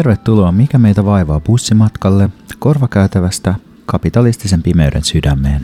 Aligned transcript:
Tervetuloa 0.00 0.52
Mikä 0.52 0.78
meitä 0.78 1.04
vaivaa 1.04 1.40
bussimatkalle 1.40 2.30
korvakäytävästä 2.58 3.54
kapitalistisen 3.86 4.62
pimeyden 4.62 5.04
sydämeen. 5.04 5.62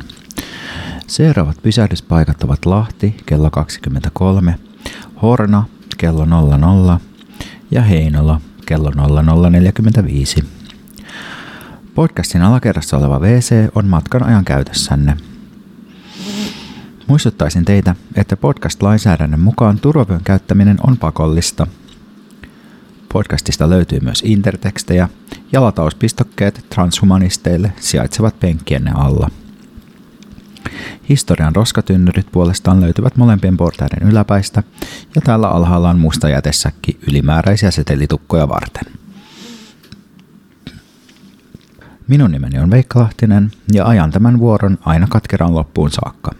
Seuraavat 1.06 1.56
pysähdyspaikat 1.62 2.42
ovat 2.42 2.66
Lahti 2.66 3.16
kello 3.26 3.50
23, 3.50 4.58
Horna 5.22 5.64
kello 5.96 6.24
00 6.24 7.00
ja 7.70 7.82
Heinola 7.82 8.40
kello 8.66 8.90
0045. 8.90 10.44
Podcastin 11.94 12.42
alakerrassa 12.42 12.96
oleva 12.96 13.18
WC 13.18 13.54
on 13.74 13.86
matkan 13.86 14.22
ajan 14.22 14.44
käytössänne. 14.44 15.16
Muistuttaisin 17.06 17.64
teitä, 17.64 17.94
että 18.14 18.36
podcast-lainsäädännön 18.36 19.40
mukaan 19.40 19.78
turvavyön 19.80 20.24
käyttäminen 20.24 20.76
on 20.86 20.96
pakollista. 20.96 21.66
Podcastista 23.16 23.70
löytyy 23.70 24.00
myös 24.00 24.22
intertekstejä 24.26 25.08
ja 25.52 25.60
latauspistokkeet 25.60 26.66
transhumanisteille 26.70 27.72
sijaitsevat 27.80 28.40
penkkienne 28.40 28.90
alla. 28.94 29.30
Historian 31.08 31.56
roskatynnyrit 31.56 32.26
puolestaan 32.32 32.80
löytyvät 32.80 33.16
molempien 33.16 33.56
portaiden 33.56 34.08
yläpäistä 34.08 34.62
ja 35.14 35.20
täällä 35.20 35.48
alhaalla 35.48 35.90
on 35.90 35.98
musta 35.98 36.28
jätesäkki 36.28 36.98
ylimääräisiä 37.08 37.70
setelitukkoja 37.70 38.48
varten. 38.48 38.92
Minun 42.08 42.30
nimeni 42.30 42.58
on 42.58 42.70
Veikka 42.70 43.00
Lahtinen 43.00 43.50
ja 43.72 43.86
ajan 43.86 44.10
tämän 44.10 44.38
vuoron 44.38 44.78
aina 44.80 45.06
katkeran 45.10 45.54
loppuun 45.54 45.90
saakka. 45.90 46.30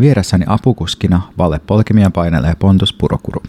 Vieressäni 0.00 0.44
apukuskina 0.48 1.22
Vale 1.38 1.58
Polkimia 1.58 2.10
painelee 2.10 2.54
Pontus 2.54 2.92
Purokuru. 2.92 3.42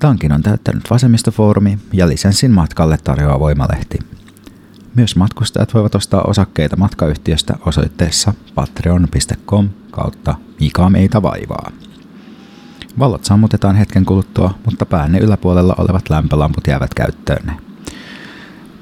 Tankin 0.00 0.32
on 0.32 0.42
täyttänyt 0.42 0.90
vasemmistofoorumi 0.90 1.78
ja 1.92 2.08
lisenssin 2.08 2.50
matkalle 2.50 2.98
tarjoaa 3.04 3.40
voimalehti. 3.40 3.98
Myös 4.94 5.16
matkustajat 5.16 5.74
voivat 5.74 5.94
ostaa 5.94 6.22
osakkeita 6.22 6.76
matkayhtiöstä 6.76 7.54
osoitteessa 7.66 8.34
patreon.com 8.54 9.68
kautta 9.90 10.34
Mikä 10.60 10.90
meitä 10.90 11.22
vaivaa. 11.22 11.70
Valot 12.98 13.24
sammutetaan 13.24 13.76
hetken 13.76 14.04
kuluttua, 14.04 14.54
mutta 14.64 14.86
päänne 14.86 15.18
yläpuolella 15.18 15.74
olevat 15.78 16.10
lämpölamput 16.10 16.66
jäävät 16.66 16.94
käyttöönne. 16.94 17.52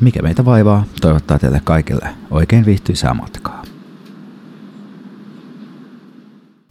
Mikä 0.01 0.23
meitä 0.23 0.45
vaivaa, 0.45 0.85
toivottaa 1.01 1.39
teille 1.39 1.61
kaikille 1.65 2.09
oikein 2.31 2.67
viihtyisää 2.67 3.15
matkaa. 3.15 3.63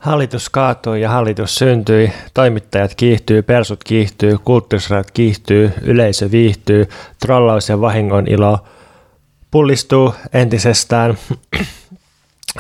Hallitus 0.08 0.50
kaatui 0.50 1.02
ja 1.02 1.10
hallitus 1.10 1.56
syntyi, 1.56 2.12
toimittajat 2.34 2.96
kiihtyy, 2.96 3.42
persut 3.42 3.84
kiihtyy, 3.84 4.38
kulttuurisrat 4.44 5.12
kiihtyy, 5.12 5.74
yleisö 5.82 6.32
viihtyy, 6.32 6.90
trollaus 7.20 7.70
ja 7.70 7.82
vahingon 7.82 8.28
ilo 8.28 8.60
pullistuu 9.52 10.14
entisestään. 10.34 11.18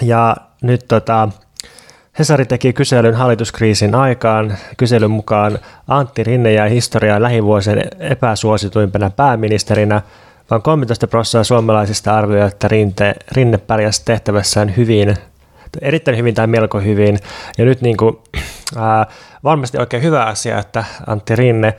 Ja 0.01 0.37
nyt 0.61 0.85
tota, 0.87 1.29
Hesari 2.19 2.45
teki 2.45 2.73
kyselyn 2.73 3.15
hallituskriisin 3.15 3.95
aikaan. 3.95 4.57
Kyselyn 4.77 5.11
mukaan 5.11 5.59
Antti 5.87 6.23
Rinne 6.23 6.53
jäi 6.53 6.69
historiaan 6.69 7.21
lähivuosien 7.21 7.81
epäsuosituimpana 7.99 9.09
pääministerinä, 9.09 10.01
vaan 10.51 10.61
13 10.61 11.07
prosenttia 11.07 11.43
suomalaisista 11.43 12.17
arvioi, 12.17 12.47
että 12.47 12.67
Rinte, 12.67 13.15
Rinne 13.31 13.57
pärjäsi 13.57 14.05
tehtävässään 14.05 14.77
hyvin 14.77 15.17
erittäin 15.81 16.17
hyvin 16.17 16.35
tai 16.35 16.47
melko 16.47 16.79
hyvin. 16.79 17.19
Ja 17.57 17.65
nyt 17.65 17.81
niin 17.81 17.97
kuin, 17.97 18.17
ää, 18.77 19.05
varmasti 19.43 19.77
oikein 19.77 20.03
hyvä 20.03 20.25
asia, 20.25 20.59
että 20.59 20.85
Antti 21.07 21.35
Rinne 21.35 21.73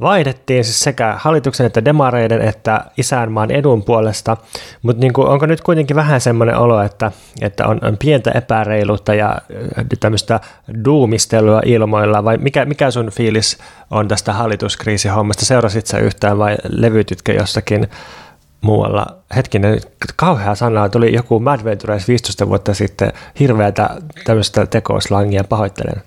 vaihdettiin 0.00 0.64
siis 0.64 0.80
sekä 0.80 1.14
hallituksen 1.18 1.66
että 1.66 1.84
demareiden 1.84 2.40
että 2.42 2.84
isänmaan 2.96 3.50
edun 3.50 3.82
puolesta, 3.82 4.36
mutta 4.82 5.00
niin 5.00 5.12
onko 5.16 5.46
nyt 5.46 5.60
kuitenkin 5.60 5.96
vähän 5.96 6.20
semmoinen 6.20 6.56
olo, 6.56 6.82
että, 6.82 7.12
että 7.40 7.66
on, 7.66 7.78
on 7.82 7.96
pientä 7.96 8.30
epäreiluutta 8.30 9.14
ja 9.14 9.38
tämmöistä 10.00 10.40
duumistelua 10.84 11.60
ilmoilla, 11.64 12.24
vai 12.24 12.38
mikä, 12.38 12.64
mikä 12.64 12.90
sun 12.90 13.10
fiilis 13.10 13.58
on 13.90 14.08
tästä 14.08 14.32
hallituskriisihommasta? 14.32 15.44
Seurasit 15.44 15.86
sä 15.86 15.98
yhtään 15.98 16.38
vai 16.38 16.56
levytytkö 16.68 17.32
jossakin 17.32 17.88
muualla. 18.60 19.06
Hetkinen, 19.36 19.80
kauhea 20.16 20.54
sana, 20.54 20.88
tuli 20.88 21.14
joku 21.14 21.40
Mad 21.40 21.64
Ventures 21.64 22.08
15 22.08 22.48
vuotta 22.48 22.74
sitten 22.74 23.12
hirveätä 23.40 23.90
tämmöistä 24.24 24.66
tekoslangia, 24.66 25.44
pahoittelen. 25.44 26.02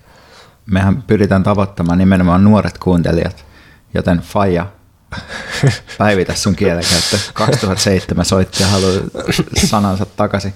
Mehän 0.66 1.04
pyritään 1.04 1.44
tavoittamaan 1.44 1.98
nimenomaan 1.98 2.44
nuoret 2.44 2.78
kuuntelijat, 2.78 3.46
joten 3.94 4.18
Faija, 4.20 4.66
päivitä 5.98 6.36
sun 6.36 6.56
kielenkäyttö. 6.56 7.18
2007 7.34 8.26
soitti 8.26 8.64
ja 8.64 8.70
haluaa 8.70 8.94
sanansa 9.66 10.06
takaisin. 10.06 10.54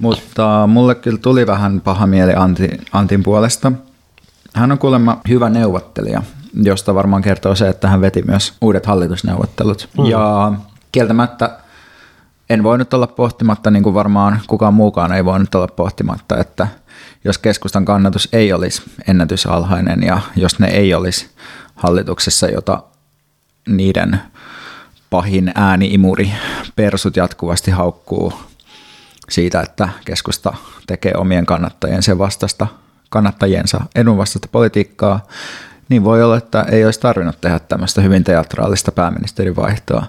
Mutta 0.00 0.66
mulle 0.66 0.94
kyllä 0.94 1.18
tuli 1.18 1.46
vähän 1.46 1.80
paha 1.80 2.06
mieli 2.06 2.34
Antti, 2.34 2.68
Antin 2.92 3.22
puolesta. 3.22 3.72
Hän 4.54 4.72
on 4.72 4.78
kuulemma 4.78 5.20
hyvä 5.28 5.50
neuvottelija, 5.50 6.22
josta 6.62 6.94
varmaan 6.94 7.22
kertoo 7.22 7.54
se, 7.54 7.68
että 7.68 7.88
hän 7.88 8.00
veti 8.00 8.22
myös 8.22 8.52
uudet 8.60 8.86
hallitusneuvottelut. 8.86 9.88
Mm. 9.98 10.04
Ja 10.04 10.52
kieltämättä 10.94 11.58
en 12.50 12.62
voinut 12.62 12.94
olla 12.94 13.06
pohtimatta, 13.06 13.70
niin 13.70 13.82
kuin 13.82 13.94
varmaan 13.94 14.40
kukaan 14.46 14.74
muukaan 14.74 15.12
ei 15.12 15.24
voinut 15.24 15.54
olla 15.54 15.68
pohtimatta, 15.68 16.38
että 16.38 16.68
jos 17.24 17.38
keskustan 17.38 17.84
kannatus 17.84 18.28
ei 18.32 18.52
olisi 18.52 18.82
ennätysalhainen 19.08 20.02
ja 20.02 20.20
jos 20.36 20.58
ne 20.58 20.66
ei 20.66 20.94
olisi 20.94 21.28
hallituksessa, 21.74 22.46
jota 22.46 22.82
niiden 23.68 24.20
pahin 25.10 25.52
ääniimuri 25.54 26.32
persut 26.76 27.16
jatkuvasti 27.16 27.70
haukkuu 27.70 28.32
siitä, 29.30 29.60
että 29.60 29.88
keskusta 30.04 30.54
tekee 30.86 31.12
omien 31.16 31.46
kannattajien 31.46 32.02
sen 32.02 32.18
vastasta, 32.18 32.66
kannattajiensa 33.10 33.80
edunvastaista 33.94 34.48
politiikkaa, 34.52 35.26
niin 35.88 36.04
voi 36.04 36.22
olla, 36.22 36.36
että 36.36 36.62
ei 36.62 36.84
olisi 36.84 37.00
tarvinnut 37.00 37.40
tehdä 37.40 37.58
tämmöistä 37.58 38.00
hyvin 38.00 38.24
teatraalista 38.24 38.92
pääministerivaihtoa. 38.92 40.06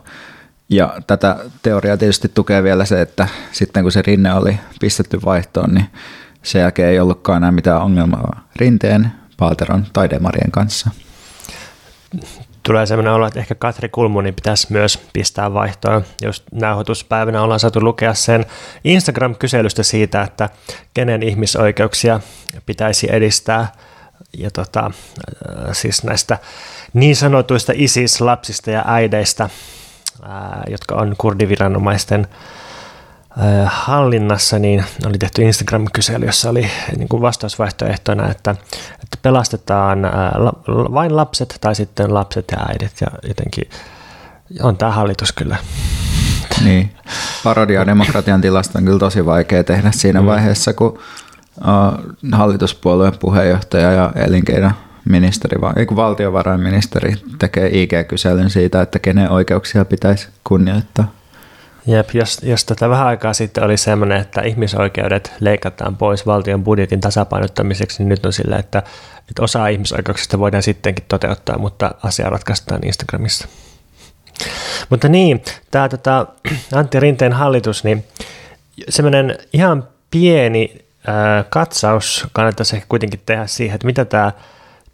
Ja 0.70 0.94
tätä 1.08 1.38
teoriaa 1.62 1.98
tietysti 1.98 2.30
tukee 2.30 2.64
vielä 2.64 2.86
se, 2.86 3.02
että 3.02 3.28
sitten 3.52 3.84
kun 3.84 3.92
se 3.92 4.02
rinne 4.02 4.34
oli 4.34 4.60
pistetty 4.80 5.20
vaihtoon, 5.26 5.74
niin 5.74 5.86
sen 6.44 6.62
jälkeen 6.62 6.90
ei 6.90 7.00
ollutkaan 7.00 7.38
enää 7.38 7.52
mitään 7.52 7.82
ongelmaa 7.82 8.48
rinteen, 8.56 9.12
Paalteron 9.38 9.86
tai 9.94 10.10
Demarien 10.10 10.52
kanssa. 10.52 10.90
Tulee 12.64 12.86
sellainen 12.86 13.14
olo, 13.14 13.28
että 13.28 13.40
ehkä 13.40 13.56
Katri 13.56 13.90
Kulmuni 13.90 14.32
pitäisi 14.32 14.68
myös 14.70 15.00
pistää 15.14 15.54
vaihtoon. 15.54 16.06
Jos 16.22 16.44
nauhoituspäivänä 16.52 17.42
ollaan 17.42 17.60
saatu 17.60 17.84
lukea 17.84 18.14
sen 18.14 18.46
Instagram-kyselystä 18.84 19.84
siitä, 19.84 20.22
että 20.22 20.50
kenen 20.94 21.24
ihmisoikeuksia 21.24 22.20
pitäisi 22.66 23.08
edistää. 23.12 23.72
Ja 24.38 24.52
tota, 24.52 24.92
siis 25.72 26.04
näistä 26.04 26.38
niin 26.94 27.16
sanotuista 27.16 27.74
ISIS-lapsista 27.76 28.72
ja 28.72 28.84
äideistä 28.88 29.50
jotka 30.68 30.96
on 30.96 31.16
kurdiviranomaisten 31.18 32.28
hallinnassa, 33.66 34.60
niin 34.60 34.86
oli 35.06 35.18
tehty 35.18 35.42
Instagram-kysely, 35.42 36.26
jossa 36.26 36.50
oli 36.50 36.72
niin 36.98 37.08
kuin 37.08 37.22
vastausvaihtoehtona, 37.22 38.32
että, 38.32 38.52
että 39.04 39.18
pelastetaan 39.22 40.00
vain 40.68 41.16
lapset 41.16 41.58
tai 41.62 41.76
sitten 41.76 42.14
lapset 42.14 42.46
ja 42.52 42.58
äidit 42.70 43.02
ja 43.02 43.08
jotenkin 43.28 43.70
on 44.62 44.78
tämä 44.78 44.92
hallitus 44.92 45.32
kyllä. 45.32 45.58
Niin, 46.64 46.96
parodia 47.44 47.86
demokratian 47.86 48.42
tilasta 48.42 48.80
on 48.80 48.86
kyllä 48.86 49.00
tosi 49.00 49.26
vaikea 49.26 49.64
tehdä 49.64 49.92
siinä 49.92 50.22
mm. 50.22 50.28
vaiheessa, 50.28 50.74
kun 50.74 51.00
hallituspuolueen 52.32 53.18
puheenjohtaja 53.20 53.92
ja 53.92 54.12
elinkeino 54.16 54.72
ministeri, 55.06 55.58
ei 55.76 55.86
kun 55.86 55.98
valtiovarainministeri 55.98 57.14
tekee 57.40 57.70
IG-kyselyn 57.82 58.50
siitä, 58.50 58.82
että 58.82 59.00
kenen 59.00 59.30
oikeuksia 59.30 59.86
pitäisi 59.86 60.28
kunnioittaa. 60.44 61.12
Jep, 61.88 62.10
jos, 62.14 62.40
jos 62.44 62.66
tätä 62.66 62.90
vähän 62.90 63.08
aikaa 63.08 63.34
sitten 63.34 63.64
oli 63.64 63.78
sellainen, 63.78 64.22
että 64.22 64.42
ihmisoikeudet 64.42 65.34
leikataan 65.40 65.98
pois 65.98 66.26
valtion 66.26 66.64
budjetin 66.64 67.02
tasapainottamiseksi, 67.02 68.04
niin 68.04 68.10
nyt 68.10 68.26
on 68.26 68.34
sillä, 68.34 68.58
että, 68.58 68.84
että 69.30 69.44
osa 69.44 69.68
ihmisoikeuksista 69.68 70.40
voidaan 70.40 70.64
sittenkin 70.64 71.06
toteuttaa, 71.08 71.58
mutta 71.58 71.92
asia 72.04 72.30
ratkaistaan 72.30 72.86
Instagramissa. 72.86 73.48
Mutta 74.90 75.10
niin, 75.10 75.44
tämä 75.72 75.90
tota, 75.90 76.28
Antti 76.74 77.00
Rinteen 77.00 77.34
hallitus, 77.34 77.84
niin 77.84 78.06
semmoinen 78.90 79.38
ihan 79.54 79.88
pieni 80.12 80.86
katsaus 81.50 82.28
kannattaisi 82.34 82.84
kuitenkin 82.90 83.22
tehdä 83.26 83.48
siihen, 83.48 83.76
että 83.76 83.88
mitä 83.88 84.06
tämä 84.06 84.32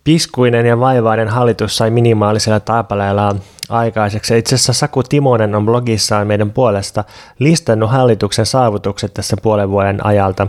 Piskuinen 0.03 0.65
ja 0.65 0.79
vaivainen 0.79 1.27
hallitus 1.27 1.77
sai 1.77 1.89
minimaalisella 1.89 2.59
taipaleella 2.59 3.35
aikaiseksi. 3.69 4.37
Itse 4.37 4.55
asiassa 4.55 4.73
Saku 4.73 5.03
Timonen 5.03 5.55
on 5.55 5.65
blogissaan 5.65 6.27
meidän 6.27 6.51
puolesta 6.51 7.03
listannut 7.39 7.91
hallituksen 7.91 8.45
saavutukset 8.45 9.13
tässä 9.13 9.35
puolen 9.41 9.69
vuoden 9.69 10.05
ajalta. 10.05 10.47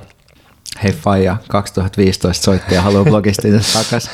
hei 0.82 0.93
Faija, 0.93 1.37
2015 1.49 2.44
soitti 2.44 2.75
ja 2.75 2.82
haluaa 2.82 3.04
blogistinsa 3.04 3.78
takaisin. 3.78 4.12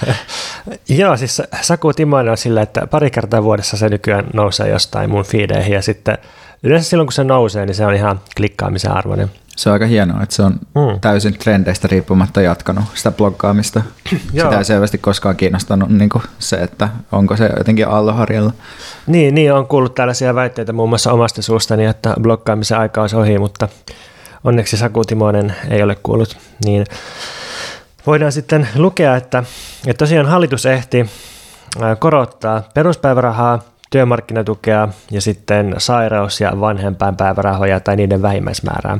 Joo, 1.00 1.16
siis 1.16 1.42
Saku 1.60 1.92
Timoinen 1.92 2.30
on 2.30 2.36
sillä, 2.36 2.62
että 2.62 2.86
pari 2.86 3.10
kertaa 3.10 3.42
vuodessa 3.42 3.76
se 3.76 3.88
nykyään 3.88 4.26
nousee 4.32 4.68
jostain 4.68 5.10
mun 5.10 5.24
feedeihin 5.24 5.74
ja 5.74 5.82
sitten 5.82 6.18
yleensä 6.62 6.88
silloin 6.88 7.06
kun 7.06 7.12
se 7.12 7.24
nousee, 7.24 7.66
niin 7.66 7.74
se 7.74 7.86
on 7.86 7.94
ihan 7.94 8.20
klikkaamisen 8.36 8.92
arvoinen. 8.92 9.30
Se 9.56 9.68
on 9.68 9.72
aika 9.72 9.86
hienoa, 9.86 10.22
että 10.22 10.34
se 10.34 10.42
on 10.42 10.52
mm. 10.52 11.00
täysin 11.00 11.38
trendeistä 11.38 11.88
riippumatta 11.88 12.40
jatkanut 12.40 12.84
sitä 12.94 13.10
bloggaamista. 13.10 13.82
sitä 14.30 14.58
ei 14.58 14.64
selvästi 14.64 14.98
koskaan 14.98 15.36
kiinnostanut 15.36 15.88
niin 15.88 16.10
se, 16.38 16.56
että 16.56 16.88
onko 17.12 17.36
se 17.36 17.50
jotenkin 17.56 17.88
alloharjalla. 17.88 18.52
Niin, 19.06 19.34
niin, 19.34 19.52
on 19.52 19.66
kuullut 19.66 19.94
tällaisia 19.94 20.34
väitteitä 20.34 20.72
muun 20.72 20.88
muassa 20.88 21.12
omasta 21.12 21.42
suustani, 21.42 21.84
että 21.84 22.14
bloggaamisen 22.20 22.78
aika 22.78 23.00
olisi 23.00 23.16
ohi, 23.16 23.38
mutta 23.38 23.68
onneksi 24.44 24.76
Saku 24.76 25.04
Timonen 25.04 25.54
ei 25.70 25.82
ole 25.82 25.96
kuullut. 26.02 26.36
Niin 26.64 26.86
voidaan 28.06 28.32
sitten 28.32 28.68
lukea, 28.76 29.16
että, 29.16 29.44
että 29.86 29.98
tosiaan 29.98 30.26
hallitus 30.26 30.66
ehti 30.66 31.10
korottaa 31.98 32.62
peruspäivärahaa, 32.74 33.58
työmarkkinatukea 33.90 34.88
ja 35.10 35.20
sitten 35.20 35.74
sairaus- 35.78 36.40
ja 36.40 36.52
vanhempainpäivärahoja 36.60 37.80
tai 37.80 37.96
niiden 37.96 38.22
vähimmäismäärää. 38.22 38.98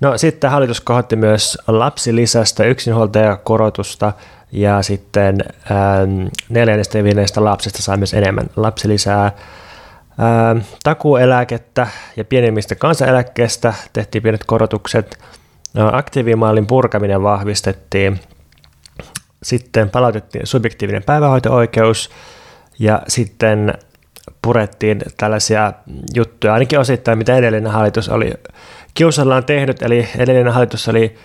No 0.00 0.18
sitten 0.18 0.50
hallitus 0.50 0.80
kohotti 0.80 1.16
myös 1.16 1.58
lapsilisästä 1.68 2.64
yksinhuoltajakorotusta 2.64 4.12
ja 4.52 4.82
sitten 4.82 5.44
ähm, 5.70 6.26
neljännestä 6.48 6.98
ja 6.98 7.04
viidennestä 7.04 7.44
lapsesta 7.44 7.82
sai 7.82 7.96
myös 7.96 8.14
enemmän 8.14 8.46
lapsilisää. 8.56 9.24
Ähm, 9.24 10.58
takueläkettä 10.84 11.86
ja 12.16 12.24
pienimmistä 12.24 12.74
kansaneläkkeestä 12.74 13.74
tehtiin 13.92 14.22
pienet 14.22 14.44
korotukset. 14.44 15.18
No, 15.74 15.90
aktiivimallin 15.92 16.66
purkaminen 16.66 17.22
vahvistettiin. 17.22 18.20
Sitten 19.42 19.90
palautettiin 19.90 20.46
subjektiivinen 20.46 21.02
päivähoito-oikeus 21.02 22.10
ja 22.78 23.02
sitten 23.08 23.74
purettiin 24.42 25.02
tällaisia 25.16 25.72
juttuja, 26.14 26.52
ainakin 26.54 26.78
osittain 26.78 27.18
mitä 27.18 27.36
edellinen 27.36 27.72
hallitus 27.72 28.08
oli 28.08 28.32
kiusallaan 28.94 29.44
tehnyt, 29.44 29.82
eli 29.82 30.08
edellinen 30.18 30.52
hallitus 30.52 30.88
oli 30.88 31.16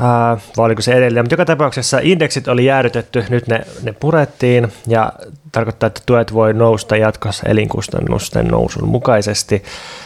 Uh, 0.00 0.40
vai 0.56 0.66
oliko 0.66 0.82
se 0.82 0.92
edelleen, 0.92 1.24
mutta 1.24 1.32
joka 1.32 1.44
tapauksessa 1.44 1.98
indeksit 2.02 2.48
oli 2.48 2.64
jäädytetty, 2.64 3.24
nyt 3.28 3.46
ne, 3.46 3.60
ne 3.82 3.92
purettiin 3.92 4.72
ja 4.86 5.12
tarkoittaa, 5.52 5.86
että 5.86 6.00
tuet 6.06 6.34
voi 6.34 6.54
nousta 6.54 6.96
jatkossa 6.96 7.48
elinkustannusten 7.48 8.46
nousun 8.46 8.88
mukaisesti. 8.88 9.62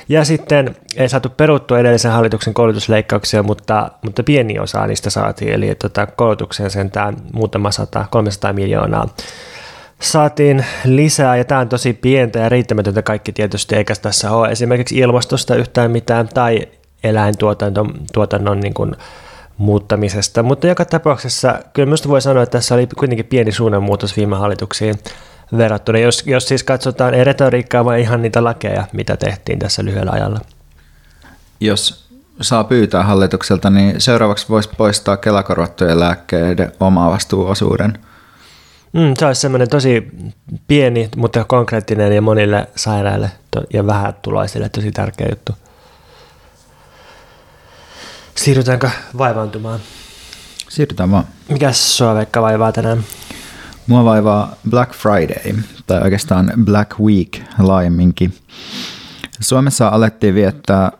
Ja 0.09 0.25
sitten 0.25 0.76
ei 0.97 1.09
saatu 1.09 1.29
peruttua 1.29 1.79
edellisen 1.79 2.12
hallituksen 2.12 2.55
koulutusleikkauksia, 2.55 3.43
mutta, 3.43 3.91
mutta 4.02 4.23
pieni 4.23 4.59
osa 4.59 4.87
niistä 4.87 5.11
saatiin, 5.11 5.52
eli 5.52 5.75
tota, 5.75 6.06
koulutukseen 6.06 6.70
sentään 6.70 7.17
muutama 7.32 7.70
sata, 7.70 8.05
300 8.11 8.52
miljoonaa 8.52 9.09
saatiin 10.00 10.64
lisää, 10.84 11.37
ja 11.37 11.44
tämä 11.44 11.60
on 11.60 11.69
tosi 11.69 11.93
pientä 11.93 12.38
ja 12.38 12.48
riittämätöntä 12.48 13.02
kaikki 13.02 13.32
tietysti, 13.32 13.76
eikä 13.76 13.94
tässä 14.02 14.31
ole 14.31 14.48
esimerkiksi 14.48 14.98
ilmastosta 14.98 15.56
yhtään 15.56 15.90
mitään, 15.90 16.28
tai 16.28 16.66
eläintuotannon 17.04 17.94
tuotannon 18.12 18.60
niin 18.60 18.75
kuin 18.75 18.96
muuttamisesta, 19.58 20.43
mutta 20.43 20.66
joka 20.66 20.84
tapauksessa 20.84 21.58
kyllä 21.72 21.87
minusta 21.87 22.08
voi 22.08 22.22
sanoa, 22.22 22.43
että 22.43 22.58
tässä 22.58 22.75
oli 22.75 22.88
kuitenkin 22.98 23.26
pieni 23.26 23.52
suunnanmuutos 23.52 24.16
viime 24.16 24.37
hallituksiin 24.37 24.94
verrattuna, 25.56 25.99
jos, 25.99 26.22
jos 26.26 26.49
siis 26.49 26.62
katsotaan 26.64 27.14
ei 27.14 27.25
retoriikkaa, 27.25 27.84
vaan 27.84 27.99
ihan 27.99 28.22
niitä 28.22 28.44
lakeja, 28.44 28.87
mitä 28.92 29.16
tehtiin 29.16 29.58
tässä 29.58 29.84
lyhyellä 29.84 30.12
ajalla. 30.12 30.40
Jos 31.60 32.06
saa 32.40 32.64
pyytää 32.64 33.02
hallitukselta, 33.02 33.70
niin 33.70 34.00
seuraavaksi 34.00 34.46
voisi 34.49 34.70
poistaa 34.76 35.16
kelakorvattujen 35.16 36.00
lääkkeiden 36.00 36.72
omavastuuosuuden– 36.81 37.99
Mm, 38.96 39.14
se 39.19 39.26
olisi 39.26 39.40
semmoinen 39.40 39.70
tosi 39.70 40.08
pieni, 40.69 41.08
mutta 41.16 41.44
konkreettinen 41.44 42.12
ja 42.12 42.22
monille 42.22 42.69
sairaille 42.76 43.31
ja 43.72 43.87
vähätuloisille 43.87 44.69
tosi 44.69 44.93
tärkeä 44.93 45.26
juttu. 45.31 45.52
Siirrytäänkö 48.34 48.90
vaivaantumaan? 49.19 49.81
Siirrytään 50.69 51.10
vaan. 51.10 51.25
Mikäs 51.48 51.96
sua 51.96 52.14
Veikka 52.14 52.43
vaivaa 52.43 52.72
tänään? 52.72 53.04
Mua 53.87 54.04
vaivaa 54.04 54.56
Black 54.70 54.94
Friday, 54.94 55.62
tai 55.87 56.00
oikeastaan 56.02 56.52
Black 56.64 56.99
Week 57.00 57.38
laajemminkin. 57.58 58.34
Suomessa 59.40 59.88
alettiin 59.88 60.34
viettää 60.34 60.92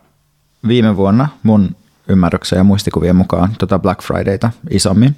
viime 0.67 0.97
vuonna 0.97 1.29
mun 1.43 1.75
ymmärryksen 2.07 2.57
ja 2.57 2.63
muistikuvien 2.63 3.15
mukaan 3.15 3.55
tota 3.57 3.79
Black 3.79 4.01
Fridayta 4.01 4.51
isommin. 4.69 5.15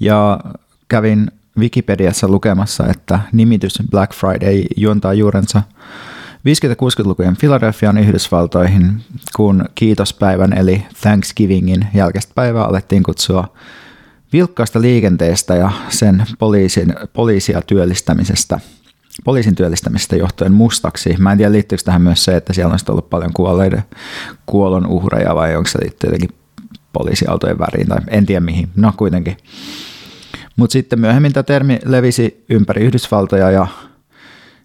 Ja 0.00 0.40
kävin 0.88 1.30
Wikipediassa 1.58 2.28
lukemassa, 2.28 2.86
että 2.86 3.20
nimitys 3.32 3.78
Black 3.90 4.14
Friday 4.14 4.62
juontaa 4.76 5.14
juurensa 5.14 5.62
50-60-lukujen 6.40 7.36
Philadelphian 7.36 7.98
Yhdysvaltoihin, 7.98 9.02
kun 9.36 9.64
kiitospäivän 9.74 10.52
eli 10.52 10.84
Thanksgivingin 11.00 11.86
jälkeistä 11.94 12.32
päivää 12.34 12.64
alettiin 12.64 13.02
kutsua 13.02 13.52
vilkkaasta 14.32 14.80
liikenteestä 14.80 15.54
ja 15.54 15.70
sen 15.88 16.24
poliisin, 16.38 16.94
poliisia 17.12 17.62
työllistämisestä, 17.62 18.60
poliisin 19.24 19.54
työllistämisestä 19.54 20.16
johtuen 20.16 20.52
mustaksi. 20.52 21.16
Mä 21.18 21.32
en 21.32 21.38
tiedä 21.38 21.52
liittyykö 21.52 21.84
tähän 21.84 22.02
myös 22.02 22.24
se, 22.24 22.36
että 22.36 22.52
siellä 22.52 22.72
on 22.72 22.78
ollut 22.88 23.10
paljon 23.10 23.32
kuolleiden 23.32 23.82
kuolon 24.46 24.86
uhreja 24.86 25.34
vai 25.34 25.56
onko 25.56 25.68
se 25.68 25.80
liittyy 25.82 26.08
jotenkin 26.08 26.38
poliisiautojen 26.92 27.58
väriin 27.58 27.88
tai 27.88 27.98
en 28.08 28.26
tiedä 28.26 28.40
mihin. 28.40 28.68
No 28.76 28.92
kuitenkin. 28.96 29.36
Mutta 30.60 30.72
sitten 30.72 31.00
myöhemmin 31.00 31.32
tämä 31.32 31.42
termi 31.42 31.78
levisi 31.84 32.44
ympäri 32.50 32.84
Yhdysvaltoja 32.84 33.50
ja 33.50 33.66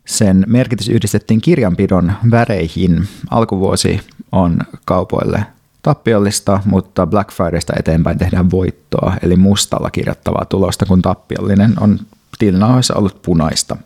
sen 0.06 0.44
merkitys 0.48 0.90
yhdistettiin 0.90 1.42
kirjanpidon 1.42 2.14
väreihin. 2.32 3.08
Alkuvuosi 3.32 4.02
on 4.32 4.60
kaupoille 4.86 5.46
tappiollista, 5.82 6.60
mutta 6.66 7.08
Black 7.08 7.32
Fridaysta 7.32 7.74
eteenpäin 7.80 8.18
tehdään 8.18 8.52
voittoa, 8.52 9.14
eli 9.22 9.36
mustalla 9.36 9.92
kirjattavaa 9.92 10.46
tulosta, 10.46 10.86
kun 10.86 11.02
tappiollinen 11.02 11.74
on 11.80 12.00
tilinauhoissa 12.40 12.96
ollut 12.96 13.22
punaista. 13.22 13.78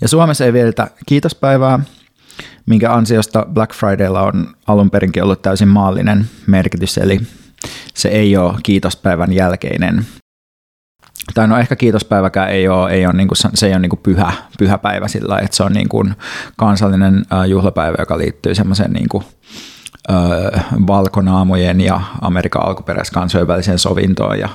Ja 0.00 0.08
Suomessa 0.08 0.44
ei 0.44 0.52
vielä 0.52 0.72
kiitospäivää, 1.06 1.80
minkä 2.66 2.92
ansiosta 2.92 3.46
Black 3.52 3.74
Fridaylla 3.74 4.22
on 4.22 4.54
alun 4.66 4.90
perinkin 4.90 5.22
ollut 5.22 5.42
täysin 5.42 5.68
maallinen 5.68 6.28
merkitys, 6.46 6.98
eli 6.98 7.20
se 7.94 8.08
ei 8.08 8.36
ole 8.36 8.54
kiitospäivän 8.62 9.32
jälkeinen 9.32 10.06
tai 11.34 11.48
no 11.48 11.58
ehkä 11.58 11.76
kiitospäiväkään 11.76 12.48
ei 12.48 12.68
ole, 12.68 12.90
ei 12.90 13.06
ole 13.06 13.14
niin 13.14 13.28
kuin, 13.28 13.38
se 13.54 13.66
ei 13.66 13.72
ole 13.72 13.78
niin 13.78 13.90
kuin 13.90 14.00
pyhä, 14.02 14.32
pyhä 14.58 14.78
päivä 14.78 15.08
sillä 15.08 15.38
että 15.38 15.56
se 15.56 15.62
on 15.62 15.72
niin 15.72 15.88
kuin 15.88 16.14
kansallinen 16.56 17.26
juhlapäivä, 17.46 17.96
joka 17.98 18.18
liittyy 18.18 18.54
semmoiseen 18.54 18.92
niin 18.92 19.08
kuin, 19.08 19.24
äh, 20.10 20.66
valkonaamojen 20.86 21.80
ja 21.80 22.00
Amerikan 22.20 22.66
alkuperäiskansojen 22.66 23.48
väliseen 23.48 23.78
sovintoon 23.78 24.38
ja 24.38 24.48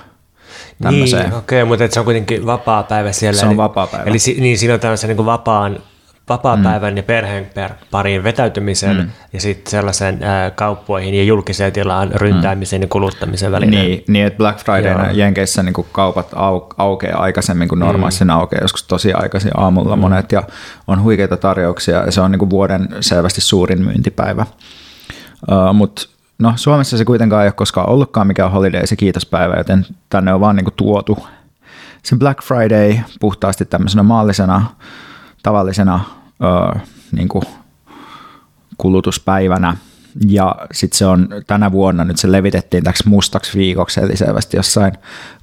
tämmöiseen. 0.81 1.29
Niin, 1.29 1.37
okei, 1.37 1.61
okay, 1.61 1.67
mutta 1.67 1.93
se 1.93 1.99
on 1.99 2.05
kuitenkin 2.05 2.45
vapaa 2.45 2.83
päivä 2.83 3.11
siellä. 3.11 3.39
Se 3.39 3.45
on 3.45 3.57
vapaa 3.57 3.87
päivä. 3.87 4.05
Eli 4.09 4.17
niin 4.39 4.57
siinä 4.57 4.73
on 4.73 4.79
tämmöisen 4.79 5.07
niin 5.17 5.25
vapaan 5.25 5.79
vapaa-päivän 6.33 6.93
mm. 6.93 6.97
ja 6.97 7.03
perheen 7.03 7.49
pariin 7.91 8.23
vetäytymisen 8.23 8.97
mm. 8.97 9.09
ja 9.33 9.41
sitten 9.41 9.71
sellaisen 9.71 10.23
ää, 10.23 10.51
kauppoihin 10.51 11.13
ja 11.13 11.23
julkiseen 11.23 11.73
tilaan 11.73 12.11
ryntäämisen 12.11 12.79
mm. 12.79 12.81
ja 12.81 12.87
kuluttamisen 12.87 13.51
välillä. 13.51 13.71
Niin, 13.71 14.03
niin 14.07 14.25
että 14.25 14.37
Black 14.37 14.59
Friday 14.59 15.11
Jenkeissä 15.13 15.63
niin 15.63 15.73
kaupat 15.91 16.27
au, 16.35 16.61
aukeaa 16.77 17.21
aikaisemmin 17.21 17.67
kuin 17.67 17.79
normaalisti 17.79 18.23
mm. 18.23 18.29
aukeaa, 18.29 18.61
joskus 18.61 18.83
tosi 18.83 19.13
aikaisin 19.13 19.51
aamulla 19.57 19.95
mm. 19.95 19.99
monet 19.99 20.31
ja 20.31 20.43
on 20.87 21.03
huikeita 21.03 21.37
tarjouksia 21.37 22.05
ja 22.05 22.11
se 22.11 22.21
on 22.21 22.31
niin 22.31 22.39
kuin 22.39 22.49
vuoden 22.49 22.87
selvästi 22.99 23.41
suurin 23.41 23.81
myyntipäivä. 23.81 24.45
Uh, 25.51 25.73
Mutta 25.73 26.01
no, 26.39 26.53
Suomessa 26.55 26.97
se 26.97 27.05
kuitenkaan 27.05 27.43
ei 27.43 27.47
ole 27.47 27.53
koskaan 27.53 27.89
ollutkaan 27.89 28.27
mikään 28.27 28.51
holiday 28.51 28.87
se 28.87 28.95
kiitospäivä, 28.95 29.55
joten 29.55 29.85
tänne 30.09 30.33
on 30.33 30.39
vaan 30.39 30.55
niin 30.55 30.65
kuin 30.65 30.75
tuotu 30.75 31.17
se 32.03 32.15
Black 32.15 32.43
Friday 32.43 32.97
puhtaasti 33.19 33.65
tämmöisenä 33.65 34.03
maallisena 34.03 34.65
tavallisena 35.43 35.99
ö, 36.43 36.79
niin 37.11 37.27
kuin 37.27 37.43
kulutuspäivänä. 38.77 39.77
Ja 40.27 40.55
sitten 40.71 40.97
se 40.97 41.05
on 41.05 41.27
tänä 41.47 41.71
vuonna, 41.71 42.03
nyt 42.03 42.17
se 42.17 42.31
levitettiin 42.31 42.83
täksi 42.83 43.09
mustaksi 43.09 43.57
viikoksi, 43.57 43.99
eli 43.99 44.17
selvästi 44.17 44.57
jossain 44.57 44.93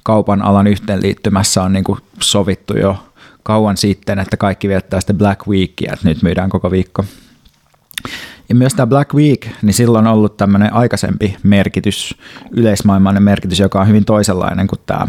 kaupan 0.03 0.41
alan 0.41 0.67
yhteenliittymässä 0.67 1.63
on 1.63 1.73
niin 1.73 1.83
kuin 1.83 1.99
sovittu 2.21 2.77
jo 2.77 2.97
kauan 3.43 3.77
sitten, 3.77 4.19
että 4.19 4.37
kaikki 4.37 4.67
viettää 4.67 4.99
sitten 4.99 5.17
Black 5.17 5.47
Weekia, 5.47 5.93
että 5.93 6.07
nyt 6.07 6.23
myydään 6.23 6.49
koko 6.49 6.71
viikko. 6.71 7.05
Ja 8.49 8.55
myös 8.55 8.73
tämä 8.73 8.87
Black 8.87 9.13
Week, 9.13 9.47
niin 9.61 9.73
silloin 9.73 10.07
on 10.07 10.13
ollut 10.13 10.37
tämmöinen 10.37 10.73
aikaisempi 10.73 11.37
merkitys, 11.43 12.15
yleismaailmainen 12.51 13.23
merkitys, 13.23 13.59
joka 13.59 13.81
on 13.81 13.87
hyvin 13.87 14.05
toisenlainen 14.05 14.67
kuin 14.67 14.79
tämä 14.85 15.07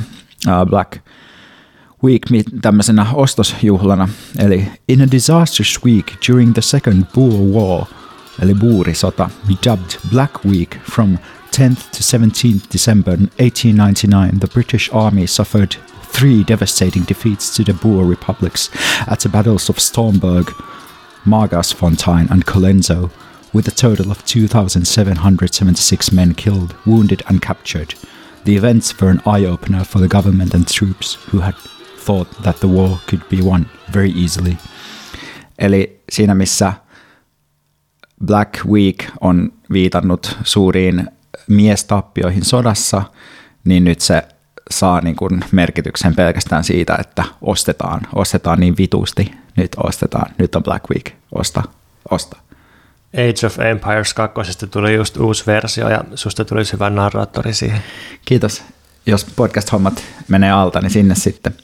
Black 0.67 0.99
week 2.05 2.23
tämmöisenä 2.63 3.07
ostosjuhlana, 3.13 4.09
eli 4.39 4.67
In 4.89 5.03
a 5.03 5.11
disastrous 5.11 5.85
week 5.85 6.07
during 6.29 6.53
the 6.53 6.63
second 6.63 7.05
Boer 7.15 7.55
War, 7.55 7.87
eli 8.43 8.55
buurisota, 8.55 9.31
dubbed 9.65 10.11
Black 10.11 10.45
Week 10.45 10.77
from 10.91 11.19
10th 11.51 11.91
to 11.91 12.01
17th 12.01 12.73
December 12.73 13.13
1899, 13.13 14.41
the 14.41 14.47
British 14.47 14.91
Army 14.93 15.27
suffered 15.27 15.77
three 16.13 16.45
devastating 16.49 17.05
defeats 17.09 17.57
to 17.57 17.65
the 17.65 17.73
Boer 17.73 18.07
republics 18.11 18.71
at 19.07 19.21
the 19.21 19.29
battles 19.29 19.71
of 19.71 19.77
Stormberg, 19.77 20.47
Margasfontein, 21.25 22.31
and 22.31 22.47
Colenso, 22.47 23.11
with 23.53 23.69
a 23.69 23.71
total 23.71 24.11
of 24.11 24.25
2,776 24.25 26.13
men 26.13 26.35
killed, 26.35 26.75
wounded, 26.87 27.23
and 27.29 27.43
captured. 27.43 27.95
The 28.45 28.57
events 28.57 28.99
were 29.01 29.11
an 29.11 29.21
eye 29.27 29.45
opener 29.45 29.85
for 29.85 29.99
the 30.01 30.09
government 30.09 30.55
and 30.55 30.67
troops 30.67 31.15
who 31.31 31.41
had 31.41 31.55
thought 32.05 32.43
that 32.43 32.61
the 32.61 32.69
war 32.69 32.99
could 33.11 33.23
be 33.31 33.37
won 33.37 33.67
very 33.95 34.13
easily. 34.23 34.57
Eli 35.59 36.01
siinä 36.13 36.35
missä 36.35 36.73
Black 38.25 38.65
Week 38.67 39.05
on 39.21 39.53
viitannut 39.73 40.39
suuriin 40.45 41.11
miestappioihin 41.49 42.45
sodassa, 42.45 43.03
niin 43.65 43.85
nyt 43.85 44.01
se 44.01 44.23
saa 44.71 45.01
niin 45.01 45.17
kuin 45.17 45.45
merkityksen 45.53 46.15
pelkästään 46.15 46.65
siitä, 46.65 46.97
että 47.01 47.25
ostetaan, 47.43 48.01
ostetaan 48.15 48.61
niin 48.61 48.77
vitusti. 48.77 49.31
Nyt 49.57 49.73
ostetaan, 49.77 50.35
nyt 50.39 50.55
on 50.55 50.63
Black 50.63 50.85
Week, 50.91 51.11
osta, 51.33 51.63
osta. 52.11 52.37
Age 53.15 53.47
of 53.47 53.59
Empires 53.61 54.15
2 54.15 54.67
tuli 54.67 54.95
just 54.95 55.17
uusi 55.17 55.47
versio 55.47 55.89
ja 55.89 56.05
susta 56.15 56.45
tuli 56.45 56.63
hyvä 56.73 56.91
narraattori 56.91 57.55
siihen. 57.55 57.83
Kiitos. 58.25 58.63
Jos 59.07 59.27
podcast-hommat 59.37 60.03
menee 60.29 60.51
alta, 60.51 60.81
niin 60.81 60.91
sinne 60.91 61.15
sitten. 61.15 61.55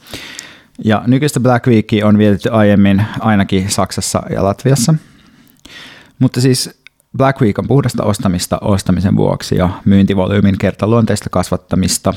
Ja 0.83 1.03
nykyistä 1.07 1.39
Black 1.39 1.67
Weekia 1.67 2.07
on 2.07 2.17
vietetty 2.17 2.49
aiemmin 2.49 3.05
ainakin 3.19 3.71
Saksassa 3.71 4.23
ja 4.29 4.43
Latviassa. 4.43 4.93
Mutta 6.19 6.41
siis 6.41 6.69
Black 7.17 7.41
Week 7.41 7.59
on 7.59 7.67
puhdasta 7.67 8.03
ostamista 8.03 8.57
ostamisen 8.61 9.15
vuoksi 9.15 9.55
ja 9.55 9.69
myyntivolyymin 9.85 10.57
kertaluonteista 10.57 11.29
kasvattamista. 11.29 12.13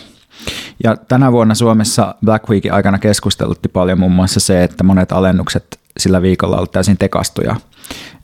Ja 0.84 0.96
tänä 0.96 1.32
vuonna 1.32 1.54
Suomessa 1.54 2.14
Black 2.24 2.48
Weekin 2.48 2.72
aikana 2.72 2.98
keskustelutti 2.98 3.68
paljon 3.68 3.98
muun 3.98 4.12
muassa 4.12 4.40
se, 4.40 4.64
että 4.64 4.84
monet 4.84 5.12
alennukset 5.12 5.80
sillä 5.98 6.22
viikolla 6.22 6.58
ovat 6.58 6.70
täysin 6.70 6.98
tekastuja. 6.98 7.56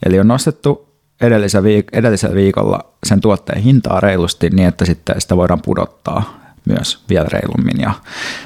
Eli 0.06 0.20
on 0.20 0.28
nostettu 0.28 0.88
edellisellä, 1.20 1.68
edellisellä 1.92 2.34
viikolla 2.34 2.92
sen 3.06 3.20
tuotteen 3.20 3.62
hintaa 3.62 4.00
reilusti 4.00 4.50
niin, 4.50 4.68
että 4.68 4.84
sitten 4.84 5.20
sitä 5.20 5.36
voidaan 5.36 5.62
pudottaa 5.64 6.45
myös 6.66 7.04
vielä 7.08 7.28
reilummin 7.32 7.80
ja 7.80 7.92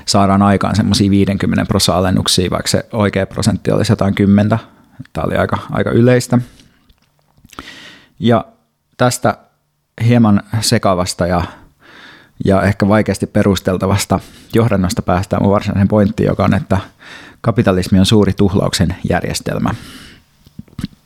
saadaan 0.07 0.43
aikaan 0.43 0.77
semmoisia 0.77 1.11
50 1.11 1.65
prosentin 1.65 1.99
alennuksia, 1.99 2.51
vaikka 2.51 2.69
se 2.69 2.87
oikea 2.93 3.27
prosentti 3.27 3.71
jotain 3.91 4.15
10. 4.15 4.59
Tämä 5.13 5.25
oli 5.25 5.37
aika, 5.37 5.59
aika 5.71 5.91
yleistä. 5.91 6.39
Ja 8.19 8.45
tästä 8.97 9.37
hieman 10.05 10.43
sekavasta 10.61 11.27
ja, 11.27 11.43
ja 12.45 12.63
ehkä 12.63 12.89
vaikeasti 12.89 13.27
perusteltavasta 13.27 14.21
johdannosta 14.55 15.03
päästään 15.03 15.43
mun 15.43 15.53
varsinaisen 15.53 15.89
pointtiin, 15.89 16.27
joka 16.27 16.45
on, 16.45 16.55
että 16.55 16.79
kapitalismi 17.41 17.99
on 17.99 18.07
suuri 18.07 18.33
tuhlauksen 18.33 18.97
järjestelmä. 19.11 19.71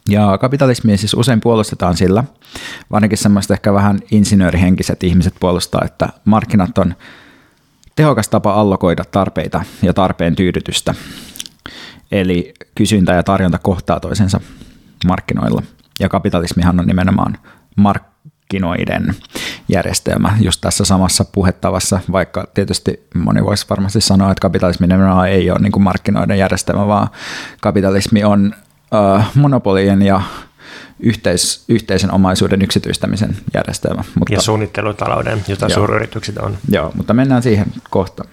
Ja 0.08 0.38
kapitalismia 0.38 0.96
siis 0.96 1.14
usein 1.14 1.40
puolustetaan 1.40 1.96
sillä, 1.96 2.24
varsinkin 2.90 3.18
semmoista 3.18 3.54
ehkä 3.54 3.72
vähän 3.72 3.98
insinöörihenkiset 4.10 5.02
ihmiset 5.02 5.34
puolustaa, 5.40 5.82
että 5.84 6.08
markkinat 6.24 6.78
on 6.78 6.94
tehokas 7.96 8.28
tapa 8.28 8.54
allokoida 8.54 9.04
tarpeita 9.04 9.64
ja 9.82 9.94
tarpeen 9.94 10.36
tyydytystä. 10.36 10.94
Eli 12.12 12.54
kysyntä 12.74 13.12
ja 13.12 13.22
tarjonta 13.22 13.58
kohtaa 13.58 14.00
toisensa 14.00 14.40
markkinoilla. 15.06 15.62
Ja 16.00 16.08
kapitalismihan 16.08 16.80
on 16.80 16.86
nimenomaan 16.86 17.38
markkinoiden 17.76 19.14
järjestelmä 19.68 20.36
just 20.40 20.60
tässä 20.60 20.84
samassa 20.84 21.24
puhettavassa, 21.24 22.00
vaikka 22.12 22.48
tietysti 22.54 23.06
moni 23.14 23.44
voisi 23.44 23.66
varmasti 23.70 24.00
sanoa, 24.00 24.30
että 24.30 24.40
kapitalismi 24.40 24.86
nimenomaan 24.86 25.28
ei 25.28 25.50
ole 25.50 25.58
niin 25.58 25.72
kuin 25.72 25.82
markkinoiden 25.82 26.38
järjestelmä, 26.38 26.86
vaan 26.86 27.08
kapitalismi 27.60 28.24
on 28.24 28.54
monopolien 29.34 30.02
ja 30.02 30.22
yhteis, 31.00 31.64
yhteisen 31.68 32.14
omaisuuden 32.14 32.62
yksityistämisen 32.62 33.36
järjestelmä. 33.54 34.04
Mutta, 34.18 34.34
ja 34.34 34.40
suunnittelutalouden, 34.40 35.44
jota 35.48 35.66
joo, 35.66 35.74
suuryritykset 35.74 36.38
on. 36.38 36.56
Joo, 36.68 36.92
mutta 36.94 37.14
mennään 37.14 37.42
siihen 37.42 37.66
kohta. 37.90 38.24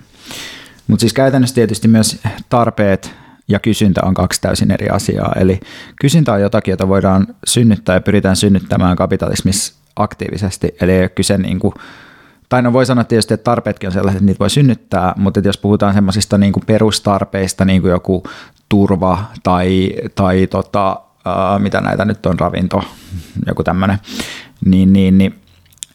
Mutta 0.88 1.02
siis 1.02 1.14
käytännössä 1.14 1.56
tietysti 1.56 1.88
myös 1.88 2.22
tarpeet 2.50 3.16
ja 3.48 3.60
kysyntä 3.60 4.02
on 4.04 4.14
kaksi 4.14 4.42
täysin 4.42 4.72
eri 4.72 4.90
asiaa. 4.90 5.34
Eli 5.36 5.60
kysyntä 6.02 6.34
on 6.34 6.42
jotakin, 6.42 6.72
jota 6.72 6.88
voidaan 6.88 7.28
synnyttää 7.48 7.96
ja 7.96 8.02
pyritään 8.02 8.36
synnyttämään 8.36 8.96
kapitalismissa 8.96 9.74
aktiivisesti. 9.96 10.76
Eli 10.82 10.92
ei 10.92 11.02
ole 11.02 11.10
kyse 11.10 11.38
niin 11.38 11.60
kuin, 11.60 11.74
tai 12.50 12.62
no 12.62 12.74
voi 12.74 12.86
sanoa 12.86 13.04
tietysti, 13.04 13.34
että 13.34 13.44
tarpeetkin 13.44 13.88
on 13.88 13.94
sellaiset, 13.94 14.18
että 14.18 14.26
niitä 14.26 14.40
voi 14.40 14.50
synnyttää, 14.50 15.14
mutta 15.18 15.40
jos 15.44 15.58
puhutaan 15.58 15.94
semmoisista 15.94 16.38
niin 16.38 16.54
perustarpeista, 16.66 17.66
niin 17.66 17.82
kuin 17.82 17.92
joku 17.92 18.24
turva 18.72 19.24
tai, 19.44 19.94
tai 20.16 20.48
tota, 20.48 21.02
ää, 21.26 21.60
mitä 21.60 21.82
näitä 21.82 22.06
nyt 22.06 22.26
on, 22.26 22.40
ravinto, 22.40 22.84
joku 23.48 23.64
tämmöinen, 23.64 23.98
niin, 24.66 24.94
niin, 24.94 25.18
niin, 25.18 25.36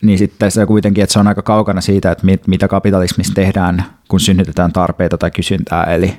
niin 0.02 0.18
sitten 0.18 0.50
se 0.50 0.66
kuitenkin, 0.66 1.04
että 1.04 1.12
se 1.12 1.18
on 1.18 1.28
aika 1.28 1.42
kaukana 1.42 1.80
siitä, 1.80 2.10
että 2.10 2.26
mit, 2.26 2.46
mitä 2.46 2.68
kapitalismissa 2.68 3.34
tehdään, 3.34 3.84
kun 4.08 4.20
synnytetään 4.20 4.72
tarpeita 4.72 5.18
tai 5.18 5.30
kysyntää, 5.30 5.84
eli 5.84 6.16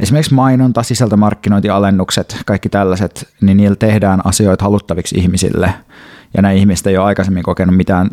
esimerkiksi 0.00 0.34
mainonta, 0.34 0.82
sisältömarkkinointi, 0.82 1.70
alennukset, 1.70 2.36
kaikki 2.46 2.68
tällaiset, 2.68 3.28
niin 3.40 3.56
niillä 3.56 3.76
tehdään 3.76 4.20
asioita 4.24 4.64
haluttaviksi 4.64 5.18
ihmisille, 5.18 5.74
ja 6.34 6.42
nämä 6.42 6.52
ihmiset 6.52 6.86
ei 6.86 6.96
ole 6.96 7.06
aikaisemmin 7.06 7.42
kokenut 7.42 7.76
mitään 7.76 8.10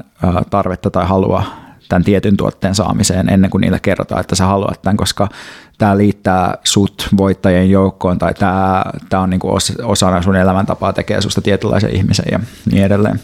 tarvetta 0.50 0.90
tai 0.92 1.06
halua 1.06 1.63
tämän 1.90 2.04
tietyn 2.04 2.38
tuotteen 2.38 2.76
saamiseen 2.76 3.30
ennen 3.30 3.50
kuin 3.50 3.62
niille 3.62 3.80
kerrotaan, 3.80 4.22
että 4.22 4.36
sä 4.36 4.46
haluat 4.46 4.82
tämän, 4.82 4.98
koska 4.98 5.30
tämä 5.78 5.98
liittää 5.98 6.58
sut 6.64 7.10
voittajien 7.18 7.70
joukkoon 7.70 8.18
tai 8.20 8.34
tämä, 8.34 8.84
tämä 9.10 9.24
on 9.24 9.30
niin 9.30 9.40
kuin 9.40 9.54
osana 9.84 10.22
sun 10.22 10.36
elämäntapaa, 10.36 10.94
tekee 10.94 11.22
susta 11.22 11.42
tietynlaisen 11.42 11.96
ihmisen 11.96 12.26
ja 12.32 12.40
niin 12.72 12.84
edelleen. 12.84 13.20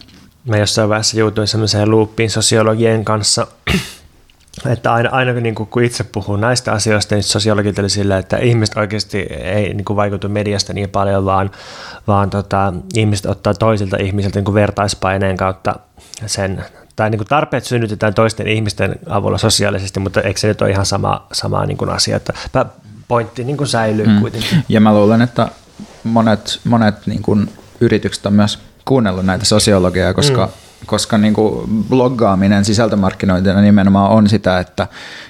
Mä 0.46 0.58
jossain 0.58 0.90
vaiheessa 0.90 1.20
joutuin 1.20 1.48
semmoiseen 1.48 1.92
loopiin 1.92 2.30
sosiologien 2.30 3.06
kanssa, 3.06 3.48
että 4.66 4.94
aina, 4.94 5.10
aina 5.10 5.34
niin 5.34 5.56
kuin, 5.56 5.70
kun 5.70 5.84
itse 5.84 6.04
puhuu 6.04 6.38
näistä 6.38 6.72
asioista, 6.72 7.16
niin 7.16 7.24
sosiologit 7.24 7.80
oli 7.80 7.90
sillä, 7.90 8.18
että 8.18 8.38
ihmiset 8.38 8.78
oikeasti 8.78 9.18
ei 9.30 9.74
niin 9.74 9.86
kuin 9.86 9.98
vaikutu 9.98 10.30
mediasta 10.30 10.74
niin 10.74 10.90
paljon, 10.90 11.26
vaan, 11.26 11.52
vaan 12.08 12.30
tota, 12.30 12.74
ihmiset 12.94 13.26
ottaa 13.26 13.54
toisilta 13.54 13.98
ihmisiltä 13.98 14.38
niin 14.38 14.46
kuin 14.46 14.56
vertaispaineen 14.56 15.38
kautta 15.38 15.76
sen 16.26 16.66
tai 16.96 17.10
niin 17.10 17.20
kuin 17.20 17.28
tarpeet 17.28 17.64
synnytetään 17.64 18.14
toisten 18.14 18.48
ihmisten 18.48 18.96
avulla 19.10 19.38
sosiaalisesti, 19.38 20.00
mutta 20.00 20.22
eikö 20.22 20.40
se 20.40 20.48
nyt 20.48 20.62
ole 20.62 20.72
ihan 20.72 20.86
sama, 20.86 21.28
sama 21.32 21.66
niin 21.66 21.78
kuin 21.78 21.90
asia, 21.90 22.16
että 22.18 22.34
pointti 23.08 23.44
niin 23.44 23.58
kuin 23.58 23.68
säilyy 23.68 24.08
mm. 24.08 24.20
kuitenkin. 24.22 24.64
Ja 24.70 24.82
mä 24.82 24.94
luulen, 24.94 25.22
että 25.22 25.48
monet, 26.04 26.60
monet 26.64 26.96
niin 27.08 27.22
kuin 27.22 27.50
yritykset 27.80 28.26
on 28.26 28.34
myös 28.34 28.60
kuunnellut 28.86 29.26
näitä 29.26 29.46
sosiologiaa, 29.46 30.14
koska, 30.14 30.46
mm. 30.46 30.52
Koska 30.86 31.18
niin 31.18 31.34
kuin 31.34 31.86
bloggaaminen 31.90 32.66
sisältömarkkinointina 32.66 33.62
nimenomaan 33.62 34.12
on 34.12 34.30
sitä, 34.30 34.60
että 34.60 34.88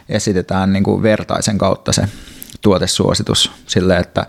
esitetään 0.10 0.74
niin 0.74 0.84
kuin 0.84 1.04
vertaisen 1.04 1.58
kautta 1.58 1.94
se 1.94 2.04
tuotesuositus 2.62 3.52
sille, 3.68 3.98
että 3.98 4.26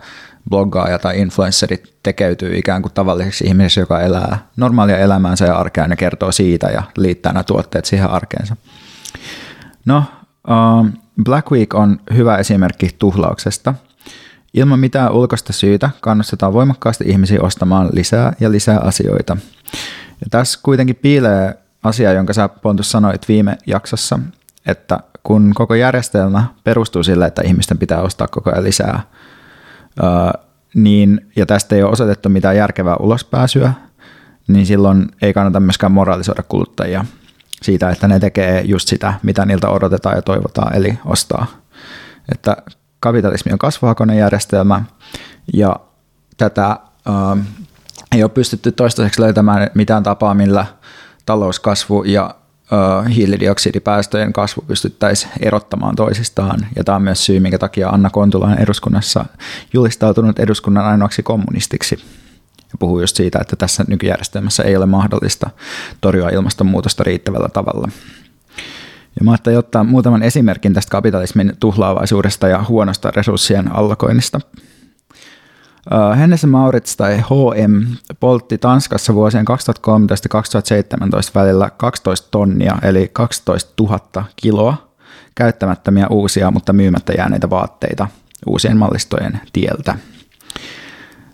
bloggaaja 0.49 0.99
tai 0.99 1.19
influencerit 1.19 1.93
tekeytyy 2.03 2.57
ikään 2.57 2.81
kuin 2.81 2.93
tavalliseksi 2.93 3.45
ihmiseksi, 3.45 3.79
joka 3.79 4.01
elää 4.01 4.47
normaalia 4.57 4.97
elämäänsä 4.97 5.45
ja 5.45 5.55
arkea 5.55 5.87
ja 5.89 5.95
kertoo 5.95 6.31
siitä 6.31 6.67
ja 6.67 6.83
liittää 6.97 7.33
nämä 7.33 7.43
tuotteet 7.43 7.85
siihen 7.85 8.09
arkeensa. 8.09 8.55
No, 9.85 10.03
uh, 10.47 10.87
Black 11.23 11.51
Week 11.51 11.73
on 11.73 11.99
hyvä 12.13 12.37
esimerkki 12.37 12.89
tuhlauksesta. 12.99 13.73
Ilman 14.53 14.79
mitään 14.79 15.11
ulkoista 15.11 15.53
syytä 15.53 15.89
kannustetaan 16.01 16.53
voimakkaasti 16.53 17.03
ihmisiä 17.07 17.39
ostamaan 17.41 17.89
lisää 17.93 18.33
ja 18.39 18.51
lisää 18.51 18.79
asioita. 18.79 19.37
Ja 20.21 20.27
tässä 20.29 20.59
kuitenkin 20.63 20.95
piilee 20.95 21.57
asia, 21.83 22.13
jonka 22.13 22.33
sä 22.33 22.49
Pontus 22.49 22.91
sanoit 22.91 23.27
viime 23.27 23.57
jaksossa, 23.67 24.19
että 24.65 24.99
kun 25.23 25.51
koko 25.55 25.75
järjestelmä 25.75 26.45
perustuu 26.63 27.03
sille, 27.03 27.25
että 27.25 27.41
ihmisten 27.41 27.77
pitää 27.77 28.01
ostaa 28.01 28.27
koko 28.27 28.49
ajan 28.49 28.63
lisää, 28.63 29.01
niin, 30.73 31.31
ja 31.35 31.45
tästä 31.45 31.75
ei 31.75 31.83
ole 31.83 31.91
osoitettu 31.91 32.29
mitään 32.29 32.57
järkevää 32.57 32.95
ulospääsyä, 32.95 33.73
niin 34.47 34.65
silloin 34.65 35.11
ei 35.21 35.33
kannata 35.33 35.59
myöskään 35.59 35.91
moralisoida 35.91 36.43
kuluttajia 36.43 37.05
siitä, 37.61 37.89
että 37.89 38.07
ne 38.07 38.19
tekee 38.19 38.61
just 38.61 38.87
sitä, 38.87 39.13
mitä 39.23 39.45
niiltä 39.45 39.69
odotetaan 39.69 40.15
ja 40.15 40.21
toivotaan, 40.21 40.75
eli 40.75 40.99
ostaa. 41.05 41.47
Että 42.31 42.57
kapitalismi 42.99 43.51
on 43.51 43.59
kasvuhakoinen 43.59 44.17
järjestelmä 44.17 44.83
ja 45.53 45.75
tätä 46.37 46.77
ei 48.15 48.23
ole 48.23 48.31
pystytty 48.31 48.71
toistaiseksi 48.71 49.21
löytämään 49.21 49.69
mitään 49.73 50.03
tapaa, 50.03 50.33
millä 50.33 50.65
talouskasvu 51.25 52.03
ja 52.03 52.35
hiilidioksidipäästöjen 53.15 54.33
kasvu 54.33 54.63
pystyttäisiin 54.67 55.31
erottamaan 55.39 55.95
toisistaan. 55.95 56.67
Ja 56.75 56.83
tämä 56.83 56.95
on 56.95 57.01
myös 57.01 57.25
syy, 57.25 57.39
minkä 57.39 57.57
takia 57.57 57.89
Anna 57.89 58.09
Kontula 58.09 58.45
on 58.45 58.59
eduskunnassa 58.59 59.25
julistautunut 59.73 60.39
eduskunnan 60.39 60.85
ainoaksi 60.85 61.23
kommunistiksi. 61.23 61.95
ja 62.71 62.77
puhuu 62.79 63.01
just 63.01 63.15
siitä, 63.15 63.39
että 63.41 63.55
tässä 63.55 63.85
nykyjärjestelmässä 63.87 64.63
ei 64.63 64.77
ole 64.77 64.85
mahdollista 64.85 65.49
torjua 66.01 66.29
ilmastonmuutosta 66.29 67.03
riittävällä 67.03 67.49
tavalla. 67.49 67.89
Ja 69.19 69.23
mä 69.25 69.31
ajattelin 69.31 69.59
ottaa 69.59 69.83
muutaman 69.83 70.23
esimerkin 70.23 70.73
tästä 70.73 70.91
kapitalismin 70.91 71.53
tuhlaavaisuudesta 71.59 72.47
ja 72.47 72.63
huonosta 72.69 73.11
resurssien 73.11 73.75
allokoinnista. 73.75 74.39
Hennessä 76.17 76.47
Maurits 76.47 76.97
tai 76.97 77.17
HM 77.17 77.95
poltti 78.19 78.57
Tanskassa 78.57 79.13
vuosien 79.13 79.45
2013-2017 79.47 79.51
välillä 81.35 81.69
12 81.69 82.27
tonnia 82.31 82.77
eli 82.81 83.09
12 83.13 83.83
000 83.83 84.25
kiloa 84.35 84.91
käyttämättömiä 85.35 86.07
uusia, 86.07 86.51
mutta 86.51 86.73
myymättä 86.73 87.13
jääneitä 87.17 87.49
vaatteita 87.49 88.07
uusien 88.47 88.77
mallistojen 88.77 89.39
tieltä. 89.53 89.95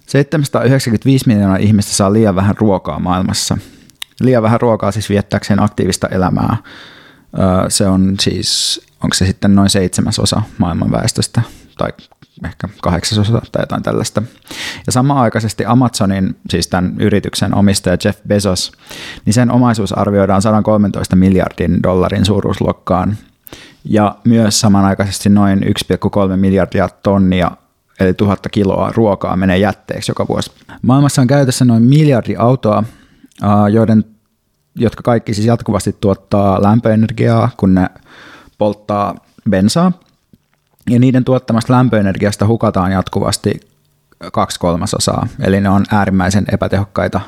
795 0.05 1.27
miljoonaa 1.27 1.57
ihmistä 1.57 1.91
saa 1.91 2.13
liian 2.13 2.35
vähän 2.35 2.55
ruokaa 2.57 2.99
maailmassa. 2.99 3.57
Liian 4.21 4.43
vähän 4.43 4.61
ruokaa 4.61 4.91
siis 4.91 5.09
viettääkseen 5.09 5.63
aktiivista 5.63 6.07
elämää. 6.07 6.57
Se 7.69 7.87
on 7.87 8.15
siis, 8.19 8.81
onko 9.03 9.13
se 9.13 9.25
sitten 9.25 9.55
noin 9.55 9.69
seitsemäsosa 9.69 10.41
maailman 10.57 10.91
väestöstä 10.91 11.41
tai 11.77 11.89
ehkä 12.45 12.69
kahdeksasosa 12.81 13.41
tai 13.51 13.61
jotain 13.61 13.83
tällaista. 13.83 14.23
Ja 14.85 14.91
samaaikaisesti 14.91 15.65
Amazonin, 15.65 16.37
siis 16.49 16.67
tämän 16.67 16.95
yrityksen 16.99 17.55
omistaja 17.55 17.97
Jeff 18.05 18.19
Bezos, 18.27 18.71
niin 19.25 19.33
sen 19.33 19.51
omaisuus 19.51 19.97
arvioidaan 19.97 20.41
113 20.41 21.15
miljardin 21.15 21.83
dollarin 21.83 22.25
suuruusluokkaan 22.25 23.17
ja 23.85 24.15
myös 24.23 24.61
samanaikaisesti 24.61 25.29
noin 25.29 25.63
1,3 25.63 26.35
miljardia 26.35 26.89
tonnia 27.03 27.51
eli 27.99 28.13
tuhatta 28.13 28.49
kiloa 28.49 28.91
ruokaa 28.95 29.35
menee 29.35 29.57
jätteeksi 29.57 30.11
joka 30.11 30.27
vuosi. 30.27 30.51
Maailmassa 30.81 31.21
on 31.21 31.27
käytössä 31.27 31.65
noin 31.65 31.83
miljardi 31.83 32.35
autoa, 32.35 32.83
joiden, 33.71 34.05
jotka 34.75 35.03
kaikki 35.03 35.33
siis 35.33 35.47
jatkuvasti 35.47 35.95
tuottaa 36.01 36.61
lämpöenergiaa, 36.63 37.49
kun 37.57 37.73
ne 37.73 37.89
polttaa 38.57 39.15
bensaa. 39.49 39.91
Ja 40.89 40.99
niiden 40.99 41.25
tuottamasta 41.25 41.73
lämpöenergiasta 41.73 42.47
hukataan 42.47 42.91
jatkuvasti 42.91 43.59
kaksi 44.33 44.59
kolmasosaa, 44.59 45.27
eli 45.39 45.61
ne 45.61 45.69
on 45.69 45.85
äärimmäisen 45.91 46.45
epätehokkaita 46.51 47.21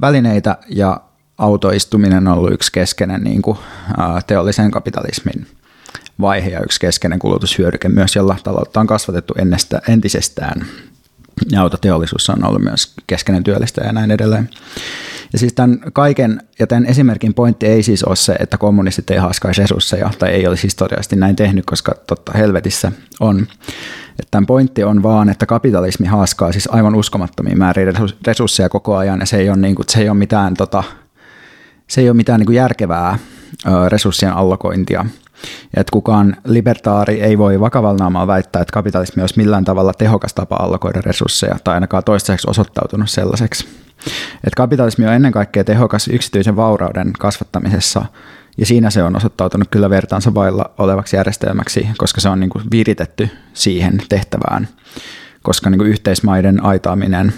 välineitä 0.00 0.58
ja 0.68 1.00
autoistuminen 1.38 2.28
on 2.28 2.38
ollut 2.38 2.52
yksi 2.52 2.72
keskeinen 2.72 3.24
niin 3.24 3.42
kuin, 3.42 3.58
teollisen 4.26 4.70
kapitalismin 4.70 5.46
vaihe 6.20 6.50
ja 6.50 6.60
yksi 6.60 6.80
keskeinen 6.80 7.18
kulutushyödyke 7.18 7.88
myös, 7.88 8.16
jolla 8.16 8.36
taloutta 8.44 8.80
on 8.80 8.86
kasvatettu 8.86 9.34
ennestä, 9.38 9.80
entisestään. 9.88 10.66
Ja 11.50 11.62
autoteollisuus 11.62 12.30
on 12.30 12.44
ollut 12.44 12.62
myös 12.62 12.94
keskeinen 13.06 13.44
työllistäjä 13.44 13.86
ja 13.86 13.92
näin 13.92 14.10
edelleen. 14.10 14.50
Ja 15.32 15.38
siis 15.38 15.52
tämän 15.52 15.78
kaiken, 15.92 16.40
ja 16.58 16.66
tämän 16.66 16.86
esimerkin 16.86 17.34
pointti 17.34 17.66
ei 17.66 17.82
siis 17.82 18.04
ole 18.04 18.16
se, 18.16 18.32
että 18.32 18.58
kommunistit 18.58 19.10
ei 19.10 19.18
haaskaisi 19.18 19.60
resursseja, 19.60 20.10
tai 20.18 20.30
ei 20.30 20.46
olisi 20.46 20.62
historiallisesti 20.62 21.16
näin 21.16 21.36
tehnyt, 21.36 21.66
koska 21.66 21.94
totta 22.06 22.32
helvetissä 22.34 22.92
on. 23.20 23.46
Että 24.10 24.30
tämän 24.30 24.46
pointti 24.46 24.84
on 24.84 25.02
vaan, 25.02 25.28
että 25.28 25.46
kapitalismi 25.46 26.06
haaskaa 26.06 26.52
siis 26.52 26.68
aivan 26.72 26.94
uskomattomia 26.94 27.56
määriä 27.56 27.92
resursseja 28.26 28.68
koko 28.68 28.96
ajan, 28.96 29.20
ja 29.20 29.26
se 29.26 29.36
ei 29.36 29.48
ole, 29.48 29.56
niin 29.56 29.74
kuin, 29.74 29.86
se 29.88 30.00
ei 30.00 30.08
ole 30.08 30.18
mitään, 30.18 30.54
tota, 30.54 30.84
se 31.88 32.00
ei 32.00 32.08
ole 32.08 32.16
mitään 32.16 32.40
niin 32.40 32.46
kuin 32.46 32.56
järkevää 32.56 33.18
resurssien 33.88 34.32
allokointia. 34.32 35.06
Että 35.76 35.90
kukaan 35.92 36.36
libertaari 36.44 37.20
ei 37.20 37.38
voi 37.38 37.60
vakavalla 37.60 37.98
naamalla 37.98 38.26
väittää, 38.26 38.62
että 38.62 38.72
kapitalismi 38.72 39.22
olisi 39.22 39.36
millään 39.36 39.64
tavalla 39.64 39.92
tehokas 39.94 40.34
tapa 40.34 40.56
allokoida 40.56 41.00
resursseja, 41.00 41.56
tai 41.64 41.74
ainakaan 41.74 42.04
toistaiseksi 42.04 42.50
osoittautunut 42.50 43.10
sellaiseksi. 43.10 43.68
Että 44.34 44.56
kapitalismi 44.56 45.06
on 45.06 45.12
ennen 45.12 45.32
kaikkea 45.32 45.64
tehokas 45.64 46.08
yksityisen 46.08 46.56
vaurauden 46.56 47.12
kasvattamisessa, 47.18 48.04
ja 48.58 48.66
siinä 48.66 48.90
se 48.90 49.02
on 49.02 49.16
osoittautunut 49.16 49.68
kyllä 49.70 49.90
vertaansa 49.90 50.34
vailla 50.34 50.70
olevaksi 50.78 51.16
järjestelmäksi, 51.16 51.88
koska 51.98 52.20
se 52.20 52.28
on 52.28 52.40
niin 52.40 52.50
kuin 52.50 52.64
viritetty 52.70 53.28
siihen 53.52 54.02
tehtävään, 54.08 54.68
koska 55.42 55.70
niin 55.70 55.78
kuin 55.78 55.90
yhteismaiden 55.90 56.64
aitaaminen 56.64 57.32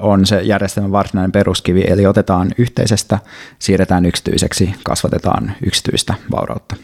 on 0.00 0.26
se 0.26 0.40
järjestelmän 0.42 0.92
varsinainen 0.92 1.32
peruskivi, 1.32 1.84
eli 1.86 2.06
otetaan 2.06 2.50
yhteisestä, 2.58 3.18
siirretään 3.58 4.06
yksityiseksi, 4.06 4.74
kasvatetaan 4.84 5.52
yksityistä 5.66 6.14
vaurautta 6.30 6.76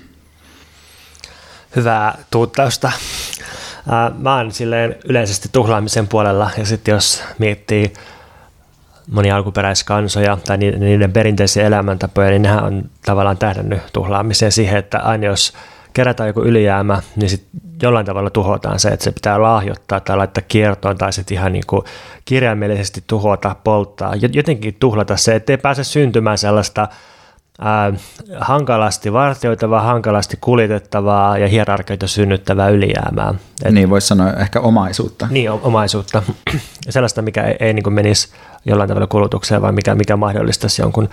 hyvää 1.77 2.19
tuuttausta. 2.31 2.93
Mä 4.19 4.37
oon 4.37 4.53
silleen 4.53 4.97
yleisesti 5.05 5.49
tuhlaamisen 5.53 6.09
puolella 6.09 6.51
ja 6.59 6.67
sitten 6.67 6.93
jos 6.93 7.23
miettii 7.39 7.93
monia 9.11 9.37
alkuperäiskansoja 9.37 10.39
tai 10.47 10.59
niiden 10.59 11.13
perinteisiä 11.13 11.67
elämäntapoja, 11.67 12.31
niin 12.31 12.43
nehän 12.43 12.65
on 12.65 12.91
tavallaan 13.05 13.39
tähdännyt 13.39 13.81
tuhlaamiseen 13.93 14.53
siihen, 14.53 14.79
että 14.79 14.99
aina 14.99 15.27
jos 15.27 15.53
kerätään 15.93 16.27
joku 16.27 16.43
ylijäämä, 16.43 17.03
niin 17.17 17.31
sitten 17.31 17.61
jollain 17.83 18.07
tavalla 18.07 18.31
tuhotaan 18.31 18.79
se, 18.79 18.89
että 18.89 19.05
se 19.05 19.13
pitää 19.13 19.43
lahjoittaa 19.43 20.01
tai 20.01 20.17
laittaa 20.17 20.45
kiertoon 20.49 20.99
tai 20.99 21.13
sitten 21.13 21.35
ihan 21.35 21.53
niin 21.53 21.65
kuin 21.67 21.83
kirjaimellisesti 22.25 23.05
tuhota, 23.07 23.57
polttaa, 23.65 24.15
jotenkin 24.33 24.77
tuhlata 24.81 25.17
se, 25.17 25.35
ettei 25.35 25.59
pääse 25.59 25.85
syntymään 25.85 26.39
sellaista 26.39 26.89
hankalasti 28.41 29.13
vartioitavaa, 29.13 29.81
hankalasti 29.81 30.39
kuljetettavaa 30.41 31.39
ja 31.39 31.49
hierarkioita 31.49 32.07
synnyttävää 32.07 32.69
ylijäämää. 32.69 33.35
Et, 33.65 33.75
niin, 33.75 33.91
voisi 33.91 34.07
sanoa 34.07 34.33
ehkä 34.33 34.61
omaisuutta. 34.61 35.27
Niin, 35.31 35.51
omaisuutta. 35.51 36.23
Sellaista, 36.91 37.23
mikä 37.23 37.43
ei, 37.43 37.57
ei 37.61 37.73
niin 37.73 37.93
menisi 37.93 38.29
jollain 38.65 38.89
tavalla 38.89 39.07
kulutukseen, 39.07 39.63
vaan 39.63 39.75
mikä, 39.75 39.95
mikä 39.95 40.17
mahdollistaisi 40.17 40.83
jonkun 40.83 41.09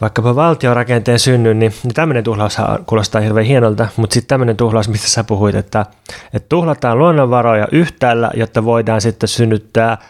vaikkapa 0.00 0.36
valtiorakenteen 0.36 1.18
synnyn, 1.18 1.58
niin, 1.58 1.72
niin 1.82 1.94
tämmöinen 1.94 2.24
tuhlaus 2.24 2.56
kuulostaa 2.86 3.20
hirveän 3.20 3.46
hienolta, 3.46 3.88
mutta 3.96 4.14
sitten 4.14 4.28
tämmöinen 4.28 4.56
tuhlaus, 4.56 4.88
mistä 4.88 5.08
sä 5.08 5.24
puhuit, 5.24 5.54
että, 5.54 5.86
että 6.32 6.48
tuhlataan 6.48 6.98
luonnonvaroja 6.98 7.68
yhtäällä, 7.72 8.30
jotta 8.34 8.64
voidaan 8.64 9.00
sitten 9.00 9.28
synnyttää– 9.28 9.98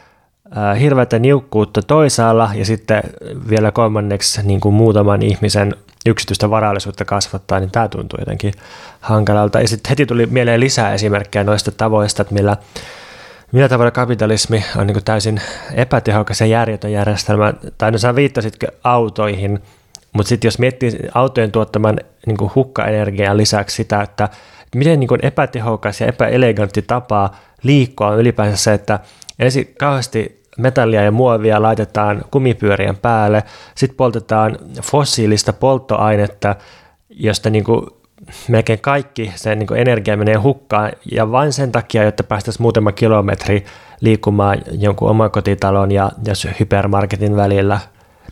hirveätä 0.81 1.19
niukkuutta 1.19 1.83
toisaalla 1.83 2.51
ja 2.55 2.65
sitten 2.65 3.03
vielä 3.51 3.73
kolmanneksi 3.73 4.43
niin 4.43 4.61
kuin 4.61 4.75
muutaman 4.75 5.23
ihmisen 5.23 5.75
yksityistä 6.07 6.51
varallisuutta 6.51 7.05
kasvattaa, 7.05 7.61
niin 7.61 7.71
tämä 7.71 7.89
tuntuu 7.89 8.19
jotenkin 8.19 8.55
hankalalta. 9.01 9.61
Ja 9.61 9.69
sitten 9.69 9.91
heti 9.91 10.07
tuli 10.07 10.27
mieleen 10.27 10.61
lisää 10.61 10.95
esimerkkejä 10.95 11.45
noista 11.45 11.73
tavoista, 11.73 12.23
että 12.23 12.35
millä, 12.35 12.57
millä 13.53 13.69
tavalla 13.69 13.91
kapitalismi 13.91 14.65
on 14.77 14.87
niin 14.87 15.05
täysin 15.05 15.41
epätehokas 15.75 16.41
ja 16.41 16.47
järjetön 16.47 16.93
järjestelmä. 16.93 17.55
Tai 17.79 17.93
no 17.93 17.99
sä 17.99 18.15
viittasitkö 18.15 18.67
autoihin, 18.85 19.63
mutta 20.13 20.29
sitten 20.29 20.49
jos 20.49 20.59
miettii 20.59 20.99
autojen 21.15 21.53
tuottaman 21.53 22.01
niin 22.27 22.37
kuin 22.37 22.51
hukkaenergian 22.55 23.37
lisäksi 23.37 23.77
sitä, 23.77 24.03
että 24.03 24.29
miten 24.75 25.01
niin 25.01 25.09
kuin 25.09 25.27
epätehokas 25.27 26.01
ja 26.01 26.07
epäelegantti 26.07 26.83
tapa 26.83 27.31
liikkua 27.63 28.09
on 28.09 28.19
ylipäänsä 28.19 28.57
se, 28.57 28.75
että 28.75 28.99
ensin 29.39 29.75
kauheasti 29.79 30.43
metallia 30.59 31.03
ja 31.03 31.11
muovia 31.11 31.63
laitetaan 31.63 32.25
kumipyörien 32.31 32.97
päälle, 32.97 33.43
sitten 33.75 33.97
poltetaan 33.97 34.59
fossiilista 34.83 35.53
polttoainetta, 35.53 36.57
josta 37.11 37.51
niin 37.51 37.65
kuin 37.65 37.87
melkein 38.49 38.81
kaikki 38.81 39.33
se 39.35 39.55
niin 39.55 39.67
kuin 39.67 39.81
energia 39.81 40.17
menee 40.17 40.35
hukkaan, 40.35 40.93
ja 41.13 41.33
vain 41.33 41.53
sen 41.53 41.73
takia, 41.73 42.05
jotta 42.05 42.25
päästäisiin 42.25 42.63
muutama 42.63 42.93
kilometri 42.93 43.65
liikkumaan 44.01 44.59
jonkun 44.73 45.11
omakotitalon 45.11 45.93
ja, 45.93 46.11
ja 46.27 46.53
hypermarketin 46.61 47.37
välillä. 47.37 47.81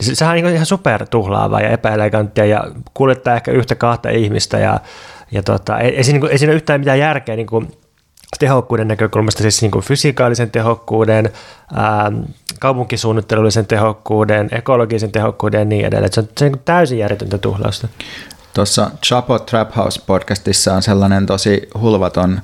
Sehän 0.01 0.37
on 0.37 0.43
niin 0.43 0.55
ihan 0.55 0.67
super 0.67 1.07
tuhlaavaa 1.07 1.61
ja 1.61 1.69
epäeleganttia 1.69 2.45
ja 2.45 2.65
kuljettaa 2.95 3.35
ehkä 3.35 3.51
yhtä 3.51 3.75
kahta 3.75 4.09
ihmistä 4.09 4.59
ja, 4.59 4.81
ja 5.31 5.43
tota, 5.43 5.79
ei, 5.79 5.97
ei, 5.97 6.05
siinä, 6.05 6.15
niin 6.15 6.21
kuin, 6.21 6.33
ei 6.33 6.39
siinä 6.39 6.51
ole 6.51 6.57
yhtään 6.57 6.81
mitään 6.81 6.99
järkeä 6.99 7.37
niin 7.37 7.47
kuin 7.47 7.69
tehokkuuden 8.39 8.89
näkökulmasta, 8.89 9.43
siis 9.43 9.63
niin 9.63 9.71
kuin 9.71 9.85
fysikaalisen 9.85 10.51
tehokkuuden, 10.51 11.33
ää, 11.75 12.13
kaupunkisuunnittelullisen 12.61 13.67
tehokkuuden, 13.67 14.49
ekologisen 14.53 15.13
tehokkuuden 15.13 15.59
ja 15.59 15.65
niin 15.65 15.87
edelleen. 15.87 16.13
Se 16.13 16.21
on, 16.21 16.29
se 16.39 16.45
on 16.45 16.61
täysin 16.65 16.99
järjetöntä 16.99 17.39
tuhlausta. 17.39 17.89
Tuossa 18.55 18.91
Chapo 19.05 19.39
Trap 19.39 19.77
House 19.77 20.01
podcastissa 20.07 20.75
on 20.75 20.83
sellainen 20.83 21.27
tosi 21.27 21.69
hulvaton 21.81 22.41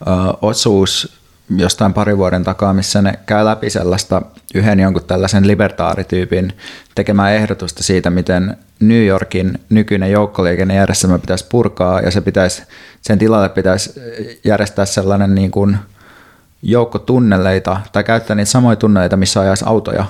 ö, 0.00 0.04
osuus 0.42 1.19
jostain 1.56 1.94
pari 1.94 2.18
vuoden 2.18 2.44
takaa, 2.44 2.72
missä 2.72 3.02
ne 3.02 3.12
käy 3.26 3.44
läpi 3.44 3.70
sellaista 3.70 4.22
yhden 4.54 4.80
jonkun 4.80 5.04
tällaisen 5.04 5.46
libertaarityypin 5.46 6.52
tekemää 6.94 7.30
ehdotusta 7.30 7.82
siitä, 7.82 8.10
miten 8.10 8.56
New 8.80 9.06
Yorkin 9.06 9.58
nykyinen 9.68 10.10
joukkoliikennejärjestelmä 10.10 11.18
pitäisi 11.18 11.46
purkaa 11.48 12.00
ja 12.00 12.10
se 12.10 12.20
pitäisi, 12.20 12.62
sen 13.00 13.18
tilalle 13.18 13.48
pitäisi 13.48 14.00
järjestää 14.44 14.86
sellainen 14.86 15.34
niin 15.34 15.50
kuin 15.50 15.76
joukko 16.62 16.98
tunneleita 16.98 17.80
tai 17.92 18.04
käyttää 18.04 18.36
niitä 18.36 18.50
samoja 18.50 18.76
tunneleita, 18.76 19.16
missä 19.16 19.40
ajaisi 19.40 19.64
autoja. 19.68 20.04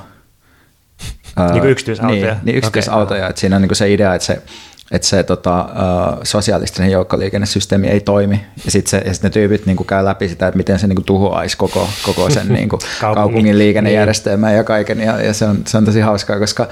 niin 1.36 1.60
kuin 1.60 1.70
yksityisautoja. 1.70 2.34
Niin, 2.34 2.44
niin 2.44 2.56
yksityisautoja. 2.56 3.18
Okay. 3.18 3.30
Että 3.30 3.40
siinä 3.40 3.56
on 3.56 3.62
niin 3.62 3.68
kuin 3.68 3.76
se 3.76 3.92
idea, 3.92 4.14
että 4.14 4.26
se 4.26 4.42
että 4.90 5.08
se 5.08 5.22
tota, 5.22 5.68
sosiaalistinen 6.22 6.90
joukkoliikennesysteemi 6.90 7.88
ei 7.88 8.00
toimi. 8.00 8.40
Ja 8.64 8.70
sitten 8.70 9.14
sit 9.14 9.22
ne 9.22 9.30
tyypit 9.30 9.66
niin 9.66 9.86
käy 9.86 10.04
läpi 10.04 10.28
sitä, 10.28 10.48
että 10.48 10.58
miten 10.58 10.78
se 10.78 10.86
niin 10.86 11.04
tuhoaisi 11.04 11.56
koko, 11.56 11.88
koko 12.02 12.30
sen 12.30 12.48
niin 12.54 12.68
kuin, 12.68 12.80
kaupungin 13.00 13.58
liikennejärjestelmän 13.58 14.56
ja 14.56 14.64
kaiken. 14.64 15.00
Ja, 15.00 15.22
ja 15.22 15.34
se, 15.34 15.44
on, 15.44 15.62
se 15.66 15.76
on 15.76 15.84
tosi 15.84 16.00
hauskaa, 16.00 16.38
koska 16.38 16.68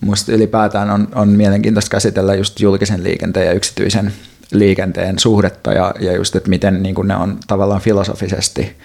musta 0.00 0.32
ylipäätään 0.32 0.90
on, 0.90 1.08
on 1.14 1.28
mielenkiintoista 1.28 1.90
käsitellä 1.90 2.34
just 2.34 2.60
julkisen 2.60 3.04
liikenteen 3.04 3.46
ja 3.46 3.52
yksityisen 3.52 4.12
liikenteen 4.52 5.18
suhdetta 5.18 5.72
ja, 5.72 5.94
ja 6.00 6.12
just, 6.16 6.36
että 6.36 6.50
miten 6.50 6.82
niin 6.82 6.94
kuin 6.94 7.08
ne 7.08 7.16
on 7.16 7.38
tavallaan 7.46 7.80
filosofisesti 7.80 8.76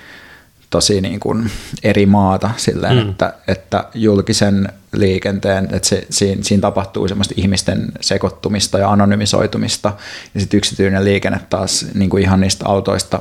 tosi 0.70 1.02
niin 1.02 1.20
kuin 1.20 1.52
eri 1.84 2.06
maata 2.06 2.52
silleen, 2.58 2.98
mm. 2.98 3.10
että, 3.10 3.34
että 3.48 3.84
julkisen 3.94 4.70
liikenteen, 4.94 5.68
että 5.72 5.90
se, 5.90 6.08
siinä, 6.10 6.44
siinä 6.44 6.62
tapahtuu 6.62 7.08
semmoista 7.08 7.34
ihmisten 7.38 7.92
sekoittumista 8.02 8.78
ja 8.78 8.92
anonymisoitumista 8.92 9.94
ja 10.34 10.40
sitten 10.40 10.58
yksityinen 10.58 11.06
liikenne 11.06 11.40
taas 11.50 11.86
niin 11.94 12.10
kuin 12.10 12.24
ihan 12.24 12.40
niistä 12.40 12.66
autoista, 12.68 13.20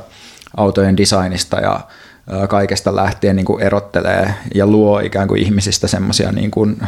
autojen 0.57 0.97
designista 0.97 1.59
ja 1.59 1.79
kaikesta 2.49 2.95
lähtien 2.95 3.35
niin 3.35 3.45
kuin 3.45 3.63
erottelee 3.63 4.33
ja 4.55 4.67
luo 4.67 4.99
ikään 4.99 5.27
kuin 5.27 5.41
ihmisistä 5.41 5.87
semmoisia 5.87 6.31
niin 6.31 6.51
kuin 6.51 6.81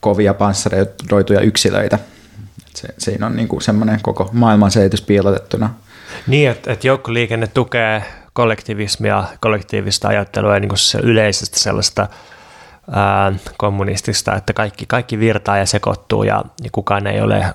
kovia 0.00 0.34
panssaroituja 0.34 1.40
yksilöitä. 1.40 1.98
Se, 2.74 2.88
siinä 2.98 3.26
on 3.26 3.36
niin 3.36 3.48
kuin 3.48 3.62
semmoinen 3.62 4.00
koko 4.02 4.30
maailman 4.32 4.70
selitys 4.70 5.02
piilotettuna. 5.02 5.74
Niin, 6.26 6.50
että, 6.50 6.72
että 6.72 6.86
joukkoliikenne 6.86 7.46
tukee 7.46 8.02
kollektivismia, 8.36 9.24
kollektiivista 9.40 10.08
ajattelua 10.08 10.54
ja 10.54 10.60
niin 10.60 10.68
kuin 10.68 10.78
se 10.78 10.98
yleisestä 11.02 11.58
sellaista 11.58 12.08
ää, 12.90 13.32
kommunistista, 13.56 14.34
että 14.34 14.52
kaikki, 14.52 14.86
kaikki 14.86 15.18
virtaa 15.18 15.58
ja 15.58 15.66
sekoittuu 15.66 16.22
ja, 16.22 16.44
ja 16.62 16.70
kukaan 16.72 17.06
ei 17.06 17.20
ole 17.20 17.54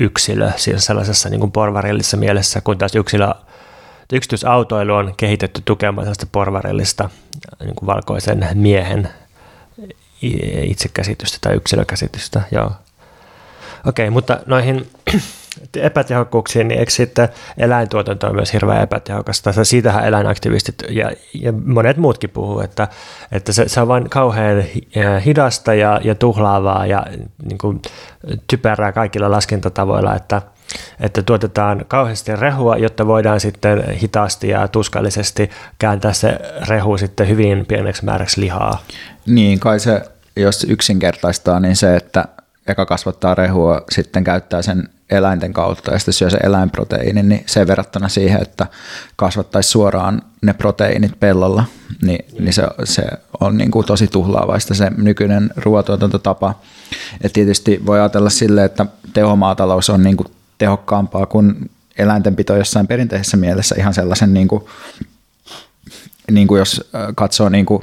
yksilö 0.00 0.50
siis 0.56 0.84
sellaisessa 0.84 1.28
niin 1.28 1.40
kuin 1.40 1.52
porvarillisessa 1.52 2.16
mielessä, 2.16 2.60
kun 2.60 2.78
taas 2.78 2.94
yksilö, 2.94 3.28
yksityisautoilu 4.12 4.94
on 4.94 5.14
kehitetty 5.16 5.62
tukemaan 5.64 6.04
sellaista 6.04 6.26
porvarillista 6.32 7.10
niin 7.60 7.74
kuin 7.74 7.86
valkoisen 7.86 8.48
miehen 8.54 9.08
itsekäsitystä 10.62 11.38
tai 11.40 11.54
yksilökäsitystä. 11.54 12.42
Joo. 12.50 12.72
Okei, 13.86 14.10
mutta 14.10 14.40
noihin 14.46 14.90
epätehokkuuksiin, 15.76 16.68
niin 16.68 16.80
eikö 16.80 16.92
sitten 16.92 17.28
eläintuotanto 17.58 18.26
on 18.26 18.34
myös 18.34 18.52
hirveän 18.52 18.82
epätehokasta? 18.82 19.64
Siitähän 19.64 20.04
eläinaktivistit 20.04 20.74
ja, 20.88 21.12
ja 21.34 21.52
monet 21.52 21.96
muutkin 21.96 22.30
puhuu, 22.30 22.60
että, 22.60 22.88
että 23.32 23.52
se, 23.52 23.68
se 23.68 23.80
on 23.80 23.88
vain 23.88 24.10
kauhean 24.10 24.64
hidasta 25.24 25.74
ja, 25.74 26.00
ja 26.04 26.14
tuhlaavaa 26.14 26.86
ja 26.86 27.06
niin 27.42 27.58
kuin, 27.58 27.82
typerää 28.46 28.92
kaikilla 28.92 29.30
laskentatavoilla, 29.30 30.14
että, 30.14 30.42
että 31.00 31.22
tuotetaan 31.22 31.84
kauheasti 31.88 32.36
rehua, 32.36 32.76
jotta 32.76 33.06
voidaan 33.06 33.40
sitten 33.40 33.90
hitaasti 33.90 34.48
ja 34.48 34.68
tuskallisesti 34.68 35.50
kääntää 35.78 36.12
se 36.12 36.38
rehu 36.68 36.98
sitten 36.98 37.28
hyvin 37.28 37.66
pieneksi 37.66 38.04
määräksi 38.04 38.40
lihaa. 38.40 38.82
Niin, 39.26 39.60
kai 39.60 39.80
se, 39.80 40.02
jos 40.36 40.64
yksinkertaistaa, 40.64 41.60
niin 41.60 41.76
se, 41.76 41.96
että 41.96 42.24
eka 42.66 42.86
kasvattaa 42.86 43.34
rehua, 43.34 43.82
sitten 43.90 44.24
käyttää 44.24 44.62
sen 44.62 44.88
eläinten 45.10 45.52
kautta 45.52 45.92
ja 45.92 45.98
sitten 45.98 46.14
syö 46.14 46.30
se 46.30 46.36
eläinproteiini, 46.36 47.22
niin 47.22 47.44
se 47.46 47.66
verrattuna 47.66 48.08
siihen, 48.08 48.42
että 48.42 48.66
kasvattaisi 49.16 49.70
suoraan 49.70 50.22
ne 50.42 50.52
proteiinit 50.52 51.20
pellolla, 51.20 51.64
niin, 52.02 52.24
niin 52.38 52.52
se, 52.52 52.62
se 52.84 53.02
on 53.40 53.58
niin 53.58 53.70
kuin 53.70 53.86
tosi 53.86 54.06
tuhlaavaista 54.06 54.74
se 54.74 54.90
nykyinen 54.96 55.50
ruoatuotantotapa. 55.56 56.54
Et 57.20 57.32
tietysti 57.32 57.80
voi 57.86 58.00
ajatella 58.00 58.30
sille, 58.30 58.64
että 58.64 58.86
tehomaatalous 59.12 59.90
on 59.90 60.02
niin 60.02 60.16
kuin 60.16 60.28
tehokkaampaa 60.58 61.26
kuin 61.26 61.70
eläintenpito 61.98 62.56
jossain 62.56 62.86
perinteisessä 62.86 63.36
mielessä 63.36 63.74
ihan 63.78 63.94
sellaisen, 63.94 64.34
niin 64.34 64.48
kuin, 64.48 64.64
niin 66.30 66.46
kuin 66.46 66.58
jos 66.58 66.90
katsoo 67.14 67.48
niin 67.48 67.66
kuin 67.66 67.82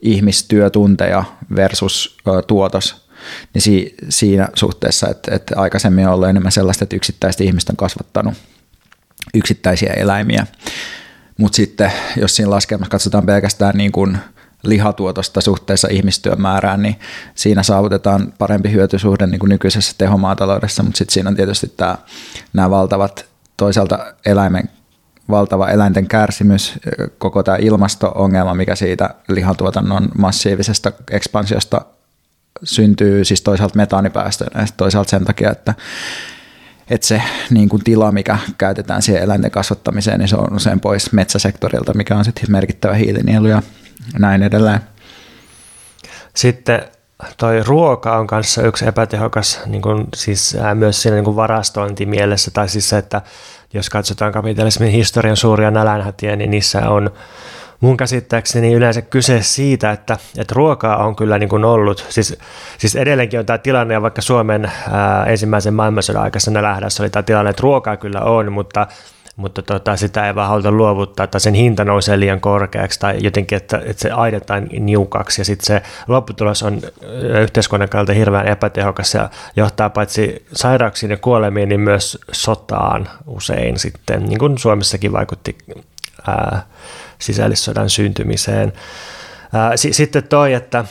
ihmistyötunteja 0.00 1.24
versus 1.56 2.16
tuotos, 2.46 3.07
niin 3.54 3.62
si, 3.62 3.94
siinä 4.08 4.48
suhteessa, 4.54 5.08
että, 5.08 5.34
että 5.34 5.60
aikaisemmin 5.60 6.06
on 6.06 6.14
ollut 6.14 6.28
enemmän 6.28 6.52
sellaista, 6.52 6.84
että 6.84 6.96
yksittäiset 6.96 7.40
ihmiset 7.40 7.68
on 7.68 7.76
kasvattanut 7.76 8.34
yksittäisiä 9.34 9.92
eläimiä. 9.92 10.46
Mutta 11.38 11.56
sitten 11.56 11.92
jos 12.16 12.36
siinä 12.36 12.50
laskelmassa 12.50 12.90
katsotaan 12.90 13.26
pelkästään 13.26 13.76
niin 13.76 13.92
kuin 13.92 14.18
lihatuotosta 14.62 15.40
suhteessa 15.40 15.88
ihmistyön 15.90 16.40
määrään, 16.40 16.82
niin 16.82 16.96
siinä 17.34 17.62
saavutetaan 17.62 18.32
parempi 18.38 18.72
hyötysuhde 18.72 19.26
niin 19.26 19.38
kuin 19.38 19.50
nykyisessä 19.50 19.94
tehomaataloudessa, 19.98 20.82
mutta 20.82 20.98
sitten 20.98 21.14
siinä 21.14 21.30
on 21.30 21.36
tietysti 21.36 21.72
tämä, 21.76 21.98
nämä 22.52 22.70
valtavat 22.70 23.26
toisaalta 23.56 24.14
eläimen 24.26 24.68
valtava 25.30 25.68
eläinten 25.68 26.08
kärsimys, 26.08 26.78
koko 27.18 27.42
tämä 27.42 27.56
ilmasto-ongelma, 27.56 28.54
mikä 28.54 28.74
siitä 28.74 29.14
lihatuotannon 29.28 30.08
massiivisesta 30.18 30.92
ekspansiosta 31.10 31.80
syntyy 32.64 33.24
siis 33.24 33.42
toisaalta 33.42 33.76
metaanipäästöjä 33.76 34.50
ja 34.54 34.66
toisaalta 34.76 35.10
sen 35.10 35.24
takia, 35.24 35.50
että, 35.50 35.74
että 36.90 37.06
se 37.06 37.22
niin 37.50 37.68
kuin 37.68 37.84
tila, 37.84 38.12
mikä 38.12 38.38
käytetään 38.58 39.02
siihen 39.02 39.22
eläinten 39.22 39.50
kasvattamiseen, 39.50 40.18
niin 40.18 40.28
se 40.28 40.36
on 40.36 40.56
usein 40.56 40.80
pois 40.80 41.12
metsäsektorilta, 41.12 41.94
mikä 41.94 42.16
on 42.16 42.24
sitten 42.24 42.52
merkittävä 42.52 42.94
hiilinielu 42.94 43.46
ja 43.46 43.62
näin 44.18 44.42
edelleen. 44.42 44.80
Sitten 46.34 46.82
toi 47.36 47.62
ruoka 47.62 48.18
on 48.18 48.26
kanssa 48.26 48.62
yksi 48.62 48.86
epätehokas 48.86 49.60
niin 49.66 49.82
kuin, 49.82 50.06
siis, 50.14 50.56
myös 50.74 51.02
siinä 51.02 51.14
niin 51.14 51.24
kuin 51.24 51.36
varastointimielessä, 51.36 52.50
tai 52.50 52.68
siis 52.68 52.88
se, 52.88 52.98
että 52.98 53.22
jos 53.74 53.90
katsotaan 53.90 54.32
kapitalismin 54.32 54.90
historian 54.90 55.36
suuria 55.36 55.70
nälänhätiä, 55.70 56.36
niin 56.36 56.50
niissä 56.50 56.90
on 56.90 57.10
mun 57.80 57.96
käsittääkseni 57.96 58.72
yleensä 58.72 59.02
kyse 59.02 59.42
siitä, 59.42 59.90
että, 59.90 60.18
että 60.38 60.54
ruokaa 60.54 61.06
on 61.06 61.16
kyllä 61.16 61.38
niin 61.38 61.48
kuin 61.48 61.64
ollut. 61.64 62.06
Siis, 62.08 62.38
siis 62.78 62.96
edelleenkin 62.96 63.40
on 63.40 63.46
tämä 63.46 63.58
tilanne, 63.58 63.94
ja 63.94 64.02
vaikka 64.02 64.22
Suomen 64.22 64.72
ää, 64.90 65.24
ensimmäisen 65.24 65.74
maailmansodan 65.74 66.22
aikaisena 66.22 66.62
lähdössä 66.62 67.02
oli 67.02 67.10
tämä 67.10 67.22
tilanne, 67.22 67.50
että 67.50 67.62
ruokaa 67.62 67.96
kyllä 67.96 68.20
on, 68.20 68.52
mutta 68.52 68.86
mutta 69.38 69.62
tota, 69.62 69.96
sitä 69.96 70.26
ei 70.26 70.34
vaan 70.34 70.48
haluta 70.48 70.70
luovuttaa, 70.70 71.24
että 71.24 71.38
sen 71.38 71.54
hinta 71.54 71.84
nousee 71.84 72.20
liian 72.20 72.40
korkeaksi 72.40 73.00
tai 73.00 73.18
jotenkin, 73.20 73.56
että, 73.56 73.82
että 73.84 74.02
se 74.02 74.10
aidetaan 74.10 74.68
niukaksi 74.80 75.40
ja 75.40 75.44
sitten 75.44 75.66
se 75.66 75.82
lopputulos 76.08 76.62
on 76.62 76.80
yhteiskunnan 77.40 77.88
kannalta 77.88 78.12
hirveän 78.12 78.48
epätehokas 78.48 79.14
ja 79.14 79.30
johtaa 79.56 79.90
paitsi 79.90 80.46
sairauksiin 80.52 81.10
ja 81.10 81.16
kuolemiin, 81.16 81.68
niin 81.68 81.80
myös 81.80 82.18
sotaan 82.32 83.08
usein 83.26 83.78
sitten, 83.78 84.26
niin 84.26 84.38
kuin 84.38 84.58
Suomessakin 84.58 85.12
vaikutti 85.12 85.58
ää, 86.26 86.62
sisällissodan 87.18 87.90
syntymiseen. 87.90 88.72
Sitten 89.76 90.28
toi, 90.28 90.52
että 90.52 90.84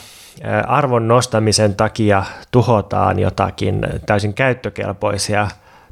arvon 0.66 1.08
nostamisen 1.08 1.74
takia 1.74 2.24
tuhotaan 2.50 3.18
jotakin 3.18 3.86
täysin 4.06 4.34
käyttökelpoisia 4.34 5.48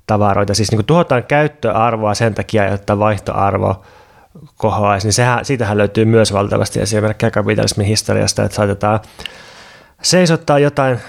tavaroita, 0.06 0.54
siis 0.54 0.70
niin 0.70 0.76
kuin 0.76 0.86
tuhotaan 0.86 1.24
käyttöarvoa 1.24 2.14
sen 2.14 2.34
takia, 2.34 2.66
että 2.66 2.98
vaihtoarvo 2.98 3.84
kohoaisi, 4.56 5.06
niin 5.06 5.12
sehän, 5.12 5.44
siitähän 5.44 5.78
löytyy 5.78 6.04
myös 6.04 6.32
valtavasti 6.32 6.80
esimerkkejä 6.80 7.30
kapitalismin 7.30 7.86
historiasta, 7.86 8.44
että 8.44 8.56
saatetaan 8.56 9.00
seisottaa 10.06 10.58
jotain 10.58 11.00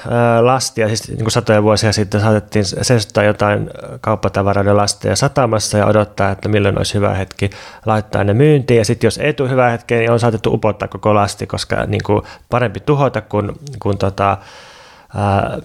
lastia, 0.41 0.87
siis 0.87 1.07
niin 1.07 1.17
kuin 1.17 1.31
satoja 1.31 1.63
vuosia 1.63 1.93
sitten 1.93 2.21
saatettiin 2.21 2.65
seisottaa 2.65 3.23
jotain 3.23 3.69
kauppatavaroiden 4.01 4.77
lastia 4.77 5.15
satamassa 5.15 5.77
ja 5.77 5.85
odottaa, 5.85 6.31
että 6.31 6.49
milloin 6.49 6.77
olisi 6.77 6.93
hyvä 6.93 7.13
hetki 7.13 7.49
laittaa 7.85 8.23
ne 8.23 8.33
myyntiin. 8.33 8.77
Ja 8.77 8.85
sitten 8.85 9.07
jos 9.07 9.17
ei 9.17 9.33
tule 9.33 9.49
hyvä 9.49 9.69
hetki, 9.69 9.95
niin 9.95 10.11
on 10.11 10.19
saatettu 10.19 10.53
upottaa 10.53 10.87
koko 10.87 11.15
lasti, 11.15 11.47
koska 11.47 11.85
niin 11.85 12.03
kuin 12.03 12.21
parempi 12.49 12.79
tuhota 12.79 13.21
kuin, 13.21 13.51
kuin 13.79 13.97
tota, 13.97 14.37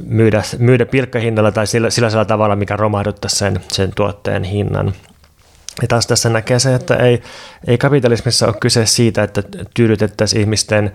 myydä, 0.07 0.43
myydä 0.59 0.87
pilkkahinnalla 0.87 1.53
tai 1.53 1.67
sillä, 1.67 1.91
sillä 1.91 2.25
tavalla, 2.25 2.57
mikä 2.57 2.77
romahduttaisi 2.77 3.37
sen, 3.37 3.61
sen 3.73 3.93
tuotteen 3.95 4.45
hinnan. 4.45 4.93
Ja 5.83 5.89
taas 5.89 6.07
tässä 6.07 6.29
näkee 6.29 6.59
se, 6.59 6.75
että 6.75 6.97
ei, 6.97 7.23
ei 7.67 7.79
kapitalismissa 7.79 8.47
ole 8.47 8.55
kyse 8.61 8.87
siitä, 8.87 9.23
että 9.23 9.43
tyydytettäisiin 9.75 10.41
ihmisten 10.41 10.93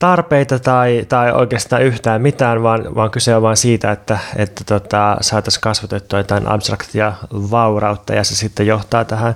tarpeita 0.00 0.58
tai, 0.58 1.06
tai 1.08 1.32
oikeastaan 1.32 1.82
yhtään 1.82 2.22
mitään, 2.22 2.62
vaan, 2.62 2.94
vaan 2.94 3.10
kyse 3.10 3.36
on 3.36 3.42
vain 3.42 3.56
siitä, 3.56 3.90
että, 3.90 4.18
että 4.36 4.64
tota, 4.66 5.16
saataisiin 5.20 5.60
kasvatettua 5.60 6.18
jotain 6.18 6.48
abstraktia 6.48 7.12
vaurautta 7.32 8.14
ja 8.14 8.24
se 8.24 8.36
sitten 8.36 8.66
johtaa 8.66 9.04
tähän 9.04 9.34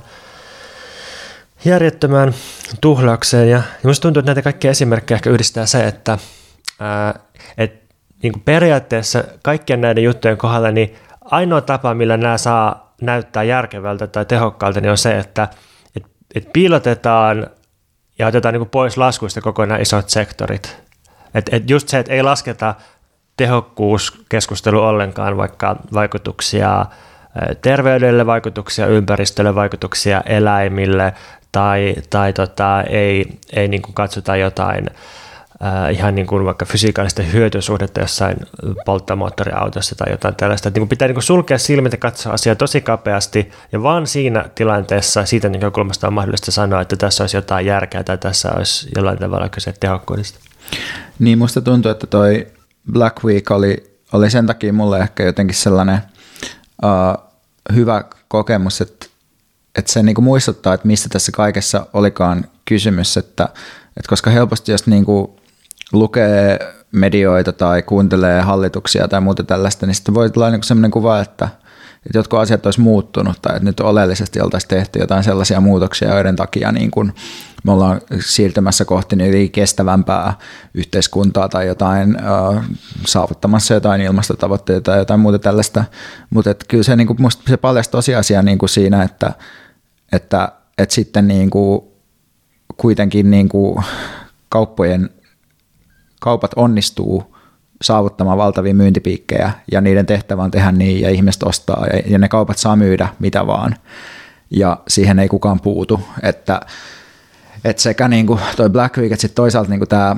järjettömään 1.64 2.34
tuhlaukseen. 2.80 3.50
Ja, 3.50 3.56
ja 3.56 3.90
tuntuu, 4.00 4.20
että 4.20 4.28
näitä 4.28 4.42
kaikkia 4.42 4.70
esimerkkejä 4.70 5.16
ehkä 5.16 5.30
yhdistää 5.30 5.66
se, 5.66 5.86
että 5.86 6.18
ää, 6.80 7.14
et, 7.58 7.82
niin 8.22 8.32
kuin 8.32 8.42
periaatteessa 8.42 9.24
kaikkien 9.42 9.80
näiden 9.80 10.04
juttujen 10.04 10.36
kohdalla 10.36 10.70
niin 10.70 10.94
ainoa 11.24 11.60
tapa, 11.60 11.94
millä 11.94 12.16
nämä 12.16 12.38
saa 12.38 12.94
näyttää 13.00 13.42
järkevältä 13.42 14.06
tai 14.06 14.24
tehokkaalta, 14.24 14.80
niin 14.80 14.90
on 14.90 14.98
se, 14.98 15.18
että 15.18 15.48
et, 15.96 16.06
et 16.34 16.52
piilotetaan 16.52 17.46
ja 18.18 18.26
otetaan 18.26 18.54
niin 18.54 18.68
pois 18.68 18.96
laskuista 18.96 19.40
kokonaan 19.40 19.80
isot 19.80 20.10
sektorit. 20.10 20.76
Et, 21.34 21.50
et 21.52 21.70
just 21.70 21.88
se, 21.88 21.98
että 21.98 22.12
ei 22.12 22.22
lasketa 22.22 22.74
tehokkuuskeskustelu 23.36 24.80
ollenkaan, 24.80 25.36
vaikka 25.36 25.76
vaikutuksia 25.94 26.86
terveydelle, 27.62 28.26
vaikutuksia 28.26 28.86
ympäristölle, 28.86 29.54
vaikutuksia 29.54 30.20
eläimille 30.26 31.14
tai, 31.52 31.94
tai 32.10 32.32
tota, 32.32 32.82
ei, 32.82 33.38
ei 33.52 33.68
niin 33.68 33.82
kuin 33.82 33.94
katsota 33.94 34.36
jotain 34.36 34.90
äh, 34.90 34.96
ihan 35.92 36.14
niin 36.14 36.26
kuin 36.26 36.44
vaikka 36.44 36.64
fysiikallista 36.64 37.22
hyötysuhdetta 37.22 38.00
jossain 38.00 38.36
polttomoottoriautossa 38.84 39.94
tai 39.96 40.12
jotain 40.12 40.34
tällaista. 40.34 40.68
Että 40.68 40.78
niin 40.78 40.82
kuin 40.82 40.88
pitää 40.88 41.08
niin 41.08 41.14
kuin 41.14 41.22
sulkea 41.22 41.58
silmät 41.58 41.92
ja 41.92 41.98
katsoa 41.98 42.32
asiaa 42.32 42.54
tosi 42.56 42.80
kapeasti 42.80 43.50
ja 43.72 43.82
vaan 43.82 44.06
siinä 44.06 44.44
tilanteessa 44.54 45.26
siitä 45.26 45.48
näkökulmasta 45.48 46.06
on 46.06 46.12
mahdollista 46.12 46.50
sanoa, 46.50 46.80
että 46.80 46.96
tässä 46.96 47.22
olisi 47.22 47.36
jotain 47.36 47.66
järkeä 47.66 48.04
tai 48.04 48.18
tässä 48.18 48.52
olisi 48.56 48.88
jollain 48.96 49.18
tavalla 49.18 49.48
kyse 49.48 49.74
tehokkuudesta. 49.80 50.38
Niin 51.18 51.38
musta 51.38 51.60
tuntuu, 51.60 51.90
että 51.90 52.06
toi 52.06 52.46
Black 52.92 53.24
Week 53.24 53.50
oli, 53.50 53.98
oli 54.12 54.30
sen 54.30 54.46
takia 54.46 54.72
mulle 54.72 54.98
ehkä 54.98 55.22
jotenkin 55.22 55.56
sellainen 55.56 55.98
uh, 56.82 57.24
hyvä 57.74 58.04
kokemus, 58.28 58.80
että, 58.80 59.06
että 59.78 59.92
se 59.92 60.02
niin 60.02 60.14
kuin 60.14 60.24
muistuttaa, 60.24 60.74
että 60.74 60.86
mistä 60.86 61.08
tässä 61.08 61.32
kaikessa 61.32 61.86
olikaan 61.92 62.44
kysymys, 62.64 63.16
että, 63.16 63.48
että 63.96 64.08
koska 64.08 64.30
helposti 64.30 64.72
jos 64.72 64.86
niin 64.86 65.04
kuin 65.04 65.30
lukee 65.98 66.58
medioita 66.92 67.52
tai 67.52 67.82
kuuntelee 67.82 68.40
hallituksia 68.40 69.08
tai 69.08 69.20
muuta 69.20 69.44
tällaista, 69.44 69.86
niin 69.86 69.94
sitten 69.94 70.14
voi 70.14 70.30
tulla 70.30 70.50
niin 70.50 70.62
sellainen 70.62 70.90
kuva, 70.90 71.20
että, 71.20 71.48
että 72.06 72.18
jotkut 72.18 72.38
asiat 72.38 72.66
olisi 72.66 72.80
muuttunut 72.80 73.42
tai 73.42 73.56
että 73.56 73.64
nyt 73.64 73.80
oleellisesti 73.80 74.40
oltaisiin 74.40 74.68
tehty 74.68 74.98
jotain 74.98 75.24
sellaisia 75.24 75.60
muutoksia, 75.60 76.14
joiden 76.14 76.36
takia 76.36 76.72
niin 76.72 76.90
kuin 76.90 77.12
me 77.64 77.72
ollaan 77.72 78.00
siirtymässä 78.20 78.84
kohti 78.84 79.16
niin 79.16 79.50
kestävämpää 79.50 80.34
yhteiskuntaa 80.74 81.48
tai 81.48 81.66
jotain 81.66 82.16
äh, 82.16 82.64
saavuttamassa 83.06 83.74
jotain 83.74 84.00
ilmastotavoitteita 84.00 84.90
tai 84.90 84.98
jotain 84.98 85.20
muuta 85.20 85.38
tällaista. 85.38 85.84
Mutta 86.30 86.54
kyllä 86.68 86.84
se, 86.84 86.96
niin 86.96 87.06
kuin, 87.06 87.18
se 87.48 87.56
paljasti 87.56 87.92
tosiasia 87.92 88.42
niin 88.42 88.58
kuin 88.58 88.68
siinä, 88.68 89.02
että, 89.02 89.32
että, 90.12 90.52
että 90.78 90.94
sitten 90.94 91.28
niin 91.28 91.50
kuin, 91.50 91.80
kuitenkin 92.76 93.30
niin 93.30 93.48
kuin 93.48 93.84
kauppojen 94.48 95.10
kaupat 96.24 96.50
onnistuu 96.56 97.36
saavuttamaan 97.82 98.38
valtavia 98.38 98.74
myyntipiikkejä 98.74 99.52
ja 99.72 99.80
niiden 99.80 100.06
tehtävä 100.06 100.42
on 100.42 100.50
tehdä 100.50 100.72
niin 100.72 101.00
ja 101.00 101.10
ihmiset 101.10 101.42
ostaa 101.42 101.86
ja, 101.86 102.02
ja 102.06 102.18
ne 102.18 102.28
kaupat 102.28 102.58
saa 102.58 102.76
myydä 102.76 103.08
mitä 103.18 103.46
vaan. 103.46 103.76
Ja 104.50 104.78
siihen 104.88 105.18
ei 105.18 105.28
kukaan 105.28 105.60
puutu, 105.60 106.00
että, 106.22 106.60
että 107.64 107.82
sekä 107.82 108.08
niin 108.08 108.26
kuin 108.26 108.40
toi 108.56 108.70
Black 108.70 108.96
Week 108.96 109.12
että 109.12 109.20
sitten 109.20 109.36
toisaalta 109.36 109.70
niin 109.70 109.80
kuin 109.80 109.88
tämä 109.88 110.16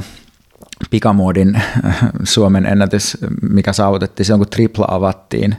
pikamuodin 0.90 1.62
Suomen 2.25 2.66
ennätys, 2.66 3.19
mikä 3.51 3.73
saavutettiin 3.73 4.25
silloin 4.25 4.40
kun 4.40 4.51
tripla 4.51 4.87
avattiin, 4.88 5.57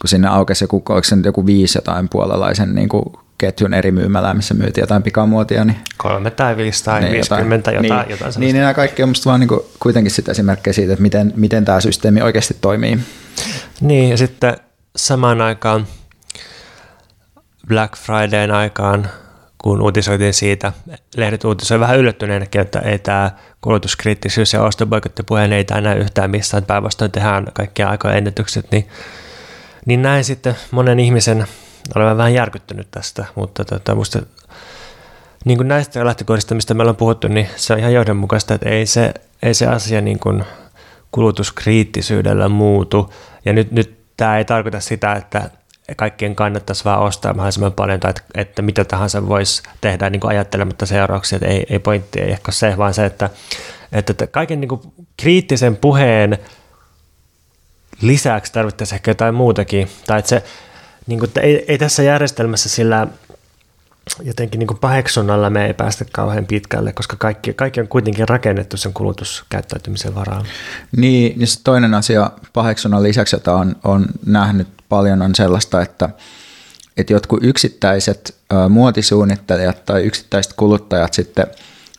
kun 0.00 0.08
sinne 0.08 0.28
aukesi 0.28 0.64
joku, 0.64 0.84
joku 1.24 1.46
viisi 1.46 1.78
jotain 1.78 2.08
puolalaisen 2.08 2.74
niin 2.74 2.88
kuin 2.88 3.04
ketjun 3.46 3.74
eri 3.74 3.92
myymälää, 3.92 4.34
missä 4.34 4.54
myytiin 4.54 4.82
jotain 4.82 5.02
pikamuotia. 5.02 5.64
Niin, 5.64 5.76
Kolme 5.96 6.30
tai 6.30 6.56
viisi 6.56 6.84
tai 6.84 7.00
niin, 7.00 7.12
50, 7.12 7.70
jotain, 7.70 7.84
jotain, 7.84 8.08
niin, 8.08 8.10
jotain 8.10 8.32
niin, 8.36 8.40
niin 8.40 8.60
nämä 8.60 8.74
kaikki 8.74 9.02
on 9.02 9.08
musta 9.08 9.30
vaan 9.30 9.40
niin 9.40 9.48
kuin, 9.48 9.60
kuitenkin 9.80 10.10
sitä 10.10 10.30
esimerkkejä 10.30 10.74
siitä, 10.74 10.92
että 10.92 11.02
miten, 11.02 11.32
miten 11.36 11.64
tämä 11.64 11.80
systeemi 11.80 12.22
oikeasti 12.22 12.56
toimii. 12.60 12.98
Niin, 13.80 14.10
ja 14.10 14.16
sitten 14.16 14.56
samaan 14.96 15.40
aikaan 15.40 15.86
Black 17.68 17.96
Fridayn 17.96 18.50
aikaan, 18.50 19.08
kun 19.58 19.82
uutisoitiin 19.82 20.34
siitä, 20.34 20.72
lehdet 21.16 21.44
uutisoi 21.44 21.80
vähän 21.80 21.98
yllättyneenäkin, 21.98 22.60
että 22.60 22.78
ei 22.78 22.98
tämä 22.98 23.30
kulutuskriittisyys 23.60 24.52
ja 24.52 24.62
ostoboikottipuheen 24.62 25.52
ei 25.52 25.64
tämä 25.64 25.80
näy 25.80 26.00
yhtään 26.00 26.30
missään, 26.30 26.58
että 26.58 26.74
päinvastoin 26.74 27.10
tehdään 27.10 27.46
kaikkia 27.52 27.88
aikoja 27.88 28.14
ennätykset, 28.14 28.66
niin, 28.70 28.88
niin 29.86 30.02
näin 30.02 30.24
sitten 30.24 30.56
monen 30.70 31.00
ihmisen 31.00 31.46
olen 31.94 32.16
vähän 32.16 32.34
järkyttynyt 32.34 32.88
tästä, 32.90 33.24
mutta 33.34 33.64
tota, 33.64 33.94
musta 33.94 34.22
niin 35.44 35.58
kuin 35.58 35.68
näistä 35.68 36.04
lähtökohdista, 36.04 36.54
mistä 36.54 36.74
me 36.74 36.82
ollaan 36.82 36.96
puhuttu, 36.96 37.28
niin 37.28 37.48
se 37.56 37.72
on 37.72 37.78
ihan 37.78 37.92
johdonmukaista, 37.92 38.54
että 38.54 38.68
ei 38.68 38.86
se, 38.86 39.14
ei 39.42 39.54
se 39.54 39.66
asia 39.66 40.00
niin 40.00 40.18
kuin 40.18 40.44
kulutuskriittisyydellä 41.12 42.48
muutu. 42.48 43.14
Ja 43.44 43.52
nyt, 43.52 43.72
nyt 43.72 43.98
tämä 44.16 44.38
ei 44.38 44.44
tarkoita 44.44 44.80
sitä, 44.80 45.12
että 45.12 45.50
kaikkien 45.96 46.36
kannattaisi 46.36 46.84
vaan 46.84 47.00
ostaa 47.00 47.34
mahdollisimman 47.34 47.72
paljon 47.72 48.00
tai 48.00 48.10
että, 48.10 48.22
että 48.34 48.62
mitä 48.62 48.84
tahansa 48.84 49.28
voisi 49.28 49.62
tehdä 49.80 50.10
niin 50.10 50.20
kuin 50.20 50.30
ajattelematta 50.30 50.86
seurauksia. 50.86 51.36
Että 51.36 51.48
ei, 51.48 51.66
ei 51.70 51.78
pointti 51.78 52.20
ei 52.20 52.30
ehkä 52.30 52.52
se, 52.52 52.78
vaan 52.78 52.94
se, 52.94 53.04
että, 53.04 53.30
että 53.92 54.26
kaiken 54.26 54.60
niin 54.60 54.68
kuin 54.68 54.80
kriittisen 55.16 55.76
puheen 55.76 56.38
lisäksi 58.00 58.52
tarvittaisiin 58.52 58.96
ehkä 58.96 59.10
jotain 59.10 59.34
muutakin. 59.34 59.88
Tai 60.06 60.18
että 60.18 60.28
se, 60.28 60.44
niin 61.06 61.18
kuin, 61.18 61.28
että 61.28 61.40
ei, 61.40 61.64
ei 61.68 61.78
tässä 61.78 62.02
järjestelmässä 62.02 62.68
sillä 62.68 63.06
jotenkin 64.22 64.58
niin 64.58 64.78
paheksunnalla 64.80 65.50
me 65.50 65.66
ei 65.66 65.74
päästä 65.74 66.04
kauhean 66.12 66.46
pitkälle, 66.46 66.92
koska 66.92 67.16
kaikki, 67.16 67.52
kaikki 67.52 67.80
on 67.80 67.88
kuitenkin 67.88 68.28
rakennettu 68.28 68.76
sen 68.76 68.92
kulutuskäyttäytymisen 68.92 70.14
varaan. 70.14 70.46
Niin, 70.96 71.38
niin 71.38 71.48
se 71.48 71.60
toinen 71.64 71.94
asia 71.94 72.30
paheksunnan 72.52 73.02
lisäksi, 73.02 73.36
jota 73.36 73.54
on, 73.54 73.76
on 73.84 74.06
nähnyt 74.26 74.68
paljon, 74.88 75.22
on 75.22 75.34
sellaista, 75.34 75.82
että, 75.82 76.08
että 76.96 77.12
jotkut 77.12 77.40
yksittäiset 77.42 78.34
ä, 78.52 78.68
muotisuunnittelijat 78.68 79.84
tai 79.84 80.02
yksittäiset 80.02 80.52
kuluttajat 80.52 81.14
sitten 81.14 81.46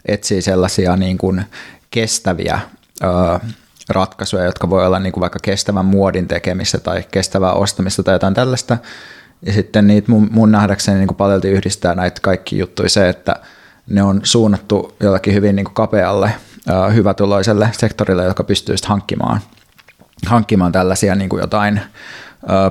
etsii 0.06 0.42
sellaisia 0.42 0.96
niin 0.96 1.18
kuin 1.18 1.46
kestäviä 1.92 2.60
ä, 3.04 3.40
ratkaisuja, 3.90 4.46
jotka 4.46 4.70
voi 4.70 4.86
olla 4.86 5.00
niin 5.00 5.14
kuin 5.14 5.22
vaikka 5.22 5.40
kestävän 5.42 5.86
muodin 5.86 6.28
tekemistä 6.28 6.78
tai 6.78 7.04
kestävää 7.12 7.54
ostamista 7.54 8.04
tai 8.04 8.16
jotain 8.16 8.34
tällaista. 8.34 8.78
Ja 9.42 9.54
sitten 9.54 9.88
niitä 9.88 10.12
mun, 10.12 10.28
mun 10.32 10.52
nähdäkseni 10.52 11.00
niin 11.00 11.16
paljolti 11.16 11.50
yhdistää 11.50 11.96
näitä 11.96 12.22
kaikki 12.22 12.58
juttuja 12.58 12.90
se, 12.90 13.10
että 13.10 13.36
ne 13.90 14.04
on 14.04 14.22
suunnattu 14.24 14.96
jollakin 15.00 15.34
hyvin 15.34 15.56
niin 15.56 15.66
kuin 15.66 15.74
kapealle, 15.74 16.32
hyvätuloiselle 16.94 17.70
sektorille, 17.72 18.24
joka 18.24 18.44
pystyy 18.44 18.76
hankkimaan, 18.86 19.40
hankkimaan 20.26 20.72
tällaisia 20.72 21.16
niin 21.16 21.30
kuin 21.30 21.42
jotain 21.42 21.82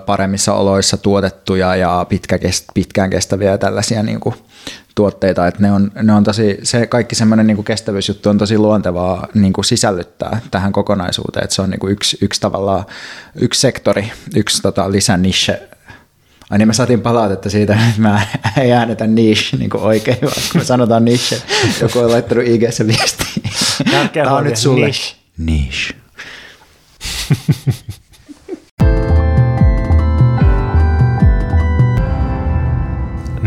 paremmissa 0.06 0.54
oloissa 0.54 0.96
tuotettuja 0.96 1.76
ja 1.76 2.06
pitkä, 2.08 2.38
pitkään 2.74 3.10
kestäviä 3.10 3.50
ja 3.50 3.58
tällaisia 3.58 4.02
niin 4.02 4.20
kuin 4.20 4.34
tuotteita, 4.94 5.46
että 5.46 5.62
ne 5.62 5.72
on, 5.72 5.92
ne 6.02 6.12
on 6.12 6.24
tosi, 6.24 6.58
se 6.62 6.86
kaikki 6.86 7.14
semmoinen 7.14 7.46
niin 7.46 7.64
kestävyysjuttu 7.64 8.30
on 8.30 8.38
tosi 8.38 8.58
luontevaa 8.58 9.28
niin 9.34 9.52
kuin 9.52 9.64
sisällyttää 9.64 10.40
tähän 10.50 10.72
kokonaisuuteen, 10.72 11.44
että 11.44 11.56
se 11.56 11.62
on 11.62 11.70
niin 11.70 11.80
kuin 11.80 11.92
yksi, 11.92 12.18
yksi 12.20 12.40
tavallaan, 12.40 12.84
yksi 13.34 13.60
sektori, 13.60 14.12
yksi 14.36 14.62
tota, 14.62 14.84
niche. 15.16 15.68
Ai 16.50 16.58
niin 16.58 16.68
me 16.68 16.74
saatiin 16.74 17.00
palautetta 17.00 17.50
siitä, 17.50 17.72
että 17.88 18.00
mä 18.00 18.26
ei 18.60 18.72
äänetä 18.72 19.06
niche 19.06 19.56
niin 19.56 19.70
kuin 19.70 19.82
oikein, 19.82 20.18
vaan 20.22 20.32
kun 20.52 20.60
me 20.60 20.64
sanotaan 20.64 21.04
niche, 21.04 21.42
joku 21.80 21.98
on 21.98 22.10
laittanut 22.10 22.44
IG-ssä 22.46 22.86
viestiä. 22.86 23.26
Tämä 24.12 24.36
on 24.36 24.44
nyt 24.44 24.56
sulle. 24.56 24.86
Niche. 24.86 25.14
niche. 25.38 25.94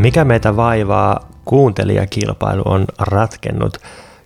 Mikä 0.01 0.25
meitä 0.25 0.55
vaivaa 0.55 1.29
kuuntelijakilpailu 1.45 2.61
on 2.65 2.85
ratkennut. 2.99 3.77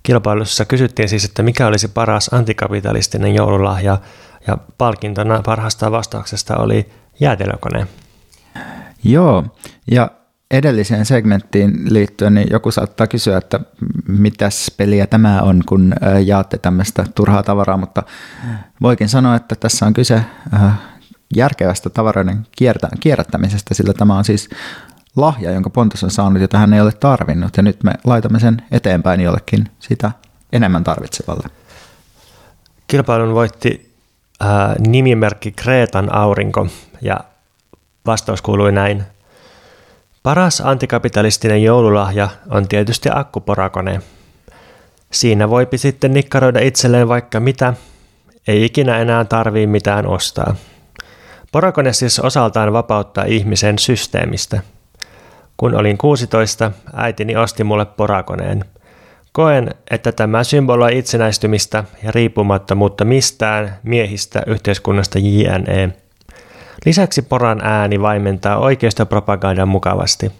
Kilpailussa 0.03 0.65
kysyttiin 0.65 1.09
siis, 1.09 1.25
että 1.25 1.43
mikä 1.43 1.67
olisi 1.67 1.87
paras 1.87 2.33
antikapitalistinen 2.33 3.35
joululahja, 3.35 3.97
ja 4.47 4.57
palkintona 4.77 5.41
parhaasta 5.45 5.91
vastauksesta 5.91 6.57
oli 6.57 6.89
jäätelökone. 7.19 7.87
Joo, 9.03 9.43
ja 9.91 10.11
edelliseen 10.51 11.05
segmenttiin 11.05 11.93
liittyen, 11.93 12.33
niin 12.33 12.47
joku 12.51 12.71
saattaa 12.71 13.07
kysyä, 13.07 13.37
että 13.37 13.59
mitäs 14.07 14.71
peliä 14.77 15.07
tämä 15.07 15.41
on, 15.41 15.63
kun 15.65 15.93
jaatte 16.25 16.57
tämmöistä 16.57 17.05
turhaa 17.15 17.43
tavaraa, 17.43 17.77
mutta 17.77 18.03
voikin 18.81 19.09
sanoa, 19.09 19.35
että 19.35 19.55
tässä 19.55 19.85
on 19.85 19.93
kyse 19.93 20.21
järkevästä 21.35 21.89
tavaroiden 21.89 22.47
kierrättämisestä, 22.99 23.73
sillä 23.73 23.93
tämä 23.93 24.17
on 24.17 24.25
siis 24.25 24.49
lahja, 25.15 25.51
jonka 25.51 25.69
Pontus 25.69 26.03
on 26.03 26.11
saanut, 26.11 26.41
jota 26.41 26.57
hän 26.57 26.73
ei 26.73 26.81
ole 26.81 26.91
tarvinnut, 26.91 27.57
ja 27.57 27.63
nyt 27.63 27.83
me 27.83 27.93
laitamme 28.03 28.39
sen 28.39 28.61
eteenpäin 28.71 29.21
jollekin 29.21 29.67
sitä 29.79 30.11
enemmän 30.53 30.83
tarvitsevalle. 30.83 31.47
Kilpailun 32.87 33.33
voitti 33.33 33.95
äh, 34.41 34.49
nimimerkki 34.79 35.51
Kreetan 35.51 36.15
aurinko, 36.15 36.67
ja 37.01 37.19
vastaus 38.05 38.41
kuului 38.41 38.71
näin. 38.71 39.03
Paras 40.23 40.61
antikapitalistinen 40.61 41.63
joululahja 41.63 42.29
on 42.49 42.67
tietysti 42.67 43.09
akkuporakone. 43.13 44.01
Siinä 45.11 45.49
voipi 45.49 45.77
sitten 45.77 46.13
nikkaroida 46.13 46.59
itselleen 46.59 47.07
vaikka 47.07 47.39
mitä, 47.39 47.73
ei 48.47 48.65
ikinä 48.65 48.97
enää 48.97 49.25
tarvii 49.25 49.67
mitään 49.67 50.07
ostaa. 50.07 50.55
Porakone 51.51 51.93
siis 51.93 52.19
osaltaan 52.19 52.73
vapauttaa 52.73 53.23
ihmisen 53.23 53.79
systeemistä– 53.79 54.61
kun 55.61 55.75
olin 55.75 55.97
16, 55.97 56.71
äitini 56.93 57.35
osti 57.35 57.63
mulle 57.63 57.85
porakoneen. 57.85 58.65
Koen, 59.31 59.75
että 59.91 60.11
tämä 60.11 60.43
symboloi 60.43 60.97
itsenäistymistä 60.97 61.83
ja 62.03 62.11
riippumattomuutta 62.11 63.05
mistään 63.05 63.77
miehistä 63.83 64.43
yhteiskunnasta 64.47 65.19
JNE. 65.19 65.89
Lisäksi 66.85 67.21
poran 67.21 67.61
ääni 67.63 68.01
vaimentaa 68.01 68.57
oikeistopropagandan 68.57 69.67
mukavasti. 69.67 70.31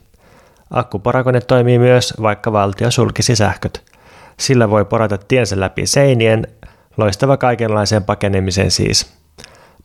Akkuporakone 0.72 1.42
toimii 1.42 1.80
myös, 1.80 2.14
vaikka 2.22 2.52
valtio 2.52 2.92
sulkisi 2.92 3.36
sähköt. 3.36 3.84
Sillä 4.40 4.70
voi 4.70 4.86
porata 4.86 5.18
tiensä 5.18 5.60
läpi 5.60 5.86
seinien, 5.86 6.48
loistava 6.98 7.38
kaikenlaiseen 7.38 8.04
pakenemiseen 8.04 8.72
siis. 8.72 9.14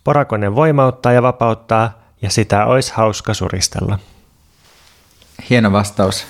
Porakone 0.04 0.54
voimauttaa 0.54 1.12
ja 1.12 1.22
vapauttaa, 1.22 1.98
ja 2.22 2.30
sitä 2.30 2.66
olisi 2.66 2.92
hauska 2.94 3.34
suristella. 3.34 3.98
Hieno 5.50 5.72
vastaus. 5.72 6.26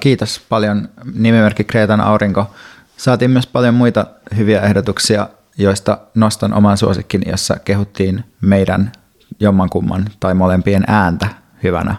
Kiitos 0.00 0.40
paljon 0.48 0.88
nimimerkki 1.14 1.64
Kreetan 1.64 2.00
aurinko. 2.00 2.50
Saatiin 2.96 3.30
myös 3.30 3.46
paljon 3.46 3.74
muita 3.74 4.06
hyviä 4.36 4.60
ehdotuksia, 4.60 5.28
joista 5.58 5.98
nostan 6.14 6.54
oman 6.54 6.76
suosikkin, 6.76 7.22
jossa 7.26 7.56
kehuttiin 7.64 8.24
meidän 8.40 8.92
jommankumman 9.40 10.04
tai 10.20 10.34
molempien 10.34 10.84
ääntä 10.86 11.28
hyvänä 11.62 11.94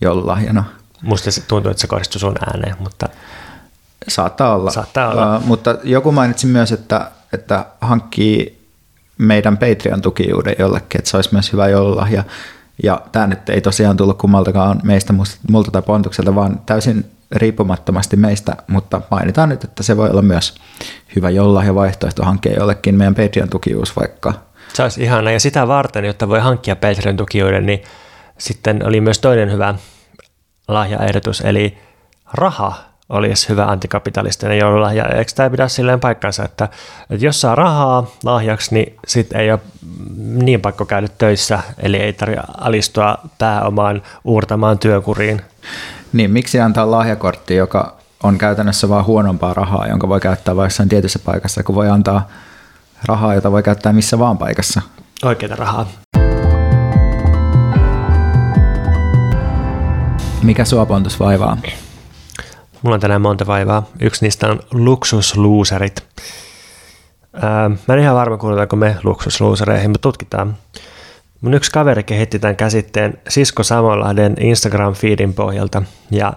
joululahjana. 0.00 0.64
Musta 1.02 1.30
se 1.30 1.40
tuntuu, 1.40 1.70
että 1.70 1.80
se 1.80 1.86
kohdistui 1.86 2.20
sun 2.20 2.36
ääneen, 2.46 2.76
mutta... 2.78 3.08
Saattaa 4.08 4.54
olla. 4.54 4.70
Saattaa 4.70 5.10
olla. 5.10 5.36
Uh, 5.36 5.44
mutta 5.44 5.76
joku 5.84 6.12
mainitsi 6.12 6.46
myös, 6.46 6.72
että, 6.72 7.10
että 7.32 7.66
hankkii 7.80 8.60
meidän 9.18 9.58
Patreon-tukijuuden 9.58 10.54
jollekin, 10.58 10.98
että 10.98 11.10
se 11.10 11.16
olisi 11.16 11.32
myös 11.32 11.52
hyvä 11.52 11.68
joululahja. 11.68 12.24
Ja 12.82 13.00
tämä 13.12 13.26
nyt 13.26 13.48
ei 13.48 13.60
tosiaan 13.60 13.96
tullut 13.96 14.18
kummaltakaan 14.18 14.80
meistä, 14.84 15.14
multa 15.50 15.70
tai 15.70 15.82
Pontukselta, 15.82 16.34
vaan 16.34 16.60
täysin 16.66 17.10
riippumattomasti 17.32 18.16
meistä, 18.16 18.56
mutta 18.66 19.00
mainitaan 19.10 19.48
nyt, 19.48 19.64
että 19.64 19.82
se 19.82 19.96
voi 19.96 20.10
olla 20.10 20.22
myös 20.22 20.54
hyvä 21.16 21.30
joululahja 21.30 21.74
vaihtoehto 21.74 22.24
hankkia 22.24 22.52
jollekin 22.52 22.94
meidän 22.94 23.14
Patreon-tukijuus 23.14 23.96
vaikka. 23.96 24.32
Se 24.72 24.82
olisi 24.82 25.02
ihana, 25.02 25.30
ja 25.30 25.40
sitä 25.40 25.68
varten, 25.68 26.04
jotta 26.04 26.28
voi 26.28 26.40
hankkia 26.40 26.76
Patreon-tukijuuden, 26.76 27.66
niin 27.66 27.82
sitten 28.38 28.86
oli 28.86 29.00
myös 29.00 29.18
toinen 29.18 29.52
hyvä 29.52 29.74
lahjaehdotus, 30.68 31.40
eli 31.40 31.78
raha 32.32 32.89
olisi 33.10 33.48
hyvä 33.48 33.64
antikapitalistinen 33.66 34.58
joululahja. 34.58 35.04
Eikö 35.04 35.32
tämä 35.34 35.50
pidä 35.50 35.68
silleen 35.68 36.00
paikkansa, 36.00 36.44
että, 36.44 36.68
että 37.10 37.26
jos 37.26 37.40
saa 37.40 37.54
rahaa 37.54 38.06
lahjaksi, 38.24 38.74
niin 38.74 38.96
sitten 39.06 39.40
ei 39.40 39.52
ole 39.52 39.60
niin 40.16 40.60
pakko 40.60 40.84
käydä 40.84 41.08
töissä, 41.18 41.60
eli 41.78 41.96
ei 41.96 42.12
tarvitse 42.12 42.42
alistua 42.58 43.18
pääomaan 43.38 44.02
uurtamaan 44.24 44.78
työkuriin. 44.78 45.42
Niin, 46.12 46.30
miksi 46.30 46.60
antaa 46.60 46.90
lahjakortti, 46.90 47.56
joka 47.56 47.96
on 48.22 48.38
käytännössä 48.38 48.88
vain 48.88 49.04
huonompaa 49.04 49.54
rahaa, 49.54 49.86
jonka 49.86 50.08
voi 50.08 50.20
käyttää 50.20 50.56
vain 50.56 50.66
jossain 50.66 50.88
tietyssä 50.88 51.18
paikassa, 51.18 51.62
kun 51.62 51.74
voi 51.74 51.88
antaa 51.88 52.28
rahaa, 53.06 53.34
jota 53.34 53.52
voi 53.52 53.62
käyttää 53.62 53.92
missä 53.92 54.18
vaan 54.18 54.38
paikassa. 54.38 54.82
Oikeita 55.22 55.56
rahaa. 55.56 55.86
Mikä 60.42 60.64
sua 60.64 60.86
pontus 60.86 61.20
vaivaa? 61.20 61.56
Mulla 62.82 62.94
on 62.94 63.00
tänään 63.00 63.20
monta 63.20 63.46
vaivaa. 63.46 63.86
Yksi 64.00 64.24
niistä 64.24 64.48
on 64.48 64.60
luksusluuserit. 64.72 66.04
Ää, 67.32 67.68
mä 67.68 67.94
en 67.94 68.00
ihan 68.00 68.16
varma, 68.16 68.36
kuulutaanko 68.36 68.76
me 68.76 68.96
luksusluusereihin, 69.02 69.90
mutta 69.90 70.02
tutkitaan. 70.08 70.56
Mun 71.40 71.54
yksi 71.54 71.70
kaveri 71.70 72.02
kehitti 72.02 72.38
tämän 72.38 72.56
käsitteen 72.56 73.18
Sisko 73.28 73.62
Samonlahden 73.62 74.36
Instagram-feedin 74.40 75.32
pohjalta. 75.32 75.82
Ja 76.10 76.32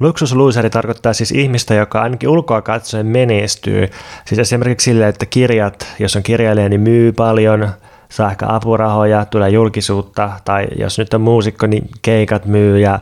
luksusluuseri 0.00 0.70
tarkoittaa 0.70 1.12
siis 1.12 1.32
ihmistä, 1.32 1.74
joka 1.74 2.02
ainakin 2.02 2.28
ulkoa 2.28 2.62
katsoen 2.62 3.06
menestyy. 3.06 3.88
Siis 4.24 4.38
esimerkiksi 4.38 4.84
sille, 4.84 5.08
että 5.08 5.26
kirjat, 5.26 5.86
jos 5.98 6.16
on 6.16 6.22
kirjailija, 6.22 6.68
niin 6.68 6.80
myy 6.80 7.12
paljon, 7.12 7.68
saa 8.08 8.30
ehkä 8.30 8.46
apurahoja, 8.48 9.24
tulee 9.24 9.50
julkisuutta, 9.50 10.30
tai 10.44 10.66
jos 10.78 10.98
nyt 10.98 11.14
on 11.14 11.20
muusikko, 11.20 11.66
niin 11.66 11.90
keikat 12.02 12.46
myy 12.46 12.78
ja 12.78 12.98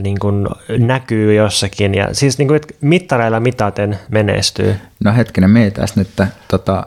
niin 0.00 0.18
kuin 0.18 0.46
näkyy 0.78 1.34
jossakin. 1.34 1.94
Ja 1.94 2.08
siis 2.14 2.38
niin 2.38 2.48
kuin, 2.48 2.56
että 2.56 2.74
mittareilla 2.80 3.40
mitaten 3.40 3.98
menestyy. 4.08 4.76
No 5.04 5.14
hetkinen, 5.14 5.50
mietäs 5.50 5.96
nyt. 5.96 6.08
Tota, 6.48 6.84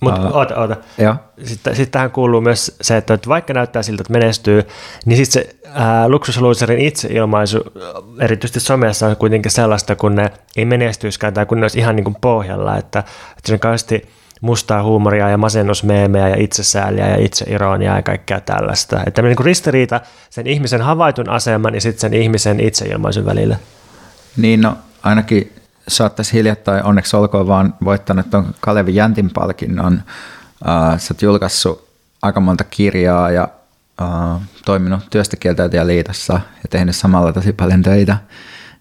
mutta 0.00 0.28
uh, 0.28 0.36
oota, 0.36 0.56
oota. 0.56 0.76
Sitten, 1.44 1.76
sitten 1.76 1.92
tähän 1.92 2.10
kuuluu 2.10 2.40
myös 2.40 2.76
se, 2.80 2.96
että 2.96 3.18
vaikka 3.28 3.54
näyttää 3.54 3.82
siltä, 3.82 4.00
että 4.00 4.12
menestyy, 4.12 4.62
niin 5.04 5.16
sitten 5.16 5.42
se 5.42 5.56
ää, 5.74 6.08
luksusluuserin 6.08 6.78
itseilmaisu, 6.78 7.58
erityisesti 8.20 8.60
somessa 8.60 9.06
on 9.06 9.16
kuitenkin 9.16 9.50
sellaista, 9.50 9.96
kun 9.96 10.14
ne 10.14 10.32
ei 10.56 10.64
menestyiskään 10.64 11.34
tai 11.34 11.46
kun 11.46 11.60
ne 11.60 11.64
olisi 11.64 11.78
ihan 11.78 11.96
niin 11.96 12.04
kuin 12.04 12.16
pohjalla, 12.20 12.76
että, 12.76 12.98
että 12.98 13.42
se 13.44 13.52
on 13.52 13.60
kauheasti 13.60 14.08
mustaa 14.40 14.82
huumoria 14.82 15.28
ja 15.28 15.38
masennusmeemejä 15.38 16.28
ja 16.28 16.36
itsesääliä 16.38 17.08
ja 17.08 17.24
itseironiaa 17.24 17.96
ja 17.96 18.02
kaikkea 18.02 18.40
tällaista. 18.40 19.00
Että 19.06 19.22
niin 19.22 19.38
ristiriita 19.44 20.00
sen 20.30 20.46
ihmisen 20.46 20.82
havaitun 20.82 21.28
aseman 21.28 21.74
ja 21.74 21.80
sitten 21.80 22.00
sen 22.00 22.14
ihmisen 22.14 22.60
itseilmaisun 22.60 23.26
välillä. 23.26 23.56
Niin, 24.36 24.60
no 24.60 24.78
ainakin 25.02 25.52
saattaisi 25.88 26.32
hiljattain 26.32 26.84
onneksi 26.84 27.16
olkoon 27.16 27.46
vaan 27.46 27.74
voittanut 27.84 28.30
tuon 28.30 28.54
Kalevi 28.60 28.94
Jäntin 28.94 29.30
palkinnon. 29.30 30.02
Uh, 30.62 30.98
sä 30.98 31.14
oot 31.14 31.22
julkaissut 31.22 31.88
aika 32.22 32.40
monta 32.40 32.64
kirjaa 32.64 33.30
ja 33.30 33.48
uh, 34.02 34.40
toiminut 34.64 35.00
työstökieltäytyjäliitossa 35.10 36.32
ja 36.32 36.68
tehnyt 36.70 36.96
samalla 36.96 37.32
tosi 37.32 37.52
paljon 37.52 37.82
töitä. 37.82 38.16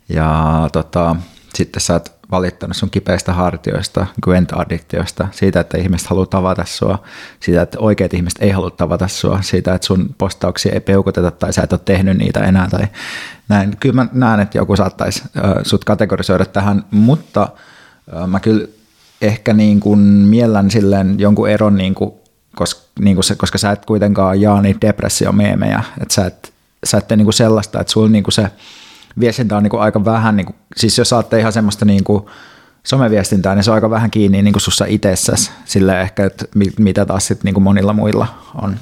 Ja 0.09 0.69
tota, 0.71 1.15
sitten 1.53 1.81
sä 1.81 1.93
oot 1.93 2.18
valittanut 2.31 2.77
sun 2.77 2.89
kipeistä 2.89 3.33
hartioista, 3.33 4.05
Gwent-addiktiosta, 4.25 5.27
siitä, 5.31 5.59
että 5.59 5.77
ihmiset 5.77 6.07
haluaa 6.07 6.25
tavata 6.25 6.65
sua, 6.65 7.03
siitä, 7.39 7.61
että 7.61 7.79
oikeat 7.79 8.13
ihmiset 8.13 8.41
ei 8.41 8.49
halua 8.49 8.69
tavata 8.69 9.07
sua, 9.07 9.41
siitä, 9.41 9.73
että 9.73 9.87
sun 9.87 10.15
postauksia 10.17 10.73
ei 10.73 10.79
peukuteta 10.79 11.31
tai 11.31 11.53
sä 11.53 11.61
et 11.63 11.73
ole 11.73 11.81
tehnyt 11.85 12.17
niitä 12.17 12.39
enää 12.39 12.67
tai 12.69 12.87
näin. 13.49 13.77
Kyllä 13.79 13.95
mä 13.95 14.07
näen, 14.13 14.39
että 14.39 14.57
joku 14.57 14.75
saattaisi 14.75 15.23
äh, 15.37 15.53
sut 15.63 15.85
kategorisoida 15.85 16.45
tähän, 16.45 16.85
mutta 16.91 17.49
äh, 18.15 18.27
mä 18.27 18.39
kyllä 18.39 18.67
ehkä 19.21 19.53
niin 19.53 19.79
kuin 19.79 19.99
miellän 19.99 20.71
silleen 20.71 21.19
jonkun 21.19 21.49
eron, 21.49 21.75
niin 21.75 21.95
kuin, 21.95 22.11
koska, 22.55 22.81
niin 22.99 23.15
kuin 23.15 23.23
se, 23.23 23.35
koska 23.35 23.57
sä 23.57 23.71
et 23.71 23.85
kuitenkaan 23.85 24.41
jaa 24.41 24.61
niitä 24.61 24.87
depressiomeemejä, 24.87 25.83
että 26.01 26.13
sä 26.13 26.25
et, 26.25 26.53
sä 26.83 26.97
et 26.97 27.07
tee 27.07 27.17
niin 27.17 27.25
kuin 27.25 27.33
sellaista, 27.33 27.81
että 27.81 27.93
sulla 27.93 28.09
niin 28.09 28.23
kuin 28.23 28.33
se 28.33 28.51
viestintä 29.19 29.57
on 29.57 29.63
niin 29.63 29.71
kuin 29.71 29.81
aika 29.81 30.05
vähän, 30.05 30.35
niin 30.35 30.45
kuin, 30.45 30.55
siis 30.75 30.97
jos 30.97 31.09
saatte 31.09 31.39
ihan 31.39 31.53
semmoista 31.53 31.85
niin 31.85 32.03
kuin 32.03 32.25
someviestintää, 32.83 33.55
niin 33.55 33.63
se 33.63 33.71
on 33.71 33.75
aika 33.75 33.89
vähän 33.89 34.11
kiinni 34.11 34.41
niin 34.41 34.53
kuin 34.53 34.61
sussa 34.61 34.85
itsessäsi, 34.87 35.51
sillä 35.65 36.01
ehkä, 36.01 36.25
että 36.25 36.45
mitä 36.79 37.05
taas 37.05 37.27
sitten 37.27 37.45
niin 37.45 37.53
kuin 37.53 37.63
monilla 37.63 37.93
muilla 37.93 38.27
on. 38.55 38.79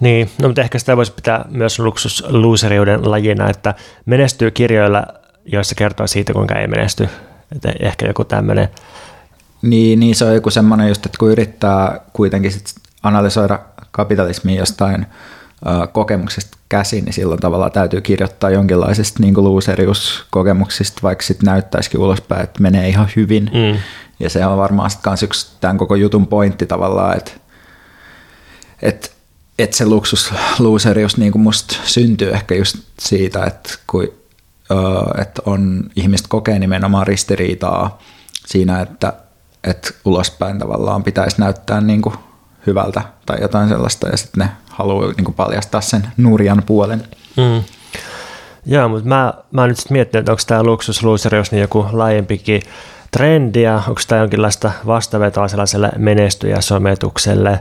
Niin, 0.00 0.30
no 0.42 0.48
mutta 0.48 0.60
ehkä 0.60 0.78
sitä 0.78 0.96
voisi 0.96 1.12
pitää 1.12 1.44
myös 1.50 1.78
luksusluuseriuden 1.78 3.10
lajina, 3.10 3.50
että 3.50 3.74
menestyy 4.06 4.50
kirjoilla, 4.50 5.06
joissa 5.44 5.74
kertoo 5.74 6.06
siitä, 6.06 6.32
kuinka 6.32 6.54
ei 6.54 6.66
menesty. 6.66 7.08
Että 7.54 7.72
ehkä 7.80 8.06
joku 8.06 8.24
tämmöinen. 8.24 8.68
Niin, 9.62 10.00
niin, 10.00 10.14
se 10.14 10.24
on 10.24 10.34
joku 10.34 10.50
semmoinen 10.50 10.88
just, 10.88 11.06
että 11.06 11.18
kun 11.18 11.30
yrittää 11.30 12.00
kuitenkin 12.12 12.52
sit 12.52 12.74
analysoida 13.02 13.58
kapitalismia 13.90 14.58
jostain 14.58 15.06
kokemuksesta 15.92 16.58
käsin, 16.68 17.04
niin 17.04 17.12
silloin 17.12 17.40
tavallaan 17.40 17.72
täytyy 17.72 18.00
kirjoittaa 18.00 18.50
jonkinlaisesta 18.50 19.20
niin 19.20 19.34
luuseriuskokemuksista, 19.36 21.00
vaikka 21.02 21.24
sitten 21.24 21.46
näyttäisikin 21.46 22.00
ulospäin, 22.00 22.42
että 22.42 22.62
menee 22.62 22.88
ihan 22.88 23.08
hyvin. 23.16 23.44
Mm. 23.44 23.80
Ja 24.20 24.30
se 24.30 24.46
on 24.46 24.58
varmaan 24.58 24.90
sitten 24.90 25.10
myös 25.10 25.22
yksi 25.22 25.46
tämän 25.60 25.78
koko 25.78 25.94
jutun 25.94 26.26
pointti 26.26 26.66
tavallaan, 26.66 27.16
että, 27.16 27.30
että, 28.82 29.08
että 29.58 29.76
se 29.76 29.86
luksusluuserius 29.86 31.16
niin 31.16 31.32
kuin 31.32 31.42
musta 31.42 31.76
syntyy 31.84 32.30
ehkä 32.30 32.54
just 32.54 32.76
siitä, 32.98 33.44
että 33.44 33.70
kun 33.86 34.08
että 35.20 35.42
on, 35.46 35.90
ihmiset 35.96 36.26
kokee 36.26 36.58
nimenomaan 36.58 37.06
ristiriitaa 37.06 37.98
siinä, 38.46 38.80
että, 38.80 39.12
että 39.64 39.90
ulospäin 40.04 40.58
tavallaan 40.58 41.02
pitäisi 41.02 41.40
näyttää 41.40 41.80
niin 41.80 42.02
kuin 42.02 42.14
hyvältä 42.66 43.02
tai 43.26 43.38
jotain 43.40 43.68
sellaista, 43.68 44.08
ja 44.08 44.16
sitten 44.16 44.46
ne 44.46 44.50
haluaa 44.80 45.12
niin 45.16 45.34
paljastaa 45.34 45.80
sen 45.80 46.06
nurjan 46.16 46.62
puolen. 46.66 47.02
Mm. 47.36 47.62
Joo, 48.66 48.88
mutta 48.88 49.08
mä, 49.08 49.34
mä 49.50 49.66
nyt 49.66 49.76
sitten 49.76 49.94
miettinyt, 49.94 50.22
että 50.22 50.32
onko 50.32 50.42
tämä 50.46 50.62
luksusluuserius 50.62 51.52
niin 51.52 51.60
joku 51.60 51.86
laajempikin 51.92 52.62
trendi, 53.10 53.62
ja 53.62 53.74
onko 53.88 54.00
tämä 54.08 54.20
jonkinlaista 54.20 54.72
vastavetoa 54.86 55.48
sellaiselle 55.48 55.90
menestyjäsometukselle, 55.96 57.60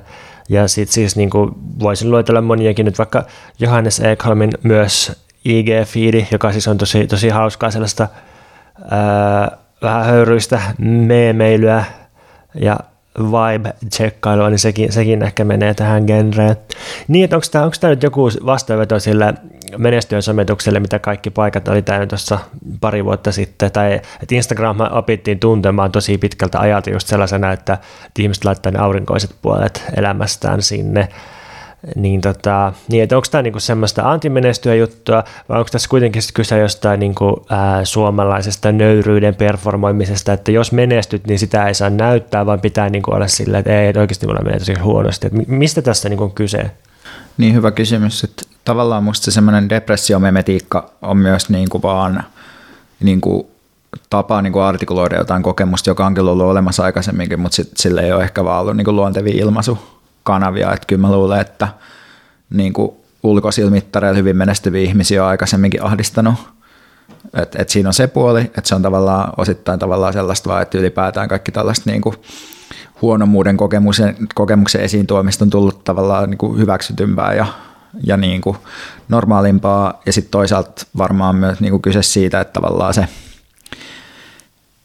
ja 0.49 0.67
sitten 0.67 0.93
siis 0.93 1.15
niin 1.15 1.29
kuin 1.29 1.51
voisin 1.79 2.11
luetella 2.11 2.41
moniakin 2.41 2.85
nyt 2.85 2.97
vaikka 2.97 3.23
Johannes 3.59 3.99
Ekholmin 3.99 4.51
myös 4.63 5.11
IG-fiidi, 5.45 6.25
joka 6.31 6.51
siis 6.51 6.67
on 6.67 6.77
tosi, 6.77 7.07
tosi 7.07 7.29
hauskaa 7.29 7.71
sellaista 7.71 8.07
ää, 8.91 9.57
vähän 9.81 10.05
höyryistä 10.05 10.61
meemeilyä 10.77 11.85
ja 12.55 12.79
vibe-tsekkailua, 13.19 14.49
niin 14.49 14.59
sekin, 14.59 14.91
sekin 14.91 15.23
ehkä 15.23 15.45
menee 15.45 15.73
tähän 15.73 16.03
genreen. 16.03 16.55
Niin, 17.07 17.23
että 17.23 17.35
onko 17.35 17.47
tämä, 17.51 17.65
onko 17.65 17.77
tämä 17.79 17.91
nyt 17.91 18.03
joku 18.03 18.29
vastaanveto 18.45 18.99
sille 18.99 19.33
menestyön 19.77 20.21
sometukselle, 20.21 20.79
mitä 20.79 20.99
kaikki 20.99 21.29
paikat 21.29 21.67
oli 21.67 21.81
täynnä 21.81 22.05
tuossa 22.07 22.39
pari 22.81 23.05
vuotta 23.05 23.31
sitten, 23.31 23.71
tai 23.71 23.93
että 23.93 24.35
Instagram 24.35 24.77
opittiin 24.91 25.39
tuntemaan 25.39 25.91
tosi 25.91 26.17
pitkältä 26.17 26.59
ajalta 26.59 26.89
just 26.89 27.07
sellaisena, 27.07 27.51
että 27.51 27.77
ihmiset 28.19 28.45
laittaa 28.45 28.71
ne 28.71 28.79
aurinkoiset 28.79 29.35
puolet 29.41 29.83
elämästään 29.97 30.61
sinne, 30.61 31.07
niin, 31.95 32.21
tota, 32.21 32.73
niin 32.89 33.03
että 33.03 33.15
onko 33.15 33.27
tämä 33.31 33.41
niinku 33.41 33.59
semmoista 33.59 34.11
antimenestyä 34.11 34.75
juttua, 34.75 35.23
vai 35.49 35.57
onko 35.57 35.69
tässä 35.71 35.89
kuitenkin 35.89 36.21
kyse 36.33 36.57
jostain 36.57 36.99
niinku, 36.99 37.45
ää, 37.49 37.85
suomalaisesta 37.85 38.71
nöyryyden 38.71 39.35
performoimisesta, 39.35 40.33
että 40.33 40.51
jos 40.51 40.71
menestyt, 40.71 41.27
niin 41.27 41.39
sitä 41.39 41.67
ei 41.67 41.73
saa 41.73 41.89
näyttää, 41.89 42.45
vaan 42.45 42.61
pitää 42.61 42.89
niinku 42.89 43.11
olla 43.11 43.27
sillä, 43.27 43.57
että 43.57 43.81
ei, 43.81 43.87
että 43.87 43.99
oikeasti 43.99 44.27
mulla 44.27 44.41
menee 44.41 44.59
tosi 44.59 44.73
huonosti. 44.73 45.27
Et 45.27 45.47
mistä 45.47 45.81
tässä 45.81 46.09
niinku 46.09 46.23
on 46.23 46.31
kyse? 46.31 46.71
Niin 47.37 47.53
hyvä 47.53 47.71
kysymys. 47.71 48.23
Että 48.23 48.43
tavallaan 48.65 49.03
musta 49.03 49.25
se 49.25 49.31
semmoinen 49.31 49.69
depressiomemetiikka 49.69 50.89
on 51.01 51.17
myös 51.17 51.49
niinku 51.49 51.81
vaan 51.81 52.23
niinku 52.99 53.51
tapa 54.09 54.41
niin 54.41 54.53
kuin 54.53 54.63
artikuloida 54.63 55.17
jotain 55.17 55.43
kokemusta, 55.43 55.89
joka 55.89 56.05
onkin 56.05 56.23
ollut 56.23 56.47
olemassa 56.47 56.83
aikaisemminkin, 56.83 57.39
mutta 57.39 57.55
sit, 57.55 57.71
sillä 57.77 58.01
ei 58.01 58.11
ole 58.11 58.23
ehkä 58.23 58.43
vaan 58.43 58.61
ollut 58.61 58.77
niin 58.77 58.85
kuin 58.85 59.27
ilmaisu 59.27 59.98
kanavia. 60.23 60.73
Että 60.73 60.87
kyllä 60.87 61.01
mä 61.01 61.11
luulen, 61.11 61.41
että 61.41 61.67
niin 62.49 62.73
ulkosilmittareilla 63.23 64.17
hyvin 64.17 64.37
menestyviä 64.37 64.81
ihmisiä 64.81 65.23
on 65.23 65.29
aikaisemminkin 65.29 65.83
ahdistanut. 65.83 66.35
Et, 67.33 67.55
et 67.55 67.69
siinä 67.69 67.89
on 67.89 67.93
se 67.93 68.07
puoli, 68.07 68.41
että 68.41 68.61
se 68.63 68.75
on 68.75 68.81
tavallaan 68.81 69.33
osittain 69.37 69.79
tavallaan 69.79 70.13
sellaista 70.13 70.49
vaan, 70.49 70.61
että 70.61 70.77
ylipäätään 70.77 71.29
kaikki 71.29 71.51
tällaista 71.51 71.89
niin 71.89 72.01
kuin 72.01 72.15
huonommuuden 73.01 73.57
kokemuksen, 73.57 74.15
kokemuksen 74.35 74.81
esiin 74.81 75.07
tuomista 75.07 75.45
on 75.45 75.49
tullut 75.49 75.83
tavallaan 75.83 76.29
niin 76.29 76.37
kuin 76.37 76.57
hyväksytympää 76.57 77.33
ja, 77.33 77.45
ja 78.03 78.17
niin 78.17 78.41
kuin 78.41 78.57
normaalimpaa. 79.09 80.01
Ja 80.05 80.13
sitten 80.13 80.31
toisaalta 80.31 80.85
varmaan 80.97 81.35
myös 81.35 81.59
niin 81.59 81.71
kuin 81.71 81.81
kyse 81.81 82.01
siitä, 82.03 82.41
että 82.41 82.53
tavallaan 82.53 82.93
se– 82.93 83.07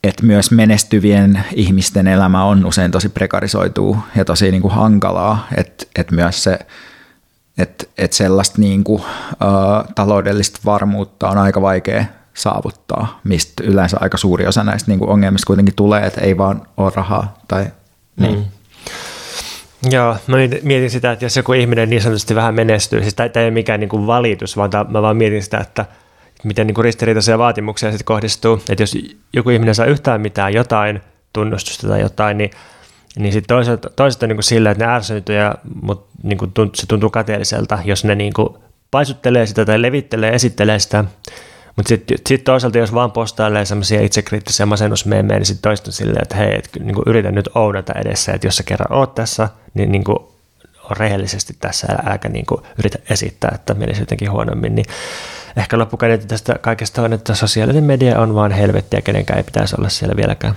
että 0.04 0.26
myös 0.26 0.50
menestyvien 0.50 1.44
ihmisten 1.54 2.06
elämä 2.06 2.44
on 2.44 2.66
usein 2.66 2.90
tosi 2.90 3.08
prekarisoituu 3.08 3.96
ja 4.16 4.24
tosi 4.24 4.50
niin 4.50 4.62
kuin 4.62 4.74
hankalaa, 4.74 5.46
että, 5.56 5.86
että 5.96 6.14
myös 6.14 6.44
se, 6.44 6.58
että, 7.58 7.84
että 7.98 8.16
sellaista 8.16 8.60
niin 8.60 8.84
kuin, 8.84 9.02
ä, 9.02 9.04
taloudellista 9.94 10.60
varmuutta 10.64 11.28
on 11.28 11.38
aika 11.38 11.62
vaikea 11.62 12.04
saavuttaa, 12.34 13.20
mistä 13.24 13.64
yleensä 13.64 13.96
aika 14.00 14.16
suuri 14.16 14.46
osa 14.46 14.64
näistä 14.64 14.90
niin 14.90 14.98
kuin 14.98 15.10
ongelmista 15.10 15.46
kuitenkin 15.46 15.74
tulee, 15.74 16.06
että 16.06 16.20
ei 16.20 16.38
vaan 16.38 16.62
ole 16.76 16.92
rahaa. 16.94 17.38
Tai, 17.48 17.66
niin. 18.16 18.38
mm. 18.38 18.44
Joo, 19.90 20.16
mä 20.26 20.36
mietin 20.62 20.90
sitä, 20.90 21.12
että 21.12 21.24
jos 21.24 21.36
joku 21.36 21.52
ihminen 21.52 21.90
niin 21.90 22.02
sanotusti 22.02 22.34
vähän 22.34 22.54
menestyy, 22.54 23.00
siis 23.00 23.14
tämä 23.14 23.30
ei 23.34 23.44
ole 23.44 23.50
mikään 23.50 23.80
niin 23.80 23.88
kuin 23.88 24.06
valitus, 24.06 24.56
vaan 24.56 24.70
mä 24.88 25.02
vaan 25.02 25.16
mietin 25.16 25.42
sitä, 25.42 25.58
että– 25.58 25.86
miten 26.44 26.66
niin 26.66 26.84
ristiriitaisia 26.84 27.38
vaatimuksia 27.38 27.90
sitten 27.90 28.04
kohdistuu. 28.04 28.62
Että 28.68 28.82
jos 28.82 28.98
joku 29.32 29.50
ihminen 29.50 29.74
saa 29.74 29.86
yhtään 29.86 30.20
mitään, 30.20 30.54
jotain 30.54 31.00
tunnustusta 31.32 31.88
tai 31.88 32.00
jotain, 32.00 32.38
niin, 32.38 32.50
niin 33.16 33.32
sitten 33.32 33.56
toiset, 33.56 33.86
toiset 33.96 34.22
on 34.22 34.28
niin 34.28 34.36
kuin 34.36 34.44
sillä, 34.44 34.70
että 34.70 34.86
ne 34.86 34.92
ärsyyntyy, 34.92 35.36
mutta 35.82 36.18
niin 36.22 36.38
kuin 36.38 36.52
se 36.74 36.86
tuntuu 36.86 37.10
kateelliselta, 37.10 37.78
jos 37.84 38.04
ne 38.04 38.14
niin 38.14 38.32
kuin 38.32 38.48
paisuttelee 38.90 39.46
sitä 39.46 39.64
tai 39.64 39.82
levittelee, 39.82 40.34
esittelee 40.34 40.78
sitä. 40.78 41.04
Mutta 41.76 41.88
sitten 41.88 42.18
sit 42.28 42.44
toisaalta, 42.44 42.78
jos 42.78 42.94
vaan 42.94 43.12
postailee 43.12 43.64
semmoisia 43.64 44.00
itsekriittisiä 44.00 44.66
masennusmeemejä, 44.66 45.38
niin 45.38 45.46
sitten 45.46 45.70
toista 45.70 45.92
silleen, 45.92 46.22
että 46.22 46.36
hei, 46.36 46.54
et, 46.54 46.68
niin 46.80 46.94
kuin 46.94 47.04
yritän 47.06 47.34
nyt 47.34 47.48
ounata 47.54 47.92
edessä, 47.92 48.32
että 48.32 48.46
jos 48.46 48.56
sä 48.56 48.62
kerran 48.62 48.92
oot 48.92 49.14
tässä, 49.14 49.48
niin, 49.74 49.92
niin 49.92 50.04
kuin 50.04 50.18
on 50.90 50.96
rehellisesti 50.96 51.56
tässä, 51.60 51.86
äläkä 52.06 52.28
niin 52.28 52.46
kuin 52.46 52.62
yritä 52.78 52.98
esittää, 53.10 53.52
että 53.54 53.74
menisi 53.74 54.02
jotenkin 54.02 54.30
huonommin. 54.30 54.74
Niin 54.74 54.86
ehkä 55.56 55.78
loppukäden 55.78 56.28
tästä 56.28 56.54
kaikesta 56.60 57.02
on, 57.02 57.12
että 57.12 57.34
sosiaalinen 57.34 57.84
media 57.84 58.20
on 58.20 58.34
vaan 58.34 58.52
helvettiä, 58.52 59.02
kenenkään 59.02 59.36
ei 59.36 59.44
pitäisi 59.44 59.74
olla 59.78 59.88
siellä 59.88 60.16
vieläkään. 60.16 60.54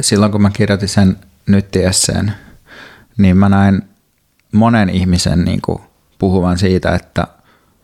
Silloin 0.00 0.32
kun 0.32 0.42
mä 0.42 0.50
kirjoitin 0.50 0.88
sen 0.88 1.16
nyttiesseen, 1.46 2.32
niin 3.18 3.36
mä 3.36 3.48
näin 3.48 3.82
monen 4.52 4.90
ihmisen 4.90 5.44
niin 5.44 5.60
kuin 5.60 5.82
puhuvan 6.18 6.58
siitä, 6.58 6.94
että 6.94 7.26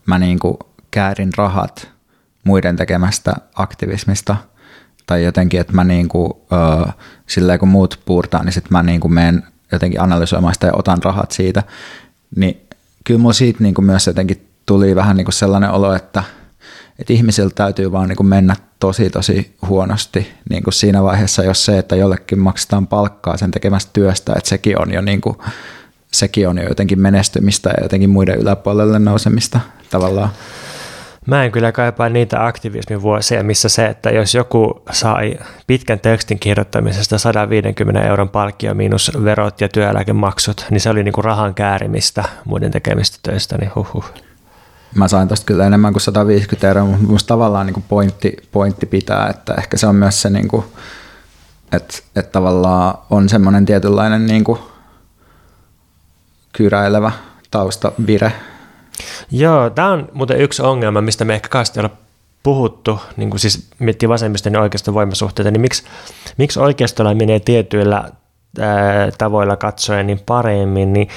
mä 0.06 0.18
niin 0.18 0.38
kuin 0.38 0.56
käärin 0.90 1.30
rahat 1.36 1.88
muiden 2.44 2.76
tekemästä 2.76 3.34
aktivismista– 3.54 4.36
tai 5.06 5.24
jotenkin, 5.24 5.60
että 5.60 5.72
mä 5.72 5.84
niin 5.84 6.08
kuin, 6.08 6.32
äh, 6.52 6.94
silleen 7.26 7.58
kun 7.58 7.68
muut 7.68 8.00
puurtaa, 8.04 8.44
niin 8.44 8.52
sitten 8.52 8.72
mä 8.72 8.82
niin 8.82 9.00
kuin 9.00 9.14
menen 9.14 9.42
jotenkin 9.74 10.00
analysoimaan 10.00 10.54
sitä 10.54 10.66
ja 10.66 10.72
otan 10.76 11.02
rahat 11.02 11.30
siitä, 11.30 11.62
niin 12.36 12.60
kyllä 13.04 13.20
mulla 13.20 13.32
siitä 13.32 13.58
niin 13.62 13.74
kuin 13.74 13.84
myös 13.84 14.06
jotenkin 14.06 14.48
tuli 14.66 14.94
vähän 14.94 15.16
niin 15.16 15.24
kuin 15.24 15.34
sellainen 15.34 15.70
olo, 15.70 15.94
että, 15.94 16.22
että 16.98 17.12
ihmisiltä 17.12 17.54
täytyy 17.54 17.92
vaan 17.92 18.08
niin 18.08 18.16
kuin 18.16 18.26
mennä 18.26 18.56
tosi 18.80 19.10
tosi 19.10 19.56
huonosti 19.68 20.32
niin 20.50 20.62
kuin 20.62 20.74
siinä 20.74 21.02
vaiheessa, 21.02 21.44
jos 21.44 21.64
se, 21.64 21.78
että 21.78 21.96
jollekin 21.96 22.38
maksetaan 22.38 22.86
palkkaa 22.86 23.36
sen 23.36 23.50
tekemästä 23.50 23.90
työstä, 23.92 24.32
että 24.36 24.48
sekin 24.48 24.80
on 24.80 24.92
jo 24.92 25.00
niin 25.00 25.20
kuin, 25.20 25.36
sekin 26.12 26.48
on 26.48 26.58
jo 26.58 26.68
jotenkin 26.68 27.00
menestymistä 27.00 27.70
ja 27.70 27.82
jotenkin 27.82 28.10
muiden 28.10 28.38
yläpuolelle 28.38 28.98
nousemista 28.98 29.60
tavallaan. 29.90 30.30
Mä 31.26 31.44
en 31.44 31.52
kyllä 31.52 31.72
kaipaa 31.72 32.08
niitä 32.08 32.46
aktivismin 32.46 33.02
vuosia, 33.02 33.44
missä 33.44 33.68
se, 33.68 33.86
että 33.86 34.10
jos 34.10 34.34
joku 34.34 34.82
sai 34.90 35.38
pitkän 35.66 36.00
tekstin 36.00 36.38
kirjoittamisesta 36.38 37.18
150 37.18 38.02
euron 38.02 38.28
palkkio 38.28 38.74
miinus 38.74 39.12
verot 39.24 39.60
ja 39.60 39.68
työeläkemaksut, 39.68 40.66
niin 40.70 40.80
se 40.80 40.90
oli 40.90 41.04
niinku 41.04 41.22
rahan 41.22 41.54
käärimistä 41.54 42.24
muiden 42.44 42.70
tekemistä 42.70 43.18
töistä, 43.22 43.58
niin 43.58 43.70
huhuh. 43.74 44.04
Mä 44.94 45.08
sain 45.08 45.28
tosta 45.28 45.46
kyllä 45.46 45.66
enemmän 45.66 45.92
kuin 45.92 46.00
150 46.00 46.68
euroa, 46.68 46.84
mutta 46.84 47.06
musta 47.06 47.28
tavallaan 47.28 47.66
niinku 47.66 47.84
pointti, 47.88 48.36
pointti 48.52 48.86
pitää, 48.86 49.28
että 49.28 49.54
ehkä 49.54 49.76
se 49.76 49.86
on 49.86 49.96
myös 49.96 50.22
se, 50.22 50.30
niinku, 50.30 50.64
että, 51.72 51.98
että 52.16 52.32
tavallaan 52.32 52.98
on 53.10 53.28
semmoinen 53.28 53.66
tietynlainen 53.66 54.26
niinku 54.26 54.58
kyräilevä 56.52 57.12
taustavire, 57.50 58.32
Joo, 59.30 59.70
tämä 59.70 59.90
on 59.90 60.08
muuten 60.12 60.40
yksi 60.40 60.62
ongelma, 60.62 61.00
mistä 61.00 61.24
me 61.24 61.34
ehkä 61.34 61.48
kanssa 61.48 61.80
olla 61.80 61.90
puhuttu, 62.42 63.00
niin 63.16 63.30
kuin 63.30 63.40
siis 63.40 63.68
miettii 63.78 64.08
vasemmiston 64.08 64.52
ja 64.52 64.60
oikeiston 64.60 64.94
voimasuhteita, 64.94 65.50
niin 65.50 65.60
miksi, 65.60 65.82
miksi 66.36 66.60
oikeistolla 66.60 67.14
menee 67.14 67.40
tietyillä 67.40 68.10
ää, 68.60 69.10
tavoilla 69.18 69.56
katsoen 69.56 70.06
niin 70.06 70.20
paremmin, 70.26 70.92
niin 70.92 71.08